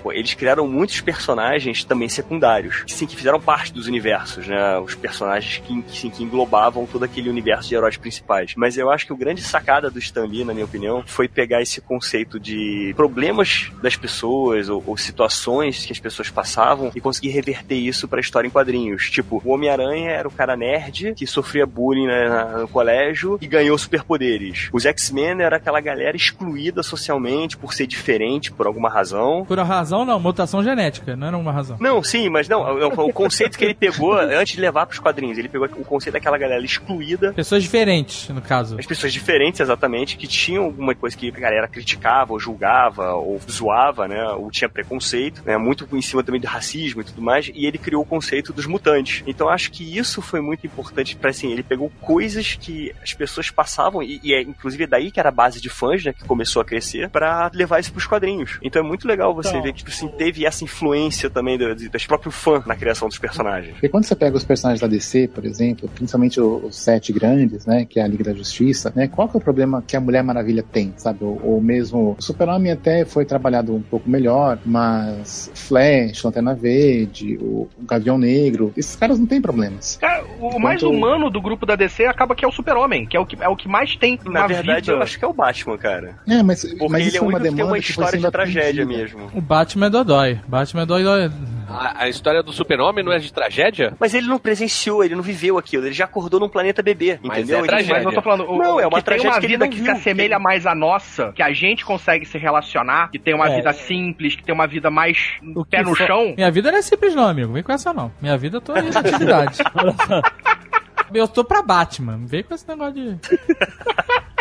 coisas, 0.00 0.18
eles 0.20 0.34
criaram 0.34 0.66
muitos 0.92 1.00
personagens 1.00 1.84
também 1.84 2.08
secundários, 2.08 2.84
que 2.84 2.92
sim, 2.92 3.06
que 3.06 3.16
fizeram 3.16 3.40
parte 3.40 3.72
dos 3.72 3.86
universos, 3.86 4.46
né? 4.46 4.78
Os 4.78 4.94
personagens 4.94 5.62
que, 5.64 5.82
que, 5.82 5.98
sim, 5.98 6.10
que 6.10 6.22
englobavam 6.22 6.86
todo 6.86 7.04
aquele 7.04 7.30
universo 7.30 7.68
de 7.68 7.74
heróis 7.74 7.96
principais. 7.96 8.52
Mas 8.56 8.76
eu 8.76 8.90
acho 8.90 9.06
que 9.06 9.12
o 9.12 9.16
grande 9.16 9.42
sacada 9.42 9.90
do 9.90 9.98
Stan 9.98 10.26
Lee, 10.26 10.44
na 10.44 10.52
minha 10.52 10.66
opinião, 10.66 11.02
foi 11.06 11.28
pegar 11.28 11.62
esse 11.62 11.80
conceito 11.80 12.38
de 12.38 12.92
problemas 12.94 13.70
das 13.82 13.96
pessoas 13.96 14.68
ou, 14.68 14.82
ou 14.86 14.96
situações 14.96 15.86
que 15.86 15.92
as 15.92 15.98
pessoas 15.98 16.28
passavam 16.28 16.92
e 16.94 17.00
conseguir 17.00 17.30
reverter 17.30 17.76
isso 17.76 18.06
pra 18.06 18.20
história 18.20 18.46
em 18.46 18.50
quadrinhos. 18.50 19.10
Tipo, 19.10 19.40
o 19.44 19.52
Homem-Aranha 19.52 20.10
era 20.10 20.28
o 20.28 20.30
cara 20.30 20.56
nerd 20.56 21.14
que 21.14 21.26
sofria 21.26 21.64
bullying 21.64 22.06
né, 22.06 22.56
no 22.60 22.68
colégio 22.68 23.38
e 23.40 23.46
ganhou 23.46 23.78
superpoderes. 23.78 24.68
Os 24.72 24.84
X-Men 24.84 25.40
era 25.40 25.56
aquela 25.56 25.80
galera 25.80 26.16
excluída 26.16 26.82
socialmente 26.82 27.56
por 27.56 27.72
ser 27.72 27.86
diferente 27.86 28.52
por 28.52 28.66
alguma 28.66 28.90
razão. 28.90 29.44
Por 29.46 29.58
a 29.58 29.62
razão, 29.62 30.04
não, 30.04 30.20
mutação 30.20 30.62
genética, 30.62 30.81
não 31.16 31.26
era 31.26 31.36
uma 31.36 31.52
razão. 31.52 31.76
Não, 31.80 32.02
sim, 32.02 32.28
mas 32.28 32.48
não, 32.48 32.60
o, 32.62 33.08
o 33.08 33.12
conceito 33.12 33.56
que 33.58 33.64
ele 33.64 33.74
pegou 33.74 34.14
antes 34.14 34.54
de 34.54 34.60
levar 34.60 34.86
pros 34.86 34.98
quadrinhos, 34.98 35.38
ele 35.38 35.48
pegou 35.48 35.66
o 35.66 35.84
conceito 35.84 36.14
daquela 36.14 36.38
galera 36.38 36.64
excluída 36.64 37.32
Pessoas 37.32 37.62
diferentes, 37.62 38.28
no 38.28 38.40
caso. 38.42 38.78
as 38.78 38.86
pessoas 38.86 39.12
diferentes, 39.12 39.60
exatamente, 39.60 40.16
que 40.16 40.26
tinham 40.26 40.64
alguma 40.64 40.94
coisa 40.94 41.16
que 41.16 41.28
a 41.28 41.40
galera 41.40 41.68
criticava, 41.68 42.32
ou 42.32 42.40
julgava, 42.40 43.12
ou 43.14 43.40
zoava, 43.50 44.08
né? 44.08 44.24
Ou 44.30 44.50
tinha 44.50 44.68
preconceito, 44.68 45.42
né? 45.44 45.56
Muito 45.56 45.86
em 45.96 46.02
cima 46.02 46.22
também 46.22 46.40
do 46.40 46.46
racismo 46.46 47.00
e 47.00 47.04
tudo 47.04 47.20
mais. 47.22 47.50
E 47.54 47.66
ele 47.66 47.78
criou 47.78 48.02
o 48.02 48.06
conceito 48.06 48.52
dos 48.52 48.66
mutantes. 48.66 49.22
Então 49.26 49.48
acho 49.48 49.70
que 49.70 49.96
isso 49.98 50.20
foi 50.22 50.40
muito 50.40 50.66
importante 50.66 51.16
para 51.16 51.30
assim, 51.30 51.50
ele 51.52 51.62
pegou 51.62 51.90
coisas 52.00 52.54
que 52.60 52.92
as 53.02 53.12
pessoas 53.14 53.50
passavam, 53.50 54.02
e, 54.02 54.20
e 54.22 54.34
é 54.34 54.42
inclusive 54.42 54.86
daí 54.86 55.10
que 55.10 55.20
era 55.20 55.28
a 55.28 55.32
base 55.32 55.60
de 55.60 55.68
fãs, 55.68 56.04
né? 56.04 56.12
Que 56.12 56.24
começou 56.24 56.60
a 56.62 56.64
crescer, 56.64 57.08
para 57.08 57.50
levar 57.54 57.80
isso 57.80 57.92
pros 57.92 58.06
quadrinhos. 58.06 58.58
Então 58.62 58.82
é 58.82 58.86
muito 58.86 59.06
legal 59.06 59.34
você 59.34 59.50
Então. 59.50 59.62
ver 59.62 59.72
que 59.72 59.78
tipo, 59.78 59.90
assim, 59.90 60.08
teve 60.08 60.44
essa 60.46 60.61
influência 60.64 61.28
também 61.30 61.56
do, 61.58 61.74
do, 61.74 61.88
das 61.90 62.06
próprios 62.06 62.34
fãs 62.34 62.64
na 62.66 62.74
criação 62.76 63.08
dos 63.08 63.18
personagens. 63.18 63.72
Porque 63.74 63.88
quando 63.88 64.04
você 64.04 64.14
pega 64.14 64.36
os 64.36 64.44
personagens 64.44 64.80
da 64.80 64.86
DC, 64.86 65.28
por 65.28 65.44
exemplo, 65.44 65.88
principalmente 65.94 66.40
os 66.40 66.76
sete 66.76 67.12
grandes, 67.12 67.66
né, 67.66 67.84
que 67.84 67.98
é 68.00 68.02
a 68.02 68.06
Liga 68.06 68.24
da 68.24 68.32
Justiça, 68.34 68.92
né, 68.94 69.08
qual 69.08 69.28
que 69.28 69.36
é 69.36 69.38
o 69.38 69.42
problema 69.42 69.82
que 69.86 69.96
a 69.96 70.00
Mulher 70.00 70.22
Maravilha 70.22 70.62
tem, 70.62 70.92
sabe? 70.96 71.18
Ou, 71.22 71.40
ou 71.42 71.60
mesmo 71.60 72.16
o 72.18 72.22
Super-Homem 72.22 72.72
até 72.72 73.04
foi 73.04 73.24
trabalhado 73.24 73.74
um 73.74 73.82
pouco 73.82 74.08
melhor, 74.08 74.58
mas 74.64 75.50
Flash, 75.54 76.22
Lanterna 76.24 76.54
Verde, 76.54 77.36
o, 77.40 77.68
o 77.78 77.84
Gavião 77.86 78.18
Negro, 78.18 78.72
esses 78.76 78.96
caras 78.96 79.18
não 79.18 79.26
têm 79.26 79.40
problemas. 79.40 79.96
Cara, 80.00 80.24
o 80.40 80.58
mais 80.58 80.82
Enquanto- 80.82 80.96
humano 80.96 81.30
do 81.30 81.40
grupo 81.40 81.64
da 81.66 81.76
DC 81.76 82.04
acaba 82.06 82.34
que 82.34 82.44
é 82.44 82.48
o 82.48 82.52
Super-Homem, 82.52 83.06
que 83.06 83.16
é 83.16 83.20
o 83.20 83.26
que, 83.26 83.36
é 83.40 83.48
o 83.48 83.56
que 83.56 83.68
mais 83.68 83.96
tem 83.96 84.18
Na 84.24 84.40
uma 84.40 84.48
verdade, 84.48 84.80
vida. 84.86 84.92
eu 84.92 85.02
acho 85.02 85.18
que 85.18 85.24
é 85.24 85.28
o 85.28 85.32
Batman, 85.32 85.76
cara. 85.78 86.16
É, 86.28 86.42
mas, 86.42 86.62
Porque 86.64 86.88
mas 86.88 87.00
ele 87.00 87.08
isso 87.08 87.16
é 87.16 87.20
o 87.20 87.24
foi 87.24 87.32
uma 87.32 87.40
que 87.40 87.44
tem 87.44 87.52
uma 87.52 87.62
que 87.64 87.68
foi 87.68 87.78
história 87.80 88.10
sendo 88.12 88.24
de 88.26 88.30
tragédia 88.32 88.84
atendida. 88.84 89.02
mesmo. 89.02 89.30
O 89.34 89.40
Batman 89.40 89.86
é 89.86 89.90
dodói. 89.90 90.40
Batman 90.52 90.82
é 90.82 90.86
dodói. 90.86 91.30
A, 91.66 92.02
a 92.04 92.08
história 92.10 92.42
do 92.42 92.52
super-homem 92.52 93.02
não 93.02 93.10
é 93.10 93.18
de 93.18 93.32
tragédia? 93.32 93.94
Mas 93.98 94.12
ele 94.12 94.26
não 94.26 94.38
presenciou, 94.38 95.02
ele 95.02 95.14
não 95.14 95.22
viveu 95.22 95.56
aquilo, 95.56 95.86
ele 95.86 95.94
já 95.94 96.04
acordou 96.04 96.38
num 96.38 96.48
planeta 96.50 96.82
bebê, 96.82 97.18
Mas 97.22 97.38
entendeu? 97.38 97.56
é 97.56 97.60
Ele- 97.60 97.68
tragédia. 97.68 97.94
Mas 97.94 98.04
eu 98.04 98.12
tô 98.12 98.20
falando, 98.20 98.44
o, 98.50 98.58
Não, 98.58 98.78
é 98.78 98.86
uma 98.86 98.98
que 98.98 99.04
tem 99.04 99.18
tragédia 99.18 99.30
uma 99.30 99.40
que 99.40 99.46
ele 99.46 99.52
vida 99.54 99.64
não 99.64 99.70
que 99.70 99.76
viu, 99.78 99.86
se 99.86 99.90
assemelha 99.92 100.36
que- 100.36 100.42
mais 100.42 100.66
à 100.66 100.74
nossa, 100.74 101.32
que 101.32 101.42
a 101.42 101.50
gente 101.54 101.86
consegue 101.86 102.26
se 102.26 102.36
relacionar, 102.36 103.10
que 103.10 103.18
tem 103.18 103.34
uma 103.34 103.48
É. 103.48 103.56
vida 103.56 103.72
simples, 103.72 104.36
que 104.36 104.42
tem 104.44 104.54
uma 104.54 104.66
vida 104.66 104.90
mais 104.90 105.16
O 105.56 105.64
pé 105.64 105.78
que 105.78 105.84
no 105.84 105.96
for- 105.96 106.06
chão. 106.06 106.34
Minha 106.36 106.50
vida 106.50 106.70
não 106.70 106.78
é 106.78 106.82
simples, 106.82 107.14
não, 107.14 107.26
amigo. 107.28 107.50
Vem 107.54 107.62
com 107.62 107.72
essa, 107.72 107.94
não. 107.94 108.12
Minha 108.20 108.36
vida 108.36 108.58
eu 108.58 108.60
tô 108.60 108.76
em 108.76 108.88
atividade. 108.94 109.58
eu 111.14 111.26
tô 111.28 111.42
pra 111.44 111.62
Batman. 111.62 112.20
Vem 112.26 112.42
com 112.42 112.54
esse 112.54 112.68
negócio 112.68 112.92
de. 112.92 113.18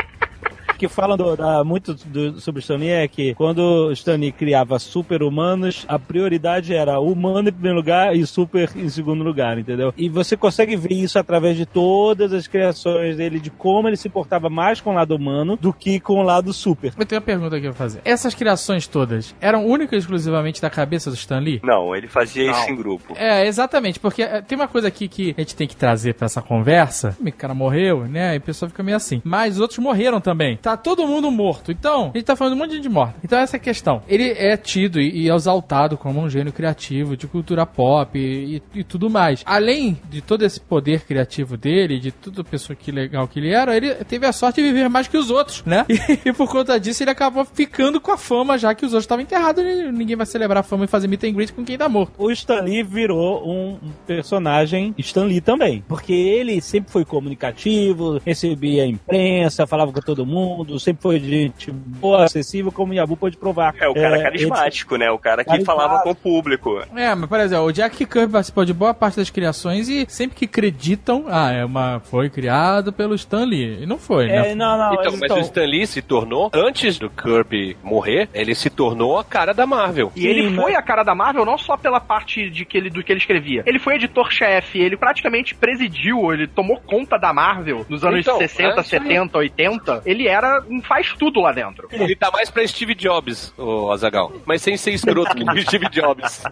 que 0.81 0.87
falam 0.87 1.15
do- 1.15 1.35
da- 1.35 1.63
muito 1.63 1.93
do- 1.93 2.39
sobre 2.39 2.59
o 2.59 2.61
Stan 2.61 2.77
Lee 2.77 2.89
é 2.89 3.07
que 3.07 3.33
quando 3.35 3.59
o 3.59 3.91
Stan 3.91 4.15
Lee 4.15 4.31
criava 4.31 4.79
super-humanos, 4.79 5.85
a 5.87 5.99
prioridade 5.99 6.73
era 6.73 6.99
humano 6.99 7.49
em 7.49 7.51
primeiro 7.51 7.77
lugar 7.77 8.15
e 8.15 8.25
super 8.25 8.69
em 8.75 8.89
segundo 8.89 9.23
lugar, 9.23 9.57
entendeu? 9.59 9.93
E 9.97 10.09
você 10.09 10.35
consegue 10.35 10.75
ver 10.75 10.93
isso 10.93 11.19
através 11.19 11.55
de 11.57 11.65
todas 11.65 12.33
as 12.33 12.47
criações 12.47 13.17
dele, 13.17 13.39
de 13.39 13.49
como 13.49 13.87
ele 13.87 13.97
se 13.97 14.09
portava 14.09 14.49
mais 14.49 14.81
com 14.81 14.91
o 14.91 14.93
lado 14.93 15.15
humano 15.15 15.57
do 15.57 15.71
que 15.73 15.99
com 15.99 16.15
o 16.19 16.23
lado 16.23 16.51
super. 16.53 16.93
Eu 16.97 17.05
tenho 17.05 17.19
uma 17.21 17.25
pergunta 17.25 17.55
aqui 17.55 17.65
pra 17.67 17.73
fazer. 17.75 18.01
Essas 18.03 18.33
criações 18.33 18.87
todas 18.87 19.35
eram 19.39 19.65
únicas 19.65 19.97
e 19.97 19.99
exclusivamente 19.99 20.61
da 20.61 20.69
cabeça 20.69 21.09
do 21.09 21.15
Stan 21.15 21.39
Lee? 21.39 21.59
Não, 21.63 21.95
ele 21.95 22.07
fazia 22.07 22.49
isso 22.49 22.61
Não. 22.61 22.69
em 22.69 22.75
grupo. 22.75 23.13
É, 23.17 23.45
exatamente, 23.45 23.99
porque 23.99 24.23
é, 24.23 24.41
tem 24.41 24.57
uma 24.57 24.67
coisa 24.67 24.87
aqui 24.87 25.07
que 25.07 25.35
a 25.37 25.41
gente 25.41 25.55
tem 25.55 25.67
que 25.67 25.75
trazer 25.75 26.13
pra 26.15 26.25
essa 26.25 26.41
conversa. 26.41 27.15
O 27.19 27.31
cara 27.31 27.53
morreu, 27.53 28.05
né? 28.05 28.33
E 28.33 28.37
a 28.37 28.41
pessoa 28.41 28.69
fica 28.69 28.81
meio 28.81 28.97
assim. 28.97 29.21
Mas 29.23 29.55
os 29.55 29.59
outros 29.61 29.79
morreram 29.79 30.19
também. 30.21 30.57
Tá 30.57 30.70
todo 30.77 31.05
mundo 31.07 31.29
morto. 31.31 31.71
Então, 31.71 32.11
a 32.13 32.17
gente 32.17 32.25
tá 32.25 32.35
falando 32.35 32.53
de 32.53 32.59
um 32.59 32.63
monte 32.63 32.69
de 32.71 32.75
gente 32.77 32.89
morta. 32.89 33.15
Então, 33.23 33.39
essa 33.39 33.55
é 33.55 33.59
a 33.59 33.61
questão. 33.61 34.01
Ele 34.07 34.29
é 34.31 34.55
tido 34.57 34.99
e, 34.99 35.23
e 35.25 35.29
exaltado 35.31 35.97
como 35.97 36.19
um 36.21 36.29
gênio 36.29 36.51
criativo 36.53 37.15
de 37.17 37.27
cultura 37.27 37.65
pop 37.65 38.17
e, 38.17 38.57
e- 38.75 38.79
e 38.79 38.83
tudo 38.83 39.09
mais. 39.09 39.41
Além 39.45 39.97
de 40.09 40.21
todo 40.21 40.43
esse 40.43 40.59
poder 40.59 41.01
criativo 41.05 41.57
dele, 41.57 41.99
de 41.99 42.11
tudo 42.11 42.43
pessoa 42.43 42.75
que 42.75 42.91
legal 42.91 43.27
que 43.27 43.39
ele 43.39 43.49
era, 43.53 43.75
ele 43.75 43.93
teve 44.05 44.25
a 44.25 44.31
sorte 44.33 44.61
de 44.61 44.67
viver 44.67 44.89
mais 44.89 45.07
que 45.07 45.17
os 45.17 45.29
outros, 45.29 45.63
né? 45.65 45.85
E, 46.25 46.33
por 46.33 46.47
conta 46.49 46.79
disso, 46.79 47.03
ele 47.03 47.09
acabou 47.11 47.43
ficando 47.45 47.99
com 47.99 48.11
a 48.11 48.17
fama, 48.17 48.57
já 48.57 48.75
que 48.75 48.85
os 48.85 48.91
outros 48.93 49.05
estavam 49.05 49.23
enterrados. 49.23 49.63
e 49.63 49.91
Ninguém 49.91 50.15
vai 50.15 50.25
celebrar 50.25 50.59
a 50.59 50.63
fama 50.63 50.85
e 50.85 50.87
fazer 50.87 51.07
meet 51.07 51.23
and 51.23 51.31
greet 51.33 51.51
com 51.53 51.63
quem 51.63 51.77
tá 51.77 51.87
morto. 51.89 52.13
O 52.17 52.29
Stan 52.31 52.61
Lee 52.61 52.83
virou 52.83 53.47
um 53.49 53.77
personagem 54.05 54.93
Stan 54.97 55.23
Lee 55.25 55.41
também. 55.41 55.83
Porque 55.87 56.13
ele 56.13 56.61
sempre 56.61 56.91
foi 56.91 57.03
comunicativo, 57.05 58.21
recebia 58.25 58.83
a 58.83 58.87
imprensa, 58.87 59.65
falava 59.65 59.91
com 59.91 59.99
todo 60.01 60.25
mundo, 60.25 60.60
mundo 60.63 60.79
sempre 60.79 61.01
foi 61.01 61.19
gente 61.19 61.71
boa, 61.71 62.23
acessível, 62.25 62.71
como 62.71 62.91
o 62.91 62.95
Yabu 62.95 63.15
pode 63.17 63.37
provar. 63.37 63.73
É, 63.79 63.87
o 63.87 63.93
cara 63.93 64.17
É, 64.17 64.23
carismático, 64.23 64.95
né? 64.95 65.09
O 65.11 65.17
cara 65.17 65.43
que 65.43 65.63
falava 65.63 65.99
com 66.03 66.11
o 66.11 66.15
público. 66.15 66.81
É, 66.95 67.13
mas 67.15 67.29
por 67.29 67.39
exemplo, 67.39 67.65
o 67.65 67.71
Jack 67.71 68.05
Kirby 68.05 68.31
participou 68.33 68.65
de 68.65 68.73
boa 68.73 68.93
parte 68.93 69.17
das 69.17 69.29
criações 69.29 69.89
e 69.89 70.05
sempre 70.09 70.35
que 70.37 70.45
acreditam, 70.45 71.25
ah, 71.27 71.51
é 71.51 71.65
uma, 71.65 71.99
foi 71.99 72.29
criado 72.29 72.91
pelo 72.93 73.15
Stan 73.15 73.43
Lee. 73.45 73.83
E 73.83 73.85
não 73.85 73.97
foi, 73.97 74.25
É, 74.29 74.41
né? 74.49 74.55
não, 74.55 74.77
não, 74.77 74.93
Então, 74.93 75.11
mas 75.13 75.21
então- 75.23 75.37
o 75.37 75.41
Stan 75.41 75.65
Lee 75.65 75.85
se 75.87 76.01
tornou, 76.01 76.49
antes 76.53 76.97
do 76.97 77.09
Kirby 77.09 77.77
morrer, 77.83 78.29
ele 78.33 78.53
se 78.55 78.69
tornou 78.69 79.17
a 79.19 79.23
cara 79.23 79.53
da 79.53 79.65
Marvel. 79.65 80.11
E 80.15 80.25
ele 80.27 80.53
foi 80.55 80.75
a 80.75 80.81
cara 80.81 81.03
da 81.03 81.13
Marvel 81.15 81.45
não 81.45 81.57
só 81.57 81.77
pela 81.77 81.99
parte 81.99 82.49
de 82.49 82.65
que 82.65 82.77
ele, 82.77 82.89
do 82.89 83.03
que 83.03 83.11
ele 83.11 83.19
escrevia. 83.19 83.63
Ele 83.65 83.79
foi 83.79 83.95
editor-chefe, 83.95 84.79
ele 84.79 84.97
praticamente 84.97 85.55
presidiu, 85.55 86.31
ele 86.33 86.47
tomou 86.47 86.77
conta 86.77 87.17
da 87.17 87.33
Marvel 87.33 87.85
nos 87.89 88.03
anos 88.03 88.19
Então, 88.21 88.37
60, 88.37 88.63
é 88.63 88.81
isso 88.81 88.95
aí. 88.95 89.01
70, 89.01 89.37
80. 89.37 90.01
Ele 90.05 90.27
era 90.27 90.50
faz 90.83 91.13
tudo 91.13 91.41
lá 91.41 91.51
dentro. 91.51 91.87
Ele 91.91 92.15
tá 92.15 92.31
mais 92.31 92.49
pra 92.49 92.67
Steve 92.67 92.95
Jobs, 92.95 93.53
o 93.57 93.91
Azagal. 93.91 94.31
Mas 94.45 94.61
sem 94.61 94.77
ser 94.77 94.91
escroto 94.91 95.35
que 95.35 95.43
nem 95.43 95.55
o 95.55 95.61
Steve 95.61 95.89
Jobs. 95.89 96.43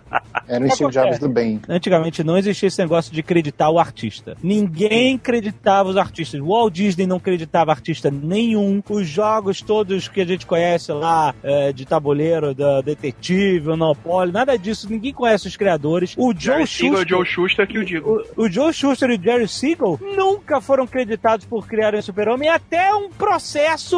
Era 0.48 0.66
o 0.66 0.70
Steve 0.70 0.92
Jobs 0.92 1.20
do 1.20 1.30
bem. 1.30 1.62
Antigamente 1.68 2.24
não 2.24 2.38
existia 2.38 2.68
esse 2.68 2.82
negócio 2.82 3.12
de 3.14 3.20
acreditar 3.20 3.70
o 3.70 3.80
artista. 3.80 4.36
Ninguém 4.44 5.16
acreditava 5.16 5.90
os 5.90 5.98
artistas. 5.98 6.40
Walt 6.40 6.74
Disney 6.74 7.06
não 7.06 7.18
acreditava 7.18 7.72
artista 7.72 8.10
nenhum. 8.12 8.82
Os 8.90 9.08
jogos 9.08 9.62
todos 9.62 10.08
que 10.08 10.22
a 10.22 10.26
gente 10.26 10.46
conhece 10.46 10.92
lá, 10.92 11.34
é, 11.44 11.72
de 11.72 11.86
tabuleiro, 11.86 12.54
da 12.54 12.82
Detetive, 12.82 13.68
Monopoly, 13.68 14.32
nada 14.32 14.58
disso. 14.58 14.90
Ninguém 14.90 15.14
conhece 15.14 15.48
os 15.48 15.58
criadores. 15.58 16.16
O 16.18 16.34
Joe 16.34 16.66
Jerry 16.66 16.68
Siegel 16.68 16.94
e 16.94 16.98
Schuster... 16.98 17.08
Joe 17.08 17.26
Schuster 17.26 17.68
que 17.68 17.78
eu 17.78 17.84
digo. 17.84 18.24
O, 18.36 18.44
o 18.44 18.52
Joe 18.52 18.74
Schuster 18.74 19.10
e 19.10 19.18
o 19.18 19.22
Jerry 19.22 19.48
Siegel 19.48 20.00
nunca 20.02 20.62
foram 20.62 20.88
creditados 20.88 21.46
por 21.46 21.68
criarem 21.68 22.00
o 22.00 22.04
Super-Homem 22.04 22.50
até 22.50 22.94
um 22.94 23.10
processo 23.10 23.89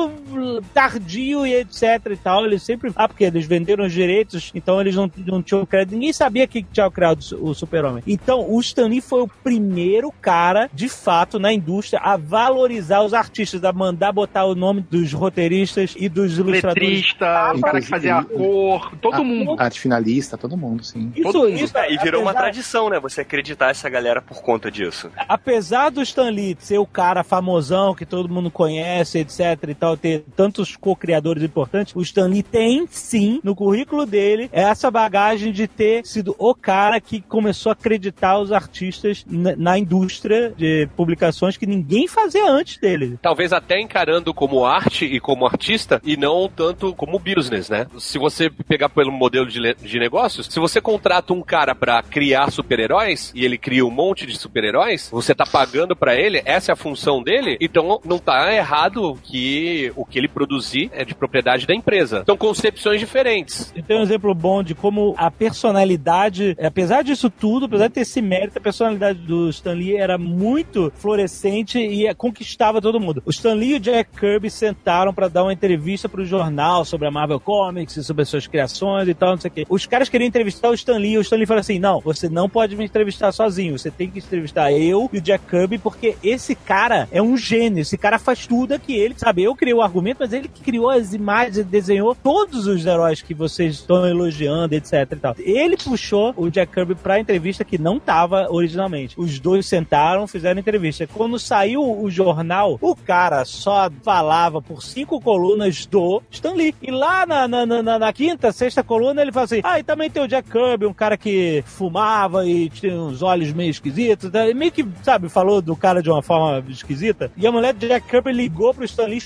tardio 0.74 1.46
e 1.46 1.54
etc 1.56 1.84
e 2.12 2.16
tal. 2.18 2.46
Eles 2.46 2.64
sempre. 2.64 2.92
Ah, 2.96 3.08
porque 3.08 3.24
eles 3.24 3.46
venderam 3.46 3.86
os 3.86 3.94
direitos, 3.94 4.52
então 4.54 4.80
eles 4.80 4.96
não, 4.96 5.10
não 5.26 5.42
tinham 5.42 5.66
crédito. 5.66 5.94
Ninguém 5.94 6.14
sabia 6.14 6.48
que 6.48 6.64
tinha 6.64 6.90
criado 6.90 7.20
o 7.40 7.54
Super-Homem. 7.54 8.04
Então, 8.08 8.46
o 8.52 8.60
Stan 8.60 8.88
Lee 8.88 9.02
foi 9.02 9.22
o 9.22 9.28
primeiro 9.28 10.12
cara, 10.22 10.70
de 10.74 10.88
fato, 10.90 11.40
na 11.40 11.52
indústria, 11.54 12.00
a 12.02 12.18
valorizar 12.18 13.02
os 13.02 13.14
artistas, 13.14 13.64
a 13.64 13.72
mandar 13.72 14.12
botar 14.12 14.46
o 14.46 14.56
nome 14.56 14.82
dos 14.82 15.14
roteiristas 15.14 15.96
e 15.98 16.08
dos 16.10 16.38
ilustradores. 16.38 16.90
Letrista, 16.90 17.54
o 17.56 17.62
cara 17.62 17.82
que 17.82 17.88
fazia 17.88 18.16
a 18.18 18.24
cor, 18.24 18.92
todo 19.02 19.16
a, 19.16 19.24
mundo. 19.24 19.56
Arte 19.60 19.80
finalista, 19.80 20.38
todo 20.38 20.58
mundo, 20.58 20.84
sim. 20.84 21.12
Isso, 21.16 21.32
Todo 21.32 21.50
mundo. 21.50 21.64
isso 21.64 21.74
e 21.90 21.98
virou 21.98 22.22
uma 22.22 22.32
apesar- 22.32 22.44
tradição, 22.46 22.90
né? 22.90 23.00
Você 23.00 23.22
acreditar 23.22 23.70
essa 23.72 23.90
galera 23.90 24.22
por 24.22 24.42
conta 24.42 24.70
disso. 24.72 25.10
apesar 25.28 25.90
do 25.90 26.02
Stan 26.02 26.30
Lee 26.30 26.56
ser 26.60 26.78
o 26.78 26.86
cara 26.86 27.24
famosão 27.24 27.94
que 27.96 28.06
todo 28.06 28.30
mundo 28.30 28.50
conhece, 28.52 29.20
etc 29.20 29.71
e 29.72 29.76
tal, 29.76 29.98
ter 29.98 30.24
tantos 30.36 30.76
co-criadores 30.76 31.44
importantes, 31.44 31.96
o 31.96 32.02
Stan 32.02 32.28
Lee 32.28 32.44
tem 32.44 32.88
sim 32.90 33.40
no 33.44 33.56
currículo 33.56 34.06
dele 34.06 34.50
essa 34.52 34.92
bagagem 34.92 35.52
de 35.52 35.68
ter 35.68 36.06
sido 36.06 36.36
o 36.38 36.54
cara 36.54 37.00
que 37.00 37.22
começou 37.22 37.70
a 37.70 37.74
acreditar 37.74 38.40
os 38.40 38.52
artistas 38.52 39.26
na, 39.28 39.78
indústria 39.78 40.54
de 40.56 40.88
publicações 40.96 41.58
que 41.58 41.66
ninguém 41.66 42.08
fazia 42.08 42.50
antes 42.50 42.78
dele. 42.78 43.18
Talvez 43.22 43.54
até 43.54 43.80
encarando 43.80 44.34
como 44.34 44.66
arte 44.66 45.06
e 45.06 45.20
como 45.20 45.46
artista 45.46 46.02
e 46.04 46.16
não 46.18 46.48
tanto 46.48 46.94
como 46.94 47.18
business, 47.18 47.70
né? 47.70 47.88
Se 47.98 48.18
você 48.18 48.50
pegar 48.50 48.90
pelo 48.90 49.12
modelo 49.12 49.48
de, 49.48 49.74
de 49.76 50.00
negócios, 50.00 50.48
se 50.48 50.60
você 50.60 50.82
contrata 50.82 51.34
um 51.34 51.42
cara 51.42 51.74
pra 51.74 52.04
criar 52.04 52.52
super-heróis 52.52 53.32
e 53.34 53.46
ele 53.46 53.58
cria 53.58 53.86
um 53.86 53.92
monte 53.92 54.26
de 54.26 54.38
super-heróis, 54.38 55.10
você 55.12 55.34
tá 55.34 55.46
pagando 55.46 55.96
pra 55.96 56.16
ele, 56.16 56.42
essa 56.46 56.72
é 56.72 56.74
a 56.74 56.76
função 56.76 57.24
dele, 57.24 57.58
então 57.60 58.00
não 58.06 58.20
tá 58.20 58.54
errado 58.54 59.18
que 59.24 59.61
o 59.96 60.06
que 60.06 60.18
ele 60.18 60.28
produzir 60.28 60.90
é 60.94 61.04
de 61.04 61.16
propriedade 61.16 61.66
da 61.66 61.74
empresa. 61.74 62.24
São 62.26 62.38
concepções 62.38 63.00
diferentes. 63.00 63.72
Eu 63.76 63.84
tenho 63.84 64.00
um 64.00 64.04
exemplo 64.04 64.34
bom 64.34 64.64
de 64.64 64.76
como 64.76 65.14
a 65.18 65.30
personalidade, 65.30 66.56
apesar 66.62 67.04
disso 67.04 67.30
tudo, 67.30 67.66
apesar 67.66 67.88
de 67.88 67.94
ter 67.94 68.02
esse 68.02 68.22
mérito, 68.22 68.58
a 68.58 68.62
personalidade 68.62 69.20
do 69.20 69.50
Stan 69.50 69.74
Lee 69.74 69.96
era 69.96 70.18
muito 70.18 70.92
florescente 70.96 71.80
e 71.80 72.14
conquistava 72.16 72.82
todo 72.82 73.00
mundo. 73.00 73.22
O 73.26 73.30
Stan 73.30 73.54
Lee 73.54 73.74
e 73.74 73.76
o 73.76 73.80
Jack 73.80 74.12
Kirby 74.20 74.50
sentaram 74.50 75.14
pra 75.14 75.28
dar 75.28 75.44
uma 75.44 75.54
entrevista 75.54 76.10
pro 76.10 76.26
jornal 76.26 76.86
sobre 76.86 77.08
a 77.08 77.12
Marvel 77.12 77.40
Comics 77.40 77.98
e 77.98 78.04
sobre 78.04 78.24
as 78.24 78.30
suas 78.30 78.48
criações 78.48 79.08
e 79.08 79.14
tal, 79.14 79.32
não 79.32 79.42
sei 79.42 79.50
o 79.50 79.54
quê. 79.54 79.66
Os 79.70 79.86
caras 79.86 80.10
queriam 80.10 80.28
entrevistar 80.28 80.70
o 80.70 80.74
Stan 80.74 80.98
Lee, 80.98 81.14
e 81.14 81.18
o 81.18 81.22
Stan 81.22 81.36
Lee 81.36 81.46
falou 81.46 81.60
assim: 81.62 81.80
não, 81.80 82.00
você 82.00 82.30
não 82.30 82.50
pode 82.50 82.76
me 82.76 82.86
entrevistar 82.86 83.32
sozinho, 83.32 83.78
você 83.78 83.92
tem 83.92 84.10
que 84.10 84.20
entrevistar 84.20 84.72
eu 84.72 85.10
e 85.12 85.18
o 85.18 85.22
Jack 85.22 85.46
Kirby, 85.46 85.78
porque 85.78 86.16
esse 86.24 86.56
cara 86.56 87.08
é 87.12 87.22
um 87.22 87.38
gênio, 87.38 87.82
esse 87.82 87.98
cara 87.98 88.20
faz 88.20 88.46
tudo 88.46 88.74
aqui. 88.74 88.94
Ele, 88.94 89.16
sabe, 89.18 89.44
eu 89.44 89.51
criei 89.56 89.74
o 89.74 89.82
argumento, 89.82 90.18
mas 90.20 90.34
ele 90.34 90.48
que 90.48 90.62
criou 90.62 90.90
as 90.90 91.14
imagens, 91.14 91.66
desenhou 91.66 92.16
todos 92.16 92.68
os 92.68 92.86
heróis 92.86 93.22
que 93.22 93.34
vocês 93.34 93.76
estão 93.76 94.06
elogiando, 94.08 94.74
etc 94.76 94.94
e 95.12 95.16
tal. 95.16 95.36
Ele 95.40 95.78
puxou 95.78 96.34
o 96.38 96.50
Jack 96.50 96.74
Kirby 96.74 96.96
pra 96.96 97.20
entrevista 97.20 97.64
que 97.64 97.78
não 97.78 98.00
tava 98.00 98.48
originalmente. 98.50 99.20
Os 99.20 99.40
dois 99.40 99.66
sentaram, 99.66 100.28
fizeram 100.28 100.60
entrevista. 100.60 101.08
Quando 101.08 101.38
saiu 101.40 101.82
o 101.82 102.10
jornal, 102.10 102.78
o 102.82 102.96
cara 102.96 103.44
só 103.46 103.90
falava 104.04 104.62
por 104.62 104.82
cinco 104.84 105.20
colunas 105.22 105.86
do 105.86 106.22
Stan 106.32 106.54
Lee. 106.54 106.76
E 106.82 106.92
lá 106.92 107.26
na, 107.26 107.48
na, 107.48 107.66
na- 107.66 108.00
na 108.00 108.14
quinta, 108.14 108.52
sexta 108.52 108.84
coluna, 108.84 109.22
ele 109.22 109.32
fala 109.32 109.46
assim: 109.46 109.62
Ah, 109.64 109.80
e 109.80 109.84
também 109.84 110.10
tem 110.10 110.24
o 110.24 110.28
Jack 110.28 110.50
Kirby, 110.50 110.86
um 110.86 110.94
cara 110.94 111.18
que 111.18 111.64
fumava 111.66 112.46
e 112.46 112.70
tinha 112.70 112.96
uns 112.96 113.22
olhos 113.22 113.52
meio 113.54 113.70
esquisitos. 113.70 114.30
E 114.34 114.54
meio 114.54 114.72
que, 114.72 114.86
sabe, 115.04 115.30
falou 115.30 115.62
do 115.62 115.76
cara 115.76 116.02
de 116.02 116.10
uma 116.10 116.22
forma 116.22 116.64
esquisita. 116.70 117.32
E 117.38 117.46
a 117.46 117.52
mulher 117.52 117.74
do 117.74 117.88
Jack 117.88 118.08
Kirby 118.08 118.32
ligou 118.32 118.74
pro 118.74 118.86
Stan 118.86 119.06
Lee 119.06 119.20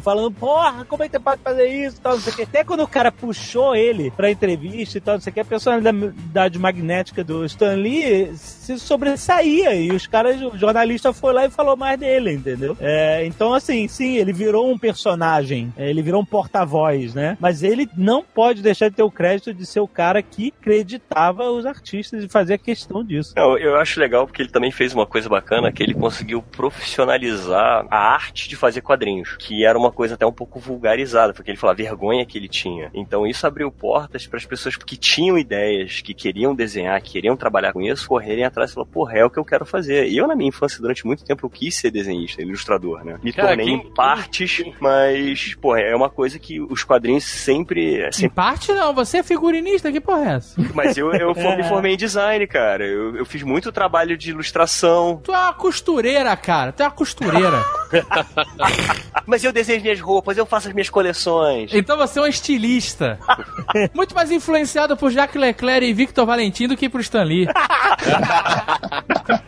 falando: 0.00 0.30
Porra, 0.32 0.84
como 0.84 1.02
é 1.02 1.08
que 1.08 1.12
você 1.12 1.20
pode 1.20 1.42
fazer 1.42 1.66
isso? 1.66 2.00
Tal, 2.00 2.14
não 2.14 2.20
sei 2.20 2.44
o. 2.44 2.48
Até 2.48 2.64
quando 2.64 2.82
o 2.82 2.88
cara 2.88 3.12
puxou 3.12 3.74
ele 3.74 4.10
pra 4.10 4.30
entrevista 4.30 4.98
e 4.98 5.00
tal, 5.00 5.14
não 5.14 5.20
sei 5.20 5.30
o 5.30 5.34
que, 5.34 5.40
a 5.40 5.44
personalidade 5.44 6.58
magnética 6.58 7.22
do 7.22 7.44
Stan 7.44 7.74
Lee 7.74 8.30
se 8.36 8.78
sobressaía. 8.78 9.74
E 9.74 9.90
os 9.92 10.06
caras, 10.06 10.40
o 10.40 10.56
jornalista 10.56 11.12
foi 11.12 11.32
lá 11.32 11.44
e 11.44 11.50
falou 11.50 11.76
mais 11.76 11.98
dele, 11.98 12.32
entendeu? 12.32 12.76
É, 12.80 13.24
então, 13.26 13.54
assim, 13.54 13.86
sim, 13.88 14.16
ele 14.16 14.32
virou 14.32 14.70
um 14.70 14.78
personagem, 14.78 15.72
é, 15.76 15.88
ele 15.88 16.02
virou 16.02 16.22
um 16.22 16.24
porta-voz, 16.24 17.14
né? 17.14 17.36
Mas 17.40 17.62
ele 17.62 17.88
não 17.96 18.22
pode 18.22 18.62
deixar 18.62 18.88
de 18.88 18.96
ter 18.96 19.02
o 19.02 19.10
crédito 19.10 19.52
de 19.52 19.66
ser 19.66 19.80
o 19.80 19.88
cara 19.88 20.22
que 20.22 20.52
acreditava 20.60 21.50
os 21.50 21.66
artistas 21.66 22.22
e 22.22 22.28
fazia 22.28 22.58
questão 22.58 23.04
disso. 23.04 23.32
Eu, 23.36 23.58
eu 23.58 23.76
acho 23.76 24.00
legal 24.00 24.26
porque 24.26 24.42
ele 24.42 24.50
também 24.50 24.70
fez 24.70 24.94
uma 24.94 25.06
coisa 25.06 25.28
bacana, 25.28 25.72
que 25.72 25.82
ele 25.82 25.94
conseguiu 25.94 26.42
profissionalizar 26.42 27.86
a 27.90 28.12
arte 28.12 28.48
de 28.48 28.56
fazer 28.56 28.80
quadrinhos, 28.80 29.27
que 29.38 29.64
era 29.64 29.78
uma 29.78 29.90
coisa 29.92 30.14
até 30.14 30.26
um 30.26 30.32
pouco 30.32 30.58
vulgarizada, 30.58 31.32
porque 31.32 31.50
ele 31.50 31.58
falava 31.58 31.80
a 31.80 31.84
vergonha 31.84 32.24
que 32.24 32.38
ele 32.38 32.48
tinha. 32.48 32.90
Então 32.94 33.26
isso 33.26 33.46
abriu 33.46 33.70
portas 33.70 34.26
para 34.26 34.36
as 34.38 34.44
pessoas 34.46 34.76
que 34.76 34.96
tinham 34.96 35.36
ideias, 35.38 36.00
que 36.00 36.14
queriam 36.14 36.54
desenhar, 36.54 37.00
que 37.02 37.12
queriam 37.12 37.36
trabalhar 37.36 37.72
com 37.72 37.80
isso, 37.82 38.08
correrem 38.08 38.44
atrás 38.44 38.70
e 38.70 38.74
falar, 38.74 38.86
porra, 38.86 39.18
é 39.18 39.24
o 39.24 39.30
que 39.30 39.38
eu 39.38 39.44
quero 39.44 39.64
fazer. 39.66 40.06
E 40.08 40.16
eu, 40.16 40.26
na 40.26 40.34
minha 40.36 40.48
infância, 40.48 40.80
durante 40.80 41.06
muito 41.06 41.24
tempo, 41.24 41.44
eu 41.46 41.50
quis 41.50 41.74
ser 41.74 41.90
desenhista, 41.90 42.40
ilustrador, 42.42 43.04
né? 43.04 43.18
Me 43.22 43.32
Cara, 43.32 43.48
tornei 43.48 43.66
quem- 43.66 43.74
em 43.76 43.94
partes, 43.94 44.62
mas, 44.80 45.54
porra, 45.56 45.80
é 45.80 45.94
uma 45.94 46.08
coisa 46.10 46.38
que 46.38 46.60
os 46.60 46.84
quadrinhos 46.84 47.24
sempre, 47.24 48.06
Em 48.08 48.12
sempre 48.12 48.34
parte 48.36 48.72
não, 48.72 48.94
você 48.94 49.18
é 49.18 49.22
figurinista, 49.22 49.90
que 49.92 50.00
porra 50.00 50.30
é 50.32 50.34
essa? 50.36 50.60
mas 50.74 50.96
eu, 50.96 51.12
eu 51.12 51.34
for- 51.34 51.56
me 51.56 51.64
formei 51.64 51.94
em 51.94 51.96
design, 51.96 52.46
cara. 52.46 52.84
Eu, 52.86 53.16
eu 53.16 53.24
fiz 53.26 53.42
muito 53.42 53.70
trabalho 53.72 54.16
de 54.16 54.30
ilustração. 54.30 55.20
Tu 55.22 55.32
é 55.32 55.38
uma 55.38 55.52
costureira, 55.54 56.36
cara. 56.36 56.72
Tu 56.72 56.82
é 56.82 56.86
uma 56.86 56.92
costureira. 56.92 57.62
Mas 59.26 59.44
eu 59.44 59.52
desenho 59.52 59.82
minhas 59.82 60.00
roupas, 60.00 60.36
eu 60.36 60.46
faço 60.46 60.68
as 60.68 60.74
minhas 60.74 60.90
coleções. 60.90 61.72
então 61.72 61.96
você 61.96 62.18
é 62.18 62.22
um 62.22 62.26
estilista. 62.26 63.18
Muito 63.94 64.14
mais 64.14 64.30
influenciado 64.30 64.96
por 64.96 65.10
Jacques 65.10 65.40
Leclerc 65.40 65.86
e 65.86 65.92
Victor 65.92 66.26
Valentim 66.26 66.68
do 66.68 66.76
que 66.76 66.88
por 66.88 67.00
Stan 67.00 67.22
Lee. 67.22 67.46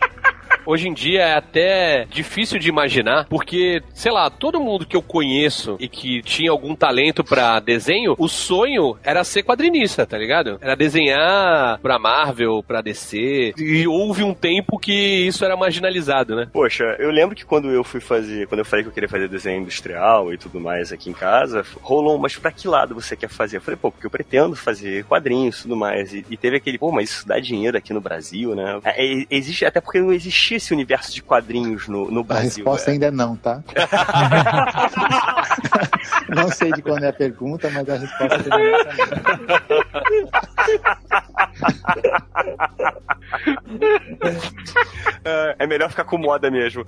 Hoje 0.70 0.86
em 0.86 0.94
dia 0.94 1.22
é 1.22 1.34
até 1.34 2.06
difícil 2.08 2.56
de 2.56 2.68
imaginar, 2.68 3.26
porque, 3.28 3.82
sei 3.92 4.12
lá, 4.12 4.30
todo 4.30 4.60
mundo 4.60 4.86
que 4.86 4.96
eu 4.96 5.02
conheço 5.02 5.76
e 5.80 5.88
que 5.88 6.22
tinha 6.22 6.52
algum 6.52 6.76
talento 6.76 7.24
pra 7.24 7.58
desenho, 7.58 8.14
o 8.16 8.28
sonho 8.28 8.96
era 9.02 9.24
ser 9.24 9.42
quadrinista, 9.42 10.06
tá 10.06 10.16
ligado? 10.16 10.58
Era 10.60 10.76
desenhar 10.76 11.80
pra 11.80 11.98
Marvel, 11.98 12.62
pra 12.62 12.82
DC. 12.82 13.52
E 13.58 13.88
houve 13.88 14.22
um 14.22 14.32
tempo 14.32 14.78
que 14.78 14.92
isso 15.26 15.44
era 15.44 15.56
marginalizado, 15.56 16.36
né? 16.36 16.46
Poxa, 16.52 16.84
eu 17.00 17.10
lembro 17.10 17.34
que 17.34 17.44
quando 17.44 17.68
eu 17.68 17.82
fui 17.82 17.98
fazer, 17.98 18.46
quando 18.46 18.60
eu 18.60 18.64
falei 18.64 18.84
que 18.84 18.90
eu 18.90 18.94
queria 18.94 19.08
fazer 19.08 19.26
desenho 19.26 19.62
industrial 19.62 20.32
e 20.32 20.38
tudo 20.38 20.60
mais 20.60 20.92
aqui 20.92 21.10
em 21.10 21.14
casa, 21.14 21.64
rolou, 21.82 22.16
mas 22.16 22.36
pra 22.36 22.52
que 22.52 22.68
lado 22.68 22.94
você 22.94 23.16
quer 23.16 23.28
fazer? 23.28 23.56
Eu 23.56 23.60
falei, 23.60 23.76
pô, 23.76 23.90
porque 23.90 24.06
eu 24.06 24.10
pretendo 24.10 24.54
fazer 24.54 25.04
quadrinhos 25.06 25.58
e 25.58 25.62
tudo 25.62 25.74
mais. 25.74 26.14
E, 26.14 26.24
e 26.30 26.36
teve 26.36 26.58
aquele, 26.58 26.78
pô, 26.78 26.92
mas 26.92 27.10
isso 27.10 27.26
dá 27.26 27.40
dinheiro 27.40 27.76
aqui 27.76 27.92
no 27.92 28.00
Brasil, 28.00 28.54
né? 28.54 28.78
É, 28.84 29.04
é, 29.04 29.26
existe, 29.28 29.64
até 29.64 29.80
porque 29.80 30.00
não 30.00 30.12
existia 30.12 30.59
esse 30.61 30.72
universo 30.74 31.12
de 31.12 31.22
quadrinhos 31.22 31.88
no, 31.88 32.11
no 32.11 32.20
A 32.20 32.24
Brasil. 32.24 32.64
resposta 32.64 32.90
é. 32.90 32.92
ainda 32.92 33.06
é 33.06 33.11
não, 33.11 33.34
tá? 33.34 33.62
não 36.28 36.50
sei 36.50 36.70
de 36.72 36.82
quando 36.82 37.04
é 37.04 37.08
a 37.08 37.12
pergunta, 37.12 37.70
mas 37.70 37.88
a 37.88 37.96
resposta 37.96 38.36
é 38.36 38.48
não. 38.48 38.61
É, 45.24 45.56
é 45.61 45.66
melhor 45.66 45.90
ficar 45.90 46.04
com 46.04 46.18
moda 46.18 46.50
mesmo. 46.50 46.84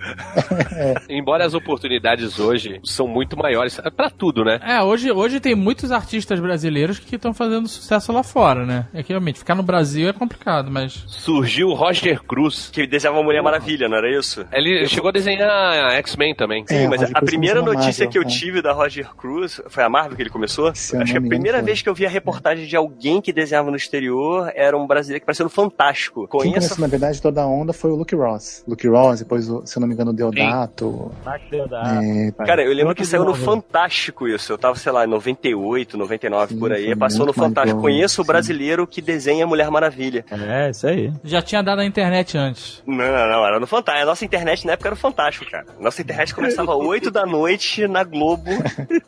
Embora 1.09 1.45
as 1.45 1.55
oportunidades 1.55 2.39
hoje 2.39 2.81
são 2.85 3.07
muito 3.07 3.37
maiores, 3.37 3.79
é 3.79 3.91
pra 3.91 4.11
tudo, 4.11 4.45
né? 4.45 4.59
É, 4.63 4.83
hoje, 4.83 5.11
hoje 5.11 5.41
tem 5.41 5.55
muitos 5.55 5.93
artistas 5.93 6.41
brasileiros 6.41 6.99
que 6.99 7.17
estão 7.17 7.35
fazendo 7.35 7.69
sucesso 7.69 8.13
lá 8.13 8.23
fora, 8.23 8.65
né? 8.65 8.87
É 8.93 9.03
que 9.03 9.11
realmente, 9.11 9.39
ficar 9.39 9.55
no 9.55 9.63
Brasil 9.63 10.09
é 10.09 10.13
complicado, 10.13 10.71
mas. 10.71 11.05
Surgiu 11.07 11.69
o 11.69 11.75
Roger 11.75 12.23
Cruz. 12.23 12.71
Que 12.73 12.87
desenhava 12.87 13.21
a 13.21 13.23
Mulher 13.23 13.43
Maravilha, 13.43 13.89
não 13.89 13.97
era 13.97 14.11
isso? 14.19 14.45
Ele 14.53 14.87
chegou 14.89 15.11
a 15.11 15.13
desenhar 15.13 15.93
X-Men 15.93 16.35
também. 16.35 16.65
Sim, 16.67 16.75
É, 16.77 16.89
mas 16.89 17.01
Roger 17.01 17.17
a 17.17 17.19
Cruz 17.19 17.31
primeira 17.31 17.63
notícia 17.63 18.07
Marvel, 18.07 18.09
que 18.11 18.19
eu 18.19 18.23
é. 18.23 18.27
tive 18.27 18.63
da 18.63 18.73
Roger 18.73 19.15
Cruz 19.15 19.61
foi 19.69 19.85
a 19.85 19.89
Marvel 19.89 20.17
que 20.17 20.23
ele 20.23 20.31
começou. 20.31 20.69
Acho 20.69 20.93
que 20.93 21.17
a 21.17 21.21
me 21.21 21.29
primeira 21.29 21.61
vez 21.63 21.83
que 21.83 21.89
eu 21.89 21.95
vi 21.95 22.07
a 22.07 22.11
reportagem 22.11 22.67
de 22.67 22.77
alguém 22.77 23.21
que 23.21 23.33
desenhava 23.33 23.62
no 23.71 23.77
exterior 23.77 24.51
era 24.55 24.77
um 24.77 24.87
brasileiro 24.87 25.21
que 25.21 25.27
parecia 25.27 25.45
no 25.45 25.51
Fantástico. 25.51 26.21
Quem 26.29 26.41
Conheço. 26.41 26.55
começou, 26.55 26.79
na 26.81 26.87
verdade, 26.87 27.21
toda 27.23 27.43
a 27.43 27.47
onda 27.47 27.73
foi 27.73 27.91
o 27.91 27.95
Luke 27.97 28.15
Ross. 28.15 28.65
Luke 28.67 28.87
Ross, 28.89 29.21
depois, 29.21 29.49
o- 29.49 29.65
se 29.67 29.77
eu 29.77 29.81
não 29.81 29.89
me 29.89 29.95
engano, 29.95 30.11
o 30.11 30.15
Deodato. 30.15 31.11
Deodato. 31.51 31.89
É, 32.03 32.33
Cara, 32.45 32.63
eu 32.65 32.73
lembro 32.73 32.95
que 32.95 33.05
saiu 33.05 33.25
no. 33.25 33.33
Fantástico 33.35 34.29
isso. 34.29 34.53
Eu 34.53 34.59
tava, 34.59 34.77
sei 34.77 34.93
lá, 34.93 35.05
em 35.05 35.09
98, 35.09 35.97
99 35.99 36.55
Sim, 36.55 36.61
por 36.61 36.73
aí. 36.73 36.95
Passou 36.97 37.27
no 37.27 37.33
Fantástico. 37.33 37.77
longe, 37.81 37.93
Conheço 37.95 38.21
o 38.23 38.25
sim. 38.25 38.29
brasileiro 38.29 38.87
que 38.87 39.01
desenha 39.03 39.47
Mulher 39.47 39.71
Maravilha. 39.71 40.25
É, 40.31 40.71
isso 40.71 40.87
aí. 40.87 41.13
Já 41.25 41.43
tinha 41.43 41.63
dado 41.63 41.79
na 41.79 41.85
internet 41.87 42.37
antes. 42.39 42.83
Não, 42.87 42.97
não, 42.97 43.29
não, 43.29 43.47
era 43.47 43.59
no 43.61 43.67
Fantástico. 43.67 44.03
A 44.05 44.07
nossa 44.07 44.25
internet 44.25 44.67
na 44.67 44.73
época 44.75 44.89
era 44.89 44.95
o 44.95 44.99
Fantástico, 44.99 45.51
cara. 45.51 45.67
Nossa 45.81 46.01
internet 46.03 46.35
começava 46.35 46.73
às 46.75 46.79
8 46.79 47.11
da 47.11 47.27
noite 47.27 47.87
na 47.89 48.05
Globo, 48.05 48.51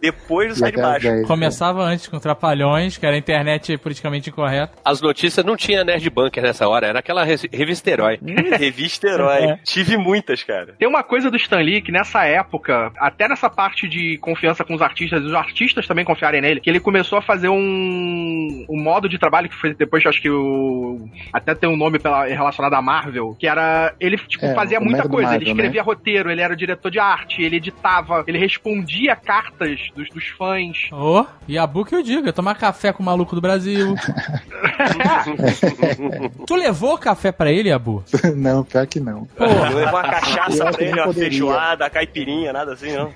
depois 0.00 0.54
do 0.54 0.58
Sai 0.58 0.72
de 0.72 0.80
Baixo. 0.80 1.06
10. 1.06 1.26
Começava 1.26 1.82
antes 1.82 2.06
com 2.08 2.18
Trapalhões, 2.18 2.96
que 2.96 3.06
era 3.06 3.14
a 3.14 3.18
internet 3.18 3.76
politicamente 3.78 4.30
incorreta. 4.30 4.43
As 4.84 5.00
notícias 5.00 5.44
não 5.44 5.56
tinha 5.56 5.84
Nerd 5.84 6.08
Bunker 6.10 6.42
nessa 6.42 6.68
hora, 6.68 6.86
era 6.86 6.98
aquela 6.98 7.24
re- 7.24 7.36
revista 7.52 7.90
herói. 7.90 8.18
Revista 8.58 9.06
Herói. 9.08 9.44
É. 9.44 9.58
Tive 9.64 9.96
muitas, 9.96 10.42
cara. 10.42 10.74
Tem 10.78 10.88
uma 10.88 11.02
coisa 11.02 11.30
do 11.30 11.36
Stan 11.36 11.58
Lee 11.60 11.80
que 11.82 11.92
nessa 11.92 12.24
época, 12.24 12.92
até 12.98 13.28
nessa 13.28 13.48
parte 13.50 13.88
de 13.88 14.16
confiança 14.18 14.64
com 14.64 14.74
os 14.74 14.82
artistas, 14.82 15.22
e 15.22 15.26
os 15.26 15.34
artistas 15.34 15.86
também 15.86 16.04
confiarem 16.04 16.40
nele, 16.40 16.60
que 16.60 16.70
ele 16.70 16.80
começou 16.80 17.18
a 17.18 17.22
fazer 17.22 17.48
um, 17.48 18.66
um 18.68 18.80
modo 18.82 19.08
de 19.08 19.18
trabalho 19.18 19.48
que 19.48 19.54
foi 19.54 19.74
depois, 19.74 20.04
acho 20.06 20.20
que 20.20 20.30
o. 20.30 21.08
Até 21.32 21.54
tem 21.54 21.68
um 21.68 21.76
nome 21.76 21.98
pela, 21.98 22.24
relacionado 22.26 22.74
à 22.74 22.82
Marvel, 22.82 23.36
que 23.38 23.46
era. 23.46 23.94
Ele, 24.00 24.16
tipo, 24.18 24.44
É, 24.44 24.54
fazia 24.54 24.80
muita 24.80 25.08
coisa. 25.08 25.30
ele 25.34 25.44
Marvel, 25.44 25.48
escrevia 25.54 25.82
roteiro, 25.82 26.30
ele 26.30 26.40
era 26.40 26.52
o 26.52 26.56
diretor 26.56 26.90
de 26.90 26.98
arte, 26.98 27.42
ele 27.42 27.56
editava, 27.56 28.24
ele 28.26 28.38
respondia 28.38 29.14
cartas 29.16 29.80
dos, 29.96 30.08
dos 30.10 30.26
fãs. 30.28 30.88
Ô, 30.92 31.26
e 31.48 31.58
a 31.58 31.66
Bu 31.66 31.84
que 31.84 31.94
eu 31.94 32.02
diga, 32.02 32.32
tomar 32.32 32.54
café 32.56 32.92
com 32.92 33.02
o 33.02 33.06
maluco 33.06 33.34
do 33.34 33.40
Brasil. 33.40 33.94
tu 36.46 36.54
levou 36.54 36.98
café 36.98 37.32
pra 37.32 37.50
ele, 37.50 37.72
Abu? 37.72 38.04
não, 38.36 38.64
pior 38.64 38.86
que 38.86 39.00
não. 39.00 39.26
Não 39.38 39.74
levou 39.74 40.00
uma 40.00 40.02
cachaça 40.02 40.70
pra 40.72 40.82
ele, 40.82 40.90
não 40.90 40.98
uma 40.98 41.06
poderia. 41.06 41.30
feijoada, 41.30 41.90
caipirinha, 41.90 42.52
nada 42.52 42.72
assim, 42.74 42.92
não. 42.92 43.12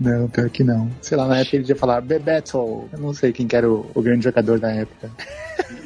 Não, 0.00 0.28
pior 0.28 0.48
que 0.50 0.64
não. 0.64 0.90
Sei 1.00 1.16
lá, 1.16 1.26
na 1.26 1.40
época 1.40 1.56
ele 1.56 1.68
ia 1.68 1.76
falar 1.76 2.00
Bebeto. 2.00 2.88
Eu 2.92 2.98
não 2.98 3.12
sei 3.12 3.32
quem 3.32 3.46
que 3.46 3.56
era 3.56 3.70
o, 3.70 3.90
o 3.94 4.02
grande 4.02 4.24
jogador 4.24 4.58
da 4.58 4.70
época. 4.70 5.10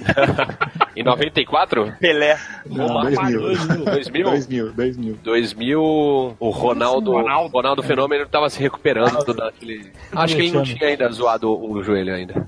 Em 0.97 1.03
94? 1.03 1.93
Pelé. 1.99 2.39
Não, 2.67 2.87
Opa, 2.87 3.03
2000. 3.03 3.41
2000? 3.85 4.25
2000, 4.25 4.73
2000. 4.73 5.19
2000, 5.25 6.37
o 6.39 6.51
Ronaldo, 6.51 7.11
Ronaldo. 7.11 7.53
Ronaldo 7.53 7.83
Fenômeno 7.83 8.27
tava 8.29 8.49
se 8.49 8.61
recuperando 8.61 9.35
daquele... 9.35 9.91
Acho 10.13 10.37
que 10.37 10.43
ele 10.43 10.53
não 10.53 10.63
tinha 10.63 10.89
ainda 10.89 11.09
zoado 11.11 11.51
o 11.51 11.75
o 11.75 11.83
joelho 11.83 12.15
ainda. 12.15 12.47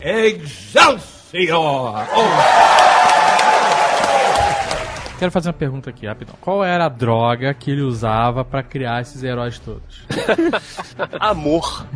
Quero 5.18 5.32
fazer 5.32 5.48
uma 5.48 5.54
pergunta 5.54 5.88
aqui, 5.88 6.06
rapidão. 6.06 6.34
Qual 6.40 6.62
era 6.62 6.84
a 6.84 6.88
droga 6.90 7.54
que 7.54 7.70
ele 7.70 7.80
usava 7.80 8.44
pra 8.44 8.62
criar 8.62 9.00
esses 9.00 9.22
heróis 9.22 9.58
todos? 9.58 10.04
Amor. 11.18 11.86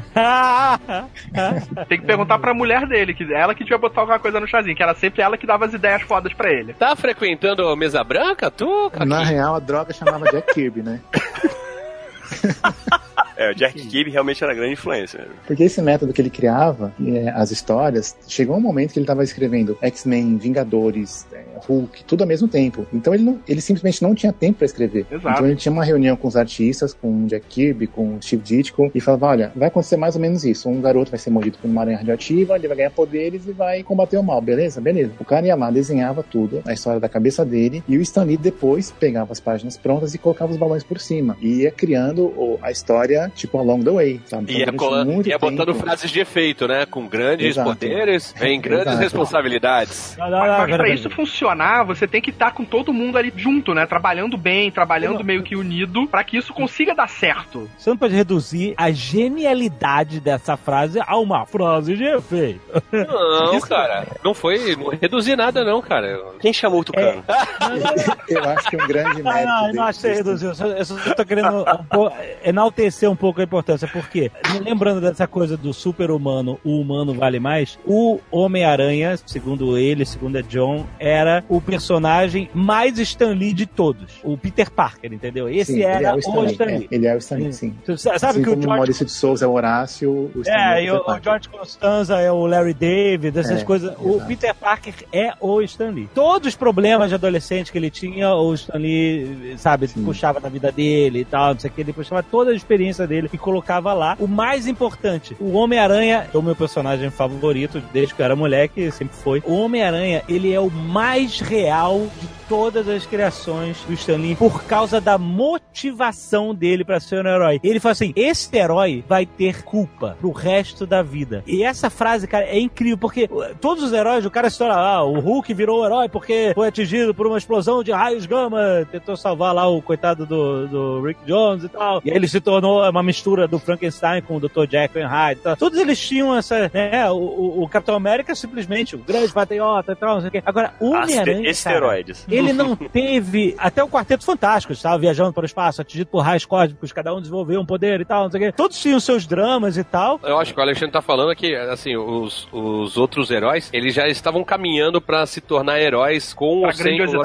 Tem 1.86 2.00
que 2.00 2.06
perguntar 2.06 2.38
pra 2.38 2.54
mulher 2.54 2.86
dele, 2.86 3.12
que 3.12 3.30
ela 3.32 3.54
que 3.54 3.62
devia 3.62 3.76
botar 3.76 4.00
alguma 4.00 4.18
coisa 4.18 4.40
no 4.40 4.46
chazinho, 4.48 4.74
que 4.74 4.82
era 4.82 4.94
sempre 4.94 5.20
ela 5.20 5.36
que 5.36 5.46
dava 5.46 5.66
as 5.66 5.74
ideias 5.74 6.00
fodas 6.02 6.32
pra 6.32 6.50
ele. 6.50 6.72
Tá 6.72 6.96
frequentando 6.96 7.68
a 7.68 7.76
mesa 7.76 8.02
branca, 8.02 8.50
tu, 8.50 8.90
Na 9.06 9.22
real, 9.22 9.54
a 9.54 9.60
droga 9.60 9.92
chamava 9.92 10.24
Jack 10.30 10.54
Kirby, 10.54 10.82
né? 10.82 11.00
É, 13.40 13.50
o 13.50 13.54
Jack 13.54 13.86
Kirby 13.86 14.10
realmente 14.10 14.44
era 14.44 14.52
grande 14.52 14.74
influência. 14.74 15.26
Porque 15.46 15.64
esse 15.64 15.80
método 15.80 16.12
que 16.12 16.20
ele 16.20 16.28
criava, 16.28 16.92
é, 17.02 17.30
as 17.30 17.50
histórias, 17.50 18.14
chegou 18.28 18.54
um 18.54 18.60
momento 18.60 18.92
que 18.92 18.98
ele 18.98 19.04
estava 19.04 19.24
escrevendo 19.24 19.78
X-Men, 19.80 20.36
Vingadores, 20.36 21.26
é, 21.32 21.42
Hulk, 21.66 22.04
tudo 22.04 22.20
ao 22.20 22.28
mesmo 22.28 22.46
tempo. 22.46 22.86
Então 22.92 23.14
ele, 23.14 23.22
não, 23.22 23.40
ele 23.48 23.62
simplesmente 23.62 24.02
não 24.02 24.14
tinha 24.14 24.30
tempo 24.30 24.58
para 24.58 24.66
escrever. 24.66 25.06
Exato. 25.10 25.30
Então 25.30 25.46
ele 25.46 25.56
tinha 25.56 25.72
uma 25.72 25.84
reunião 25.84 26.16
com 26.16 26.28
os 26.28 26.36
artistas, 26.36 26.92
com 26.92 27.24
o 27.24 27.26
Jack 27.26 27.46
Kirby, 27.48 27.86
com 27.86 28.16
o 28.16 28.22
Steve 28.22 28.42
Ditko, 28.42 28.90
e 28.94 29.00
falava: 29.00 29.28
olha, 29.28 29.52
vai 29.56 29.68
acontecer 29.68 29.96
mais 29.96 30.16
ou 30.16 30.20
menos 30.20 30.44
isso. 30.44 30.68
Um 30.68 30.82
garoto 30.82 31.10
vai 31.10 31.18
ser 31.18 31.30
mordido 31.30 31.56
por 31.56 31.66
uma 31.66 31.80
aranha 31.80 31.96
radioativa, 31.96 32.56
ele 32.56 32.68
vai 32.68 32.76
ganhar 32.76 32.90
poderes 32.90 33.46
e 33.46 33.52
vai 33.52 33.82
combater 33.82 34.18
o 34.18 34.22
mal, 34.22 34.42
beleza? 34.42 34.82
Beleza. 34.82 35.12
O 35.18 35.24
cara 35.24 35.46
ia 35.46 35.54
lá, 35.54 35.70
desenhava 35.70 36.22
tudo, 36.22 36.62
a 36.66 36.74
história 36.74 37.00
da 37.00 37.08
cabeça 37.08 37.42
dele, 37.42 37.82
e 37.88 37.96
o 37.96 38.02
Stan 38.02 38.24
Lee 38.24 38.36
depois 38.36 38.90
pegava 38.90 39.32
as 39.32 39.40
páginas 39.40 39.78
prontas 39.78 40.14
e 40.14 40.18
colocava 40.18 40.52
os 40.52 40.58
balões 40.58 40.84
por 40.84 41.00
cima. 41.00 41.38
E 41.40 41.62
ia 41.62 41.70
criando 41.70 42.58
a 42.60 42.70
história, 42.70 43.29
tipo, 43.36 43.58
along 43.58 43.82
the 43.84 43.90
way, 43.90 44.20
sabe? 44.26 44.42
Então, 44.44 44.54
Ia, 44.56 44.64
durante 44.66 44.78
cola- 44.78 45.04
muito 45.04 45.28
ia 45.28 45.38
botando 45.38 45.66
tempo- 45.72 45.78
frases 45.80 46.10
de 46.10 46.20
efeito, 46.20 46.66
né? 46.68 46.86
Com 46.86 47.06
grandes 47.06 47.46
Exato. 47.48 47.68
poderes, 47.70 48.34
vem 48.38 48.60
grandes 48.60 48.86
Exato. 48.88 49.00
responsabilidades. 49.02 50.16
Não, 50.18 50.30
não, 50.30 50.38
Mas, 50.38 50.48
não, 50.50 50.58
mas 50.58 50.66
pera, 50.70 50.82
pra 50.84 50.92
isso 50.94 51.10
funcionar, 51.10 51.84
você 51.84 52.06
tem 52.06 52.20
que 52.20 52.30
estar 52.30 52.52
com 52.52 52.64
todo 52.64 52.92
mundo 52.92 53.16
ali 53.18 53.32
junto, 53.36 53.74
né? 53.74 53.86
Trabalhando 53.86 54.36
bem, 54.36 54.70
trabalhando 54.70 55.24
meio 55.24 55.42
que 55.42 55.56
unido, 55.56 56.06
pra 56.06 56.22
que 56.24 56.36
isso 56.36 56.52
consiga 56.52 56.94
dar 56.94 57.08
certo. 57.08 57.68
Você 57.78 57.90
não 57.90 57.96
pode 57.96 58.14
reduzir 58.14 58.74
a 58.76 58.90
genialidade 58.90 60.20
dessa 60.20 60.56
frase 60.56 61.00
a 61.04 61.16
uma 61.18 61.46
frase 61.46 61.96
de 61.96 62.04
efeito. 62.04 62.60
Não, 62.92 63.60
cara. 63.60 64.06
Não 64.24 64.34
foi. 64.34 64.76
Não 64.76 64.88
reduzi 64.90 65.34
nada, 65.36 65.64
não, 65.64 65.80
cara. 65.80 66.20
Quem 66.40 66.52
chamou 66.52 66.80
o 66.80 66.84
Tucano? 66.84 67.22
Eu 68.28 68.44
acho 68.44 68.70
que 68.70 68.76
um 68.76 68.86
grande 68.86 69.22
Não, 69.22 69.32
mérito. 69.32 69.46
não, 69.48 69.56
eu 69.56 69.62
não 69.62 69.66
dele- 69.72 69.80
acho 69.80 70.00
que 70.00 70.06
você 70.08 70.14
reduziu. 70.14 70.48
Eu 70.50 70.54
só- 70.54 70.66
Eu 70.66 70.84
só 70.84 71.14
tô 71.14 71.24
querendo 71.24 71.48
um 71.62 71.84
pouco- 71.84 72.16
enaltecer 72.44 73.10
um 73.10 73.16
pouco 73.20 73.40
a 73.40 73.44
importância. 73.44 73.86
Porque, 73.86 74.30
lembrando 74.64 75.00
dessa 75.00 75.26
coisa 75.26 75.56
do 75.56 75.72
super-humano, 75.74 76.58
o 76.64 76.80
humano 76.80 77.12
vale 77.14 77.38
mais, 77.38 77.78
o 77.86 78.18
Homem-Aranha, 78.30 79.16
segundo 79.26 79.76
ele, 79.78 80.04
segundo 80.04 80.36
a 80.38 80.40
John, 80.40 80.86
era 80.98 81.44
o 81.48 81.60
personagem 81.60 82.48
mais 82.54 82.98
Stan 82.98 83.32
Lee 83.32 83.52
de 83.52 83.66
todos. 83.66 84.20
O 84.24 84.36
Peter 84.36 84.70
Parker, 84.70 85.12
entendeu? 85.12 85.48
Esse 85.48 85.74
Sim, 85.74 85.82
era 85.82 86.08
é 86.08 86.14
o 86.14 86.18
Stan 86.18 86.40
Lee. 86.40 86.52
Stan 86.52 86.64
É, 86.64 86.78
Lee. 86.78 86.88
ele 86.90 87.06
é 87.06 87.14
o 87.14 87.18
Stan 87.18 87.36
Lee, 87.36 87.52
sim. 87.52 87.74
Sa- 87.96 88.18
Sabe 88.18 88.32
assim 88.32 88.42
que 88.42 88.48
o 88.48 88.52
o 88.52 88.54
George 88.54 88.66
Maurício 88.68 89.04
de 89.06 89.12
Souza 89.12 89.44
é 89.44 89.48
o 89.48 89.52
Horácio, 89.52 90.10
o 90.34 90.40
Stan 90.40 90.52
É, 90.52 90.86
é 90.86 90.92
o 90.92 90.96
o, 90.96 91.00
Peter 91.04 91.20
o. 91.20 91.24
George 91.24 91.48
Costanza 91.50 92.18
é 92.18 92.32
o 92.32 92.46
Larry 92.46 92.74
David, 92.74 93.38
essas 93.38 93.60
É, 93.60 93.64
coisas. 93.64 93.94
O 94.00 94.14
exato. 94.14 94.26
Peter 94.26 94.54
Parker 94.54 94.94
é 95.12 95.32
o 95.40 95.60
Stan 95.62 95.90
Lee. 95.90 96.08
Todos 96.14 96.48
os 96.48 96.56
problemas 96.56 97.08
de 97.10 97.14
adolescente 97.14 97.70
que 97.70 97.78
ele 97.78 97.90
tinha, 97.90 98.34
o 98.34 98.54
Stan 98.54 98.78
Lee, 98.78 99.54
sabe, 99.58 99.88
Sim. 99.88 100.04
puxava 100.04 100.40
na 100.40 100.48
vida 100.48 100.70
dele 100.72 101.20
e 101.20 101.24
tal, 101.24 101.52
não 101.54 101.60
sei 101.60 101.70
o 101.70 101.72
que, 101.72 101.80
ele 101.80 101.92
puxava 101.92 102.22
toda 102.22 102.50
a 102.50 102.54
experiência 102.54 103.06
dele 103.10 103.28
e 103.32 103.36
colocava 103.36 103.92
lá. 103.92 104.16
O 104.18 104.28
mais 104.28 104.66
importante, 104.66 105.36
o 105.40 105.52
Homem-Aranha 105.52 106.28
é 106.32 106.38
o 106.38 106.42
meu 106.42 106.54
personagem 106.54 107.10
favorito, 107.10 107.82
desde 107.92 108.14
que 108.14 108.22
eu 108.22 108.24
era 108.24 108.36
moleque, 108.36 108.90
sempre 108.92 109.16
foi. 109.16 109.42
O 109.44 109.54
Homem-Aranha, 109.54 110.22
ele 110.28 110.52
é 110.52 110.60
o 110.60 110.70
mais 110.70 111.40
real 111.40 112.06
de 112.20 112.28
todas 112.50 112.88
as 112.88 113.06
criações 113.06 113.78
do 113.86 113.92
Stan 113.92 114.16
Lee 114.16 114.34
por 114.34 114.64
causa 114.64 115.00
da 115.00 115.16
motivação 115.16 116.52
dele 116.54 116.84
pra 116.84 116.98
ser 116.98 117.24
um 117.24 117.28
herói. 117.28 117.60
Ele 117.62 117.78
fala 117.78 117.92
assim: 117.92 118.12
esse 118.16 118.54
herói 118.56 119.04
vai 119.08 119.24
ter 119.24 119.62
culpa 119.62 120.16
pro 120.20 120.32
resto 120.32 120.84
da 120.84 121.00
vida. 121.00 121.44
E 121.46 121.62
essa 121.62 121.88
frase, 121.88 122.26
cara, 122.26 122.44
é 122.44 122.58
incrível, 122.58 122.98
porque 122.98 123.28
uh, 123.30 123.54
todos 123.60 123.84
os 123.84 123.92
heróis, 123.92 124.26
o 124.26 124.30
cara 124.30 124.48
estoura, 124.48 124.74
ah, 124.74 125.04
o 125.04 125.20
Hulk 125.20 125.54
virou 125.54 125.84
herói 125.84 126.08
porque 126.08 126.50
foi 126.54 126.66
atingido 126.68 127.14
por 127.14 127.26
uma 127.26 127.38
explosão 127.38 127.82
de 127.84 127.92
raios 127.92 128.26
gama, 128.26 128.60
tentou 128.90 129.16
salvar 129.16 129.54
lá 129.54 129.68
o 129.68 129.80
coitado 129.80 130.26
do, 130.26 130.66
do 130.66 131.02
Rick 131.02 131.20
Jones 131.24 131.62
e 131.64 131.68
tal. 131.68 132.02
E 132.04 132.10
aí 132.10 132.16
ele 132.16 132.26
se 132.28 132.40
tornou 132.40 132.82
uma 132.88 133.02
mistura 133.02 133.46
do 133.46 133.58
Frankenstein 133.60 134.22
com 134.22 134.36
o 134.36 134.40
Dr. 134.40 134.66
And 134.96 135.06
Hyde 135.06 135.40
e 135.40 135.42
tal. 135.44 135.56
Todos 135.56 135.78
eles 135.78 136.00
tinham 136.00 136.36
essa, 136.36 136.68
né, 136.74 137.08
o, 137.10 137.14
o- 137.14 137.62
o 137.62 137.68
Capitão 137.68 137.94
América 137.94 138.34
simplesmente 138.34 138.96
o 138.96 138.98
grande 138.98 139.32
patriota 139.32 139.92
e 139.92 139.94
tal, 139.96 140.14
não 140.14 140.20
sei 140.20 140.28
o 140.28 140.32
quê. 140.32 140.42
Agora, 140.44 140.74
o 140.80 140.90
Homem-Aranha, 140.90 141.36
cara, 141.38 141.50
Esteroides. 141.50 142.26
Ele 142.40 142.52
não 142.52 142.74
teve. 142.76 143.54
Até 143.58 143.82
o 143.82 143.88
Quarteto 143.88 144.24
Fantástico 144.24 144.72
estava 144.72 144.98
viajando 144.98 145.32
para 145.32 145.42
o 145.42 145.46
espaço, 145.46 145.80
atingido 145.80 146.10
por 146.10 146.20
raios 146.20 146.44
cósmicos, 146.44 146.92
cada 146.92 147.14
um 147.14 147.20
desenvolveu 147.20 147.60
um 147.60 147.66
poder 147.66 148.00
e 148.00 148.04
tal, 148.04 148.24
não 148.24 148.30
sei 148.30 148.40
o 148.40 148.44
quê. 148.44 148.52
Todos 148.52 148.78
tinham 148.80 148.98
seus 149.00 149.26
dramas 149.26 149.76
e 149.76 149.84
tal. 149.84 150.18
Eu 150.22 150.38
acho 150.38 150.52
que 150.52 150.58
o 150.60 150.62
Alexandre 150.62 150.92
tá 150.92 151.02
falando 151.02 151.34
que, 151.36 151.54
assim, 151.54 151.96
os, 151.96 152.48
os 152.52 152.96
outros 152.96 153.30
heróis, 153.30 153.70
eles 153.72 153.94
já 153.94 154.08
estavam 154.08 154.42
caminhando 154.44 155.00
pra 155.00 155.26
se 155.26 155.40
tornar 155.40 155.80
heróis 155.80 156.32
com 156.34 156.60
Pra 156.60 156.68
ou 156.68 156.74
sem 156.74 157.00
o. 157.00 157.22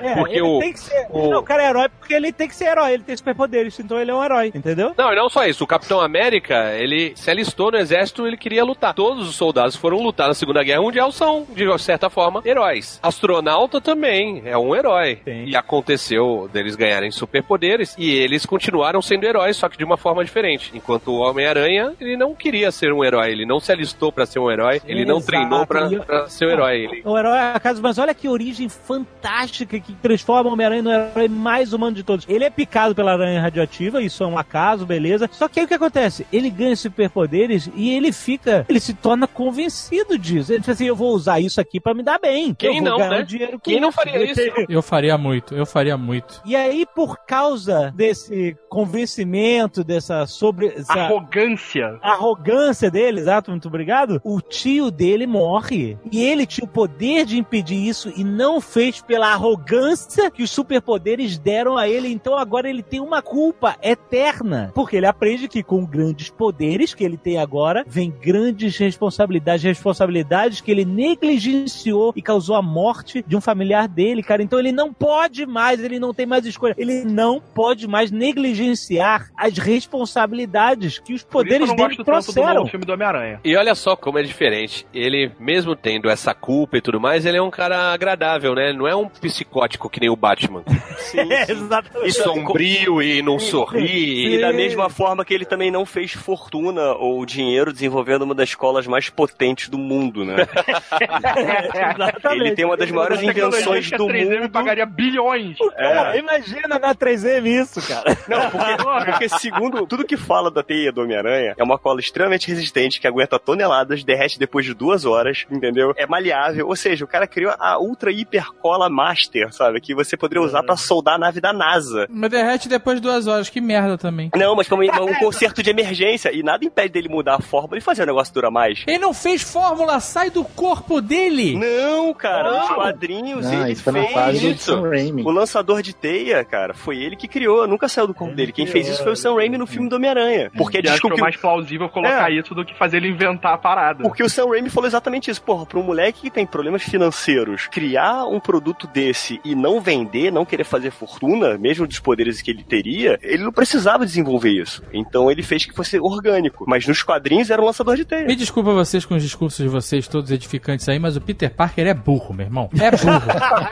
É, 0.00 0.14
Porque 0.14 0.34
ele 0.34 0.42
o- 0.42 0.58
tem 0.58 0.72
que 0.72 0.80
ser. 0.80 1.06
o- 1.10 1.30
Não, 1.30 1.40
o 1.40 1.42
cara 1.42 1.62
é 1.64 1.68
herói 1.68 1.88
porque 1.98 2.14
ele 2.14 2.32
tem 2.32 2.48
que 2.48 2.54
ser 2.56 2.66
herói, 2.66 2.92
ele 2.94 3.02
tem 3.02 3.16
superpoderes, 3.16 3.78
então 3.78 3.98
ele 4.00 4.10
é 4.10 4.14
um 4.14 4.22
herói, 4.24 4.52
entendeu? 4.54 4.92
Não, 4.96 5.12
e 5.12 5.16
não 5.16 5.28
só 5.28 5.46
isso. 5.46 5.64
O 5.64 5.66
Capitão 5.66 6.00
América, 6.00 6.72
ele 6.76 7.12
se 7.16 7.30
alistou 7.30 7.70
no 7.70 7.78
exército, 7.78 8.26
ele 8.26 8.36
queria 8.36 8.64
lutar. 8.64 8.94
Todos 8.94 9.28
os 9.28 9.34
soldados 9.36 9.74
que 9.76 9.80
foram 9.80 10.02
lutar 10.02 10.28
na 10.28 10.34
Segunda 10.34 10.62
Guerra 10.62 10.82
Mundial 10.82 11.10
são, 11.12 11.46
de 11.54 11.66
certa 11.78 12.08
forma, 12.10 12.42
heróis. 12.44 12.98
Astronauta 13.02 13.80
também 13.80 14.31
é 14.44 14.56
um 14.56 14.74
herói. 14.74 15.18
Sim. 15.24 15.44
E 15.46 15.56
aconteceu 15.56 16.48
deles 16.52 16.76
ganharem 16.76 17.10
superpoderes 17.10 17.94
e 17.98 18.10
eles 18.10 18.46
continuaram 18.46 19.02
sendo 19.02 19.24
heróis, 19.24 19.56
só 19.56 19.68
que 19.68 19.76
de 19.76 19.84
uma 19.84 19.96
forma 19.96 20.24
diferente. 20.24 20.70
Enquanto 20.74 21.08
o 21.08 21.18
Homem-Aranha, 21.18 21.92
ele 22.00 22.16
não 22.16 22.34
queria 22.34 22.70
ser 22.70 22.92
um 22.92 23.04
herói, 23.04 23.32
ele 23.32 23.46
não 23.46 23.60
se 23.60 23.72
alistou 23.72 24.12
pra 24.12 24.26
ser 24.26 24.38
um 24.38 24.50
herói, 24.50 24.80
ele 24.86 25.04
não 25.04 25.16
Exato. 25.16 25.26
treinou 25.26 25.66
pra, 25.66 25.88
pra 25.88 26.28
ser 26.28 26.46
um 26.46 26.50
herói. 26.50 26.76
Ele... 26.84 27.02
O 27.04 27.18
herói 27.18 27.36
é 27.36 27.52
acaso, 27.54 27.82
mas 27.82 27.98
olha 27.98 28.14
que 28.14 28.28
origem 28.28 28.68
fantástica 28.68 29.78
que 29.78 29.92
transforma 29.94 30.50
o 30.50 30.52
Homem-Aranha 30.52 30.82
no 30.82 30.90
herói 30.90 31.28
mais 31.28 31.72
humano 31.72 31.94
de 31.94 32.02
todos. 32.02 32.26
Ele 32.28 32.44
é 32.44 32.50
picado 32.50 32.94
pela 32.94 33.12
aranha 33.12 33.40
radioativa, 33.40 34.02
isso 34.02 34.22
é 34.22 34.26
um 34.26 34.38
acaso, 34.38 34.86
beleza. 34.86 35.28
Só 35.32 35.48
que 35.48 35.60
aí 35.60 35.64
o 35.64 35.68
que 35.68 35.74
acontece? 35.74 36.26
Ele 36.32 36.50
ganha 36.50 36.76
superpoderes 36.76 37.70
e 37.74 37.94
ele 37.94 38.12
fica, 38.12 38.64
ele 38.68 38.80
se 38.80 38.94
torna 38.94 39.26
convencido 39.26 40.18
disso. 40.18 40.52
Ele 40.52 40.60
diz 40.60 40.68
assim: 40.68 40.86
eu 40.86 40.96
vou 40.96 41.12
usar 41.12 41.40
isso 41.40 41.60
aqui 41.60 41.80
pra 41.80 41.94
me 41.94 42.02
dar 42.02 42.18
bem. 42.18 42.54
Quem 42.54 42.80
não, 42.80 42.96
ganhar 42.96 43.10
né? 43.10 43.26
um 43.52 43.58
Quem 43.58 43.80
não 43.80 43.92
faria 43.92 44.11
isso? 44.16 44.40
Eu 44.68 44.82
faria 44.82 45.16
muito, 45.16 45.54
eu 45.54 45.66
faria 45.66 45.96
muito. 45.96 46.40
E 46.44 46.54
aí, 46.56 46.86
por 46.94 47.18
causa 47.24 47.92
desse 47.94 48.56
convencimento, 48.68 49.84
dessa 49.84 50.26
sobre. 50.26 50.68
essa 50.68 50.92
Arrogância. 50.92 51.98
arrogância 52.02 52.90
dele, 52.90 53.20
exato, 53.20 53.50
muito 53.50 53.68
obrigado, 53.68 54.20
o 54.24 54.40
tio 54.40 54.90
dele 54.90 55.26
morre. 55.26 55.96
E 56.10 56.22
ele 56.22 56.46
tinha 56.46 56.64
o 56.64 56.68
poder 56.68 57.24
de 57.24 57.38
impedir 57.38 57.86
isso 57.86 58.12
e 58.16 58.24
não 58.24 58.60
fez 58.60 59.00
pela 59.00 59.32
arrogância 59.32 60.30
que 60.30 60.42
os 60.42 60.50
superpoderes 60.50 61.38
deram 61.38 61.76
a 61.76 61.88
ele. 61.88 62.08
Então 62.08 62.36
agora 62.36 62.68
ele 62.68 62.82
tem 62.82 63.00
uma 63.00 63.22
culpa 63.22 63.76
eterna. 63.82 64.70
Porque 64.74 64.96
ele 64.96 65.06
aprende 65.06 65.48
que 65.48 65.62
com 65.62 65.84
grandes 65.84 66.30
poderes 66.30 66.94
que 66.94 67.04
ele 67.04 67.16
tem 67.16 67.38
agora, 67.38 67.84
vem 67.86 68.10
grandes 68.10 68.76
responsabilidades, 68.76 69.62
responsabilidades 69.64 70.60
que 70.60 70.70
ele 70.70 70.84
negligenciou 70.84 72.12
e 72.16 72.22
causou 72.22 72.56
a 72.56 72.62
morte 72.62 73.24
de 73.26 73.36
um 73.36 73.40
familiar 73.40 73.88
dele, 73.88 74.01
cara. 74.22 74.42
Então 74.42 74.58
ele 74.58 74.72
não 74.72 74.92
pode 74.92 75.46
mais, 75.46 75.82
ele 75.82 75.98
não 75.98 76.12
tem 76.14 76.26
mais 76.26 76.44
escolha. 76.46 76.74
Ele 76.78 77.04
não 77.04 77.40
pode 77.40 77.86
mais 77.86 78.10
negligenciar 78.10 79.30
as 79.36 79.56
responsabilidades 79.58 80.98
que 80.98 81.14
os 81.14 81.22
Por 81.22 81.46
isso 81.46 81.54
eu 81.54 81.58
poderes 81.58 81.68
não 81.68 81.76
dele 81.76 81.88
gosto 81.96 82.04
tanto 82.04 82.26
do 82.26 82.32
trouxeram. 82.32 82.66
filme 82.66 82.84
do 82.86 82.92
Homem-Aranha. 82.92 83.40
E 83.44 83.56
olha 83.56 83.74
só 83.74 83.94
como 83.96 84.18
é 84.18 84.22
diferente. 84.22 84.86
Ele, 84.92 85.30
mesmo 85.38 85.74
tendo 85.76 86.08
essa 86.10 86.34
culpa 86.34 86.76
e 86.76 86.80
tudo 86.80 87.00
mais, 87.00 87.24
ele 87.26 87.36
é 87.38 87.42
um 87.42 87.50
cara 87.50 87.92
agradável, 87.92 88.54
né? 88.54 88.72
Não 88.72 88.86
é 88.86 88.94
um 88.96 89.08
psicótico 89.08 89.88
que 89.88 90.00
nem 90.00 90.10
o 90.10 90.16
Batman. 90.16 90.62
Sim, 90.98 91.32
É, 91.32 91.46
sim. 91.46 91.52
exatamente. 91.64 92.08
E 92.08 92.12
sombrio 92.12 93.02
e 93.02 93.22
não 93.22 93.38
sorri. 93.38 94.34
E 94.36 94.40
da 94.40 94.52
mesma 94.52 94.88
forma 94.88 95.24
que 95.24 95.34
ele 95.34 95.44
também 95.44 95.70
não 95.70 95.84
fez 95.84 96.12
fortuna 96.12 96.92
ou 96.94 97.24
dinheiro 97.26 97.72
desenvolvendo 97.72 98.22
uma 98.22 98.34
das 98.34 98.50
escolas 98.50 98.86
mais 98.86 99.10
potentes 99.10 99.68
do 99.68 99.78
mundo, 99.78 100.24
né? 100.24 100.36
Ele 102.32 102.52
tem 102.54 102.64
uma 102.64 102.76
das 102.76 102.90
maiores 102.90 103.22
invenções 103.22 103.90
que 103.96 104.02
a 104.02 104.06
do 104.06 104.06
3M 104.06 104.40
mundo. 104.40 104.50
pagaria 104.50 104.86
bilhões. 104.86 105.56
É. 105.76 106.18
Imagina 106.18 106.78
na 106.78 106.94
3M 106.94 107.46
isso, 107.46 107.80
cara. 107.86 108.16
Não, 108.28 108.50
porque, 108.50 109.04
porque 109.10 109.28
segundo 109.28 109.86
tudo 109.86 110.04
que 110.04 110.16
fala 110.16 110.50
da 110.50 110.62
teia 110.62 110.92
do 110.92 111.02
Homem-Aranha, 111.02 111.54
é 111.56 111.62
uma 111.62 111.78
cola 111.78 112.00
extremamente 112.00 112.48
resistente, 112.48 113.00
que 113.00 113.06
aguenta 113.06 113.38
toneladas, 113.38 114.04
derrete 114.04 114.38
depois 114.38 114.64
de 114.64 114.74
duas 114.74 115.04
horas, 115.04 115.44
entendeu? 115.50 115.92
É 115.96 116.06
maleável, 116.06 116.66
ou 116.68 116.76
seja, 116.76 117.04
o 117.04 117.08
cara 117.08 117.26
criou 117.26 117.54
a 117.58 117.78
ultra 117.78 118.10
hiper 118.10 118.52
cola 118.60 118.88
master, 118.88 119.52
sabe? 119.52 119.80
Que 119.80 119.94
você 119.94 120.16
poderia 120.16 120.42
usar 120.42 120.62
pra 120.62 120.76
soldar 120.76 121.14
a 121.14 121.18
nave 121.18 121.40
da 121.40 121.52
NASA. 121.52 122.06
Mas 122.10 122.30
derrete 122.30 122.68
depois 122.68 122.96
de 122.96 123.02
duas 123.02 123.26
horas, 123.26 123.48
que 123.48 123.60
merda 123.60 123.98
também. 123.98 124.30
Não, 124.34 124.54
mas 124.54 124.68
como 124.68 124.82
um 124.82 125.14
conserto 125.18 125.62
de 125.62 125.70
emergência, 125.70 126.32
e 126.32 126.42
nada 126.42 126.64
impede 126.64 126.90
dele 126.90 127.08
mudar 127.08 127.36
a 127.36 127.40
fórmula 127.40 127.78
e 127.78 127.80
fazer 127.80 128.02
o 128.02 128.06
negócio 128.06 128.32
durar 128.34 128.50
mais. 128.50 128.84
Ele 128.86 128.98
não 128.98 129.12
fez 129.14 129.42
fórmula, 129.42 129.98
sai 130.00 130.30
do 130.30 130.44
corpo 130.44 131.00
dele! 131.00 131.56
Não, 131.56 132.12
cara, 132.14 132.60
nos 132.60 132.68
quadrinhos 132.70 133.46
Ah, 133.46 133.62
ele 133.62 133.72
isso 133.72 133.81
foi 133.82 133.92
na 133.92 134.06
fez 134.08 134.40
do 134.40 134.48
isso. 134.48 134.64
Sam 134.64 134.88
Raimi. 134.88 135.22
O 135.22 135.30
lançador 135.30 135.82
de 135.82 135.94
teia, 135.94 136.44
cara, 136.44 136.74
foi 136.74 136.98
ele 136.98 137.16
que 137.16 137.26
criou, 137.28 137.66
nunca 137.66 137.88
saiu 137.88 138.06
do 138.06 138.14
corpo 138.14 138.34
dele. 138.34 138.52
Quem 138.52 138.66
fez 138.66 138.88
isso 138.88 139.02
foi 139.02 139.12
o 139.12 139.16
Sam 139.16 139.34
Raimi 139.36 139.58
no 139.58 139.66
filme 139.66 139.88
do 139.88 139.96
Homem-Aranha. 139.96 140.50
Porque 140.56 140.78
E 140.78 140.80
acho 140.80 140.86
que 140.86 140.92
desculpa, 140.92 141.16
é 141.16 141.20
mais 141.20 141.36
plausível 141.36 141.88
colocar 141.88 142.30
É. 142.30 142.34
isso 142.34 142.54
do 142.54 142.64
que 142.64 142.76
fazer 142.78 142.98
ele 142.98 143.08
inventar 143.08 143.54
a 143.54 143.58
parada. 143.58 144.02
Porque 144.02 144.22
o 144.22 144.28
Sam 144.28 144.48
Raimi 144.50 144.70
falou 144.70 144.86
exatamente 144.88 145.30
isso. 145.30 145.42
Porra, 145.42 145.66
pra 145.66 145.78
um 145.78 145.82
moleque 145.82 146.22
que 146.22 146.30
tem 146.30 146.46
problemas 146.46 146.82
financeiros, 146.82 147.66
criar 147.68 148.26
um 148.26 148.38
produto 148.40 148.86
desse 148.86 149.40
e 149.44 149.54
não 149.54 149.80
vender, 149.80 150.30
não 150.32 150.44
querer 150.44 150.64
fazer 150.64 150.90
fortuna, 150.90 151.56
mesmo 151.58 151.86
dos 151.86 151.98
poderes 151.98 152.40
que 152.42 152.50
ele 152.50 152.62
teria, 152.62 153.18
ele 153.22 153.42
não 153.42 153.52
precisava 153.52 154.04
desenvolver 154.04 154.50
isso. 154.50 154.82
Então 154.92 155.30
ele 155.30 155.42
fez 155.42 155.64
que 155.64 155.74
fosse 155.74 155.98
orgânico. 155.98 156.64
Mas 156.66 156.86
nos 156.86 157.02
quadrinhos 157.02 157.50
era 157.50 157.60
um 157.60 157.64
lançador 157.64 157.96
de 157.96 158.04
teia. 158.04 158.26
Me 158.26 158.36
desculpa 158.36 158.72
vocês 158.72 159.04
com 159.04 159.14
os 159.14 159.22
discursos 159.22 159.58
de 159.64 159.68
vocês, 159.68 160.06
todos 160.08 160.30
edificantes 160.30 160.88
aí, 160.88 160.98
mas 160.98 161.16
o 161.16 161.20
Peter 161.20 161.50
Parker 161.50 161.86
é 161.86 161.94
burro, 161.94 162.32
meu 162.34 162.46
irmão. 162.46 162.70
É 162.80 162.90
burro. 162.90 163.02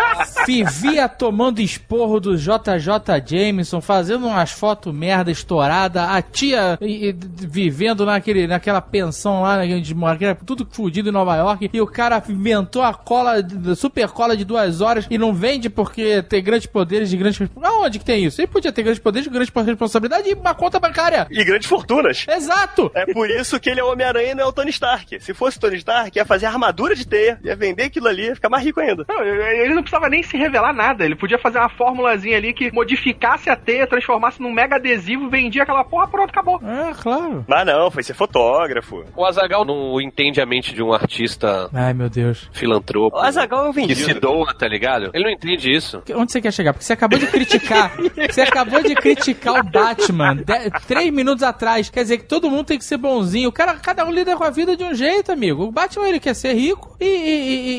Vivia 0.45 1.07
tomando 1.07 1.59
esporro 1.61 2.19
do 2.19 2.35
JJ 2.37 3.21
Jameson, 3.25 3.81
fazendo 3.81 4.27
umas 4.27 4.51
fotos 4.51 4.93
merda 4.93 5.31
estourada, 5.31 6.05
a 6.09 6.21
tia 6.21 6.77
e- 6.81 7.09
e 7.09 7.15
vivendo 7.47 8.05
naquele, 8.05 8.47
naquela 8.47 8.81
pensão 8.81 9.41
lá 9.41 9.57
onde 9.59 9.93
mora, 9.95 10.17
que 10.17 10.25
era 10.25 10.35
tudo 10.35 10.67
fudido 10.69 11.09
em 11.09 11.11
Nova 11.11 11.35
York, 11.35 11.69
e 11.71 11.81
o 11.81 11.87
cara 11.87 12.21
inventou 12.29 12.81
a 12.81 12.93
cola, 12.93 13.35
super 13.75 14.07
cola 14.09 14.35
de 14.35 14.45
duas 14.45 14.81
horas 14.81 15.05
e 15.09 15.17
não 15.17 15.33
vende 15.33 15.69
porque 15.69 16.21
tem 16.23 16.43
grandes 16.43 16.67
poderes 16.67 17.09
de 17.09 17.17
grandes. 17.17 17.41
Aonde 17.61 17.99
que 17.99 18.05
tem 18.05 18.23
isso? 18.25 18.41
Ele 18.41 18.47
podia 18.47 18.71
ter 18.71 18.83
grandes 18.83 19.01
poderes 19.01 19.25
de 19.27 19.33
grande 19.33 19.51
responsabilidade 19.65 20.29
e 20.29 20.33
uma 20.33 20.53
conta 20.53 20.79
bancária. 20.79 21.27
E 21.29 21.43
grandes 21.43 21.67
fortunas. 21.67 22.25
Exato! 22.27 22.91
É 22.93 23.05
por 23.13 23.29
isso 23.29 23.59
que 23.59 23.69
ele 23.69 23.79
é 23.79 23.83
o 23.83 23.91
Homem-Aranha 23.91 24.31
e 24.31 24.35
não 24.35 24.43
é 24.43 24.47
o 24.47 24.51
Tony 24.53 24.69
Stark. 24.69 25.19
Se 25.19 25.33
fosse 25.33 25.57
o 25.57 25.61
Tony 25.61 25.77
Stark, 25.77 26.17
ia 26.17 26.25
fazer 26.25 26.45
armadura 26.45 26.95
de 26.95 27.05
teia, 27.05 27.39
ia 27.43 27.55
vender 27.55 27.83
aquilo 27.83 28.07
ali, 28.07 28.25
ia 28.27 28.35
ficar 28.35 28.49
mais 28.49 28.63
rico 28.63 28.79
ainda. 28.79 29.05
Não, 29.07 29.23
ele 29.23 29.73
não 29.75 29.81
precisava 29.81 30.09
nem 30.11 30.21
se 30.23 30.37
revelar 30.37 30.73
nada. 30.73 31.03
Ele 31.05 31.15
podia 31.15 31.39
fazer 31.39 31.57
uma 31.59 31.69
formulazinha 31.69 32.37
ali 32.37 32.53
que 32.53 32.71
modificasse 32.71 33.49
a 33.49 33.55
teia, 33.55 33.87
transformasse 33.87 34.41
num 34.41 34.51
mega 34.51 34.75
adesivo, 34.75 35.29
vendia 35.29 35.63
aquela 35.63 35.83
porra, 35.83 36.07
pronto, 36.07 36.29
acabou. 36.29 36.61
É, 36.63 36.93
claro. 37.01 37.43
Mas 37.47 37.65
não, 37.65 37.89
foi 37.89 38.03
ser 38.03 38.13
fotógrafo. 38.13 39.03
O 39.15 39.25
Azagal 39.25 39.65
não 39.65 39.99
entende 40.01 40.39
a 40.41 40.45
mente 40.45 40.73
de 40.75 40.83
um 40.83 40.93
artista 40.93 41.69
Ai, 41.73 41.93
meu 41.93 42.09
Deus. 42.09 42.49
filantropo. 42.53 43.15
O 43.17 43.19
Azaghal 43.19 43.65
é 43.65 43.69
um 43.69 43.73
que 43.73 43.95
se 43.95 44.13
doa, 44.13 44.53
tá 44.53 44.67
ligado? 44.67 45.09
Ele 45.13 45.23
não 45.23 45.31
entende 45.31 45.71
isso. 45.73 46.03
Onde 46.13 46.31
você 46.31 46.41
quer 46.41 46.51
chegar? 46.51 46.73
Porque 46.73 46.85
você 46.85 46.93
acabou 46.93 47.17
de 47.17 47.27
criticar. 47.27 47.91
você 48.29 48.41
acabou 48.41 48.83
de 48.83 48.93
criticar 48.95 49.59
o 49.59 49.63
Batman 49.63 50.35
de- 50.35 50.69
três 50.87 51.11
minutos 51.11 51.43
atrás. 51.43 51.89
Quer 51.89 52.01
dizer 52.03 52.17
que 52.19 52.25
todo 52.25 52.49
mundo 52.49 52.65
tem 52.65 52.77
que 52.77 52.85
ser 52.85 52.97
bonzinho. 52.97 53.49
O 53.49 53.51
cara, 53.51 53.73
cada 53.75 54.05
um 54.05 54.11
lida 54.11 54.35
com 54.35 54.43
a 54.43 54.49
vida 54.49 54.75
de 54.75 54.83
um 54.83 54.93
jeito, 54.93 55.31
amigo. 55.31 55.63
O 55.63 55.71
Batman 55.71 56.07
ele 56.09 56.19
quer 56.19 56.33
ser 56.33 56.53
rico 56.53 56.95
e, 56.99 57.05
e- 57.05 57.11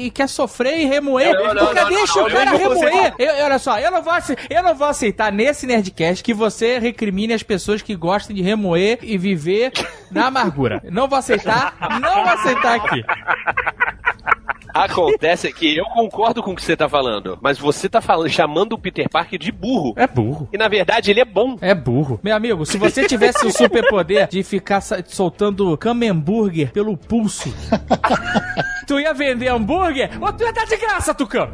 e- 0.03 0.07
e 0.07 0.11
quer 0.11 0.29
sofrer 0.29 0.79
e 0.81 0.85
remoer. 0.87 1.33
Não, 1.35 1.55
não, 1.55 1.65
Porque 1.67 1.81
não, 1.81 1.89
deixa 1.89 2.21
não, 2.21 2.22
o 2.27 2.31
cara 2.31 2.51
remoer. 2.57 3.15
Eu- 3.19 3.45
olha 3.45 3.59
só, 3.59 3.79
eu 3.79 3.91
não, 3.91 4.03
vou, 4.03 4.13
eu 4.51 4.63
não 4.63 4.75
vou 4.75 4.87
aceitar 4.87 5.33
nesse 5.33 5.67
Nerdcast 5.67 6.23
que 6.23 6.33
você 6.35 6.79
recrimine 6.79 7.33
as 7.33 7.43
pessoas 7.43 7.83
que 7.83 7.95
gostam 7.95 8.35
de 8.35 8.43
remoer 8.43 8.99
e 9.03 9.17
viver 9.19 9.73
na 10.11 10.27
amargura. 10.27 10.81
Não 10.91 11.09
vou 11.09 11.19
aceitar, 11.19 11.75
não 12.01 12.15
vou 12.23 12.33
aceitar 12.33 12.75
aqui. 12.77 13.03
Acontece 14.75 15.53
que 15.53 15.77
eu 15.77 15.85
concordo 15.87 16.43
com 16.43 16.53
o 16.53 16.57
que 16.57 16.63
você 16.63 16.77
tá 16.77 16.89
falando, 16.89 17.39
mas 17.41 17.59
você 17.59 17.89
tá 17.89 18.01
falando, 18.01 18.29
chamando 18.31 18.73
o 18.75 18.79
Peter 18.79 19.09
Parker 19.09 19.39
de 19.39 19.53
burro. 19.53 19.93
É 19.97 20.07
burro. 20.07 20.49
E 20.53 20.57
na 20.59 20.69
verdade 20.69 21.11
ele 21.11 21.21
é 21.21 21.25
bom. 21.25 21.57
É 21.61 21.75
burro. 21.75 22.19
Meu 22.23 22.35
amigo, 22.35 22.65
se 22.67 22.77
você 22.79 23.07
tivesse 23.07 23.45
o 23.47 23.51
superpoder 23.53 24.29
de 24.29 24.43
ficar 24.43 24.81
soltando 24.81 25.77
camembert 25.77 26.71
pelo 26.73 26.97
pulso, 26.97 27.53
tu 28.87 28.99
ia 28.99 29.13
vender 29.15 29.49
hambúrguer 29.49 30.11
ou 30.21 30.33
tu 30.33 30.45
ia 30.45 30.53
dar 30.53 30.67
de 30.67 30.77
graça, 30.77 31.15
Tucano? 31.15 31.53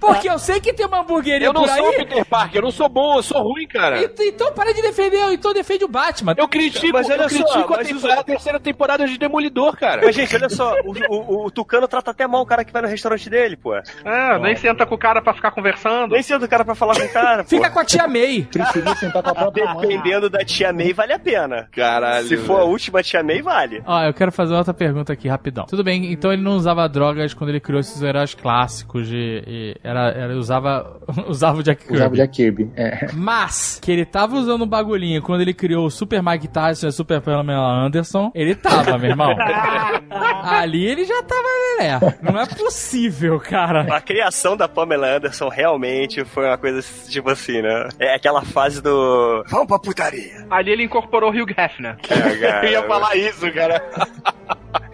Porque 0.00 0.28
eu 0.28 0.38
sei 0.38 0.60
que 0.60 0.72
tem 0.72 0.86
uma 0.86 1.00
hamburgueria 1.00 1.46
Eu 1.46 1.52
não 1.52 1.62
por 1.62 1.70
sou 1.70 1.84
o 1.84 1.90
aí. 1.90 1.96
Peter 1.96 2.24
Parker, 2.24 2.58
eu 2.58 2.62
não 2.62 2.70
sou 2.70 2.88
bom, 2.88 3.16
eu 3.16 3.22
sou 3.22 3.42
ruim, 3.42 3.66
cara. 3.66 4.02
E- 4.02 4.10
Então 4.28 4.52
para 4.52 4.72
de 4.72 4.82
defender, 4.82 5.32
então 5.32 5.52
defende 5.52 5.84
o 5.84 5.88
Batman. 5.88 6.34
Eu 6.36 6.48
critico, 6.48 6.92
Mas 6.92 7.08
olha 7.08 7.22
eu 7.22 7.28
só, 7.30 7.36
critico 7.44 7.74
a, 7.74 7.76
mas 7.78 7.86
tempo- 7.88 7.98
isso- 7.98 8.10
a 8.10 8.22
terceira 8.22 8.60
temporada 8.60 9.06
de 9.06 9.18
Demolidor, 9.18 9.76
cara. 9.76 10.02
Mas, 10.04 10.14
gente, 10.14 10.34
olha 10.36 10.48
só, 10.48 10.74
o, 10.84 10.92
o- 11.14 11.46
o 11.46 11.50
Tucano 11.68 11.86
trata 11.86 12.12
até 12.12 12.26
mal 12.26 12.40
o 12.40 12.46
cara 12.46 12.64
que 12.64 12.72
vai 12.72 12.80
no 12.80 12.88
restaurante 12.88 13.28
dele, 13.28 13.54
pô. 13.54 13.76
É, 13.76 14.38
nem 14.40 14.56
senta 14.56 14.86
com 14.86 14.94
o 14.94 14.98
cara 14.98 15.20
pra 15.20 15.34
ficar 15.34 15.50
conversando. 15.50 16.12
Nem 16.12 16.22
sendo 16.22 16.46
o 16.46 16.48
cara 16.48 16.64
pra 16.64 16.74
falar 16.74 16.94
com 16.96 17.04
o 17.04 17.12
cara, 17.12 17.44
pô. 17.44 17.50
Fica 17.50 17.68
com 17.68 17.78
a 17.78 17.84
tia 17.84 18.08
May. 18.08 18.48
Preferia 18.50 18.94
sentar 18.94 19.22
com 19.22 19.28
a 19.28 19.34
própria 19.34 19.74
mãe. 19.74 19.86
Dependendo 19.86 20.30
da 20.30 20.38
tia 20.38 20.72
May, 20.72 20.94
vale 20.94 21.12
a 21.12 21.18
pena. 21.18 21.68
Caralho. 21.70 22.26
Se 22.26 22.38
for 22.38 22.60
a 22.60 22.64
última 22.64 23.02
tia 23.02 23.22
May, 23.22 23.42
vale. 23.42 23.82
Ó, 23.84 24.02
eu 24.02 24.14
quero 24.14 24.32
fazer 24.32 24.54
outra 24.54 24.72
pergunta 24.72 25.12
aqui, 25.12 25.28
rapidão. 25.28 25.66
Tudo 25.66 25.84
bem, 25.84 26.10
então 26.10 26.32
ele 26.32 26.40
não 26.40 26.52
usava 26.52 26.88
drogas 26.88 27.34
quando 27.34 27.50
ele 27.50 27.60
criou 27.60 27.80
esses 27.80 28.00
heróis 28.00 28.34
clássicos 28.34 29.06
de. 29.06 29.44
e 29.46 29.76
era, 29.84 30.08
era 30.12 30.34
usava, 30.38 30.98
usava 31.28 31.58
o 31.58 31.62
Jack 31.62 31.82
Kirby. 31.82 31.96
Usava 31.96 32.14
o 32.14 32.16
Jack 32.16 32.32
Kirby. 32.34 32.70
É. 32.76 33.08
Mas, 33.12 33.78
que 33.82 33.92
ele 33.92 34.06
tava 34.06 34.36
usando 34.36 34.62
o 34.62 34.66
bagulhinho 34.66 35.20
quando 35.20 35.42
ele 35.42 35.52
criou 35.52 35.84
o 35.84 35.90
Super 35.90 36.22
Mike 36.22 36.48
Tyson 36.48 36.86
e 36.86 36.88
o 36.88 36.92
Super 36.92 37.20
Pamela 37.20 37.84
Anderson, 37.84 38.32
ele 38.34 38.54
tava, 38.54 38.96
meu 38.96 39.10
irmão. 39.10 39.36
Ali 40.48 40.86
ele 40.86 41.04
já 41.04 41.22
tava 41.22 41.57
lelé. 41.58 42.18
Não 42.22 42.38
é 42.40 42.46
possível, 42.46 43.38
cara. 43.40 43.82
A 43.94 44.00
criação 44.00 44.56
da 44.56 44.68
Pamela 44.68 45.16
Anderson 45.16 45.48
realmente 45.48 46.24
foi 46.24 46.46
uma 46.46 46.58
coisa 46.58 46.82
tipo 47.08 47.30
assim, 47.30 47.62
né? 47.62 47.88
É 47.98 48.14
aquela 48.14 48.42
fase 48.42 48.80
do. 48.82 49.44
Vamos 49.48 49.66
pra 49.66 49.78
putaria. 49.78 50.46
Ali 50.50 50.72
ele 50.72 50.84
incorporou 50.84 51.30
o 51.30 51.34
Hugh 51.34 51.50
Hefner. 51.56 51.96
cara. 52.06 52.64
Eu 52.66 52.70
ia 52.72 52.82
falar 52.84 53.16
isso, 53.16 53.50
cara. 53.52 53.82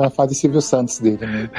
Foi 0.00 0.06
a 0.06 0.10
fase 0.10 0.34
Silvio 0.34 0.62
Santos 0.62 0.98
dele, 0.98 1.18
né? 1.26 1.50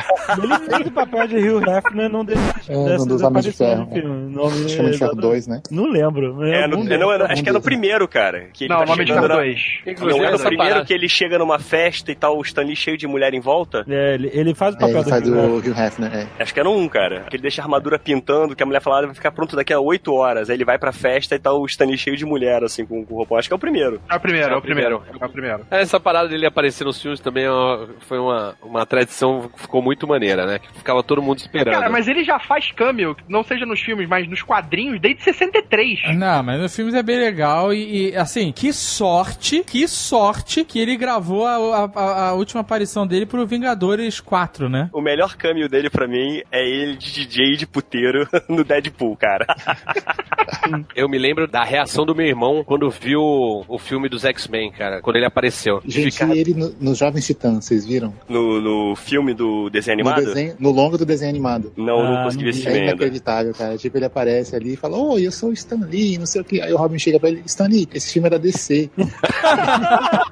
Ele 0.42 0.58
fez 0.58 0.88
o 0.88 0.92
papel 0.92 1.28
de 1.28 1.36
Hugh 1.38 1.62
Hefner 1.70 2.10
num 2.10 2.26
desses, 2.26 2.70
É, 2.70 2.86
dessas 2.86 3.06
dos 3.06 3.22
Homens 3.22 3.46
de 3.46 3.52
Ferro. 3.52 3.82
no 3.86 3.92
filme. 3.92 4.34
No 4.34 4.44
Homem- 4.46 4.66
Acho 4.66 4.76
que 4.76 4.82
é 4.82 4.90
de 4.90 4.98
Ferro 4.98 5.16
2, 5.16 5.48
né? 5.48 5.62
Não 5.70 5.86
lembro. 5.92 6.44
É, 6.44 6.66
no- 6.68 6.92
é, 6.92 6.98
não, 6.98 7.12
é, 7.14 7.32
acho 7.32 7.44
que 7.44 7.50
é 7.50 7.54
no 7.54 7.62
primeiro, 7.62 8.08
cara. 8.08 8.48
Que 8.52 8.64
ele 8.64 8.74
Não, 8.74 8.84
tá 8.84 8.94
Homem 8.94 9.06
de 9.06 9.14
Ferro 9.14 9.28
na- 9.28 9.36
2. 9.36 9.62
Não 10.00 10.26
é 10.26 10.32
no 10.32 10.40
primeiro 10.40 10.86
que 10.86 10.94
ele 10.94 11.08
chega 11.08 11.38
numa 11.38 11.60
festa 11.60 12.12
e 12.12 12.16
tal, 12.16 12.40
o 12.40 12.42
Stanley 12.42 12.76
cheio 12.76 12.98
de 12.98 13.06
mulher 13.06 13.32
em 13.36 13.40
volta? 13.40 13.86
É, 13.88 14.16
ele, 14.16 14.32
ele 14.34 14.56
faz 14.56 14.74
o 14.74 14.78
É, 14.78 14.80
papel 14.82 15.02
ele 15.02 15.10
faz 15.10 15.24
do 15.24 15.32
do 15.32 15.58
Hugh 15.58 15.78
Hefner, 15.80 16.12
é. 16.16 16.28
Acho 16.42 16.52
que 16.54 16.60
é 16.60 16.64
no 16.64 16.72
um, 16.76 16.90
cara. 16.90 17.26
Que 17.30 17.36
ele 17.36 17.44
deixa 17.44 17.62
a 17.62 17.66
armadura 17.66 18.00
pintando, 18.00 18.56
que 18.56 18.64
a 18.64 18.66
mulher 18.66 18.82
fala, 18.82 19.02
"Ah, 19.02 19.06
vai 19.06 19.14
ficar 19.16 19.32
pronto 19.32 19.56
daqui 19.56 19.72
a 19.72 19.80
8 19.80 20.12
horas. 20.16 20.50
Aí 20.50 20.56
ele 20.56 20.66
vai 20.66 20.80
pra 20.80 20.92
festa 20.92 21.36
e 21.36 21.40
tá 21.40 21.54
o 21.54 21.64
Stanley 21.68 21.98
cheio 21.98 22.18
de 22.18 22.26
mulher, 22.26 22.64
assim, 22.64 22.86
com, 22.88 23.06
com 23.06 23.14
o 23.14 23.18
roupão. 23.18 23.38
Acho 23.38 23.48
que 23.48 23.54
é 23.54 23.56
o 23.56 23.60
primeiro. 23.60 24.02
É 24.10 24.16
o 24.16 24.20
primeiro, 24.20 24.54
é 24.54 24.58
o 24.58 24.62
primeiro. 24.62 25.04
É 25.22 25.26
o 25.26 25.30
primeiro. 25.30 25.62
Essa 25.70 26.00
parada 26.00 26.28
dele 26.30 26.48
aparecer 26.48 26.84
nos 26.86 27.00
filmes 27.00 27.20
também 27.20 27.44
é 27.46 27.52
uma- 27.52 27.88
foi 28.08 28.18
uma, 28.32 28.56
uma 28.64 28.86
tradição 28.86 29.50
que 29.54 29.62
ficou 29.62 29.82
muito 29.82 30.08
maneira, 30.08 30.46
né? 30.46 30.60
Que 30.60 30.68
ficava 30.78 31.04
todo 31.04 31.22
mundo 31.22 31.40
esperando. 31.40 31.74
Cara, 31.76 31.90
mas 31.90 32.08
ele 32.08 32.24
já 32.24 32.40
faz 32.40 32.72
cameo, 32.72 33.16
não 33.28 33.44
seja 33.44 33.66
nos 33.66 33.80
filmes, 33.82 34.08
mas 34.08 34.28
nos 34.30 34.42
quadrinhos, 34.42 35.00
desde 35.00 35.24
63. 35.24 36.16
Não, 36.18 36.44
mas 36.44 36.60
nos 36.60 36.76
filmes 36.76 36.94
é 36.96 37.04
bem 37.04 37.18
legal 37.20 37.74
e, 37.74 38.10
e, 38.12 38.16
assim, 38.16 38.52
que 38.52 38.72
sorte, 38.74 39.64
que 39.64 39.88
sorte 39.88 40.64
que 40.64 40.80
ele 40.80 40.96
gravou 40.98 41.46
a, 41.46 41.86
a- 41.96 42.30
a 42.30 42.34
última 42.34 42.62
aparição 42.62 43.06
dele 43.06 43.26
pro 43.26 43.46
Vingadores 43.46 44.20
4, 44.20 44.70
né? 44.70 44.90
O 44.94 45.02
melhor 45.02 45.36
cameo 45.36 45.68
dele 45.70 45.90
pra 45.90 46.08
mim 46.08 46.42
é 46.52 46.66
ele 46.68 46.96
de 46.98 47.12
DJ 47.26 47.56
de 47.58 47.68
puteiro 47.68 48.28
no 48.48 48.64
Deadpool, 48.64 49.16
cara. 49.18 49.46
Eu 50.96 51.10
me 51.10 51.18
lembro 51.18 51.48
da 51.48 51.64
reação 51.64 52.06
do 52.06 52.16
meu 52.16 52.26
irmão 52.26 52.64
quando 52.64 52.90
viu 52.90 53.22
o 53.22 53.80
filme 53.80 54.08
dos 54.10 54.24
X-Men, 54.26 54.72
cara, 54.72 55.02
quando 55.02 55.16
ele 55.16 55.26
apareceu. 55.26 55.82
Gente, 55.86 56.12
Fica- 56.12 56.34
e 56.36 56.40
ele 56.40 56.54
no- 56.54 56.74
nos 56.80 56.98
Jovens 56.98 57.26
Titãs, 57.26 57.66
vocês 57.66 57.86
viram? 57.86 58.14
No, 58.30 58.62
no 58.62 58.96
filme 58.96 59.34
do 59.34 59.70
desenho 59.70 59.98
No, 60.04 60.10
animado? 60.10 60.26
desenho, 60.28 60.56
no 60.60 60.70
longo 60.72 60.98
do 60.98 61.06
desenho 61.06 61.30
animado. 61.30 61.74
Não, 61.76 62.04
não 62.04 62.18
Ah, 62.20 62.24
consegui 62.24 62.46
não 62.46 62.52
ver 62.52 62.58
esse 62.60 62.70
vi. 62.70 62.78
É 62.78 62.84
inacreditável, 62.88 63.54
cara. 63.54 63.78
Tipo, 63.78 63.98
ele 63.98 64.06
aparece 64.06 64.56
ali 64.56 64.74
e 64.74 64.78
fala, 64.78 64.98
oi, 64.98 65.26
eu 65.28 65.32
sou 65.32 65.50
o 65.50 65.54
Stan 65.54 65.80
Lee, 65.90 66.18
não 66.18 66.26
sei 66.26 66.42
o 66.42 66.44
que. 66.46 66.62
Aí 66.62 66.72
o 66.72 66.78
Robin 66.78 66.98
chega 66.98 67.20
pra 67.20 67.30
ele, 67.30 67.44
Stan 67.46 67.68
Lee, 67.68 67.88
esse 67.94 68.14
filme 68.14 68.28
é 68.28 68.32
da 68.32 68.38
DC. 68.38 68.90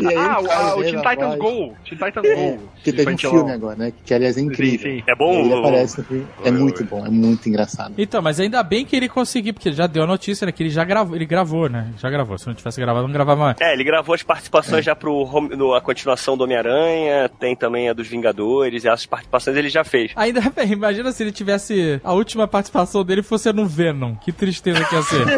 e 0.00 0.06
aí 0.08 0.16
Ah, 0.16 0.40
o, 0.40 0.50
ah, 0.50 0.76
o 0.76 0.82
Teen 0.82 0.96
Titans. 0.96 1.36
Go. 1.36 1.74
Teen 1.84 1.98
Titans 1.98 2.34
Go. 2.34 2.58
Que 2.82 2.92
teve 2.92 3.12
um 3.12 3.18
filme 3.18 3.52
agora, 3.52 3.76
né? 3.76 3.92
Que 4.04 4.14
aliás 4.14 4.36
é 4.36 4.40
incrível. 4.40 4.90
Sim, 4.90 4.98
sim. 4.98 5.04
É 5.06 5.14
bom? 5.14 5.34
Ele 5.34 5.54
aparece 5.54 5.98
no 5.98 6.04
filme. 6.04 6.26
É 6.44 6.50
muito 6.50 6.84
bom, 6.84 7.04
é 7.06 7.10
muito 7.10 7.48
engraçado. 7.48 7.94
Então, 7.98 8.20
mas 8.22 8.40
ainda 8.40 8.62
bem 8.62 8.84
que 8.84 8.94
ele 8.96 9.08
conseguiu, 9.08 9.54
porque 9.54 9.68
ele 9.68 9.76
já 9.76 9.86
deu 9.86 10.02
a 10.02 10.06
notícia, 10.06 10.44
né? 10.46 10.52
Que 10.52 10.62
ele 10.62 10.70
já 10.70 10.84
gravou, 10.84 11.16
ele 11.16 11.26
gravou, 11.26 11.68
né? 11.68 11.88
Já 11.98 12.10
gravou. 12.10 12.36
Se 12.38 12.46
não 12.46 12.54
tivesse 12.54 12.80
gravado, 12.80 13.06
não 13.06 13.12
gravava 13.12 13.40
mais. 13.44 13.56
É, 13.60 13.72
ele 13.72 13.84
gravou 13.84 14.14
as 14.14 14.22
participações 14.22 14.84
já 14.84 14.94
pro 14.94 15.12
home- 15.14 15.54
no, 15.56 15.74
a 15.74 15.80
continuação 15.80 16.36
do 16.36 16.44
Homem-Aranha, 16.44 17.28
tem 17.40 17.54
também 17.56 17.88
a 17.88 17.92
dos 17.92 18.08
Vingadores, 18.08 18.84
essas 18.84 19.06
participações 19.06 19.56
ele 19.56 19.68
já 19.68 19.84
fez. 19.84 20.12
Ainda 20.16 20.40
bem, 20.54 20.72
imagina 20.72 21.12
se 21.12 21.22
ele 21.22 21.32
tivesse. 21.32 22.00
A 22.04 22.12
última 22.12 22.46
participação 22.46 23.04
dele 23.04 23.22
fosse 23.22 23.52
no 23.52 23.66
Venom. 23.66 24.14
Que 24.16 24.32
tristeza 24.32 24.84
que 24.84 24.94
ia 24.94 25.02
ser. 25.02 25.24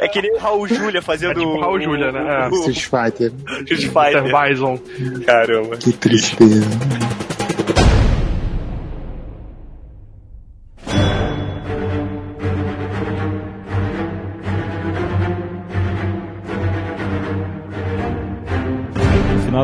É 0.00 0.08
que 0.08 0.20
nem 0.20 0.34
o 0.34 0.38
Raul 0.38 0.66
Júlia 0.68 1.00
fazendo. 1.02 1.32
É 1.32 1.34
tipo 1.34 1.46
o 1.56 1.60
Raul 1.60 1.80
Júlia, 1.80 2.10
né? 2.12 2.20
É. 2.44 2.48
O, 2.48 2.63
o, 2.63 2.63
Street 2.72 2.88
Fighter. 2.88 3.32
Street. 3.64 3.90
Fighter. 3.90 4.22
Bison. 4.22 4.78
Caramba. 5.24 5.76
Que 5.76 5.92
tristeza. 5.92 6.66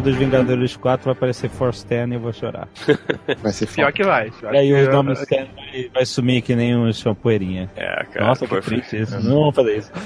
Final 0.01 0.02
dos 0.02 0.14
Vingadores 0.16 0.77
4 0.77 1.05
vai 1.05 1.12
aparecer 1.12 1.51
Force 1.51 1.86
10 1.86 2.10
e 2.10 2.14
eu 2.14 2.20
vou 2.20 2.32
chorar. 2.32 2.68
Vai 3.43 3.52
ser 3.52 3.66
Pior 3.66 3.86
foda. 3.86 3.93
que 3.93 4.02
vai. 4.05 4.32
E 4.52 4.56
aí 4.56 4.72
o 4.72 4.90
nome 4.93 5.12
Stan 5.14 5.47
vai, 5.55 5.90
vai 5.94 6.05
sumir 6.06 6.43
que 6.43 6.55
nem 6.55 6.77
um 6.77 6.93
champoeirinha. 6.93 7.70
É, 7.77 8.05
cara. 8.05 8.27
Nossa, 8.27 8.44
que 8.44 8.48
foi- 8.48 8.60
triste 8.62 9.01
isso. 9.02 9.18
Não 9.20 9.36
vou 9.44 9.52
fazer 9.52 9.78
isso. 9.78 9.90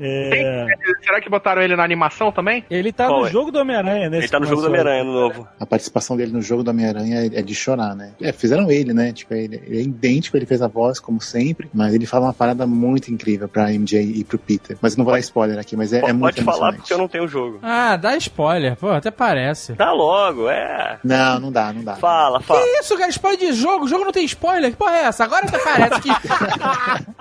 É, 0.00 0.66
Será 1.02 1.20
que 1.20 1.28
botaram 1.28 1.62
ele 1.62 1.76
na 1.76 1.84
animação 1.84 2.30
também? 2.32 2.64
ele 2.70 2.92
tá 2.92 3.06
Qual 3.06 3.20
no 3.22 3.26
é? 3.26 3.30
jogo 3.30 3.50
do 3.50 3.58
Homem-Aranha, 3.58 4.10
né? 4.10 4.18
Ele 4.18 4.28
tá 4.28 4.38
no 4.40 4.46
jogo 4.46 4.60
do 4.62 4.68
Homem-Aranha 4.68 5.04
no 5.04 5.12
novo. 5.12 5.46
A 5.58 5.66
participação 5.66 6.16
dele 6.16 6.32
no 6.32 6.42
jogo 6.42 6.62
do 6.62 6.70
Homem-Aranha 6.70 7.20
é, 7.22 7.26
é 7.38 7.42
de 7.42 7.54
chorar, 7.54 7.94
né? 7.94 8.12
É, 8.20 8.32
fizeram 8.32 8.70
ele, 8.70 8.92
né? 8.92 9.12
Tipo, 9.12 9.34
ele, 9.34 9.62
ele 9.66 9.78
é 9.78 9.82
idêntico, 9.82 10.36
ele 10.36 10.46
fez 10.46 10.62
a 10.62 10.68
voz, 10.68 10.98
como 11.00 11.20
sempre, 11.20 11.68
mas 11.72 11.94
ele 11.94 12.06
fala 12.06 12.26
uma 12.26 12.34
parada 12.34 12.66
muito 12.66 13.12
incrível 13.12 13.48
pra 13.48 13.70
MJ 13.72 14.00
e 14.02 14.24
pro 14.24 14.38
Peter. 14.38 14.76
Mas 14.80 14.92
eu 14.94 14.98
não 14.98 15.04
vou 15.04 15.12
dar 15.14 15.20
spoiler 15.20 15.58
aqui, 15.58 15.76
mas 15.76 15.92
é, 15.92 15.98
é 15.98 16.12
muito 16.12 16.20
Pode 16.20 16.42
falar 16.42 16.56
emocionante. 16.68 16.78
porque 16.80 16.92
eu 16.94 16.98
não 16.98 17.08
tenho 17.08 17.24
o 17.24 17.28
jogo. 17.28 17.58
ah, 17.62 17.96
dá 17.96 18.16
spoiler. 18.16 18.63
Pô, 18.72 18.90
até 18.90 19.10
parece. 19.10 19.74
Dá 19.74 19.92
logo, 19.92 20.48
é. 20.48 20.98
Não, 21.04 21.40
não 21.40 21.52
dá, 21.52 21.72
não 21.72 21.84
dá. 21.84 21.96
Fala, 21.96 22.40
fala. 22.40 22.60
Que 22.60 22.66
isso, 22.80 22.96
cara? 22.96 23.10
Spoiler 23.10 23.38
de 23.38 23.52
jogo? 23.52 23.84
O 23.84 23.88
jogo 23.88 24.04
não 24.04 24.12
tem 24.12 24.24
spoiler? 24.24 24.70
Que 24.70 24.76
porra 24.76 24.96
é 24.96 25.02
essa? 25.04 25.24
Agora 25.24 25.46
até 25.46 25.58
parece 25.58 26.00
que. 26.00 26.08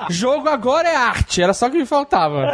jogo 0.13 0.49
agora 0.49 0.87
é 0.87 0.95
arte. 0.95 1.41
Era 1.41 1.53
só 1.53 1.67
o 1.67 1.71
que 1.71 1.77
me 1.77 1.85
faltava. 1.85 2.47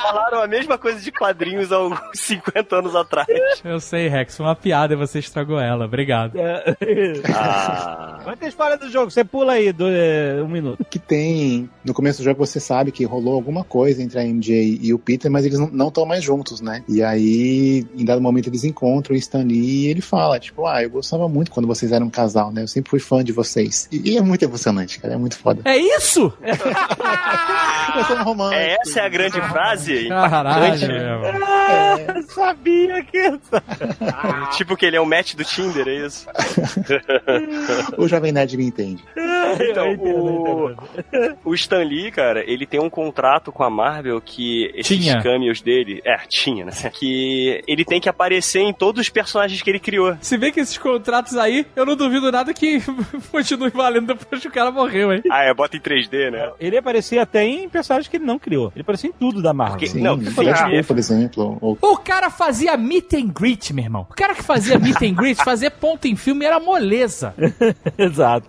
Falaram 0.00 0.42
a 0.42 0.46
mesma 0.46 0.78
coisa 0.78 1.00
de 1.00 1.12
quadrinhos 1.12 1.72
há 1.72 1.80
uns 1.80 1.98
50 2.14 2.76
anos 2.76 2.96
atrás. 2.96 3.26
Eu 3.64 3.80
sei, 3.80 4.08
Rex. 4.08 4.36
Foi 4.36 4.46
uma 4.46 4.56
piada 4.56 4.94
e 4.94 4.96
você 4.96 5.18
estragou 5.18 5.58
ela. 5.58 5.84
Obrigado. 5.84 6.38
Ah. 7.34 8.18
Vai 8.24 8.36
ter 8.36 8.48
spoiler 8.48 8.78
do 8.78 8.90
jogo, 8.90 9.10
você 9.10 9.24
pula 9.24 9.54
aí 9.54 9.72
do, 9.72 9.86
é, 9.88 10.42
um 10.42 10.48
minuto. 10.48 10.84
Que 10.88 10.98
tem. 10.98 11.68
No 11.84 11.92
começo 11.92 12.18
do 12.18 12.24
jogo 12.24 12.44
você 12.44 12.58
sabe 12.58 12.90
que 12.90 13.04
rolou 13.04 13.34
alguma 13.34 13.64
coisa 13.64 14.02
entre 14.02 14.18
a 14.18 14.24
MJ 14.24 14.78
e 14.80 14.94
o 14.94 14.98
Peter, 14.98 15.30
mas 15.30 15.44
eles 15.44 15.58
não 15.58 15.88
estão 15.88 16.06
mais 16.06 16.22
juntos, 16.22 16.60
né? 16.60 16.82
E 16.88 17.02
aí, 17.02 17.24
em 17.96 18.04
dado 18.04 18.20
momento, 18.20 18.48
eles 18.48 18.64
encontram 18.64 19.14
o 19.14 19.18
Stan 19.18 19.42
Lee 19.42 19.84
e 19.84 19.86
ele 19.86 20.00
fala, 20.00 20.38
tipo, 20.38 20.66
ah, 20.66 20.82
eu 20.82 20.90
gostava 20.90 21.28
muito 21.28 21.50
quando 21.50 21.66
vocês 21.66 21.92
eram 21.92 22.06
um 22.06 22.10
casal, 22.10 22.52
né? 22.52 22.62
Eu 22.62 22.68
sempre 22.68 22.90
fui 22.90 23.00
fã 23.00 23.22
de 23.22 23.32
vocês. 23.32 23.88
E, 23.90 24.12
e 24.12 24.16
é 24.16 24.20
muito 24.20 24.44
emocionante, 24.44 24.98
cara. 24.98 25.14
É 25.14 25.16
muito 25.16 25.38
foda. 25.38 25.62
É 25.64 25.76
isso? 25.76 26.32
Eu 27.96 28.04
sou 28.04 28.16
um 28.16 28.24
romântico. 28.24 28.60
É, 28.60 28.76
essa 28.80 29.00
é 29.00 29.06
a 29.06 29.08
grande 29.08 29.40
frase? 29.40 30.08
Caralho, 30.08 30.88
meu. 30.88 32.16
Eu 32.16 32.22
sabia 32.24 33.04
que. 33.04 33.38
Tipo 34.56 34.76
que 34.76 34.86
ele 34.86 34.96
é 34.96 35.00
o 35.00 35.06
match 35.06 35.34
do 35.34 35.44
Tinder, 35.44 35.86
é 35.86 36.06
isso? 36.06 36.26
O 37.96 38.08
Jovem 38.08 38.32
Nerd 38.32 38.56
me 38.56 38.64
entende. 38.64 39.02
Então, 39.60 39.94
o, 39.94 40.74
o 41.44 41.54
Stan 41.54 41.84
Lee, 41.84 42.10
cara, 42.10 42.42
ele 42.50 42.66
tem 42.66 42.80
um 42.80 42.90
contrato 42.90 43.52
com 43.52 43.62
a 43.62 43.70
Marvel 43.70 44.20
que 44.20 44.70
esses 44.74 44.98
Tinha. 44.98 45.22
cameos 45.22 45.60
dele. 45.60 46.02
É, 46.04 46.16
tinha, 46.28 46.64
né? 46.64 46.72
Que 46.92 47.33
ele 47.66 47.84
tem 47.84 48.00
que 48.00 48.08
aparecer 48.08 48.60
em 48.60 48.72
todos 48.72 49.00
os 49.02 49.08
personagens 49.08 49.60
que 49.62 49.70
ele 49.70 49.78
criou. 49.78 50.16
Se 50.20 50.36
bem 50.36 50.52
que 50.52 50.60
esses 50.60 50.78
contratos 50.78 51.36
aí, 51.36 51.66
eu 51.76 51.84
não 51.86 51.96
duvido 51.96 52.30
nada 52.32 52.52
que 52.54 52.80
continue 53.30 53.70
valendo 53.70 54.14
depois 54.14 54.40
que 54.42 54.48
o 54.48 54.52
cara 54.52 54.70
morreu, 54.70 55.12
hein? 55.12 55.22
Ah, 55.30 55.42
é, 55.44 55.54
bota 55.54 55.76
em 55.76 55.80
3D, 55.80 56.30
né? 56.30 56.50
Ele 56.60 56.76
aparecia 56.76 57.22
até 57.22 57.44
em 57.44 57.68
personagens 57.68 58.08
que 58.08 58.16
ele 58.16 58.24
não 58.24 58.38
criou. 58.38 58.72
Ele 58.74 58.82
aparecia 58.82 59.10
em 59.10 59.12
tudo 59.12 59.42
da 59.42 59.52
Marvel. 59.52 59.74
Porque- 59.78 59.86
Sim, 59.88 60.02
Não, 60.02 60.18
sim, 60.18 60.82
por 60.84 60.98
exemplo. 60.98 61.58
Ou 61.60 61.78
O 61.80 61.96
cara 61.98 62.30
fazia 62.30 62.76
meet 62.76 63.12
and 63.14 63.28
greet, 63.28 63.72
meu 63.72 63.84
irmão. 63.84 64.06
O 64.10 64.14
cara 64.14 64.34
que 64.34 64.42
fazia 64.42 64.78
meet 64.78 65.00
and 65.02 65.14
greet, 65.14 65.36
fazer 65.44 65.70
ponto 65.70 66.06
em 66.06 66.16
filme 66.16 66.44
era 66.44 66.58
moleza. 66.60 67.34
Exato. 67.98 68.48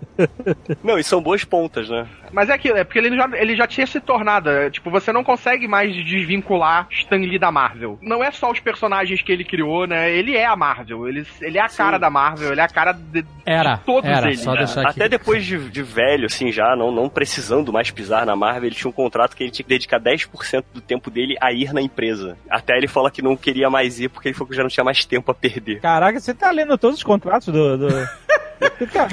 Não, 0.82 0.98
e 0.98 1.04
são 1.04 1.20
boas 1.20 1.44
pontas, 1.44 1.88
né? 1.88 2.06
Mas 2.32 2.48
é 2.48 2.54
aquilo, 2.54 2.76
é 2.76 2.84
porque 2.84 2.98
ele 2.98 3.14
já, 3.16 3.28
ele 3.34 3.56
já 3.56 3.66
tinha 3.66 3.86
se 3.86 4.00
tornado. 4.00 4.50
é, 4.50 4.68
Tipo, 4.70 4.90
você 4.90 5.12
não 5.12 5.22
consegue 5.24 5.66
mais 5.68 5.94
desvincular 6.04 6.86
Stan 6.90 7.16
Lee 7.16 7.38
da 7.38 7.50
Marvel. 7.52 7.98
Não 8.02 8.22
é 8.22 8.30
só 8.30 8.50
os 8.50 8.60
personagens 8.60 8.75
que 9.24 9.32
ele 9.32 9.44
criou, 9.44 9.86
né? 9.86 10.10
Ele 10.10 10.36
é 10.36 10.46
a 10.46 10.56
Marvel. 10.56 11.08
Ele, 11.08 11.26
ele 11.40 11.58
é 11.58 11.60
a 11.60 11.68
cara 11.68 11.98
da 11.98 12.10
Marvel, 12.10 12.52
ele 12.52 12.60
é 12.60 12.64
a 12.64 12.68
cara 12.68 12.92
de, 12.92 13.24
Era, 13.44 13.76
de 13.76 13.84
todos 13.84 14.08
era, 14.08 14.26
eles. 14.28 14.44
né? 14.44 14.52
aqui. 14.62 14.78
Até 14.86 15.08
depois 15.08 15.44
de, 15.44 15.70
de 15.70 15.82
velho, 15.82 16.26
assim, 16.26 16.50
já, 16.50 16.74
não, 16.76 16.90
não 16.90 17.08
precisando 17.08 17.72
mais 17.72 17.90
pisar 17.90 18.26
na 18.26 18.36
Marvel, 18.36 18.64
ele 18.64 18.74
tinha 18.74 18.88
um 18.88 18.92
contrato 18.92 19.36
que 19.36 19.42
ele 19.42 19.50
tinha 19.50 19.64
que 19.64 19.68
dedicar 19.68 20.00
10% 20.00 20.64
do 20.72 20.80
tempo 20.80 21.10
dele 21.10 21.36
a 21.40 21.52
ir 21.52 21.72
na 21.72 21.80
empresa. 21.80 22.36
Até 22.48 22.76
ele 22.76 22.88
fala 22.88 23.10
que 23.10 23.22
não 23.22 23.36
queria 23.36 23.68
mais 23.70 24.00
ir 24.00 24.08
porque 24.08 24.28
ele 24.28 24.34
falou 24.34 24.48
que 24.50 24.56
já 24.56 24.62
não 24.62 24.70
tinha 24.70 24.84
mais 24.84 25.04
tempo 25.04 25.30
a 25.30 25.34
perder. 25.34 25.80
Caraca, 25.80 26.20
você 26.20 26.34
tá 26.34 26.50
lendo 26.50 26.76
todos 26.78 26.98
os 26.98 27.02
contratos 27.02 27.48
do. 27.48 27.78
do... 27.78 27.88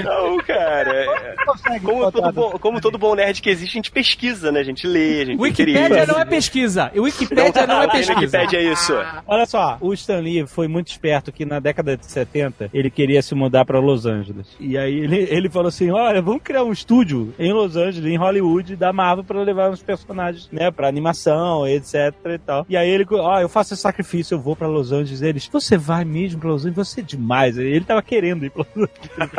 Não, 0.04 0.38
cara. 0.40 0.92
é- 1.06 1.36
Como 1.82 2.12
todo, 2.12 2.32
bom, 2.32 2.52
como 2.60 2.82
todo 2.82 2.98
bom 2.98 3.16
nerd 3.16 3.42
que 3.42 3.50
existe, 3.50 3.74
a 3.74 3.78
gente 3.80 3.92
pesquisa, 3.92 4.52
né? 4.52 4.60
A 4.60 4.64
gente 4.64 4.86
lê, 4.88 5.22
a 5.22 5.26
gente 5.26 5.40
Wikipédia 5.42 6.06
não 6.06 6.20
é 6.20 6.26
pesquisa. 6.26 6.92
Wikipédia 6.96 7.68
não 7.68 7.76
é 7.76 7.78
Lá 7.80 7.86
no 7.86 7.92
pesquisa. 7.92 8.20
Wikipédia 8.20 8.58
é 8.58 8.64
isso. 8.72 8.94
Olha 9.28 9.46
só, 9.46 9.78
o 9.82 9.94
Stan 9.94 10.20
Lee 10.20 10.46
foi 10.48 10.68
muito 10.68 10.88
esperto 10.88 11.32
que 11.32 11.46
na 11.46 11.60
década 11.60 11.98
de 11.98 12.06
70 12.06 12.70
ele 12.74 12.90
queria 12.90 13.22
se 13.22 13.36
mudar 13.36 13.66
pra 13.66 13.80
Los 13.80 14.06
Angeles. 14.06 14.48
E 14.60 14.78
aí 14.78 14.94
ele, 15.00 15.28
ele 15.30 15.50
falou 15.50 15.68
assim: 15.68 15.92
olha, 15.92 16.22
vamos 16.22 16.42
criar 16.44 16.64
um 16.64 16.72
estúdio 16.72 17.34
em 17.38 17.52
Los 17.54 17.76
Angeles, 17.76 18.06
em 18.12 18.18
Hollywood, 18.18 18.76
da 18.76 18.94
Marvel 18.94 19.24
pra 19.24 19.42
levar 19.42 19.70
uns 19.70 19.82
personagens, 19.84 20.48
né, 20.52 20.72
pra 20.72 20.88
animação, 20.88 21.68
etc 21.68 22.14
e 22.26 22.38
tal. 22.38 22.66
E 22.70 22.78
aí 22.78 22.90
ele, 22.90 23.06
ó, 23.12 23.40
eu 23.40 23.50
faço 23.50 23.74
esse 23.74 23.82
sacrifício, 23.82 24.36
eu 24.36 24.40
vou 24.40 24.56
pra 24.56 24.68
Los 24.68 24.92
Angeles. 24.92 25.22
Eles, 25.22 25.48
você 25.52 25.78
vai 25.78 26.06
mesmo 26.06 26.40
pra 26.40 26.50
Los 26.50 26.66
Angeles? 26.66 26.88
Você 26.88 27.02
é 27.02 27.04
demais. 27.04 27.58
Ele 27.58 27.84
tava 27.86 28.02
querendo 28.02 28.46
ir 28.46 28.50
pra 28.50 28.66
Los 28.76 28.90
Angeles. 28.90 29.33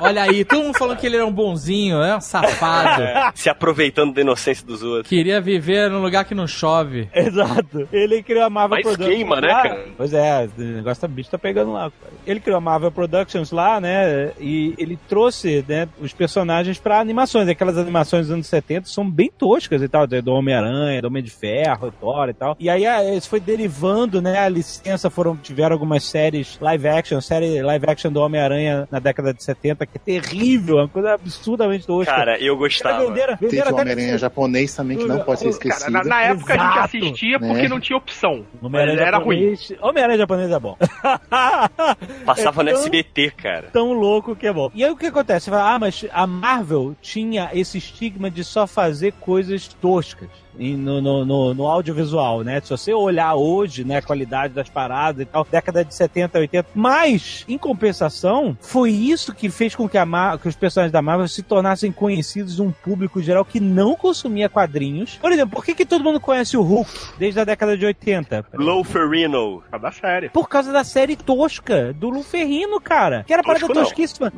Olha 0.00 0.22
aí, 0.22 0.44
todo 0.44 0.62
mundo 0.64 0.78
falando 0.78 0.96
que 0.98 1.06
ele 1.06 1.16
era 1.16 1.26
um 1.26 1.32
bonzinho, 1.32 2.02
é 2.02 2.16
um 2.16 2.20
safado. 2.20 3.02
É, 3.02 3.32
se 3.34 3.48
aproveitando 3.48 4.14
da 4.14 4.20
inocência 4.20 4.66
dos 4.66 4.82
outros. 4.82 5.08
Queria 5.08 5.40
viver 5.40 5.90
num 5.90 6.00
lugar 6.02 6.24
que 6.24 6.34
não 6.34 6.46
chove. 6.46 7.08
Exato. 7.14 7.88
Ele 7.92 8.22
criou 8.22 8.44
a 8.44 8.50
Marvel 8.50 8.76
Mas 8.76 8.86
Productions. 8.86 9.16
queima, 9.16 9.40
né, 9.40 9.48
lá. 9.48 9.62
cara? 9.62 9.84
Pois 9.96 10.12
é, 10.12 10.48
o 10.58 10.62
negócio 10.62 11.00
tá 11.00 11.08
bicho 11.08 11.30
tá 11.30 11.38
pegando 11.38 11.72
lá. 11.72 11.90
cara. 11.90 12.12
Ele 12.26 12.40
criou 12.40 12.58
a 12.58 12.60
Marvel 12.60 12.90
Productions 12.90 13.50
lá, 13.50 13.80
né? 13.80 14.32
E 14.40 14.74
ele 14.78 14.98
trouxe, 15.08 15.64
né, 15.68 15.88
os 16.00 16.12
personagens 16.12 16.78
pra 16.78 17.00
animações. 17.00 17.48
Aquelas 17.48 17.78
animações 17.78 18.26
dos 18.26 18.34
anos 18.34 18.46
70 18.46 18.88
são 18.88 19.08
bem 19.08 19.30
toscas 19.36 19.82
e 19.82 19.88
tal, 19.88 20.06
do 20.06 20.32
Homem-Aranha, 20.32 21.00
do 21.02 21.08
Homem 21.08 21.22
de 21.22 21.30
Ferro, 21.30 21.92
Thor 22.00 22.28
e 22.28 22.34
tal. 22.34 22.56
E 22.58 22.68
aí 22.68 22.86
ah, 22.86 23.02
isso 23.14 23.28
foi 23.28 23.40
derivando, 23.40 24.20
né? 24.20 24.38
A 24.38 24.48
licença 24.48 25.10
foram 25.10 25.36
tiveram 25.36 25.74
algumas 25.74 26.04
séries 26.04 26.58
live 26.60 26.88
action, 26.88 27.20
série 27.20 27.62
live 27.62 27.86
action 27.88 28.10
do 28.10 28.20
Homem-Aranha 28.20 28.88
na 28.90 28.98
década 28.98 29.17
de 29.22 29.42
70, 29.42 29.86
que 29.86 29.96
é 29.96 30.00
terrível, 30.20 30.76
uma 30.76 30.88
coisa 30.88 31.14
absurdamente 31.14 31.86
tosca. 31.86 32.12
Cara, 32.12 32.38
eu 32.38 32.56
gostava. 32.56 33.06
Venderam, 33.06 33.36
Teve 33.36 33.50
venderam 33.50 33.70
o 33.70 33.74
até 33.74 33.82
Homem-Aranha 33.82 34.18
japonês 34.18 34.74
também, 34.74 34.96
que 34.98 35.04
não 35.04 35.20
pode 35.20 35.40
ser 35.40 35.44
Cara, 35.46 35.56
esquecido. 35.74 35.90
na, 35.92 36.04
na 36.04 36.22
época 36.22 36.54
a 36.54 36.56
gente 36.56 36.72
Exato. 36.72 36.84
assistia 37.06 37.38
porque 37.38 37.62
Né? 37.62 37.68
não 37.68 37.80
tinha 37.80 37.96
opção. 37.96 38.44
Homem-Aranha 38.62 39.00
era 39.00 39.18
ruim. 39.18 39.36
japonês. 39.56 39.72
Homem-Aranha 39.80 40.18
japonês 40.18 40.50
é 40.50 40.58
bom. 40.58 40.76
Passava 42.24 42.62
no 42.62 42.68
É 42.70 42.72
tão- 42.72 42.80
SBT, 42.82 43.30
cara. 43.32 43.68
tão 43.72 43.92
louco 43.92 44.34
que 44.36 44.46
é 44.46 44.52
bom. 44.52 44.70
E 44.74 44.84
aí 44.84 44.90
o 44.90 44.96
que 44.96 45.06
acontece? 45.06 45.46
Você 45.46 45.50
fala, 45.50 45.74
ah, 45.74 45.78
mas 45.78 46.04
a 46.12 46.26
Marvel 46.26 46.94
tinha 47.00 47.50
esse 47.52 47.78
estigma 47.78 48.30
de 48.30 48.44
só 48.44 48.66
fazer 48.66 49.12
coisas 49.20 49.68
toscas. 49.68 50.28
No, 50.58 51.00
no, 51.00 51.24
no, 51.24 51.54
no 51.54 51.66
audiovisual, 51.66 52.42
né? 52.42 52.60
Se 52.60 52.70
você 52.70 52.92
olhar 52.92 53.34
hoje, 53.34 53.84
né, 53.84 53.98
a 53.98 54.02
qualidade 54.02 54.54
das 54.54 54.68
paradas 54.68 55.22
e 55.22 55.24
tal, 55.24 55.46
década 55.48 55.84
de 55.84 55.94
70, 55.94 56.38
80. 56.38 56.68
Mas, 56.74 57.44
em 57.48 57.56
compensação, 57.56 58.56
foi 58.60 58.90
isso 58.90 59.34
que 59.34 59.48
fez 59.50 59.74
com 59.74 59.88
que, 59.88 59.96
a 59.96 60.04
Mar 60.04 60.38
que 60.38 60.48
os 60.48 60.56
personagens 60.56 60.92
da 60.92 61.02
Marvel 61.02 61.28
se 61.28 61.42
tornassem 61.42 61.92
conhecidos 61.92 62.56
de 62.56 62.62
um 62.62 62.70
público 62.70 63.22
geral 63.22 63.44
que 63.44 63.60
não 63.60 63.94
consumia 63.94 64.48
quadrinhos. 64.48 65.16
Por 65.20 65.32
exemplo, 65.32 65.50
por 65.54 65.64
que, 65.64 65.74
que 65.74 65.86
todo 65.86 66.02
mundo 66.02 66.20
conhece 66.20 66.56
o 66.56 66.62
Hulk 66.62 66.90
desde 67.18 67.40
a 67.40 67.44
década 67.44 67.76
de 67.76 67.86
80? 67.86 68.46
Low 68.54 68.82
Ferrino. 68.84 69.62
Por 69.62 69.70
causa 69.70 69.82
da 69.82 69.92
série. 69.92 70.28
Por 70.28 70.48
causa 70.48 70.72
da 70.72 70.84
série 70.84 71.16
tosca 71.16 71.92
do 71.92 72.10
Luferrino, 72.10 72.80
cara. 72.80 73.24
Que 73.24 73.32
era 73.32 73.42
parada 73.42 73.66
Tosco 73.66 73.74
não. 73.74 73.84
tosquíssima. 73.84 74.32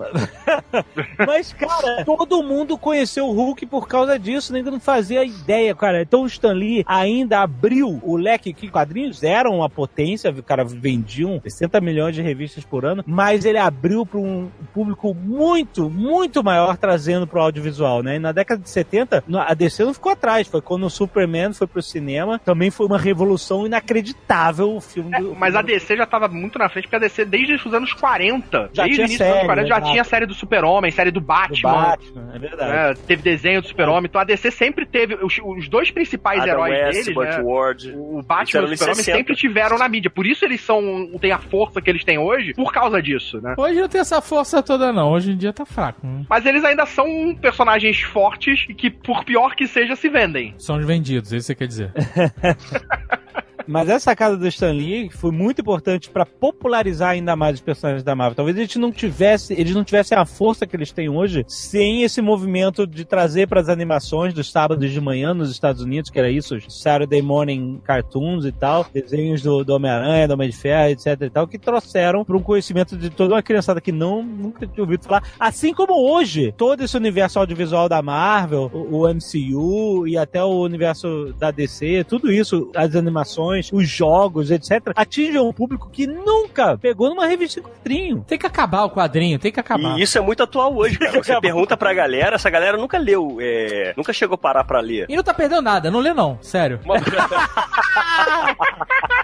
Mas, 1.27 1.53
cara, 1.53 2.05
todo 2.05 2.43
mundo 2.43 2.77
conheceu 2.77 3.27
o 3.27 3.33
Hulk 3.33 3.67
por 3.67 3.89
causa 3.89 4.19
disso, 4.19 4.53
nem 4.53 4.63
que 4.63 4.71
não 4.71 4.81
fazia 4.81 5.25
ideia, 5.25 5.75
cara. 5.75 6.05
Então 6.11 6.25
o 6.25 6.27
Stan 6.27 6.53
Lee 6.53 6.83
ainda 6.89 7.41
abriu 7.41 8.01
o 8.03 8.17
leque 8.17 8.53
que 8.53 8.69
quadrinhos 8.69 9.23
eram 9.23 9.59
uma 9.59 9.71
potência, 9.71 10.29
o 10.29 10.43
cara 10.43 10.65
vendiam 10.65 11.41
60 11.41 11.81
milhões 11.81 12.17
de 12.17 12.21
revistas 12.21 12.65
por 12.65 12.85
ano, 12.85 13.05
mas 13.07 13.45
ele 13.45 13.59
abriu 13.59 14.05
para 14.05 14.19
um 14.19 14.51
público 14.75 15.15
muito, 15.15 15.89
muito 15.89 16.43
maior 16.43 16.77
trazendo 16.77 17.29
pro 17.29 17.41
audiovisual, 17.41 18.03
né? 18.03 18.17
E 18.17 18.19
na 18.19 18.33
década 18.33 18.61
de 18.61 18.69
70, 18.69 19.23
a 19.33 19.55
DC 19.55 19.85
não 19.85 19.95
ficou 19.95 20.11
atrás, 20.11 20.49
foi 20.49 20.61
quando 20.61 20.85
o 20.85 20.91
Superman 20.91 21.53
foi 21.53 21.69
pro 21.69 21.81
cinema, 21.81 22.41
também 22.41 22.73
foi 22.73 22.87
uma 22.87 22.99
revolução 22.99 23.65
inacreditável 23.65 24.75
o 24.75 24.81
filme 24.81 25.17
do... 25.17 25.37
Mas 25.37 25.55
a 25.55 25.63
DC 25.63 25.97
já 25.97 26.07
tava 26.07 26.27
muito 26.27 26.59
na 26.59 26.69
frente, 26.69 26.85
porque 26.85 26.97
a 26.97 26.99
DC 26.99 27.25
desde 27.25 27.55
os 27.55 27.73
anos 27.73 27.93
40, 27.93 28.71
Já 28.73 28.83
desde 28.83 28.97
tinha 28.97 29.07
o 29.07 29.09
início 29.09 29.19
dos 29.19 29.27
anos 29.27 29.37
série, 29.37 29.47
40, 29.47 29.69
já 29.69 29.77
exato. 29.77 29.91
tinha 29.93 30.03
a 30.03 30.05
série 30.05 30.27
do 30.27 30.35
Super-Homem, 30.35 30.91
série 30.91 31.11
do 31.13 31.21
do 31.21 31.27
Batman. 31.27 31.73
Batman, 31.73 32.31
é 32.35 32.39
verdade. 32.39 32.73
né? 32.73 33.05
teve 33.07 33.23
desenho 33.23 33.61
do 33.61 33.69
Super-Homem, 33.69 34.07
então 34.09 34.21
a 34.21 34.25
DC 34.25 34.51
sempre 34.51 34.87
teve 34.87 35.15
os, 35.15 35.39
os 35.45 35.69
dois 35.69 35.90
principais 35.91 36.41
Adam 36.43 36.53
heróis 36.65 36.73
West, 36.73 36.93
deles, 36.93 37.15
Burt 37.15 37.29
né? 37.29 37.43
Ward. 37.43 37.93
O 37.97 38.23
Batman 38.23 38.61
e 38.63 38.65
o 38.75 38.77
60. 38.77 38.95
sempre 39.03 39.35
tiveram 39.35 39.79
na 39.79 39.89
mídia. 39.89 40.11
Por 40.11 40.27
isso 40.27 40.45
eles 40.45 40.61
são 40.61 40.81
têm 41.21 41.33
a 41.33 41.39
força 41.39 41.81
que 41.81 41.91
eles 41.91 42.05
têm 42.05 42.19
hoje, 42.19 42.55
por 42.55 42.73
causa 42.73 43.01
disso, 43.03 43.41
né? 43.41 43.55
Hoje 43.59 43.81
não 43.81 43.89
tem 43.89 44.01
essa 44.01 44.21
força 44.21 44.63
toda, 44.63 44.93
não. 44.93 45.11
Hoje 45.13 45.33
em 45.33 45.37
dia 45.37 45.53
tá 45.53 45.65
fraco. 45.65 46.07
né? 46.07 46.25
Mas 46.29 46.47
eles 46.47 46.65
ainda 46.65 46.87
são 46.87 47.07
personagens 47.41 48.01
fortes 48.01 48.65
e 48.69 48.75
que, 48.75 48.91
por 48.91 49.25
pior 49.25 49.55
que 49.55 49.67
seja, 49.67 49.95
se 49.97 50.09
vendem. 50.09 50.55
São 50.59 50.77
os 50.77 50.87
vendidos, 50.87 51.33
é 51.33 51.37
isso 51.37 51.55
que 51.55 51.55
você 51.55 51.55
quer 51.55 51.67
dizer. 51.67 51.93
Mas 53.71 53.89
essa 53.89 54.07
sacada 54.07 54.37
do 54.37 54.49
Stan 54.49 54.73
Lee 54.73 55.09
foi 55.11 55.31
muito 55.31 55.61
importante 55.61 56.11
pra 56.11 56.27
popularizar 56.27 57.11
ainda 57.11 57.37
mais 57.37 57.55
os 57.55 57.61
personagens 57.61 58.03
da 58.03 58.17
Marvel. 58.17 58.35
Talvez 58.35 58.57
eles 58.57 58.75
não 58.75 58.91
tivesse, 58.91 59.53
eles 59.53 59.73
não 59.77 59.85
tivessem 59.85 60.19
a 60.19 60.27
força 60.27 60.67
que 60.67 60.75
eles 60.75 60.91
têm 60.91 61.09
hoje 61.09 61.45
sem 61.47 62.03
esse 62.03 62.21
movimento 62.21 62.85
de 62.85 63.05
trazer 63.05 63.47
para 63.47 63.61
as 63.61 63.69
animações 63.69 64.35
dos 64.35 64.51
sábados 64.51 64.91
de 64.91 65.01
manhã 65.01 65.33
nos 65.33 65.53
Estados 65.53 65.83
Unidos, 65.83 66.11
que 66.11 66.19
era 66.19 66.29
isso, 66.29 66.59
Saturday 66.69 67.23
Morning 67.23 67.81
Cartoons 67.85 68.45
e 68.45 68.51
tal, 68.51 68.85
desenhos 68.93 69.41
do, 69.41 69.63
do 69.63 69.73
Homem-Aranha, 69.73 70.27
do 70.27 70.35
Homem 70.35 70.51
de 70.51 70.57
Ferro, 70.57 70.91
etc 70.91 71.07
e 71.21 71.31
tal, 71.31 71.47
que 71.47 71.57
trouxeram 71.57 72.25
para 72.25 72.37
um 72.37 72.43
conhecimento 72.43 72.97
de 72.97 73.09
toda 73.09 73.35
uma 73.35 73.43
criançada 73.43 73.81
que 73.81 73.93
não 73.93 74.21
nunca 74.21 74.67
tinha 74.67 74.83
ouvido 74.83 75.05
falar. 75.05 75.23
Assim 75.39 75.73
como 75.73 75.93
hoje, 76.13 76.53
todo 76.57 76.83
esse 76.83 76.97
universo 76.97 77.39
audiovisual 77.39 77.89
da 77.89 78.03
Marvel, 78.03 78.69
o, 78.75 79.03
o 79.03 79.09
MCU 79.09 80.09
e 80.09 80.19
até 80.19 80.43
o 80.43 80.61
universo 80.61 81.33
da 81.39 81.53
DC, 81.53 82.03
tudo 82.09 82.33
isso, 82.33 82.69
as 82.75 82.97
animações, 82.97 83.60
os 83.73 83.89
jogos, 83.89 84.51
etc., 84.51 84.93
atingem 84.95 85.41
um 85.41 85.53
público 85.53 85.89
que 85.91 86.07
nunca 86.07 86.79
pegou 86.79 87.09
numa 87.11 87.27
revista 87.27 87.61
em 87.61 87.63
quadrinho. 87.63 88.25
Tem 88.27 88.39
que 88.39 88.47
acabar 88.47 88.85
o 88.85 88.91
quadrinho, 88.91 89.39
tem 89.39 89.53
que 89.53 89.61
acabar. 89.61 89.99
E 89.99 90.03
isso 90.03 90.17
é 90.19 90.21
muito 90.21 90.43
atual 90.43 90.75
hoje, 90.77 90.99
cara. 90.99 91.23
Você 91.23 91.41
pergunta 91.41 91.77
pra 91.77 91.93
galera, 91.93 92.37
essa 92.37 92.51
galera 92.51 92.77
nunca 92.77 92.99
leu, 92.99 93.39
é, 93.41 93.93
nunca 93.97 94.13
chegou 94.13 94.35
a 94.35 94.39
parar 94.39 94.65
pra 94.65 94.81
ler. 94.81 95.07
E 95.09 95.17
não 95.17 95.23
tá 95.23 95.35
perdendo 95.35 95.63
nada, 95.63 95.91
não 95.91 96.01
lê 96.01 96.13
não, 96.13 96.39
sério. 96.43 96.81
Uma... 96.85 96.97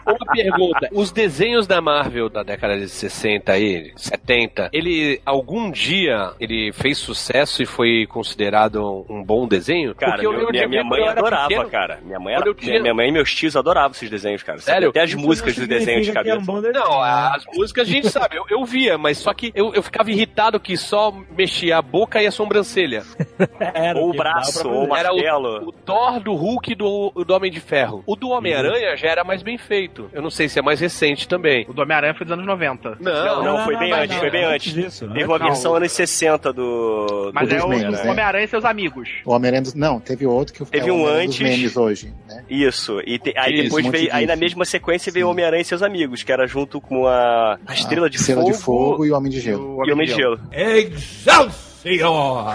Uma 0.07 0.33
pergunta. 0.33 0.89
Os 0.93 1.11
desenhos 1.11 1.67
da 1.67 1.81
Marvel 1.81 2.29
da 2.29 2.43
década 2.43 2.79
de 2.79 2.89
60 2.89 3.53
aí, 3.53 3.93
70, 3.97 4.71
ele 4.73 5.21
algum 5.27 5.71
dia 5.71 6.33
ele 6.39 6.73
fez 6.73 6.97
sucesso 6.99 7.63
e 7.63 7.67
foi 7.67 8.07
considerado 8.07 9.05
um 9.09 9.23
bom 9.23 9.49
desenho? 9.49 9.95
Cara, 9.95 10.13
Porque 10.13 10.27
eu 10.27 10.33
meu- 10.33 10.49
minha, 10.51 10.69
minha 10.69 10.85
mãe 10.85 11.07
adorava, 11.09 11.49
pequeno. 11.49 11.69
cara. 11.69 11.99
Minha 12.05 12.21
mãe, 12.21 12.35
era, 12.35 12.45
minha, 12.55 12.81
minha 12.81 12.95
mãe 12.95 13.09
e 13.09 13.13
meus 13.13 13.35
tios 13.35 13.57
adoravam 13.57 13.91
esses 13.91 14.09
desenhos, 14.09 14.16
cara. 14.23 14.59
Sabe 14.59 14.73
Sério? 14.73 14.89
Até 14.91 15.03
as 15.03 15.11
Isso 15.11 15.19
músicas 15.19 15.57
não 15.57 15.67
dos 15.67 15.69
desenhos 15.69 16.07
de 16.07 16.13
que 16.13 16.19
é 16.19 16.23
cabeça. 16.25 16.51
um 16.53 16.61
desenho. 16.61 16.73
Não, 16.85 17.01
as 17.03 17.45
músicas 17.55 17.89
a 17.89 17.91
gente 17.91 18.09
sabe, 18.11 18.37
eu, 18.37 18.45
eu 18.49 18.65
via, 18.65 18.97
mas 18.99 19.19
só 19.19 19.33
que 19.33 19.53
eu, 19.55 19.73
eu 19.75 19.83
ficava 19.83 20.11
irritado 20.11 20.59
que 20.61 20.77
só 20.77 21.13
mexia 21.37 21.79
a 21.79 21.83
boca 21.83 22.23
e 22.23 22.27
a 22.27 22.31
sobrancelha. 22.31 23.03
Era 23.61 23.99
Ou 23.99 24.11
o 24.11 24.15
braço, 24.17 24.69
ou 24.69 24.85
o 24.85 24.89
fazer. 24.89 25.01
Era 25.01 25.13
martelo. 25.13 25.69
O 25.69 25.73
Thor 25.73 26.21
do 26.21 26.35
Hulk 26.35 26.73
e 26.73 26.75
do, 26.75 27.11
do 27.25 27.35
Homem 27.35 27.51
de 27.51 27.61
Ferro. 27.61 28.03
O 28.07 28.17
do 28.17 28.31
Homem-Aranha 28.31 28.97
já 28.97 29.09
era 29.09 29.25
mais 29.25 29.43
bem 29.43 29.59
feito. 29.59 30.09
Eu 30.13 30.23
não 30.23 30.31
sei 30.31 30.49
se 30.49 30.59
é 30.59 30.63
mais 30.63 30.81
recente 30.81 31.27
também. 31.29 31.67
O 31.69 31.73
do 31.73 31.83
Homem-Aranha 31.83 32.15
foi 32.15 32.25
dos 32.25 32.33
anos 32.33 32.47
90. 32.47 32.97
Não, 33.01 33.43
não, 33.45 33.65
foi 33.65 33.77
bem 33.77 33.91
não, 33.91 33.99
antes, 33.99 34.11
não, 34.15 34.21
foi 34.21 34.31
bem 34.31 34.43
não, 34.45 34.51
antes. 34.53 34.73
disso, 34.73 35.07
né? 35.07 35.13
Teve 35.15 35.25
uma 35.27 35.39
Não. 35.39 35.47
versão 35.47 35.75
anos 35.75 35.93
60 35.93 36.53
do. 36.53 37.31
Mas 37.35 37.49
do 37.49 37.55
é 37.55 37.59
o 37.59 37.69
do 37.69 37.69
né? 37.91 38.11
Homem-Aranha 38.11 38.45
e 38.45 38.49
seus 38.49 38.65
amigos. 38.65 39.09
O 39.25 39.33
Homem-Aranha 39.33 39.63
dos... 39.63 39.75
Não, 39.75 40.01
teve 40.01 40.27
outro 40.27 40.55
que 40.55 40.65
Teve 40.65 40.89
é 40.89 40.93
o 40.93 40.97
um 40.97 41.01
Homem-Aranha 41.03 41.27
dos 41.29 41.37
antes. 41.41 41.51
memes 41.51 41.77
hoje, 41.77 42.15
né? 42.29 42.45
Isso. 42.49 43.01
E 43.07 43.19
te- 43.19 43.35
aí 43.37 43.55
Isso, 43.55 43.63
depois 43.65 43.87
veio. 43.87 44.06
Aí 44.13 44.27
na 44.27 44.35
disso. 44.35 44.45
mesma 44.45 44.65
sequência 44.65 45.13
veio. 45.13 45.29
Homem-Aranha 45.29 45.63
e 45.63 45.65
seus 45.65 45.83
amigos, 45.83 46.23
que 46.23 46.33
era 46.33 46.47
junto 46.47 46.81
com 46.81 47.07
a, 47.07 47.59
a 47.67 47.75
Estrela 47.75 48.09
de 48.09 48.19
Fogo. 48.19 48.45
de 48.45 48.55
Fogo 48.57 49.05
e 49.05 49.11
o 49.11 49.17
Homem 49.17 49.31
de 49.31 49.41
Gelo. 49.41 49.85
E 49.85 49.91
o 49.91 49.95
Homem 49.95 50.07
de 50.07 50.15
Gelo. 50.15 50.41
Excelsior! 50.53 52.55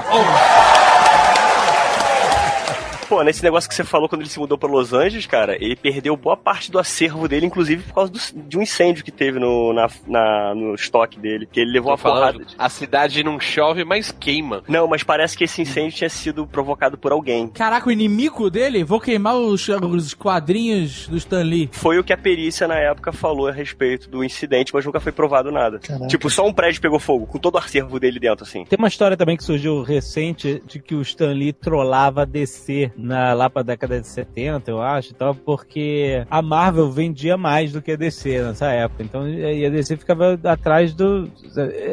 Pô, 3.11 3.21
nesse 3.23 3.43
negócio 3.43 3.67
que 3.69 3.75
você 3.75 3.83
falou 3.83 4.07
quando 4.07 4.21
ele 4.21 4.29
se 4.29 4.39
mudou 4.39 4.57
pra 4.57 4.69
Los 4.69 4.93
Angeles, 4.93 5.25
cara, 5.25 5.57
ele 5.61 5.75
perdeu 5.75 6.15
boa 6.15 6.37
parte 6.37 6.71
do 6.71 6.79
acervo 6.79 7.27
dele, 7.27 7.45
inclusive 7.45 7.83
por 7.83 7.93
causa 7.93 8.09
do- 8.09 8.19
de 8.47 8.57
um 8.57 8.61
incêndio 8.61 9.03
que 9.03 9.11
teve 9.11 9.37
no, 9.37 9.73
na, 9.73 9.89
na- 10.07 10.55
no 10.55 10.73
estoque 10.75 11.19
dele. 11.19 11.45
Que 11.51 11.59
ele 11.59 11.71
levou 11.73 11.87
Tô 11.87 11.91
uma 11.91 11.97
porrada. 12.15 12.31
falando, 12.39 12.47
a 12.57 12.69
cidade 12.69 13.21
não 13.21 13.37
chove, 13.37 13.83
mas 13.83 14.13
queima. 14.17 14.63
Não, 14.65 14.87
mas 14.87 15.03
parece 15.03 15.37
que 15.37 15.43
esse 15.43 15.61
incêndio 15.61 15.91
tinha 15.97 16.09
sido 16.09 16.47
provocado 16.47 16.97
por 16.97 17.11
alguém. 17.11 17.49
Caraca, 17.49 17.89
o 17.89 17.91
inimigo 17.91 18.49
dele? 18.49 18.81
Vou 18.81 19.01
queimar 19.01 19.35
os, 19.35 19.67
os 19.67 20.13
quadrinhos 20.13 21.09
do 21.09 21.17
Stan 21.17 21.43
Lee. 21.43 21.67
Foi 21.73 21.99
o 21.99 22.05
que 22.05 22.13
a 22.13 22.17
perícia 22.17 22.65
na 22.65 22.75
época 22.79 23.11
falou 23.11 23.49
a 23.49 23.51
respeito 23.51 24.09
do 24.09 24.23
incidente, 24.23 24.73
mas 24.73 24.85
nunca 24.85 25.01
foi 25.01 25.11
provado 25.11 25.51
nada. 25.51 25.79
Caraca. 25.79 26.07
Tipo, 26.07 26.29
só 26.29 26.47
um 26.47 26.53
prédio 26.53 26.81
pegou 26.81 26.97
fogo, 26.97 27.27
com 27.27 27.37
todo 27.37 27.55
o 27.55 27.57
acervo 27.57 27.99
dele 27.99 28.21
dentro, 28.21 28.45
assim. 28.45 28.63
Tem 28.63 28.79
uma 28.79 28.87
história 28.87 29.17
também 29.17 29.35
que 29.35 29.43
surgiu 29.43 29.83
recente 29.83 30.63
de 30.65 30.79
que 30.79 30.95
o 30.95 31.01
Stan 31.01 31.33
Lee 31.33 31.51
trollava 31.51 32.25
DC 32.25 32.89
na, 33.01 33.33
lá 33.33 33.49
pra 33.49 33.61
década 33.61 33.99
de 33.99 34.07
70, 34.07 34.69
eu 34.71 34.81
acho, 34.81 35.11
então, 35.13 35.33
porque 35.35 36.25
a 36.29 36.41
Marvel 36.41 36.89
vendia 36.91 37.37
mais 37.37 37.71
do 37.71 37.81
que 37.81 37.91
a 37.91 37.95
DC 37.95 38.41
nessa 38.43 38.67
época. 38.71 39.03
Então, 39.03 39.27
e 39.27 39.65
a 39.65 39.69
DC 39.69 39.97
ficava 39.97 40.39
atrás 40.43 40.93
do. 40.93 41.29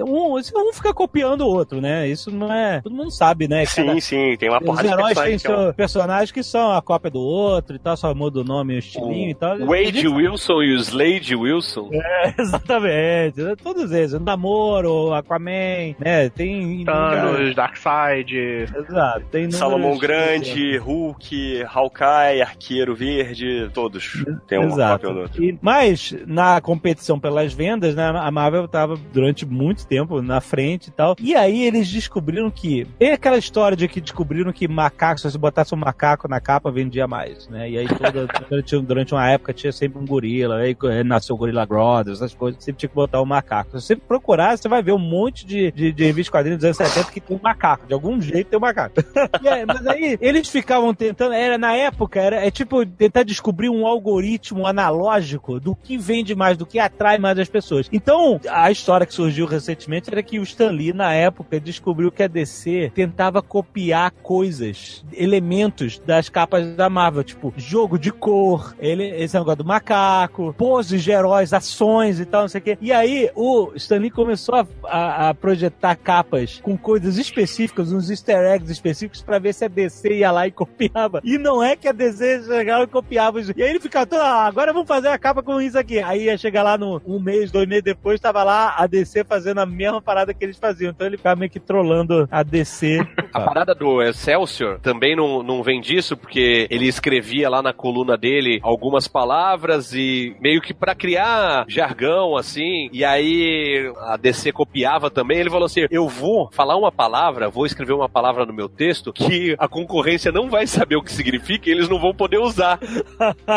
Um, 0.07 0.37
um 0.39 0.73
fica 0.73 0.93
copiando 0.95 1.43
o 1.43 1.49
outro, 1.49 1.81
né? 1.81 2.07
Isso 2.09 2.31
não 2.31 2.53
é. 2.53 2.81
Todo 2.81 2.95
mundo 2.95 3.11
sabe, 3.11 3.49
né? 3.49 3.65
Sim, 3.65 3.87
Cada- 3.87 4.01
sim, 4.01 4.37
tem 4.39 4.49
uma 4.49 4.61
porrada 4.61 4.89
de 4.89 4.95
heróis 4.95 5.15
têm 5.19 5.25
personagens 5.39 5.45
é 5.45 5.69
um- 5.71 5.73
personagens 5.73 6.31
que 6.33 6.43
são 6.43 6.73
a 6.73 6.83
cópia 6.83 7.11
do 7.11 7.21
outro 7.21 7.77
e 7.77 7.79
tal, 7.79 7.97
só 7.97 8.15
muda 8.15 8.41
o 8.41 8.45
nome 8.45 8.75
e 8.75 8.77
o 8.77 8.79
estilinho 8.79 9.31
e 9.31 9.35
tal. 9.35 9.59
Wade 9.59 10.07
Wilson 10.09 10.63
e 10.63 10.75
o 10.75 10.77
Slade 10.77 11.35
Wilson. 11.35 11.89
É, 11.93 12.35
exatamente. 12.41 13.57
Todos 13.63 13.91
eles. 13.93 14.13
O 14.13 14.21
Namoro, 14.21 15.13
Aquaman, 15.15 15.95
né? 15.99 16.29
Tem. 16.35 16.85
Thanos, 16.85 17.55
Darkseid. 17.55 18.35
Exato. 18.37 19.25
Tem 19.31 19.51
Salomão 19.51 19.97
Grande, 19.99 20.77
Hulk, 20.99 21.65
Hawkeye, 21.65 22.43
Arqueiro 22.43 22.95
Verde, 22.95 23.71
todos. 23.73 24.25
Tem 24.47 24.59
uma 24.59 24.69
Exato. 24.69 24.93
cópia 25.07 25.11
um 25.11 25.15
do 25.15 25.21
outro. 25.21 25.45
E- 25.45 25.59
mas 25.61 26.15
na 26.27 26.61
competição 26.61 27.19
pelas 27.19 27.53
vendas, 27.53 27.95
né, 27.95 28.09
a 28.15 28.31
Marvel 28.31 28.65
estava 28.65 28.97
durante 29.13 29.47
muito 29.47 29.87
tempo 29.87 30.21
na 30.21 30.41
frente 30.41 30.89
e 30.89 30.91
tal. 30.91 31.15
E 31.21 31.35
aí 31.35 31.65
eles 31.65 31.89
descobriram 31.89 32.51
que 32.51 32.87
tem 32.99 33.13
aquela 33.13 33.39
história 33.39 33.77
de 33.77 33.87
que 33.89 34.01
descobriram 34.01 34.53
que 34.53 34.67
macaco, 34.69 35.21
se 35.21 35.31
você 35.31 35.39
botasse 35.39 35.75
um 35.75 35.79
macaco 35.79 36.29
na 36.29 36.41
capa, 36.41 36.71
vendia 36.71 37.07
mais, 37.07 37.49
né? 37.49 37.71
E 37.71 37.79
aí 37.79 37.87
toda, 37.89 38.27
durante, 38.83 39.15
uma 39.15 39.29
época 39.31 39.53
tinha 39.53 39.73
sempre 39.73 39.99
um 39.99 40.07
gorila, 40.07 40.57
aí 40.59 40.77
nasceu 41.05 41.35
o 41.35 41.39
Gorilla 41.39 41.65
Grodd, 41.65 42.11
essas 42.11 42.35
coisas, 42.35 42.63
sempre 42.63 42.81
tinha 42.81 42.89
que 42.89 42.95
botar 42.95 43.23
um 43.23 43.27
macaco. 43.27 43.79
Se 43.81 43.87
você 43.87 43.97
procurar, 43.97 44.57
você 44.57 44.69
vai 44.69 44.83
ver 44.83 44.93
um 44.93 44.99
monte 44.99 45.47
de, 45.47 45.71
de, 45.73 45.93
de 45.93 46.05
revistas 46.05 46.31
quadrinhos 46.31 46.59
dos 46.59 46.65
anos 46.65 46.77
70 46.77 47.13
que 47.13 47.21
tem 47.21 47.37
um 47.37 47.41
macaco. 47.43 47.87
De 47.87 47.95
algum 47.95 48.21
jeito 48.21 48.49
tem 48.49 48.57
um 48.59 48.61
macaco. 48.61 48.97
Aí, 49.49 49.65
mas 49.67 49.87
aí 49.87 50.19
eles 50.21 50.49
ficavam 50.49 50.88
tentando, 50.95 51.33
era 51.33 51.57
na 51.59 51.75
época, 51.75 52.21
era 52.21 52.37
é 52.45 52.51
tipo 52.51 52.85
tentar 52.87 53.23
descobrir 53.23 53.69
um 53.69 53.87
algoritmo 53.87 54.67
analógico 54.67 55.61
do 55.61 55.75
que 55.75 55.97
vende 55.97 56.35
mais, 56.35 56.57
do 56.57 56.67
que 56.67 56.79
atrai 56.79 57.19
mais 57.19 57.39
as 57.39 57.49
pessoas. 57.49 57.89
Então, 57.93 58.41
a 58.49 58.71
história 58.71 59.07
que 59.07 59.15
surgiu 59.15 59.47
recentemente 59.47 60.11
era 60.11 60.23
que 60.23 60.39
o 60.39 60.43
Stan 60.43 60.71
Lee, 60.71 60.93
na 60.93 61.13
época, 61.13 61.61
descobriu 61.61 62.11
que 62.11 62.23
a 62.23 62.29
DC 62.29 62.93
tentava 62.95 63.43
copiar 63.43 64.11
coisas, 64.11 65.05
elementos 65.13 65.99
das 66.05 66.29
capas 66.29 66.75
da 66.77 66.89
Marvel, 66.89 67.25
tipo 67.25 67.53
jogo 67.57 67.99
de 67.99 68.11
cor, 68.11 68.75
ele, 68.79 69.05
esse 69.05 69.37
negócio 69.37 69.59
do 69.59 69.65
macaco, 69.65 70.55
poses 70.57 71.03
de 71.03 71.11
heróis, 71.11 71.53
ações 71.53 72.21
e 72.21 72.25
tal, 72.25 72.43
não 72.43 72.49
sei 72.49 72.61
o 72.61 72.65
quê. 72.65 72.79
E 72.81 72.93
aí, 72.93 73.31
o 73.35 73.73
Stan 73.77 73.99
Lee 73.99 74.11
começou 74.11 74.55
a, 74.55 74.67
a- 74.85 75.29
a 75.31 75.35
projetar 75.35 75.97
capas 75.97 76.61
com 76.63 76.77
coisas 76.77 77.19
específicas, 77.19 77.93
uns 77.93 78.11
easter 78.11 78.39
eggs 78.55 78.71
específicos 78.73 79.23
pra 79.23 79.39
ver 79.39 79.53
se 79.55 79.65
a 79.65 79.69
DC 79.69 80.19
ia 80.19 80.31
lá 80.31 80.47
e 80.47 80.51
copiava. 80.51 80.78
E 81.25 81.39
não 81.39 81.63
é 81.63 81.77
que 81.77 81.89
a 81.89 81.93
DC 81.93 82.45
chegava 82.45 82.85
e 82.85 82.87
copiava. 82.87 83.41
E 83.41 83.63
aí 83.63 83.71
ele 83.71 83.81
ficava 83.81 84.07
todo, 84.07 84.21
ah, 84.21 84.47
agora 84.47 84.73
vamos 84.73 84.89
fazer 84.89 85.09
a 85.09 85.19
capa 85.19 85.43
com 85.43 85.61
isso 85.61 85.79
aqui. 85.79 85.99
Aí 85.99 86.25
ia 86.25 86.39
chegar 86.39 86.63
lá 86.63 86.79
no 86.79 87.01
um 87.07 87.19
mês, 87.19 87.51
dois 87.51 87.69
meses 87.69 87.85
depois, 87.85 88.21
tava 88.21 88.43
lá 88.45 88.75
a 88.77 88.87
DC 88.87 89.25
fazendo 89.25 89.59
a 89.59 89.67
mesma 89.67 90.01
parada 90.01 90.33
que 90.35 90.45
eles 90.45 90.59
faziam. 90.59 90.91
Então 90.91 91.07
ele 91.07 91.17
ficava 91.17 91.39
meio 91.39 91.51
que 91.51 91.61
trolando 91.61 92.29
a 92.31 92.43
DC. 92.43 92.99
A 93.33 93.41
parada 93.41 93.75
do 93.75 94.03
Excelsior 94.03 94.81
também 94.81 95.15
não, 95.15 95.43
não 95.43 95.63
vem 95.63 95.81
disso, 95.81 96.17
porque 96.17 96.67
ele 96.71 96.87
escrevia 96.87 97.49
lá 97.49 97.63
na 97.63 97.73
coluna 97.73 98.17
dele 98.17 98.59
algumas 98.63 99.07
palavras 99.07 99.93
e 99.93 100.35
meio 100.41 100.61
que 100.61 100.73
pra 100.73 100.95
criar 100.95 101.65
jargão, 101.69 102.37
assim, 102.37 102.89
e 102.93 103.05
aí 103.05 103.93
a 103.99 104.17
DC 104.17 104.51
copiava 104.53 105.11
também. 105.11 105.39
Ele 105.39 105.51
falou 105.51 105.67
assim: 105.67 105.87
Eu 105.91 106.09
vou 106.09 106.51
falar 106.53 106.77
uma 106.77 106.91
palavra, 106.91 107.49
vou 107.49 107.67
escrever 107.67 107.93
uma 107.93 108.09
palavra 108.09 108.47
no 108.47 108.53
meu 108.53 108.69
texto 108.69 109.13
que 109.13 109.55
a 109.59 109.69
concorrência 109.69 110.33
não 110.33 110.49
vai 110.49 110.67
saber 110.69 110.97
o 110.97 111.03
que 111.03 111.13
significa 111.13 111.69
e 111.69 111.73
eles 111.73 111.89
não 111.89 111.99
vão 111.99 112.15
poder 112.15 112.39
usar. 112.39 112.79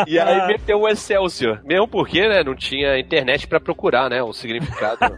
E 0.06 0.18
aí 0.18 0.46
meteu 0.48 0.80
o 0.80 0.88
Excelsior. 0.88 1.60
Mesmo 1.64 1.86
porque, 1.88 2.26
né, 2.28 2.42
não 2.42 2.54
tinha 2.54 2.98
internet 2.98 3.46
pra 3.46 3.60
procurar, 3.60 4.08
né, 4.10 4.22
o 4.22 4.32
significado. 4.32 4.98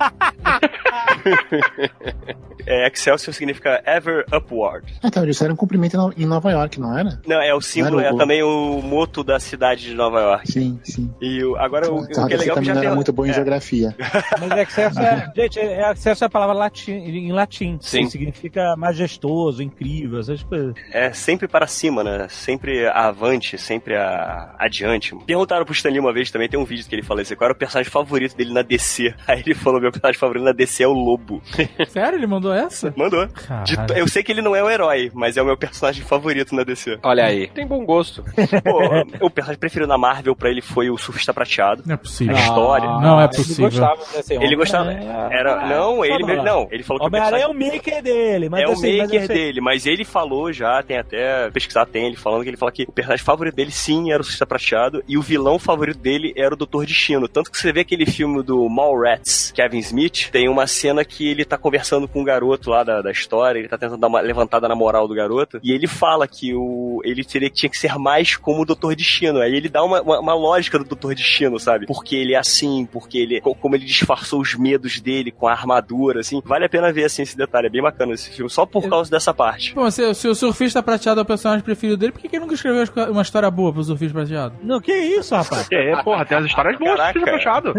É, 2.66 2.88
Excelsior 2.88 3.34
significa 3.34 3.82
ever 3.84 4.24
upward. 4.32 4.94
Então, 5.04 5.22
isso 5.26 5.44
era 5.44 5.52
um 5.52 5.56
cumprimento 5.56 5.94
em 5.94 5.98
No- 5.98 6.14
em 6.16 6.24
Nova 6.26 6.50
York, 6.50 6.80
não 6.80 6.96
era? 6.96 7.20
Não, 7.26 7.42
é 7.42 7.52
o 7.54 7.60
símbolo, 7.60 7.98
o- 7.98 8.00
é 8.00 8.16
também 8.16 8.42
o 8.42 8.80
moto 8.80 9.22
da 9.22 9.38
cidade 9.38 9.82
de 9.84 9.94
Nova 9.94 10.18
York. 10.20 10.50
Sim, 10.50 10.80
sim. 10.82 11.12
E 11.20 11.44
o- 11.44 11.56
agora 11.56 11.90
o, 11.92 12.00
o 12.00 12.04
Então, 12.04 12.26
que 12.26 12.32
é 12.32 12.38
você 12.38 12.44
legal 12.44 12.56
é 12.56 12.60
que 12.60 12.66
também 12.66 12.66
já 12.68 12.74
não 12.74 12.80
tem. 12.80 12.86
era 12.86 12.94
muito 12.94 13.12
bom 13.12 13.26
em 13.26 13.30
é, 13.30 13.32
geografia. 13.34 13.94
Mas 14.40 14.50
excesso 14.68 14.98
é. 15.00 15.32
Gente, 15.36 15.58
é- 15.58 15.92
excesso 15.92 16.24
é 16.24 16.26
a 16.26 16.30
palavra 16.30 16.54
latim, 16.54 16.92
em 16.92 17.32
latim. 17.32 17.76
Sim. 17.82 18.08
Significa 18.08 18.74
majestoso, 18.78 19.62
incrível, 19.62 20.20
essas 20.20 20.42
coisas. 20.42 20.74
é 20.90 21.12
sempre 21.12 21.46
para 21.46 21.66
cima, 21.74 22.02
né? 22.04 22.26
Sempre 22.30 22.86
avante, 22.88 23.58
sempre 23.58 23.96
a, 23.96 24.54
adiante. 24.58 25.14
Perguntaram 25.26 25.64
pro 25.64 25.74
Stanley 25.74 26.00
uma 26.00 26.12
vez 26.12 26.30
também, 26.30 26.48
tem 26.48 26.58
um 26.58 26.64
vídeo 26.64 26.86
que 26.88 26.94
ele 26.94 27.02
falou 27.02 27.20
assim, 27.22 27.34
qual 27.34 27.46
era 27.46 27.54
o 27.54 27.58
personagem 27.58 27.90
favorito 27.90 28.36
dele 28.36 28.52
na 28.52 28.62
DC. 28.62 29.14
Aí 29.26 29.40
ele 29.44 29.54
falou, 29.54 29.80
meu 29.80 29.90
personagem 29.92 30.18
favorito 30.18 30.44
na 30.44 30.52
DC 30.52 30.82
é 30.82 30.86
o 30.86 30.92
Lobo. 30.92 31.42
Sério? 31.88 32.18
Ele 32.18 32.26
mandou 32.26 32.52
essa? 32.52 32.92
Mandou. 32.96 33.26
De- 33.26 33.98
eu 34.00 34.08
sei 34.08 34.22
que 34.22 34.32
ele 34.32 34.42
não 34.42 34.54
é 34.56 34.62
o 34.62 34.70
herói, 34.70 35.10
mas 35.14 35.36
é 35.36 35.42
o 35.42 35.44
meu 35.46 35.56
personagem 35.56 36.02
favorito 36.04 36.54
na 36.54 36.62
DC. 36.64 36.98
Olha 37.02 37.24
aí, 37.26 37.48
tem 37.48 37.66
bom 37.66 37.84
gosto. 37.84 38.22
Pô, 38.64 39.26
o 39.26 39.30
personagem 39.30 39.58
preferido 39.58 39.88
na 39.88 39.98
Marvel 39.98 40.34
pra 40.36 40.48
ele 40.50 40.60
foi 40.62 40.90
o 40.90 40.96
Surfista 40.96 41.32
Prateado. 41.34 41.82
Não 41.86 41.94
é 41.94 41.96
possível. 41.96 42.36
A 42.36 42.38
história. 42.40 42.86
Não 42.88 43.20
é 43.20 43.24
Ele 43.24 43.36
possível. 43.36 43.64
gostava 43.64 44.00
desse 44.16 44.34
Ele 44.34 44.56
gostava. 44.56 44.92
Era, 44.92 45.66
não, 45.66 46.04
ele 46.04 46.36
lá. 46.36 46.42
não, 46.42 46.68
ele 46.70 46.82
falou 46.82 47.00
que 47.00 47.04
o 47.04 47.08
Homem-Aranha 47.08 47.44
é 47.44 47.46
o 47.46 47.50
personagem- 47.54 47.78
maker 47.78 48.02
dele, 48.02 48.48
mas 48.48 48.62
é 48.62 48.66
o 48.68 48.72
assim, 48.72 48.98
mas 48.98 49.06
maker 49.10 49.26
sei- 49.26 49.36
dele, 49.36 49.60
mas 49.60 49.86
ele 49.86 50.04
falou 50.04 50.52
já, 50.52 50.82
tem 50.82 50.98
até 50.98 51.50
pesquisar, 51.66 51.86
tem 51.86 52.06
ele 52.06 52.16
falando 52.16 52.42
que 52.42 52.48
ele 52.50 52.56
fala 52.56 52.72
que 52.72 52.84
o 52.84 52.92
personagem 52.92 53.24
favorito 53.24 53.54
dele 53.54 53.70
sim 53.70 54.10
era 54.12 54.20
o 54.20 54.24
Surfista 54.24 54.46
Prateado 54.46 55.02
e 55.08 55.16
o 55.18 55.22
vilão 55.22 55.58
favorito 55.58 55.98
dele 55.98 56.32
era 56.36 56.54
o 56.54 56.56
Doutor 56.56 56.86
Destino. 56.86 57.26
Tanto 57.28 57.50
que 57.50 57.58
você 57.58 57.72
vê 57.72 57.80
aquele 57.80 58.06
filme 58.06 58.42
do 58.42 58.68
Mallrats, 58.68 59.52
Kevin 59.54 59.78
Smith, 59.78 60.30
tem 60.30 60.48
uma 60.48 60.66
cena 60.66 61.04
que 61.04 61.26
ele 61.28 61.44
tá 61.44 61.56
conversando 61.58 62.06
com 62.08 62.20
um 62.20 62.24
garoto 62.24 62.70
lá 62.70 62.82
da, 62.84 63.02
da 63.02 63.10
história, 63.10 63.58
ele 63.58 63.68
tá 63.68 63.78
tentando 63.78 63.98
dar 64.00 64.06
uma 64.08 64.20
levantada 64.20 64.68
na 64.68 64.74
moral 64.74 65.08
do 65.08 65.14
garoto, 65.14 65.58
e 65.62 65.72
ele 65.72 65.86
fala 65.86 66.26
que 66.28 66.54
o 66.54 67.00
ele 67.04 67.24
teria, 67.24 67.50
tinha 67.50 67.68
que 67.70 67.78
ser 67.78 67.94
mais 67.98 68.36
como 68.36 68.62
o 68.62 68.64
Doutor 68.64 68.94
Destino. 68.94 69.40
Aí 69.40 69.54
ele 69.54 69.68
dá 69.68 69.82
uma, 69.82 70.00
uma, 70.00 70.20
uma 70.20 70.34
lógica 70.34 70.78
do 70.78 70.84
Doutor 70.84 71.14
Destino, 71.14 71.58
sabe? 71.58 71.86
Porque 71.86 72.16
ele 72.16 72.34
é 72.34 72.38
assim, 72.38 72.86
porque 72.90 73.18
ele. 73.18 73.40
co- 73.40 73.54
Como 73.54 73.74
ele 73.74 73.84
disfarçou 73.84 74.40
os 74.40 74.54
medos 74.54 75.00
dele 75.00 75.30
com 75.30 75.46
a 75.48 75.52
armadura, 75.52 76.20
assim. 76.20 76.40
Vale 76.44 76.64
a 76.64 76.68
pena 76.68 76.92
ver 76.92 77.04
assim 77.04 77.22
esse 77.22 77.36
detalhe, 77.36 77.66
é 77.66 77.70
bem 77.70 77.82
bacana 77.82 78.12
esse 78.14 78.30
filme, 78.30 78.50
só 78.50 78.64
por 78.66 78.88
causa 78.88 79.10
dessa 79.10 79.32
parte. 79.34 79.74
Bom, 79.74 79.90
se, 79.90 80.14
se 80.14 80.28
o 80.28 80.34
surfista 80.34 80.82
prateado 80.82 81.20
é 81.20 81.22
o 81.22 81.26
personagem 81.26 81.53
preferido 81.62 81.96
dele, 81.96 82.12
por 82.12 82.20
que, 82.20 82.28
ele 82.28 82.40
nunca 82.40 82.54
escreveu 82.54 82.84
uma 83.10 83.22
história 83.22 83.50
boa 83.50 83.72
pro 83.72 83.82
surfista 83.84 84.14
prateado? 84.18 84.54
Não, 84.62 84.80
que 84.80 84.92
isso, 84.92 85.34
rapaz? 85.34 85.66
É, 85.70 85.96
porra, 86.02 86.24
tem 86.24 86.38
as 86.38 86.44
histórias 86.46 86.78
boas 86.78 86.92
do 86.92 86.96
Caraca. 86.96 87.12
Filho 87.12 87.26
Fechado. 87.26 87.74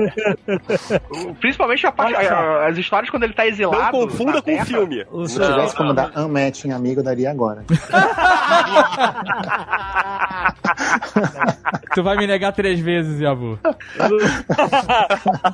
Principalmente 1.40 1.86
a 1.88 1.92
parte, 1.92 2.16
a- 2.16 2.68
as 2.68 2.78
histórias 2.78 3.10
quando 3.10 3.24
ele 3.24 3.34
tá 3.34 3.46
exilado. 3.48 3.98
Não 3.98 4.08
confunda 4.08 4.42
com 4.42 4.54
o 4.56 4.66
filme. 4.66 5.06
O 5.12 5.28
Se 5.28 5.40
eu 5.42 5.48
tivesse 5.52 5.76
como 5.76 5.94
dar 5.94 6.12
unmatch 6.18 6.66
em 6.66 6.72
amigo, 6.74 7.00
eu 7.02 7.04
daria 7.04 7.32
agora. 7.32 7.64
tu 11.94 12.04
vai 12.04 12.18
me 12.18 12.28
negar 12.28 12.52
três 12.54 12.80
vezes, 12.80 13.20
Yabu. 13.20 13.60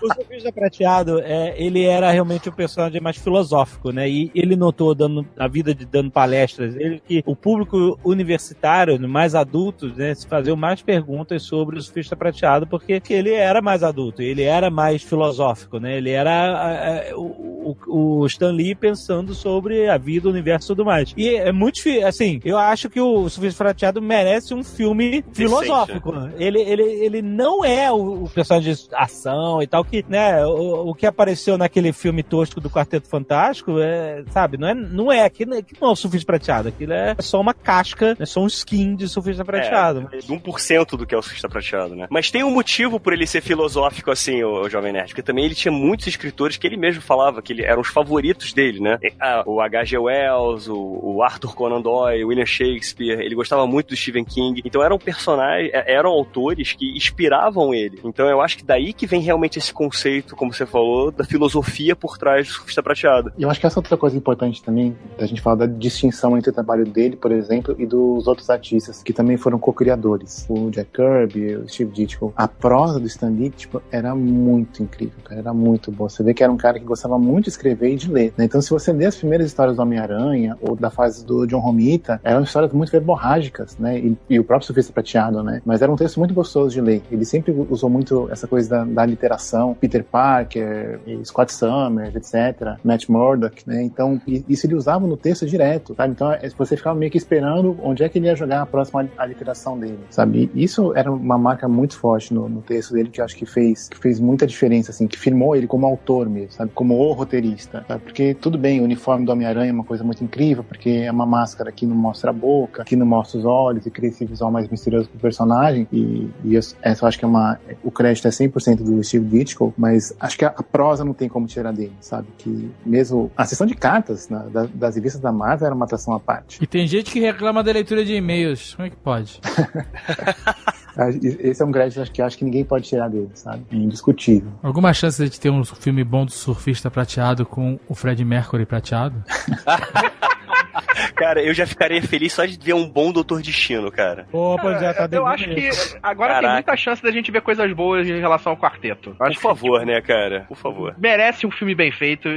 o 0.02 0.14
surfista 0.14 0.52
prateado, 0.52 1.20
é, 1.20 1.54
ele 1.58 1.84
era 1.86 2.12
realmente 2.12 2.50
um 2.50 2.54
personagem 2.54 3.00
mais 3.02 3.18
filosófico, 3.18 3.92
né? 3.92 4.10
E 4.10 4.32
ele 4.34 4.56
notou, 4.56 4.94
dando, 4.96 5.26
na 5.36 5.48
vida 5.48 5.74
de 5.74 5.86
dando 5.86 6.12
palestras, 6.12 6.76
ele 6.76 7.02
que 7.06 7.24
o 7.26 7.36
público 7.36 8.00
universitário, 8.12 9.00
mais 9.08 9.36
adultos, 9.36 9.96
né, 9.96 10.14
se 10.14 10.28
faziam 10.28 10.56
mais 10.56 10.82
perguntas 10.82 11.44
sobre 11.44 11.78
o 11.78 11.82
surfista 11.82 12.16
prateado, 12.16 12.68
porque 12.68 13.02
ele 13.10 13.32
era 13.32 13.62
mais 13.62 13.84
adulto, 13.84 14.22
ele 14.22 14.44
era 14.44 14.70
mais 14.70 15.02
filosófico, 15.04 15.80
né? 15.80 15.98
Ele 15.98 16.10
era 16.12 16.32
a- 16.32 17.12
a- 17.12 17.18
o, 17.18 17.76
o, 17.88 18.26
Stan 18.28 18.52
Lee 18.52 18.76
pensando 18.76 19.34
sobre 19.34 19.88
a 19.90 19.98
vida, 19.98 20.28
o 20.28 20.32
universo 20.32 20.68
e 20.68 20.70
tudo 20.76 20.86
mais. 20.86 21.14
E 21.16 21.36
é 21.36 21.52
muito, 21.52 21.80
assim, 22.06 22.40
eu 22.44 22.58
acho 22.58 22.90
que 22.90 23.00
o 23.00 23.30
surfista 23.30 23.64
prateado 23.64 24.02
merece 24.02 24.54
um 24.54 24.64
filme 24.64 25.24
filosófico. 25.34 26.12
né? 26.14 26.34
Ele, 26.38 26.60
ele, 26.62 26.84
ele 26.84 27.22
não 27.22 27.64
é 27.64 27.92
o, 27.92 28.24
o 28.26 28.30
personagem 28.30 28.74
de 28.74 28.82
ação 28.94 29.62
e 29.62 29.68
tal, 29.68 29.84
que, 29.84 30.04
né, 30.08 30.46
o, 30.46 30.90
o 30.90 30.94
que 30.96 31.06
apareceu 31.06 31.58
naquele 31.58 31.92
filme 31.94 32.24
tosco 32.24 32.60
do 32.60 32.70
Quarteto 32.70 33.08
Fantástico, 33.08 33.80
é, 33.80 34.24
sabe, 34.32 34.58
não 34.58 34.68
é, 34.68 34.74
não 34.74 35.12
é, 35.12 35.24
aquilo, 35.24 35.54
aquilo 35.56 35.80
não 35.82 35.90
é 35.90 35.92
o 35.92 35.96
surfista 35.96 36.26
prateado, 36.26 36.70
aquilo 36.70 36.94
é 36.94 37.16
só 37.20 37.40
uma 37.40 37.54
casca, 37.54 38.01
é 38.20 38.26
só 38.26 38.42
um 38.42 38.48
skin 38.48 38.96
de 38.96 39.08
surfista 39.08 39.46
prateado. 39.46 40.10
É, 40.12 40.18
de 40.18 40.28
1% 40.28 40.98
do 40.98 41.06
que 41.06 41.14
é 41.14 41.18
o 41.18 41.22
surfista 41.22 41.48
prateado, 41.48 41.96
né? 41.96 42.08
Mas 42.10 42.32
tem 42.32 42.44
um 42.44 42.52
motivo 42.52 43.00
por 43.00 43.14
ele 43.14 43.28
ser 43.28 43.42
filosófico 43.42 44.12
assim, 44.12 44.44
o, 44.44 44.68
Jovem 44.70 44.94
Nerd, 44.94 45.10
porque 45.10 45.22
também 45.22 45.46
ele 45.46 45.56
tinha 45.56 45.72
muitos 45.72 46.08
escritores 46.08 46.58
que 46.58 46.66
ele 46.66 46.78
mesmo 46.78 47.02
falava 47.02 47.42
que 47.42 47.52
que 47.52 47.54
ele, 47.54 47.64
eram 47.64 47.82
os 47.82 47.90
favoritos 47.90 48.54
dele, 48.54 48.80
né? 48.80 48.98
Ah, 49.20 49.44
o 49.46 49.60
H.G. 49.62 49.98
Wells, 49.98 50.68
o, 50.70 51.00
o 51.04 51.24
Arthur 51.24 51.54
Conan 51.54 51.82
Doyle, 51.82 52.24
William 52.24 52.46
Shakespeare, 52.46 53.20
ele 53.20 53.36
gostava 53.36 53.68
muito 53.68 53.90
do 53.90 53.96
Stephen 53.96 54.24
King. 54.24 54.62
Então 54.64 54.82
eram 54.82 54.98
personagens, 54.98 55.72
é, 55.74 55.94
eram 55.94 56.10
autores 56.10 56.74
que 56.74 56.96
inspiravam 56.96 57.74
ele. 57.74 58.00
Então 58.04 58.28
eu 58.28 58.42
acho 58.42 58.58
que 58.58 58.64
daí 58.64 58.94
que 58.94 59.06
vem 59.06 59.22
realmente 59.22 59.60
esse 59.60 59.74
conceito, 59.74 60.36
como 60.36 60.54
você 60.54 60.66
falou, 60.66 61.12
da 61.12 61.24
filosofia 61.24 61.96
por 61.96 62.18
trás 62.18 62.48
do 62.48 62.54
surfista 62.54 62.82
prateado. 62.82 63.32
E 63.38 63.44
eu 63.44 63.50
acho 63.50 63.60
que 63.60 63.68
essa 63.68 63.80
outra 63.80 63.98
coisa 63.98 64.18
importante 64.18 64.64
também, 64.64 64.96
da 65.18 65.26
gente 65.26 65.42
falar 65.42 65.56
da 65.56 65.66
distinção 65.66 66.38
entre 66.38 66.50
o 66.50 66.54
trabalho 66.54 66.86
dele, 66.86 67.16
por 67.16 67.32
exemplo, 67.32 67.76
e 67.78 67.86
dos 67.92 68.26
outros 68.26 68.50
artistas 68.50 69.04
que 69.04 69.12
também 69.12 69.36
foram 69.36 69.60
co-criadores. 69.60 70.46
O 70.50 70.72
Jack 70.72 70.92
Kirby, 70.94 71.56
o 71.58 71.68
Steve 71.68 71.92
Ditko. 71.92 72.34
A 72.36 72.48
prosa 72.48 73.00
do 73.00 73.06
Stan 73.08 73.30
Lee, 73.30 73.50
tipo, 73.50 73.82
era 73.92 74.16
muito 74.16 74.82
incrível, 74.82 75.20
cara. 75.24 75.42
Era 75.42 75.54
muito 75.54 75.92
boa. 75.92 76.10
Você 76.10 76.24
vê 76.24 76.34
que 76.34 76.44
era 76.44 76.52
um 76.52 76.58
cara 76.58 76.80
que 76.80 76.86
gostava 76.86 77.20
muito 77.20 77.46
de 77.46 77.50
escrever 77.50 77.92
e 77.92 77.96
de 77.98 78.10
ler. 78.10 78.34
Né? 78.38 78.46
Então, 78.46 78.62
se 78.62 78.70
você 78.70 78.94
lê 78.94 79.06
as 79.06 79.16
primeiras 79.16 79.48
histórias 79.48 79.76
do 79.76 79.82
Homem-Aranha 79.82 80.58
ou 80.62 80.76
da 80.76 80.90
fase 80.90 81.26
do 81.26 81.46
John 81.46 81.60
Romita, 81.60 82.22
eram 82.24 82.44
histórias 82.44 82.72
muito 82.72 82.92
verborrágicas, 82.92 83.78
né? 83.78 84.00
E, 84.00 84.18
e 84.30 84.40
o 84.40 84.44
próprio 84.44 84.68
Surfista 84.68 84.94
Prateado, 84.94 85.44
né? 85.44 85.62
Mas 85.66 85.82
era 85.82 85.92
um 85.92 85.96
texto 85.96 86.18
muito 86.18 86.34
gostoso 86.34 86.74
de 86.74 86.80
ler. 86.80 87.02
Ele 87.12 87.26
sempre 87.26 87.52
usou 87.70 87.90
muito 87.90 88.30
essa 88.32 88.48
coisa 88.48 88.70
da, 88.70 88.86
da 88.86 89.06
literação. 89.06 89.76
Peter 89.80 90.04
Parker, 90.04 91.00
Scott 91.24 91.54
Summers, 91.54 92.16
etc. 92.16 92.78
Matt 92.84 93.10
Murdock, 93.10 93.64
né? 93.68 93.82
Então, 93.84 94.22
isso 94.28 94.66
ele 94.66 94.76
usava 94.76 95.06
no 95.06 95.18
texto 95.18 95.46
direto, 95.46 95.96
sabe? 95.96 96.14
Então, 96.14 96.32
é, 96.32 96.50
você 96.50 96.78
ficava 96.78 96.98
meio 96.98 97.12
que 97.12 97.18
esperando 97.18 97.78
onde 97.84 98.04
é 98.04 98.10
que 98.10 98.18
ele 98.18 98.28
ia 98.28 98.36
jogar 98.36 98.62
a 98.62 98.66
próxima 98.66 99.08
aliteração 99.18 99.78
dele, 99.78 100.00
sabe? 100.10 100.50
E 100.54 100.64
isso 100.64 100.96
era 100.96 101.12
uma 101.12 101.38
marca 101.38 101.68
muito 101.68 101.98
forte 101.98 102.34
no, 102.34 102.48
no 102.48 102.62
texto 102.62 102.94
dele 102.94 103.10
que 103.10 103.22
eu 103.22 103.26
acho 103.26 103.36
que 103.36 103.46
fez, 103.46 103.90
que 103.90 103.98
fez 103.98 104.20
muita 104.20 104.46
diferença, 104.48 104.92
assim, 104.92 105.08
que 105.08 105.18
firmou 105.18 105.56
ele 105.56 105.68
como 105.68 105.86
autor 105.86 106.30
mesmo, 106.30 106.52
sabe? 106.52 106.72
Como 106.74 106.98
o 106.98 107.12
roteirista, 107.14 107.84
sabe? 107.88 108.04
Porque 108.04 108.34
tudo 108.34 108.58
bem, 108.58 108.82
o 108.82 108.84
uniforme 108.84 109.26
do 109.26 109.32
Homem-Aranha 109.32 109.70
é 109.70 109.74
uma 109.74 109.84
coisa 109.84 110.04
muito 110.04 110.24
incrível, 110.24 110.64
porque 110.64 110.90
é 110.90 111.12
uma 111.12 111.26
máscara 111.26 111.72
que 111.72 111.86
não 111.86 111.96
mostra 111.96 112.30
a 112.30 112.34
boca, 112.34 112.84
que 112.84 112.96
não 112.96 113.06
mostra 113.06 113.40
os 113.40 113.46
olhos 113.46 113.86
e 113.86 113.92
cria 113.92 114.10
esse 114.10 114.26
visual 114.26 114.52
mais 114.52 114.68
misterioso 114.68 115.10
pro 115.10 115.20
personagem. 115.20 115.88
E, 115.92 116.30
e 116.44 116.58
essa 116.58 117.04
eu 117.04 117.08
acho 117.08 117.18
que 117.18 117.26
é 117.26 117.28
uma. 117.28 117.60
O 117.84 117.92
crédito 117.92 118.28
é 118.28 118.32
100% 118.32 118.78
do 118.78 119.04
Steve 119.04 119.26
Ditko, 119.26 119.74
mas 119.78 120.14
acho 120.20 120.38
que 120.38 120.46
a, 120.46 120.50
a, 120.50 120.64
prosa 120.64 121.04
não 121.04 121.14
tem 121.14 121.28
como 121.28 121.48
tirar 121.48 121.72
dele, 121.72 121.94
sabe? 122.00 122.28
Que 122.38 122.72
mesmo 122.86 123.32
a 123.36 123.46
sessão 123.46 123.66
de 123.66 123.76
cartas 123.76 124.30
né, 124.30 124.46
da, 124.52 124.68
das 124.74 124.96
revistas 124.96 125.22
da 125.22 125.32
Marvel 125.32 125.68
era 125.68 125.76
uma 125.76 125.86
atração 125.86 126.14
à 126.14 126.20
parte. 126.20 126.62
E 126.62 126.68
tem 126.68 126.88
gente 126.88 127.12
que 127.12 127.20
reclama 127.20 127.64
da 127.64 127.71
leitura 127.74 128.04
de 128.06 128.14
e-mails. 128.14 128.76
Como 128.76 128.88
é 128.88 128.90
que 128.90 128.96
pode? 128.98 129.40
Esse 131.40 131.62
é 131.62 131.66
um 131.66 131.72
crédito 131.72 132.12
que 132.12 132.22
acho 132.22 132.38
que 132.38 132.44
ninguém 132.44 132.66
pode 132.66 132.88
tirar 132.88 133.10
dele, 133.10 133.30
sabe? 133.34 133.64
É 133.72 133.76
indiscutível. 133.76 134.52
Alguma 134.62 134.94
chance 134.94 135.28
de 135.28 135.40
ter 135.40 135.50
um 135.50 135.64
filme 135.64 136.04
bom 136.04 136.26
do 136.26 136.32
surfista 136.32 136.92
prateado 136.92 137.46
com 137.46 137.80
o 137.88 137.96
Fred 137.96 138.24
Mercury 138.26 138.66
prateado? 138.66 139.24
Cara, 141.16 141.42
eu 141.42 141.54
já 141.54 141.66
ficaria 141.66 142.02
feliz 142.02 142.34
só 142.34 142.46
de 142.46 142.58
ver 142.58 142.74
um 142.74 142.88
bom 142.88 143.12
Doutor 143.12 143.42
Destino, 143.42 143.92
cara. 143.92 144.28
Pô, 144.32 144.58
pois 144.60 144.82
é, 144.82 144.94
tá 144.94 145.08
Eu 145.12 145.26
acho 145.26 145.46
que 145.46 145.70
agora 146.02 146.34
Caraca. 146.34 146.42
tem 146.42 146.54
muita 146.54 146.78
chance 146.78 147.04
da 147.04 147.12
gente 147.12 147.32
ver 147.32 147.42
coisas 147.42 147.72
boas 147.74 148.08
em 148.08 148.20
relação 148.20 148.52
ao 148.52 148.58
quarteto. 148.58 149.16
Por 149.16 149.34
favor, 149.36 149.80
que, 149.80 149.86
tipo, 149.86 149.92
né, 149.92 150.02
cara? 150.02 150.46
Por 150.48 150.58
favor. 150.58 150.96
Merece 150.98 151.46
um 151.46 151.52
filme 151.52 151.76
bem 151.76 151.92
feito. 151.92 152.30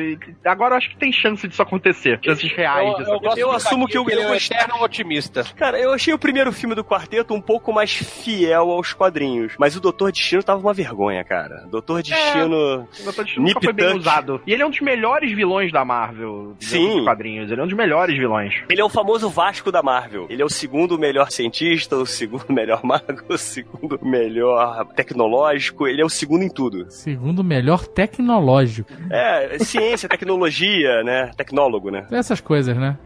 Agora 0.44 0.74
eu 0.74 0.78
acho 0.78 0.90
que 0.90 0.96
tem 0.96 1.12
chance 1.12 1.46
disso 1.46 1.62
acontecer. 1.62 2.18
Chances 2.22 2.52
reais 2.52 2.88
eu, 2.88 2.98
disso 2.98 3.10
eu, 3.10 3.20
eu, 3.22 3.36
eu 3.36 3.52
assumo 3.52 3.86
que 3.86 3.96
eu, 3.96 4.04
ele 4.08 4.20
é 4.20 4.28
um 4.28 4.34
eterno 4.34 4.82
otimista. 4.82 5.44
Cara, 5.56 5.78
eu 5.78 5.92
achei 5.92 6.12
o 6.12 6.18
primeiro 6.18 6.52
filme 6.52 6.74
do 6.74 6.84
quarteto 6.84 7.34
um 7.34 7.40
pouco 7.40 7.72
mais 7.72 7.92
fiel 7.92 8.70
aos 8.70 8.92
quadrinhos. 8.92 9.54
Mas 9.58 9.76
o 9.76 9.80
Doutor 9.80 10.12
Destino 10.12 10.42
tava 10.42 10.60
uma 10.60 10.74
vergonha, 10.74 11.24
cara. 11.24 11.66
Doutor 11.70 12.02
Destino. 12.02 12.86
É, 12.96 13.00
o 13.00 13.04
Doutor 13.04 13.24
Destino 13.24 13.46
nunca 13.46 13.60
foi 13.62 13.72
bem 13.72 13.96
usado. 13.96 14.42
E 14.46 14.52
ele 14.52 14.62
é 14.62 14.66
um 14.66 14.70
dos 14.70 14.80
melhores 14.80 15.32
vilões 15.32 15.72
da 15.72 15.84
Marvel. 15.84 16.54
Sim. 16.60 16.96
Dos 16.96 17.04
quadrinhos. 17.04 17.50
Ele 17.50 17.60
é 17.60 17.64
um 17.64 17.66
dos 17.66 17.76
melhores 17.76 18.16
vilões. 18.16 18.23
Ele 18.68 18.80
é 18.80 18.84
o 18.84 18.88
famoso 18.88 19.28
Vasco 19.28 19.70
da 19.70 19.82
Marvel. 19.82 20.26
Ele 20.28 20.42
é 20.42 20.44
o 20.44 20.48
segundo 20.48 20.98
melhor 20.98 21.30
cientista, 21.30 21.96
o 21.96 22.06
segundo 22.06 22.46
melhor 22.52 22.84
mago, 22.84 23.24
o 23.28 23.38
segundo 23.38 23.98
melhor 24.02 24.86
tecnológico. 24.94 25.86
Ele 25.86 26.00
é 26.00 26.04
o 26.04 26.08
segundo 26.08 26.42
em 26.42 26.48
tudo. 26.48 26.86
Segundo 26.90 27.42
melhor 27.42 27.86
tecnológico. 27.86 28.90
É, 29.10 29.58
ciência, 29.58 30.08
tecnologia, 30.08 31.02
né? 31.02 31.30
Tecnólogo, 31.36 31.90
né? 31.90 32.06
Essas 32.10 32.40
coisas, 32.40 32.76
né? 32.76 32.96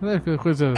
Coisas 0.42 0.74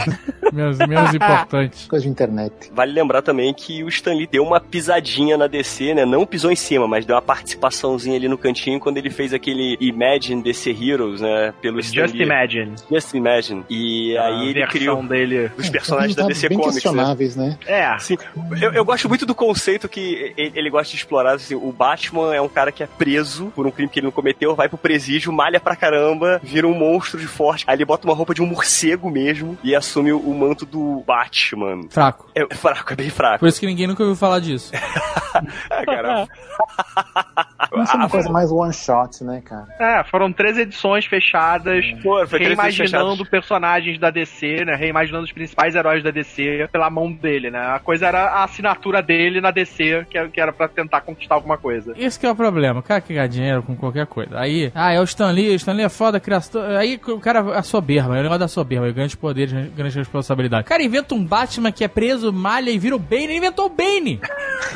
menos, 0.51 0.77
menos 0.79 1.13
importantes. 1.13 1.87
Coisa 1.87 2.03
de 2.03 2.11
internet. 2.11 2.71
Vale 2.73 2.91
lembrar 2.91 3.21
também 3.21 3.53
que 3.53 3.83
o 3.83 3.89
Stan 3.89 4.13
Lee 4.13 4.27
deu 4.27 4.43
uma 4.43 4.59
pisadinha 4.59 5.37
na 5.37 5.47
DC, 5.47 5.93
né? 5.93 6.05
Não 6.05 6.25
pisou 6.25 6.51
em 6.51 6.55
cima, 6.55 6.87
mas 6.87 7.05
deu 7.05 7.15
uma 7.15 7.21
participaçãozinha 7.21 8.17
ali 8.17 8.27
no 8.27 8.37
cantinho 8.37 8.79
quando 8.79 8.97
ele 8.97 9.09
fez 9.09 9.33
aquele 9.33 9.77
Imagine 9.79 10.41
DC 10.41 10.71
Heroes, 10.71 11.21
né? 11.21 11.53
Pelo 11.61 11.79
Stan 11.79 12.01
Just 12.01 12.15
Lee. 12.15 12.23
Imagine. 12.23 12.75
Just 12.91 13.13
Imagine. 13.13 13.63
E 13.69 14.17
aí 14.17 14.30
ele 14.31 14.65
criou 14.67 15.01
dele 15.03 15.49
dos 15.49 15.69
personagens 15.69 16.15
da 16.15 16.25
DC 16.25 16.49
bem 16.49 16.57
Comics. 16.57 16.75
questionáveis, 16.75 17.35
né? 17.35 17.57
né? 17.67 17.95
É. 17.95 17.99
Sim. 17.99 18.17
Eu, 18.59 18.73
eu, 18.73 18.85
gosto 18.85 19.07
muito 19.07 19.25
do 19.25 19.35
conceito 19.35 19.87
que 19.89 20.33
ele, 20.37 20.51
ele 20.55 20.69
gosta 20.69 20.91
de 20.91 20.97
explorar. 20.97 21.35
Assim, 21.35 21.55
o 21.55 21.71
Batman 21.71 22.35
é 22.35 22.41
um 22.41 22.49
cara 22.49 22.71
que 22.71 22.83
é 22.83 22.87
preso 22.87 23.51
por 23.55 23.65
um 23.65 23.71
crime 23.71 23.89
que 23.89 23.99
ele 23.99 24.05
não 24.05 24.11
cometeu, 24.11 24.55
vai 24.55 24.69
pro 24.69 24.77
presídio, 24.77 25.31
malha 25.31 25.59
pra 25.59 25.75
caramba, 25.75 26.39
vira 26.43 26.67
um 26.67 26.73
monstro 26.73 27.19
de 27.19 27.27
forte. 27.27 27.63
Aí 27.67 27.75
ele 27.75 27.85
bota 27.85 28.07
uma 28.07 28.15
roupa 28.15 28.33
de 28.33 28.41
um 28.41 28.45
morcego 28.45 29.09
mesmo 29.09 29.57
e 29.63 29.75
assume 29.75 30.11
o, 30.11 30.19
o 30.19 30.37
manto 30.37 30.65
do 30.65 31.03
Batman. 31.05 31.81
Fraco. 31.89 32.29
É, 32.35 32.43
é 32.43 32.55
fraco, 32.55 32.93
é 32.93 32.95
bem 32.95 33.09
fraco. 33.09 33.39
Por 33.39 33.47
isso 33.47 33.59
que 33.59 33.65
ninguém 33.65 33.87
nunca 33.87 34.03
ouviu 34.03 34.15
falar 34.15 34.39
disso. 34.39 34.71
é, 35.69 35.85
cara. 35.85 36.27
Isso 37.83 37.93
é 37.93 37.95
uma 37.95 38.09
coisa 38.09 38.29
mais 38.29 38.51
one 38.51 38.73
shot, 38.73 39.23
né, 39.23 39.41
cara? 39.41 39.67
É, 39.79 40.03
foram 40.03 40.31
três 40.31 40.57
edições 40.57 41.05
fechadas, 41.05 41.85
Pô, 42.03 42.25
foi 42.27 42.39
reimaginando 42.39 43.25
personagens 43.25 43.97
da 43.97 44.09
DC, 44.09 44.20
né? 44.65 44.75
Reimaginando 44.75 45.23
os 45.23 45.31
principais 45.31 45.75
heróis 45.75 46.03
da 46.03 46.11
DC 46.11 46.67
pela 46.71 46.89
mão 46.89 47.11
dele, 47.11 47.49
né? 47.49 47.59
A 47.59 47.79
coisa 47.79 48.07
era 48.07 48.23
a 48.25 48.43
assinatura 48.43 49.01
dele 49.01 49.41
na 49.41 49.51
DC, 49.51 50.05
que 50.09 50.39
era 50.39 50.51
pra 50.51 50.67
tentar 50.67 51.01
conquistar 51.01 51.35
alguma 51.35 51.57
coisa. 51.57 51.93
Esse 51.97 52.19
que 52.19 52.25
é 52.25 52.31
o 52.31 52.35
problema, 52.35 52.79
o 52.79 52.83
cara 52.83 53.01
quer 53.01 53.13
ganhar 53.13 53.27
dinheiro 53.27 53.63
com 53.63 53.75
qualquer 53.75 54.05
coisa. 54.05 54.39
Aí, 54.39 54.71
ah, 54.73 54.91
é 54.91 54.99
o 54.99 55.03
Stan 55.03 55.31
Lee, 55.31 55.49
o 55.49 55.55
Stan 55.55 55.73
Lee 55.73 55.85
é 55.85 55.89
foda, 55.89 56.19
criação. 56.19 56.61
Aí 56.77 56.99
o 57.07 57.19
cara, 57.19 57.57
a 57.57 57.63
soberba, 57.63 58.15
é 58.15 58.19
o 58.19 58.23
negócio 58.23 58.39
da 58.39 58.47
soberba, 58.47 58.91
grandes 58.91 59.15
poderes, 59.15 59.51
grandes 59.75 59.95
responsabilidades. 59.95 60.65
O 60.65 60.69
cara 60.69 60.83
inventa 60.83 61.15
um 61.15 61.23
Batman 61.23 61.71
que 61.71 61.83
é 61.83 61.87
preso, 61.87 62.31
malha 62.31 62.69
e 62.69 62.77
vira 62.77 62.95
o 62.95 62.99
Bane, 62.99 63.23
ele 63.23 63.37
inventou 63.37 63.65
o 63.65 63.69
Bane! 63.69 64.19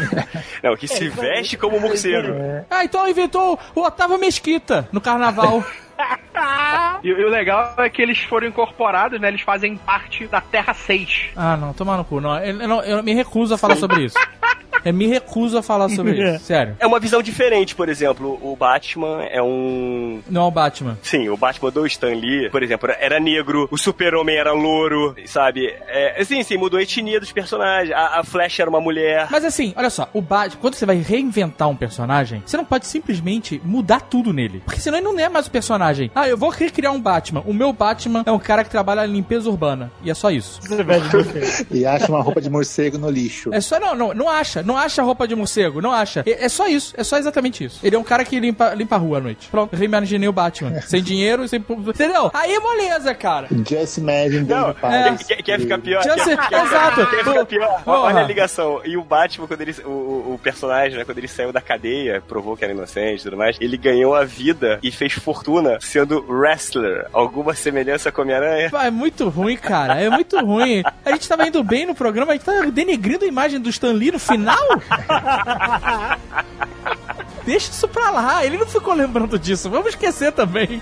Não, 0.63 0.75
que 0.75 0.87
se 0.87 1.09
veste 1.09 1.57
como 1.57 1.79
morcego. 1.79 2.33
Ah, 2.69 2.83
então 2.83 3.07
inventou 3.07 3.59
o 3.73 3.81
Otávio 3.81 4.17
Mesquita 4.17 4.87
no 4.91 5.01
carnaval. 5.01 5.63
e, 7.03 7.07
e, 7.07 7.25
o 7.25 7.29
legal 7.29 7.73
é 7.77 7.89
que 7.89 8.01
eles 8.01 8.19
foram 8.19 8.47
incorporados, 8.47 9.19
né? 9.19 9.27
Eles 9.27 9.41
fazem 9.41 9.77
parte 9.77 10.27
da 10.27 10.41
Terra 10.41 10.73
6. 10.73 11.31
Ah, 11.35 11.57
não, 11.57 11.73
toma 11.73 11.97
no 11.97 12.05
cu. 12.05 12.19
Não, 12.19 12.37
eu, 12.39 12.61
eu, 12.61 12.81
eu 12.81 13.03
me 13.03 13.13
recuso 13.13 13.53
a 13.53 13.57
falar 13.57 13.75
sobre 13.75 14.05
isso. 14.05 14.17
Eu 14.85 14.93
me 14.93 15.07
recuso 15.07 15.57
a 15.57 15.63
falar 15.63 15.89
sobre 15.89 16.13
isso, 16.35 16.45
sério. 16.45 16.75
É 16.79 16.85
uma 16.85 16.99
visão 16.99 17.21
diferente, 17.21 17.75
por 17.75 17.89
exemplo, 17.89 18.39
o 18.41 18.55
Batman 18.55 19.23
é 19.23 19.41
um... 19.41 20.21
Não 20.29 20.43
é 20.43 20.45
o 20.45 20.51
Batman. 20.51 20.97
Sim, 21.01 21.27
o 21.29 21.35
Batman 21.35 21.71
do 21.71 21.85
Stan 21.87 22.13
Lee, 22.13 22.49
por 22.49 22.61
exemplo, 22.61 22.89
era 22.99 23.19
negro, 23.19 23.67
o 23.71 23.77
super-homem 23.77 24.35
era 24.35 24.51
louro, 24.53 25.15
sabe? 25.25 25.73
É, 25.87 26.23
sim, 26.23 26.43
sim, 26.43 26.57
mudou 26.57 26.79
a 26.79 26.83
etnia 26.83 27.19
dos 27.19 27.31
personagens, 27.31 27.95
a, 27.95 28.19
a 28.19 28.23
Flash 28.23 28.59
era 28.59 28.69
uma 28.69 28.79
mulher. 28.79 29.27
Mas 29.31 29.43
assim, 29.43 29.73
olha 29.75 29.89
só, 29.89 30.07
o 30.13 30.21
Batman, 30.21 30.61
quando 30.61 30.75
você 30.75 30.85
vai 30.85 30.97
reinventar 30.97 31.67
um 31.67 31.75
personagem, 31.75 32.43
você 32.45 32.55
não 32.55 32.65
pode 32.65 32.85
simplesmente 32.85 33.59
mudar 33.63 34.01
tudo 34.01 34.31
nele, 34.31 34.61
porque 34.63 34.79
senão 34.79 34.97
ele 34.99 35.07
não 35.07 35.19
é 35.19 35.27
mais 35.29 35.47
o 35.47 35.51
personagem. 35.51 36.11
Ah, 36.13 36.27
eu 36.27 36.37
vou 36.37 36.49
recriar 36.49 36.93
um 36.93 37.01
Batman. 37.01 37.41
O 37.45 37.53
meu 37.53 37.73
Batman 37.73 38.23
é 38.25 38.31
um 38.31 38.39
cara 38.39 38.63
que 38.63 38.69
trabalha 38.69 39.05
em 39.05 39.11
limpeza 39.11 39.49
urbana, 39.49 39.91
e 40.03 40.11
é 40.11 40.13
só 40.13 40.29
isso. 40.29 40.59
e 41.71 41.85
acha 41.85 42.11
uma 42.11 42.21
roupa 42.21 42.39
de 42.41 42.49
morcego 42.49 42.97
no 42.97 43.09
lixo. 43.09 43.53
É 43.53 43.59
só, 43.61 43.79
não, 43.79 43.95
não, 43.95 44.13
não 44.13 44.29
acha, 44.29 44.61
não 44.61 44.74
acha 44.77 45.01
roupa 45.03 45.27
de 45.27 45.35
morcego, 45.35 45.81
não 45.81 45.91
acha. 45.91 46.23
É, 46.25 46.45
é, 46.45 46.49
só 46.49 46.67
isso, 46.67 46.93
é 46.97 47.03
só 47.03 47.17
exatamente 47.17 47.63
isso. 47.63 47.79
Ele 47.83 47.95
é 47.95 47.99
um 47.99 48.03
cara 48.03 48.23
que 48.23 48.39
limpa, 48.39 48.73
limpa 48.73 48.95
a 48.95 48.99
rua 48.99 49.17
à 49.17 49.21
noite. 49.21 49.47
Pronto, 49.49 49.75
reimaginei 49.75 50.27
o 50.27 50.33
Batman. 50.33 50.81
sem 50.81 51.01
dinheiro, 51.01 51.47
sem. 51.47 51.59
Entendeu? 51.59 52.31
Aí 52.33 52.57
moleza, 52.59 53.13
cara. 53.13 53.47
Just 53.67 53.97
imagine 53.97 54.45
não, 54.45 54.69
é, 54.69 55.15
quer, 55.15 55.43
quer, 55.43 55.59
ficar 55.59 55.79
pior? 55.79 56.03
Just, 56.03 56.25
quer, 56.25 56.65
exato. 56.65 57.07
Quer 57.07 57.23
ficar 57.23 57.45
pior? 57.45 57.83
Porra. 57.83 57.97
Olha 57.99 58.19
a 58.21 58.23
ligação. 58.23 58.81
E 58.85 58.97
o 58.97 59.03
Batman, 59.03 59.47
quando 59.47 59.61
ele. 59.61 59.75
O, 59.83 60.33
o 60.33 60.39
personagem, 60.41 60.97
né, 60.97 61.05
quando 61.05 61.17
ele 61.17 61.27
saiu 61.27 61.51
da 61.51 61.61
cadeia, 61.61 62.21
provou 62.27 62.55
que 62.55 62.63
era 62.63 62.73
inocente 62.73 63.21
e 63.21 63.23
tudo 63.23 63.37
mais, 63.37 63.57
ele 63.59 63.77
ganhou 63.77 64.15
a 64.15 64.23
vida 64.23 64.79
e 64.81 64.91
fez 64.91 65.13
fortuna 65.13 65.77
sendo 65.81 66.25
wrestler. 66.27 67.07
Alguma 67.13 67.53
semelhança 67.53 68.11
com 68.11 68.21
a 68.21 68.23
Homem-Aranha? 68.23 68.71
É 68.73 68.91
muito 68.91 69.29
ruim, 69.29 69.57
cara. 69.57 69.99
É 69.99 70.09
muito 70.09 70.37
ruim. 70.39 70.83
A 71.03 71.11
gente 71.11 71.27
tava 71.27 71.47
indo 71.47 71.63
bem 71.63 71.85
no 71.85 71.95
programa, 71.95 72.33
a 72.33 72.35
gente 72.35 72.45
tá 72.45 72.61
denegrindo 72.71 73.25
a 73.25 73.27
imagem 73.27 73.59
do 73.59 73.69
Stan 73.69 73.91
Lee 73.91 74.11
no 74.11 74.19
final? 74.19 74.54
Deixa 77.45 77.71
isso 77.71 77.87
pra 77.87 78.09
lá, 78.09 78.43
ele 78.43 78.57
não 78.57 78.65
ficou 78.65 78.93
lembrando 78.93 79.37
disso. 79.37 79.69
Vamos 79.69 79.89
esquecer 79.89 80.31
também. 80.31 80.81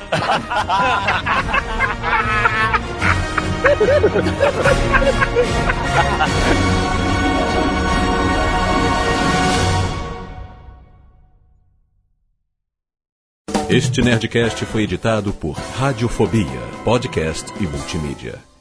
Este 13.70 14.02
Nerdcast 14.02 14.66
foi 14.66 14.84
editado 14.84 15.34
por 15.34 15.54
Radiofobia, 15.54 16.46
podcast 16.86 17.52
e 17.60 17.64
multimídia. 17.64 18.53